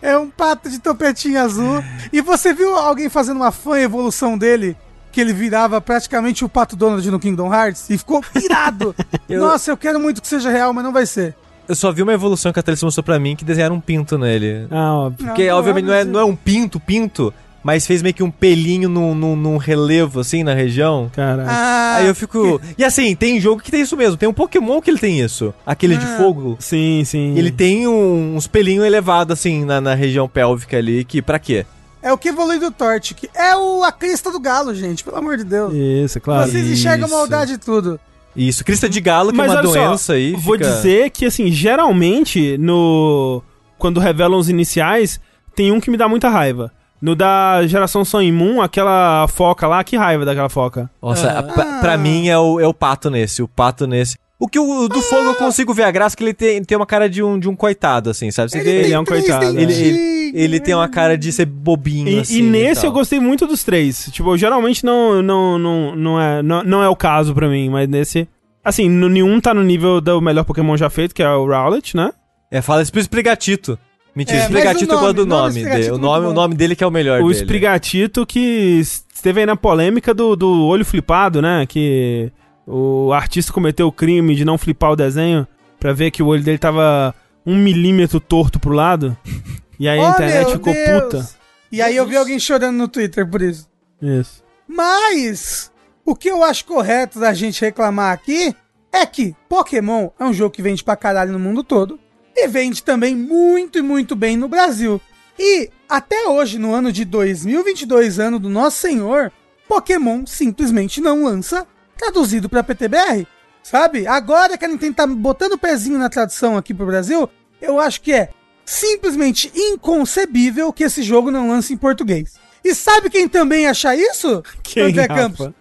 É 0.00 0.16
um 0.16 0.30
pato 0.30 0.70
de 0.70 0.78
topetinho 0.78 1.40
azul. 1.40 1.82
E 2.12 2.20
você 2.20 2.54
viu 2.54 2.74
alguém 2.76 3.08
fazendo 3.08 3.36
uma 3.36 3.50
fã 3.52 3.78
evolução 3.78 4.38
dele? 4.38 4.76
Que 5.12 5.20
ele 5.20 5.32
virava 5.32 5.80
praticamente 5.80 6.44
o 6.44 6.48
Pato 6.48 6.74
Donald 6.76 7.08
no 7.10 7.20
Kingdom 7.20 7.52
Hearts? 7.54 7.88
E 7.90 7.96
ficou 7.98 8.22
irado. 8.34 8.94
Eu- 9.28 9.40
Nossa, 9.40 9.70
eu 9.70 9.76
quero 9.76 9.98
muito 10.00 10.20
que 10.22 10.28
seja 10.28 10.50
real, 10.50 10.72
mas 10.72 10.84
não 10.84 10.92
vai 10.92 11.06
ser. 11.06 11.34
Eu 11.68 11.74
só 11.74 11.90
vi 11.92 12.02
uma 12.02 12.12
evolução 12.12 12.52
que 12.52 12.58
a 12.58 12.62
Thalys 12.62 12.82
mostrou 12.82 13.02
pra 13.04 13.18
mim 13.18 13.34
que 13.36 13.44
desenharam 13.44 13.76
um 13.76 13.80
pinto 13.80 14.18
nele. 14.18 14.66
Ah, 14.70 14.92
óbvio. 14.94 15.26
Porque, 15.26 15.48
não, 15.48 15.56
obviamente, 15.58 15.84
não 15.86 15.94
é, 15.94 16.04
não 16.04 16.12
não 16.14 16.20
é 16.20 16.24
um 16.24 16.36
pinto, 16.36 16.78
pinto, 16.78 17.32
mas 17.64 17.86
fez 17.86 18.02
meio 18.02 18.14
que 18.14 18.22
um 18.22 18.30
pelinho 18.30 18.88
num, 18.88 19.14
num, 19.14 19.34
num 19.34 19.56
relevo, 19.56 20.20
assim, 20.20 20.44
na 20.44 20.52
região. 20.54 21.10
Caraca. 21.12 21.50
Ah, 21.50 21.96
Aí 21.96 22.06
eu 22.06 22.14
fico... 22.14 22.60
E 22.76 22.84
assim, 22.84 23.16
tem 23.16 23.40
jogo 23.40 23.62
que 23.62 23.70
tem 23.70 23.80
isso 23.80 23.96
mesmo. 23.96 24.16
Tem 24.16 24.28
um 24.28 24.32
Pokémon 24.34 24.80
que 24.82 24.90
ele 24.90 24.98
tem 24.98 25.20
isso. 25.20 25.52
Aquele 25.64 25.96
de 25.96 26.04
Ah. 26.04 26.16
fogo. 26.18 26.56
Sim, 26.60 27.02
sim. 27.06 27.34
Ele 27.38 27.50
tem 27.50 27.88
um- 27.88 28.36
uns 28.36 28.46
pelinhos 28.46 28.84
elevados, 28.84 29.32
assim, 29.32 29.64
na, 29.64 29.80
na 29.80 29.94
região 29.94 30.28
pélvica 30.28 30.76
ali, 30.76 31.04
que 31.04 31.22
pra 31.22 31.38
quê? 31.38 31.64
É 32.02 32.12
o 32.12 32.18
que 32.18 32.28
evolui 32.28 32.58
do 32.58 32.70
Torte. 32.70 33.14
que 33.14 33.30
É 33.34 33.56
o, 33.56 33.82
a 33.82 33.90
crista 33.90 34.30
do 34.30 34.38
galo, 34.38 34.74
gente. 34.74 35.02
Pelo 35.02 35.16
amor 35.16 35.38
de 35.38 35.44
Deus. 35.44 35.72
Isso, 35.72 36.20
claro. 36.20 36.50
Vocês 36.50 36.68
enxergam 36.70 37.06
isso. 37.06 37.16
maldade 37.16 37.54
e 37.54 37.58
tudo. 37.58 37.98
Isso, 38.36 38.62
crista 38.64 38.88
de 38.88 39.00
galo, 39.00 39.30
que 39.30 39.36
Mas 39.38 39.46
é 39.48 39.54
uma 39.54 39.60
olha 39.60 39.68
só, 39.68 39.86
doença 39.88 40.12
aí. 40.14 40.32
Vou 40.32 40.58
fica- 40.58 40.68
dizer 40.68 41.10
que, 41.10 41.24
assim, 41.24 41.50
geralmente, 41.52 42.58
no. 42.58 43.42
Quando 43.78 44.00
revelam 44.00 44.38
os 44.38 44.48
iniciais, 44.48 45.20
tem 45.54 45.70
um 45.72 45.80
que 45.80 45.90
me 45.90 45.96
dá 45.96 46.08
muita 46.08 46.28
raiva. 46.28 46.72
No 47.04 47.14
da 47.14 47.66
geração 47.66 48.02
Sun 48.02 48.22
e 48.22 48.32
Moon, 48.32 48.62
aquela 48.62 49.26
foca 49.28 49.66
lá, 49.66 49.84
que 49.84 49.94
raiva 49.94 50.24
daquela 50.24 50.48
foca. 50.48 50.88
Nossa, 51.02 51.30
Ah. 51.38 51.42
pra, 51.42 51.64
pra 51.80 51.98
mim 51.98 52.28
é 52.28 52.38
o, 52.38 52.58
é 52.58 52.66
o 52.66 52.72
pato 52.72 53.10
nesse, 53.10 53.42
o 53.42 53.48
pato 53.48 53.86
nesse. 53.86 54.16
O 54.38 54.48
que 54.48 54.58
o 54.58 54.88
do 54.88 55.02
fogo 55.02 55.28
eu 55.28 55.34
consigo 55.34 55.74
ver 55.74 55.82
a 55.84 55.90
graça 55.90 56.16
que 56.16 56.24
ele 56.24 56.32
tem, 56.32 56.64
tem 56.64 56.76
uma 56.78 56.86
cara 56.86 57.06
de 57.08 57.22
um, 57.22 57.38
de 57.38 57.46
um 57.46 57.54
coitado, 57.54 58.08
assim, 58.08 58.30
sabe? 58.30 58.50
Você 58.50 58.60
vê, 58.62 58.84
ele 58.84 58.92
é 58.94 58.98
um 58.98 59.04
três 59.04 59.20
coitado, 59.22 59.44
ele, 59.44 59.66
dentinhos, 59.66 59.86
ele, 59.98 60.32
ele 60.34 60.60
tem 60.60 60.74
uma 60.74 60.88
cara 60.88 61.16
de 61.18 61.30
ser 61.30 61.44
bobinho, 61.44 62.08
E, 62.08 62.18
assim. 62.20 62.38
e 62.38 62.42
nesse 62.42 62.80
tal. 62.82 62.90
eu 62.90 62.94
gostei 62.94 63.20
muito 63.20 63.46
dos 63.46 63.62
três. 63.62 64.08
Tipo, 64.10 64.34
geralmente 64.38 64.82
não, 64.84 65.22
não, 65.22 65.58
não, 65.58 65.94
não, 65.96 66.20
é, 66.20 66.42
não, 66.42 66.62
não 66.64 66.82
é 66.82 66.88
o 66.88 66.96
caso 66.96 67.34
pra 67.34 67.48
mim, 67.48 67.68
mas 67.68 67.86
nesse. 67.86 68.26
Assim, 68.64 68.88
no, 68.88 69.10
nenhum 69.10 69.40
tá 69.42 69.52
no 69.52 69.62
nível 69.62 70.00
do 70.00 70.20
melhor 70.22 70.42
Pokémon 70.44 70.74
já 70.76 70.88
feito, 70.88 71.14
que 71.14 71.22
é 71.22 71.28
o 71.30 71.46
Rowlet, 71.46 71.94
né? 71.96 72.10
É, 72.50 72.62
fala 72.62 72.80
Sprigatito. 72.82 73.78
Mentira, 74.14 74.36
É, 74.38 74.40
mas 74.42 74.50
Sprigatito 74.50 74.92
o 74.92 74.94
eu 74.96 75.00
gosto 75.00 75.14
do 75.14 75.26
nome, 75.26 75.60
o 75.60 75.64
dele. 75.64 75.90
O 75.90 75.94
é 75.96 75.98
nome, 75.98 76.26
o 76.26 76.28
bom. 76.28 76.34
nome 76.34 76.54
dele 76.54 76.76
que 76.76 76.84
é 76.84 76.86
o 76.86 76.90
melhor 76.90 77.20
o 77.20 77.28
dele. 77.28 77.40
Sprigatito 77.40 78.24
que 78.24 78.78
esteve 78.80 79.40
aí 79.40 79.46
na 79.46 79.56
polêmica 79.56 80.14
do, 80.14 80.36
do 80.36 80.66
olho 80.66 80.84
flipado, 80.84 81.42
né? 81.42 81.66
Que 81.66 82.30
o 82.66 83.12
artista 83.12 83.52
cometeu 83.52 83.86
o 83.88 83.92
crime 83.92 84.34
de 84.36 84.44
não 84.44 84.56
flipar 84.56 84.92
o 84.92 84.96
desenho 84.96 85.46
pra 85.80 85.92
ver 85.92 86.10
que 86.10 86.22
o 86.22 86.26
olho 86.26 86.42
dele 86.42 86.58
tava 86.58 87.14
um 87.44 87.56
milímetro 87.56 88.20
torto 88.20 88.58
pro 88.60 88.72
lado. 88.72 89.16
E 89.76 89.88
aí 89.88 89.98
a 89.98 90.06
Oh, 90.06 90.10
internet 90.10 90.46
meu 90.46 90.52
ficou 90.54 90.72
Deus. 90.72 91.02
puta. 91.02 91.28
E 91.72 91.82
aí 91.82 91.96
eu 91.96 92.06
vi 92.06 92.16
alguém 92.16 92.38
chorando 92.38 92.76
no 92.76 92.86
Twitter 92.86 93.28
por 93.28 93.42
isso. 93.42 93.68
Isso. 94.00 94.40
Mas 94.68 95.72
o 96.06 96.14
que 96.14 96.28
eu 96.28 96.44
acho 96.44 96.64
correto 96.64 97.18
da 97.18 97.34
gente 97.34 97.60
reclamar 97.60 98.12
aqui 98.12 98.54
é 98.92 99.04
que 99.04 99.34
Pokémon 99.48 100.10
é 100.16 100.24
um 100.24 100.32
jogo 100.32 100.52
que 100.54 100.62
vende 100.62 100.84
pra 100.84 100.94
caralho 100.94 101.32
no 101.32 101.40
mundo 101.40 101.64
todo 101.64 101.98
e 102.34 102.48
vende 102.48 102.82
também 102.82 103.14
muito 103.14 103.78
e 103.78 103.82
muito 103.82 104.16
bem 104.16 104.36
no 104.36 104.48
Brasil. 104.48 105.00
E 105.38 105.70
até 105.88 106.28
hoje, 106.28 106.58
no 106.58 106.72
ano 106.72 106.92
de 106.92 107.04
2022, 107.04 108.18
ano 108.18 108.38
do 108.38 108.48
Nosso 108.48 108.78
Senhor, 108.78 109.32
Pokémon 109.68 110.26
simplesmente 110.26 111.00
não 111.00 111.24
lança 111.24 111.66
traduzido 111.96 112.48
pra 112.48 112.62
PTBR. 112.62 113.26
Sabe? 113.62 114.06
Agora 114.06 114.58
que 114.58 114.64
a 114.64 114.68
Nintendo 114.68 114.94
tá 114.94 115.06
botando 115.06 115.52
o 115.54 115.58
pezinho 115.58 115.98
na 115.98 116.10
tradução 116.10 116.56
aqui 116.56 116.74
pro 116.74 116.86
Brasil, 116.86 117.28
eu 117.60 117.80
acho 117.80 118.00
que 118.02 118.12
é 118.12 118.30
simplesmente 118.64 119.50
inconcebível 119.54 120.72
que 120.72 120.84
esse 120.84 121.02
jogo 121.02 121.30
não 121.30 121.48
lance 121.48 121.72
em 121.72 121.76
português. 121.76 122.34
E 122.62 122.74
sabe 122.74 123.10
quem 123.10 123.28
também 123.28 123.66
acha 123.66 123.94
isso? 123.94 124.42
Quem, 124.62 124.84
André 124.84 125.06
Rafa? 125.06 125.54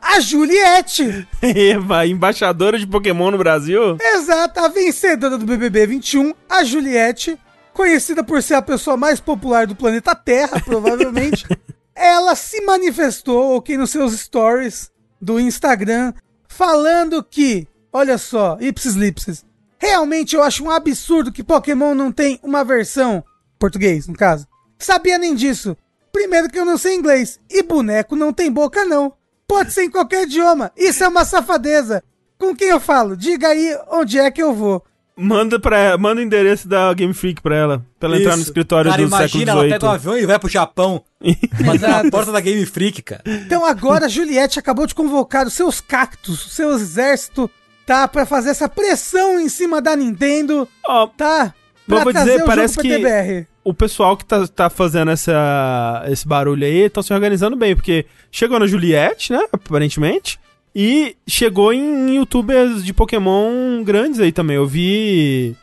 A 0.00 0.20
Juliette! 0.20 1.26
Eva, 1.42 2.06
embaixadora 2.06 2.78
de 2.78 2.86
Pokémon 2.86 3.30
no 3.30 3.38
Brasil? 3.38 3.96
Exato, 4.00 4.60
a 4.60 4.68
vencedora 4.68 5.38
do 5.38 5.46
BBB 5.46 5.86
21, 5.86 6.34
a 6.48 6.64
Juliette, 6.64 7.38
conhecida 7.72 8.22
por 8.22 8.42
ser 8.42 8.54
a 8.54 8.62
pessoa 8.62 8.96
mais 8.96 9.20
popular 9.20 9.66
do 9.66 9.76
planeta 9.76 10.14
Terra, 10.14 10.60
provavelmente, 10.64 11.46
ela 11.94 12.34
se 12.34 12.60
manifestou, 12.62 13.56
ok, 13.56 13.76
nos 13.76 13.90
seus 13.90 14.18
stories 14.18 14.90
do 15.20 15.38
Instagram, 15.38 16.12
falando 16.48 17.22
que, 17.22 17.66
olha 17.92 18.18
só, 18.18 18.58
ipsis 18.60 18.94
lipsis, 18.94 19.44
realmente 19.78 20.34
eu 20.34 20.42
acho 20.42 20.64
um 20.64 20.70
absurdo 20.70 21.32
que 21.32 21.44
Pokémon 21.44 21.94
não 21.94 22.10
tem 22.10 22.38
uma 22.42 22.64
versão, 22.64 23.24
português 23.58 24.06
no 24.06 24.14
caso. 24.14 24.46
Sabia 24.78 25.18
nem 25.18 25.34
disso. 25.34 25.76
Primeiro 26.10 26.48
que 26.48 26.58
eu 26.58 26.64
não 26.64 26.76
sei 26.76 26.96
inglês, 26.96 27.38
e 27.48 27.62
boneco 27.62 28.16
não 28.16 28.32
tem 28.32 28.50
boca 28.50 28.84
não. 28.84 29.12
Pode 29.50 29.72
ser 29.72 29.82
em 29.84 29.90
qualquer 29.90 30.22
idioma, 30.22 30.70
isso 30.76 31.02
é 31.02 31.08
uma 31.08 31.24
safadeza. 31.24 32.02
Com 32.38 32.54
quem 32.54 32.68
eu 32.68 32.78
falo? 32.80 33.16
Diga 33.16 33.48
aí 33.48 33.76
onde 33.90 34.18
é 34.18 34.30
que 34.30 34.40
eu 34.42 34.54
vou. 34.54 34.84
Manda, 35.16 35.60
pra, 35.60 35.98
manda 35.98 36.20
o 36.20 36.24
endereço 36.24 36.66
da 36.66 36.94
Game 36.94 37.12
Freak 37.12 37.42
pra 37.42 37.54
ela, 37.54 37.84
pra 37.98 38.08
ela 38.08 38.18
entrar 38.18 38.36
no 38.36 38.42
escritório 38.42 38.90
cara, 38.90 39.02
do 39.02 39.08
imagina, 39.08 39.52
ela 39.52 39.60
século 39.62 39.74
pega 39.80 39.86
um 39.86 39.90
avião 39.94 40.16
e 40.18 40.24
vai 40.24 40.38
pro 40.38 40.48
Japão. 40.48 41.02
Mas 41.66 41.80
na 41.82 42.08
porta 42.10 42.32
da 42.32 42.40
Game 42.40 42.64
Freak, 42.64 43.02
cara. 43.02 43.22
Então 43.26 43.66
agora 43.66 44.06
a 44.06 44.08
Juliette 44.08 44.58
acabou 44.58 44.86
de 44.86 44.94
convocar 44.94 45.46
os 45.46 45.52
seus 45.52 45.80
cactos, 45.80 46.46
o 46.46 46.48
seu 46.48 46.70
exército, 46.72 47.50
tá? 47.84 48.08
Pra 48.08 48.24
fazer 48.24 48.50
essa 48.50 48.68
pressão 48.68 49.38
em 49.38 49.48
cima 49.50 49.82
da 49.82 49.94
Nintendo, 49.94 50.66
Ó, 50.86 51.06
tá? 51.08 51.52
Mas 51.86 52.04
vou 52.04 52.12
dizer, 52.12 52.42
o 52.42 52.46
parece 52.46 52.74
jogo 52.76 52.88
que- 52.88 52.94
pra. 52.94 53.49
O 53.62 53.74
pessoal 53.74 54.16
que 54.16 54.24
tá, 54.24 54.46
tá 54.46 54.70
fazendo 54.70 55.10
essa, 55.10 56.04
esse 56.08 56.26
barulho 56.26 56.64
aí 56.64 56.84
estão 56.84 57.02
se 57.02 57.12
organizando 57.12 57.56
bem, 57.56 57.74
porque 57.74 58.06
chegou 58.30 58.58
na 58.58 58.66
Juliette, 58.66 59.32
né, 59.32 59.46
aparentemente, 59.52 60.38
e 60.74 61.16
chegou 61.26 61.72
em 61.72 62.16
youtubers 62.16 62.84
de 62.84 62.92
Pokémon 62.92 63.82
grandes 63.84 64.20
aí 64.20 64.32
também. 64.32 64.56
Eu 64.56 64.66
vi, 64.66 65.54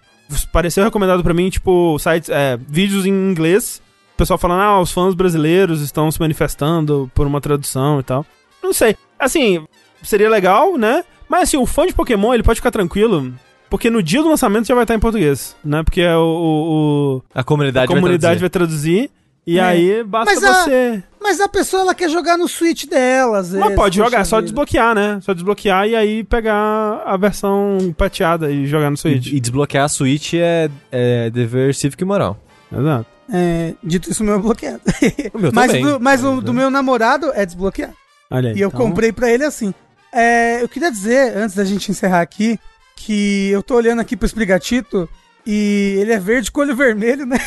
pareceu 0.52 0.84
recomendado 0.84 1.24
pra 1.24 1.34
mim, 1.34 1.50
tipo, 1.50 1.98
sites, 2.00 2.30
é, 2.30 2.58
vídeos 2.68 3.06
em 3.06 3.12
inglês, 3.12 3.82
o 4.14 4.18
pessoal 4.18 4.38
falando, 4.38 4.62
ah, 4.62 4.82
os 4.82 4.92
fãs 4.92 5.16
brasileiros 5.16 5.82
estão 5.82 6.12
se 6.12 6.20
manifestando 6.20 7.10
por 7.16 7.26
uma 7.26 7.42
tradução 7.42 8.00
e 8.00 8.04
tal. 8.04 8.26
Não 8.62 8.74
sei, 8.74 8.96
assim, 9.18 9.66
seria 10.04 10.30
legal, 10.30 10.78
né, 10.78 11.04
mas 11.28 11.44
assim, 11.44 11.58
o 11.58 11.66
fã 11.66 11.88
de 11.88 11.94
Pokémon, 11.94 12.34
ele 12.34 12.44
pode 12.44 12.60
ficar 12.60 12.72
tranquilo, 12.72 13.34
porque 13.70 13.90
no 13.90 14.02
dia 14.04 14.22
do 14.22 14.30
lançamento 14.30 14.66
já 14.68 14.74
vai 14.76 14.84
estar 14.84 14.96
em 14.96 15.00
português, 15.00 15.56
né, 15.64 15.84
porque 15.84 16.02
é 16.02 16.16
o- 16.16 16.20
o- 16.22 17.16
o 17.18 17.24
A 17.34 17.44
comunidade, 17.44 17.86
a 17.86 17.88
comunidade 17.96 18.36
vai 18.36 18.42
vai 18.42 18.50
traduzir. 18.50 19.10
E 19.46 19.60
É. 19.60 19.62
aí 19.64 20.04
basta 20.04 20.34
Mas 20.34 20.44
a- 20.44 20.54
você. 20.66 21.04
Mas 21.22 21.40
a 21.40 21.48
pessoa 21.48 21.82
ela 21.84 21.96
quer 21.96 22.10
jogar 22.10 22.38
no 22.38 22.50
Switch 22.50 22.86
dela, 22.86 23.38
às 23.40 23.52
vezes. 23.52 23.66
Mas 23.66 23.76
pode 23.76 23.96
jogar, 23.98 24.20
é 24.20 24.24
só 24.26 24.38
vida. 24.38 24.48
desbloquear, 24.48 24.94
né? 24.94 25.20
Só 25.22 25.34
desbloquear 25.34 25.88
e 25.88 25.96
aí 25.96 26.24
pegar 26.24 27.02
a 27.06 27.16
versão 27.16 27.94
pateada 27.98 28.52
e 28.52 28.66
jogar 28.68 28.90
no 28.92 28.98
Switch. 28.98 29.28
E, 29.28 29.38
e 29.38 29.40
desbloquear 29.40 29.86
a 29.86 29.90
Switch 29.90 30.34
é, 30.34 30.70
é 30.92 31.30
dever 31.30 31.74
cívico 31.74 32.04
e 32.04 32.06
moral. 32.06 32.38
Exato. 32.70 33.06
É, 33.34 33.74
dito 33.84 34.10
isso, 34.12 34.22
o 34.22 34.26
meu 34.26 34.36
é 34.36 34.40
bloqueado. 34.40 34.82
O 35.34 35.40
meu 35.40 35.52
mas 35.54 35.68
também. 35.72 35.86
do, 35.86 36.00
mas 36.00 36.24
o 36.26 36.42
do 36.42 36.54
meu 36.54 36.70
namorado 36.70 37.32
é 37.34 37.46
desbloqueado. 37.46 37.94
Olha 38.30 38.50
aí. 38.52 38.58
E 38.58 38.62
eu 38.62 38.68
então- 38.68 38.80
comprei 38.82 39.14
pra 39.14 39.30
ele 39.32 39.46
assim. 39.46 39.74
É, 40.14 40.62
eu 40.62 40.68
queria 40.68 40.92
dizer, 40.92 41.38
antes 41.38 41.56
da 41.56 41.64
gente 41.64 41.90
encerrar 41.90 42.20
aqui, 42.22 42.60
que 42.98 43.50
eu 43.52 43.64
tô 43.64 43.76
olhando 43.76 44.00
aqui 44.02 44.18
pro 44.18 44.26
Esprigatito 44.26 45.08
e 45.46 45.98
ele 46.02 46.12
é 46.12 46.20
verde 46.20 46.52
com 46.52 46.60
olho 46.62 46.76
vermelho, 46.76 47.26
né? 47.26 47.38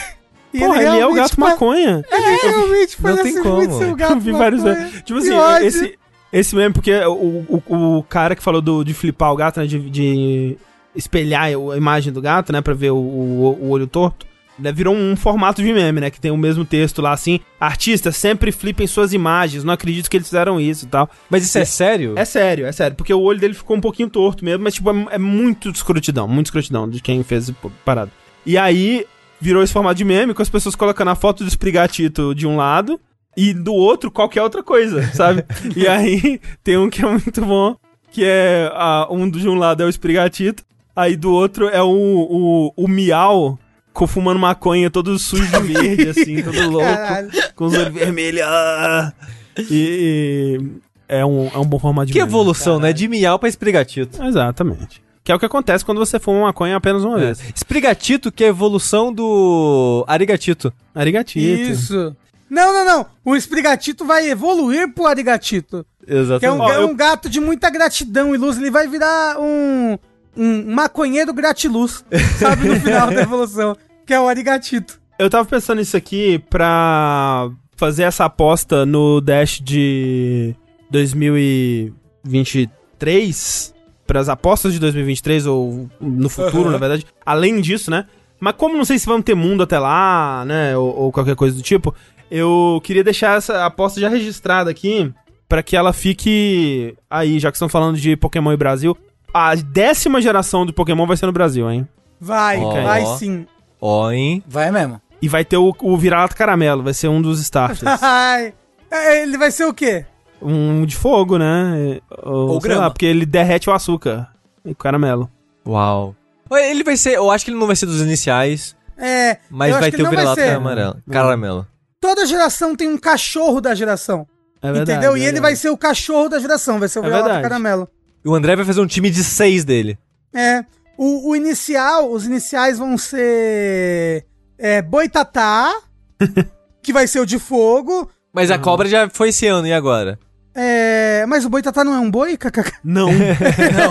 E 0.55 0.59
Porra, 0.59 0.83
ele, 0.83 0.99
é 1.01 1.07
o 1.07 1.13
gato 1.13 1.39
maconha. 1.39 2.05
Ele 2.11 2.37
realmente 2.43 2.97
Não 3.01 3.03
parece 3.17 3.23
tem 3.23 3.33
muito 3.35 3.69
como. 3.69 3.79
ser 3.79 3.93
o 3.93 3.95
gato 3.95 4.13
Eu 4.15 4.21
vi 4.21 4.33
vários. 4.33 4.63
maconha. 4.65 4.89
Tipo 5.05 5.19
assim, 5.19 5.33
ódio. 5.33 5.67
esse, 5.69 5.99
esse 6.33 6.57
mesmo, 6.57 6.75
porque 6.75 6.93
o, 7.05 7.45
o, 7.69 7.99
o 7.99 8.03
cara 8.05 8.35
que 8.35 8.43
falou 8.43 8.61
do, 8.61 8.83
de 8.83 8.93
flipar 8.95 9.33
o 9.33 9.37
gato, 9.37 9.61
né? 9.61 9.67
De, 9.67 9.79
de 9.91 10.57
espelhar 10.95 11.45
a 11.45 11.77
imagem 11.77 12.13
do 12.13 12.21
gato, 12.21 12.53
né? 12.53 12.61
Pra 12.61 12.75
ver 12.75 12.91
o, 12.91 12.97
o, 12.97 13.59
o 13.61 13.69
olho 13.71 13.87
torto. 13.87 14.27
Né, 14.59 14.73
virou 14.73 14.95
um 14.95 15.17
formato 15.17 15.63
de 15.63 15.73
meme, 15.73 16.01
né? 16.01 16.11
Que 16.11 16.21
tem 16.21 16.31
o 16.31 16.37
mesmo 16.37 16.65
texto 16.65 17.01
lá 17.01 17.13
assim. 17.13 17.41
Artistas 17.59 18.17
sempre 18.17 18.53
flipem 18.53 18.87
suas 18.87 19.13
imagens. 19.13 19.65
Não 19.65 19.73
acredito 19.73 20.11
que 20.11 20.17
eles 20.17 20.29
fizeram 20.29 20.61
isso 20.61 20.85
e 20.85 20.89
tal. 20.89 21.09
Mas 21.31 21.45
isso 21.45 21.59
é 21.59 21.65
sério? 21.65 22.15
É 22.17 22.25
sério, 22.25 22.67
é 22.67 22.73
sério. 22.73 22.97
Porque 22.97 23.15
o 23.15 23.21
olho 23.21 23.41
dele 23.41 23.55
ficou 23.55 23.77
um 23.77 23.81
pouquinho 23.81 24.11
torto 24.11 24.45
mesmo, 24.45 24.63
mas, 24.63 24.75
tipo, 24.75 24.91
é, 24.91 25.07
é 25.13 25.19
muito 25.19 25.71
escrotidão, 25.71 26.29
muito 26.29 26.47
escrotidão 26.47 26.89
de 26.89 27.01
quem 27.01 27.23
fez 27.23 27.49
essa 27.49 27.55
parada. 27.85 28.11
E 28.45 28.59
aí, 28.59 29.07
virou 29.41 29.63
esse 29.63 29.73
formato 29.73 29.97
de 29.97 30.05
meme, 30.05 30.35
com 30.35 30.43
as 30.43 30.49
pessoas 30.49 30.75
colocando 30.75 31.09
a 31.09 31.15
foto 31.15 31.43
do 31.43 31.49
Sprigatito 31.49 32.35
de 32.35 32.47
um 32.47 32.57
lado 32.57 33.01
e 33.37 33.55
do 33.55 33.73
outro 33.73 34.11
qualquer 34.11 34.43
outra 34.43 34.63
coisa, 34.63 35.03
sabe? 35.15 35.45
e 35.75 35.89
aí, 35.89 36.41
tem 36.63 36.77
um 36.77 36.91
que 36.91 37.03
é 37.03 37.09
muito 37.09 37.45
bom, 37.45 37.77
que 38.11 38.25
é 38.25 38.71
ah, 38.75 39.09
um 39.11 39.29
de 39.29 39.49
um 39.49 39.55
lado 39.55 39.83
é 39.83 39.87
o 39.87 39.89
Sprigatito, 39.89 40.63
aí 40.95 41.17
do 41.17 41.33
outro 41.33 41.69
é 41.69 41.83
o, 41.83 41.89
o, 41.89 42.73
o 42.77 42.89
Miau 42.89 43.59
fumando 44.07 44.39
maconha 44.39 44.91
todo 44.91 45.19
sujo 45.19 45.47
de 45.47 45.73
verde, 45.73 46.09
assim, 46.09 46.43
todo 46.43 46.57
louco 46.71 46.87
Caralho. 46.87 47.31
com 47.55 47.65
os 47.67 47.75
olhos 47.75 47.93
vermelhos. 47.95 48.43
ah. 48.45 49.13
E, 49.59 50.59
e 50.59 50.71
é, 51.09 51.25
um, 51.25 51.49
é 51.53 51.59
um 51.59 51.65
bom 51.65 51.79
formato 51.79 52.07
de 52.07 52.13
Que 52.13 52.19
meme. 52.21 52.31
evolução, 52.31 52.79
né? 52.81 52.93
De 52.93 53.09
miau 53.09 53.39
pra 53.39 53.49
esprigatito. 53.49 54.23
Exatamente. 54.23 55.03
Que 55.23 55.31
é 55.33 55.35
o 55.35 55.39
que 55.39 55.45
acontece 55.47 55.85
quando 55.85 55.99
você 55.99 56.19
fuma 56.19 56.43
maconha 56.43 56.77
apenas 56.77 57.05
uma 57.05 57.19
vez. 57.19 57.41
Esprigatito 57.55 58.33
que 58.33 58.43
é 58.43 58.47
a 58.47 58.51
evolução 58.51 59.13
do 59.13 60.03
arigatito. 60.09 60.73
Arigatito. 60.95 61.71
Isso. 61.73 62.17
Não, 62.49 62.73
não, 62.73 62.85
não. 62.85 63.07
O 63.25 63.37
Esprigatito 63.37 64.05
vai 64.05 64.29
evoluir 64.31 64.93
pro 64.93 65.07
Arigatito. 65.07 65.85
Que 66.05 66.13
é 66.13 66.17
um, 66.17 66.21
Exatamente. 66.21 66.61
Ó, 66.63 66.73
é 66.73 66.77
eu- 66.79 66.89
um 66.89 66.97
gato 66.97 67.29
de 67.29 67.39
muita 67.39 67.69
gratidão 67.71 68.35
e 68.35 68.39
luz. 68.39 68.57
Ele 68.57 68.71
vai 68.73 68.89
virar 68.89 69.39
um, 69.39 69.97
um 70.37 70.75
maconheiro 70.75 71.33
gratiluz, 71.35 72.05
sabe? 72.39 72.67
No 72.69 72.81
final 72.81 73.09
da 73.11 73.21
evolução. 73.23 73.77
Que 74.11 74.15
é 74.15 74.21
o 74.21 74.27
Arigatito. 74.27 75.01
Eu 75.21 75.31
tava 75.31 75.49
pensando 75.49 75.79
nisso 75.79 75.97
aqui 75.97 76.41
pra 76.51 77.49
fazer 77.77 78.03
essa 78.03 78.25
aposta 78.25 78.85
no 78.85 79.21
Dash 79.21 79.61
de 79.61 80.53
2023, 80.91 83.73
pras 84.05 84.29
apostas 84.29 84.73
de 84.73 84.81
2023 84.81 85.47
ou 85.47 85.89
no 86.01 86.29
futuro, 86.29 86.65
Aham. 86.65 86.73
na 86.73 86.79
verdade. 86.79 87.07
Além 87.25 87.61
disso, 87.61 87.89
né? 87.89 88.07
Mas 88.41 88.57
como 88.57 88.77
não 88.77 88.85
sei 88.85 88.99
se 88.99 89.07
vamos 89.07 89.23
ter 89.23 89.37
mundo 89.37 89.63
até 89.63 89.79
lá, 89.79 90.43
né, 90.45 90.77
ou, 90.77 91.03
ou 91.03 91.13
qualquer 91.13 91.37
coisa 91.37 91.55
do 91.55 91.63
tipo, 91.63 91.95
eu 92.29 92.81
queria 92.83 93.05
deixar 93.05 93.39
essa 93.39 93.65
aposta 93.65 94.01
já 94.01 94.09
registrada 94.09 94.73
aqui 94.73 95.15
pra 95.49 95.63
que 95.63 95.77
ela 95.77 95.93
fique 95.93 96.97
aí, 97.09 97.39
já 97.39 97.53
que 97.53 97.57
estão 97.57 97.69
falando 97.69 97.97
de 97.97 98.17
Pokémon 98.17 98.53
e 98.53 98.57
Brasil. 98.57 98.99
A 99.33 99.55
décima 99.55 100.21
geração 100.21 100.67
do 100.67 100.73
Pokémon 100.73 101.07
vai 101.07 101.17
ser 101.17 101.27
no 101.27 101.33
Brasil, 101.33 101.71
hein? 101.71 101.87
Vai, 102.21 102.59
Ó. 102.59 102.83
vai 102.83 103.07
sim. 103.17 103.47
Ó, 103.81 104.11
hein? 104.11 104.43
Vai 104.47 104.71
mesmo. 104.71 105.01
E 105.23 105.29
vai 105.29 105.45
ter 105.45 105.57
o, 105.57 105.75
o 105.81 105.97
vira-lata 105.97 106.35
caramelo, 106.35 106.83
vai 106.83 106.95
ser 106.95 107.09
um 107.09 107.21
dos 107.21 107.41
starters. 107.41 107.83
Ai. 108.03 108.55
É, 108.91 109.23
Ele 109.23 109.37
vai 109.39 109.51
ser 109.51 109.65
o 109.67 109.75
quê? 109.75 110.05
um 110.43 110.87
de 110.87 110.97
fogo, 110.97 111.37
né? 111.37 112.01
Ou, 112.23 112.49
Ou 112.53 112.61
sei 112.61 112.71
grama. 112.71 112.85
lá, 112.87 112.91
porque 112.91 113.05
ele 113.05 113.27
derrete 113.27 113.69
o 113.69 113.73
açúcar. 113.75 114.29
E 114.65 114.71
o 114.71 114.75
caramelo. 114.75 115.31
Uau. 115.67 116.17
Ele 116.51 116.83
vai 116.83 116.97
ser, 116.97 117.17
eu 117.17 117.31
acho 117.31 117.45
que 117.45 117.51
ele 117.51 117.59
não 117.61 117.67
vai 117.67 117.77
ser 117.77 117.85
dos 117.87 118.01
iniciais, 118.01 118.75
É. 118.97 119.37
mas 119.51 119.69
eu 119.69 119.75
acho 119.77 119.81
vai 119.83 119.91
que 119.91 119.97
ter 119.99 120.03
ele 120.03 120.09
o 120.09 120.11
não 120.11 120.17
vai 120.17 120.35
vira-lata 120.35 120.41
ser. 120.41 120.49
caramelo. 120.49 120.97
caramelo. 121.11 121.67
Toda 122.01 122.25
geração 122.25 122.75
tem 122.75 122.89
um 122.89 122.97
cachorro 122.97 123.61
da 123.61 123.75
geração. 123.75 124.27
É 124.63 124.73
verdade. 124.73 124.93
entendeu? 124.93 125.17
E 125.17 125.21
é 125.21 125.25
ele 125.25 125.33
verdade. 125.33 125.43
vai 125.43 125.57
ser 125.57 125.69
o 125.69 125.77
cachorro 125.77 126.29
da 126.31 126.39
geração. 126.39 126.79
Vai 126.79 126.89
ser 126.89 127.01
o 127.01 127.05
É 127.05 127.11
verdade. 127.11 127.43
Caramelo. 127.43 127.87
E 128.25 128.29
o 128.29 128.35
André 128.35 128.57
vai 128.57 128.65
fazer 128.65 128.81
um 128.81 128.87
time 128.87 129.11
de 129.11 129.23
seis 129.23 129.63
dele. 129.65 129.99
É. 130.35 130.65
O, 131.03 131.31
o 131.31 131.35
inicial, 131.37 132.13
os 132.13 132.27
iniciais 132.27 132.77
vão 132.79 132.99
ser. 132.99 134.27
É, 134.59 134.83
Boitatá, 134.83 135.73
que 136.83 136.93
vai 136.93 137.07
ser 137.07 137.21
o 137.21 137.25
de 137.27 137.39
fogo. 137.39 138.11
Mas 138.35 138.51
a 138.51 138.59
cobra 138.59 138.87
já 138.87 139.09
foi 139.09 139.31
esse 139.31 139.47
ano, 139.47 139.67
e 139.67 139.73
agora? 139.73 140.19
É, 140.55 141.25
mas 141.27 141.47
o 141.47 141.49
Boitatá 141.49 141.83
não 141.83 141.95
é 141.95 141.99
um 141.99 142.11
boi? 142.11 142.37
kkk? 142.37 142.73
Não. 142.85 143.09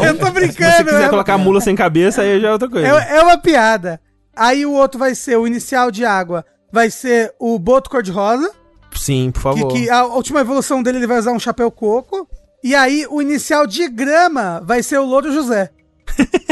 Eu 0.06 0.18
tô 0.20 0.28
Se 0.28 0.32
brincando, 0.32 0.72
você 0.76 0.84
quiser 0.84 1.06
é, 1.06 1.10
colocar 1.10 1.34
a 1.34 1.38
mula 1.38 1.60
sem 1.62 1.76
cabeça, 1.76 2.22
aí 2.22 2.40
já 2.40 2.50
é 2.50 2.52
outra 2.52 2.70
coisa. 2.70 2.88
é, 2.88 3.18
é 3.18 3.22
uma 3.24 3.38
piada. 3.40 4.00
Aí 4.36 4.64
o 4.66 4.74
outro 4.74 5.00
vai 5.00 5.16
ser 5.16 5.36
o 5.38 5.48
inicial 5.48 5.90
de 5.90 6.06
água. 6.06 6.46
Vai 6.72 6.92
ser 6.92 7.34
o 7.40 7.58
Boto 7.58 7.90
Cor-de-Rosa. 7.90 8.52
Sim, 8.96 9.32
por 9.32 9.40
Que, 9.54 9.60
favor. 9.62 9.74
que 9.74 9.90
a 9.90 10.06
última 10.06 10.42
evolução 10.42 10.84
dele 10.84 11.00
ele 11.00 11.08
vai 11.08 11.18
usar 11.18 11.32
um 11.32 11.40
chapéu 11.40 11.72
coco. 11.72 12.28
E 12.64 12.76
aí 12.76 13.08
o 13.10 13.20
inicial 13.22 13.66
de 13.66 13.88
grama 13.90 14.62
vai 14.64 14.84
ser 14.84 15.00
o 15.00 15.06
Louro 15.06 15.32
José. 15.32 15.72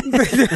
Entendeu? 0.05 0.47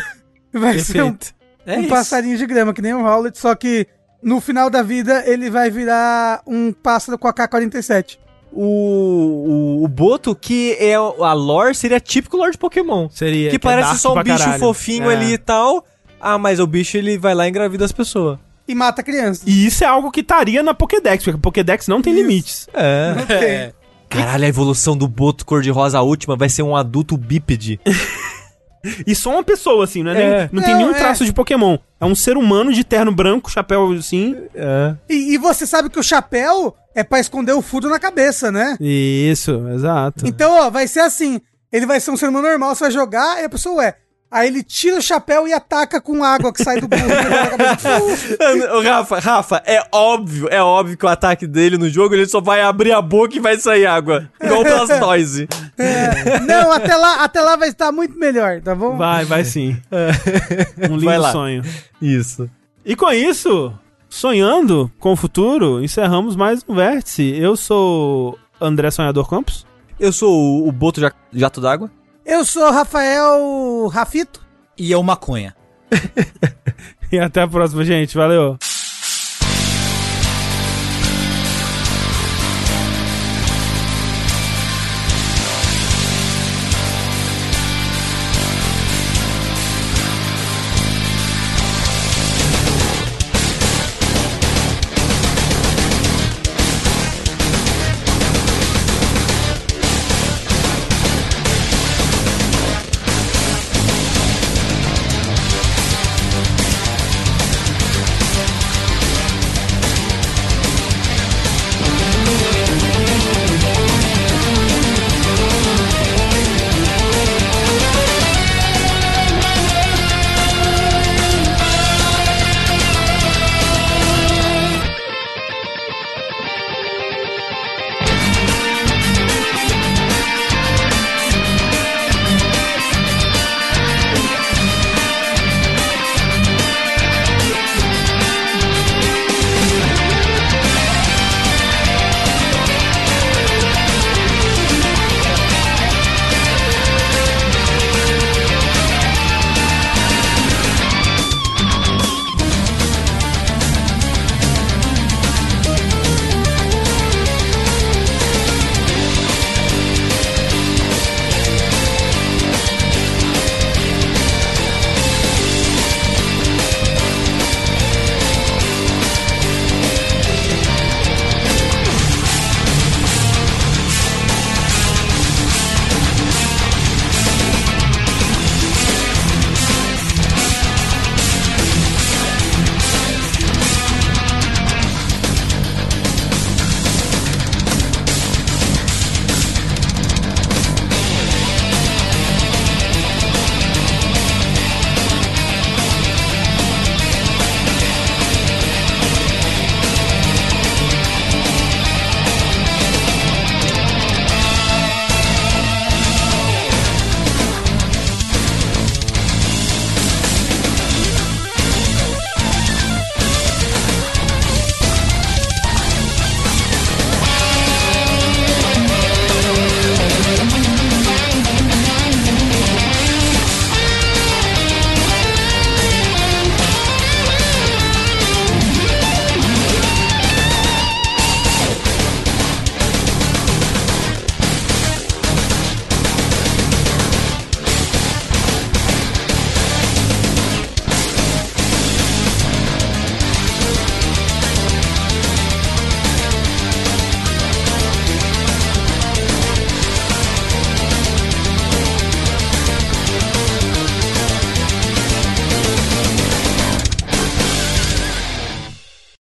vai 0.54 0.80
ser 0.80 1.04
um, 1.04 1.14
Perfeito. 1.14 1.42
É 1.66 1.78
um 1.78 1.88
passarinho 1.88 2.38
de 2.38 2.46
grama, 2.46 2.74
que 2.74 2.82
nem 2.82 2.94
um 2.94 3.06
Howlet, 3.06 3.38
só 3.38 3.54
que 3.56 3.88
no 4.22 4.42
final 4.42 4.70
da 4.70 4.82
vida 4.82 5.24
ele 5.26 5.50
vai 5.50 5.70
virar 5.70 6.42
um 6.46 6.72
pássaro 6.72 7.18
com 7.18 7.28
a 7.28 7.34
K-47. 7.34 8.18
o, 8.52 9.80
o, 9.82 9.84
o 9.84 9.88
Boto, 9.88 10.36
que 10.36 10.76
é 10.80 10.96
a 10.96 11.34
lore, 11.34 11.74
seria 11.76 12.00
típico 12.00 12.38
lore 12.38 12.52
de 12.52 12.58
Pokémon. 12.58 13.08
Seria. 13.10 13.50
que 13.50 13.56
é 13.56 13.60
parece 13.60 13.90
dark 13.90 14.00
só 14.00 14.14
um 14.14 14.24
bicho 14.24 14.38
caralho. 14.38 14.60
fofinho 14.60 15.10
É. 15.10 15.16
ali 15.16 15.34
e 15.34 15.38
tal. 15.38 15.86
Ah, 16.20 16.38
mas 16.38 16.60
o 16.60 16.68
bicho 16.68 16.98
ele 16.98 17.18
vai 17.18 17.34
lá 17.34 17.48
e 17.48 17.50
engravida 17.50 17.84
as 17.86 17.92
pessoas. 17.92 18.38
E 18.68 18.76
mata 18.76 19.02
criança. 19.02 19.44
E 19.46 19.66
isso 19.66 19.84
é 19.84 19.88
algo 19.88 20.12
que 20.12 20.20
estaria 20.22 20.62
na 20.62 20.74
Pokédex, 20.74 21.24
porque 21.24 21.38
a 21.38 21.42
Pokédex 21.42 21.88
não 21.88 22.02
tem 22.02 22.14
Isso. 22.14 22.22
limites. 22.22 22.70
É. 22.74 23.16
Ok. 23.22 23.74
Caralho, 24.08 24.44
a 24.44 24.48
evolução 24.48 24.96
do 24.96 25.08
Boto 25.08 25.46
cor-de-rosa 25.46 26.02
última 26.02 26.36
vai 26.36 26.50
ser 26.50 26.64
um 26.64 26.76
adulto 26.76 27.16
bípede. 27.18 27.80
E 29.06 29.14
só 29.16 29.32
uma 29.32 29.44
pessoa, 29.44 29.84
assim, 29.84 30.02
não, 30.04 30.12
é 30.12 30.22
É. 30.22 30.38
nem- 30.40 30.50
não 30.52 30.62
tem 30.64 30.72
Não, 30.74 30.80
nenhum 30.80 30.92
é. 30.96 30.98
traço 31.00 31.24
de 31.26 31.32
Pokémon. 31.34 31.78
É 32.00 32.06
um 32.06 32.16
ser 32.16 32.36
humano 32.38 32.74
de 32.74 32.84
terno 32.84 33.12
branco, 33.12 33.50
chapéu 33.52 33.92
assim. 33.92 34.36
É. 34.56 34.96
E, 35.10 35.34
e 35.34 35.38
você 35.38 35.66
sabe 35.68 35.90
que 35.90 36.00
o 36.00 36.04
chapéu 36.04 36.76
é 36.96 37.04
pra 37.04 37.20
esconder 37.20 37.54
o 37.54 37.62
furo 37.62 37.90
na 37.90 38.00
cabeça, 38.00 38.52
né? 38.52 38.76
Isso, 38.82 39.68
exato. 39.70 40.26
Então, 40.28 40.52
ó, 40.52 40.70
vai 40.70 40.88
ser 40.88 41.02
assim. 41.02 41.40
Ele 41.72 41.86
vai 41.86 42.00
ser 42.00 42.12
um 42.12 42.18
ser 42.18 42.28
humano 42.30 42.48
normal, 42.50 42.74
você 42.76 42.86
vai 42.86 42.92
jogar, 42.92 43.42
e 43.42 43.46
a 43.46 43.50
pessoa, 43.50 43.76
ué. 43.78 43.96
Aí 44.34 44.48
ele 44.48 44.64
tira 44.64 44.98
o 44.98 45.02
chapéu 45.02 45.46
e 45.46 45.52
ataca 45.52 46.00
com 46.00 46.24
água 46.24 46.54
que 46.54 46.64
sai 46.64 46.80
do 46.80 46.88
burro. 46.88 47.02
Rafa, 48.84 49.20
Rafa, 49.20 49.62
é 49.66 49.84
óbvio, 49.92 50.48
é 50.50 50.62
óbvio 50.62 50.98
que 50.98 51.06
o 51.06 51.10
ataque 51.10 51.46
dele 51.46 51.78
no 51.78 51.90
jogo 51.90 52.16
ele 52.16 52.26
só 52.26 52.40
vai 52.40 52.62
abrir 52.62 52.92
a 52.94 53.02
boca 53.02 53.36
e 53.36 53.40
vai 53.40 53.58
sair 53.58 53.86
água. 53.86 54.30
Igual 54.42 54.62
o 54.62 54.64
Blastoise. 54.64 55.48
É, 55.82 56.40
não, 56.42 56.72
até 56.72 56.96
lá, 56.96 57.24
até 57.24 57.42
lá 57.42 57.56
vai 57.56 57.70
estar 57.70 57.92
muito 57.92 58.18
melhor, 58.18 58.62
tá 58.62 58.74
bom? 58.76 58.98
Vai, 58.98 59.26
vai 59.26 59.44
sim. 59.44 59.78
Um 60.90 60.98
lindo 60.98 61.32
sonho. 61.32 61.62
Isso. 62.02 62.50
E 62.86 62.96
com 62.96 63.12
isso, 63.12 63.74
sonhando 64.10 64.92
com 65.00 65.12
o 65.14 65.16
futuro, 65.16 65.84
encerramos 65.84 66.36
mais 66.36 66.64
um 66.68 66.76
vértice. 66.76 67.36
Eu 67.38 67.56
sou 67.56 68.38
André 68.60 68.90
Sonhador 68.92 69.30
Campos. 69.30 69.66
Eu 70.00 70.12
sou 70.12 70.68
o, 70.68 70.72
Boto 70.72 71.00
Ja- 71.00 71.12
Jato 71.34 71.62
d'Água. 71.62 71.92
Eu 72.26 72.44
sou 72.46 72.72
Rafael 72.72 73.88
Rafito. 73.88 74.42
E 74.78 74.92
é 74.94 74.98
o 74.98 75.04
maconha. 75.04 75.56
E 77.12 77.20
até 77.20 77.42
a 77.42 77.48
próxima, 77.48 77.84
gente. 77.84 78.16
Valeu. 78.16 78.58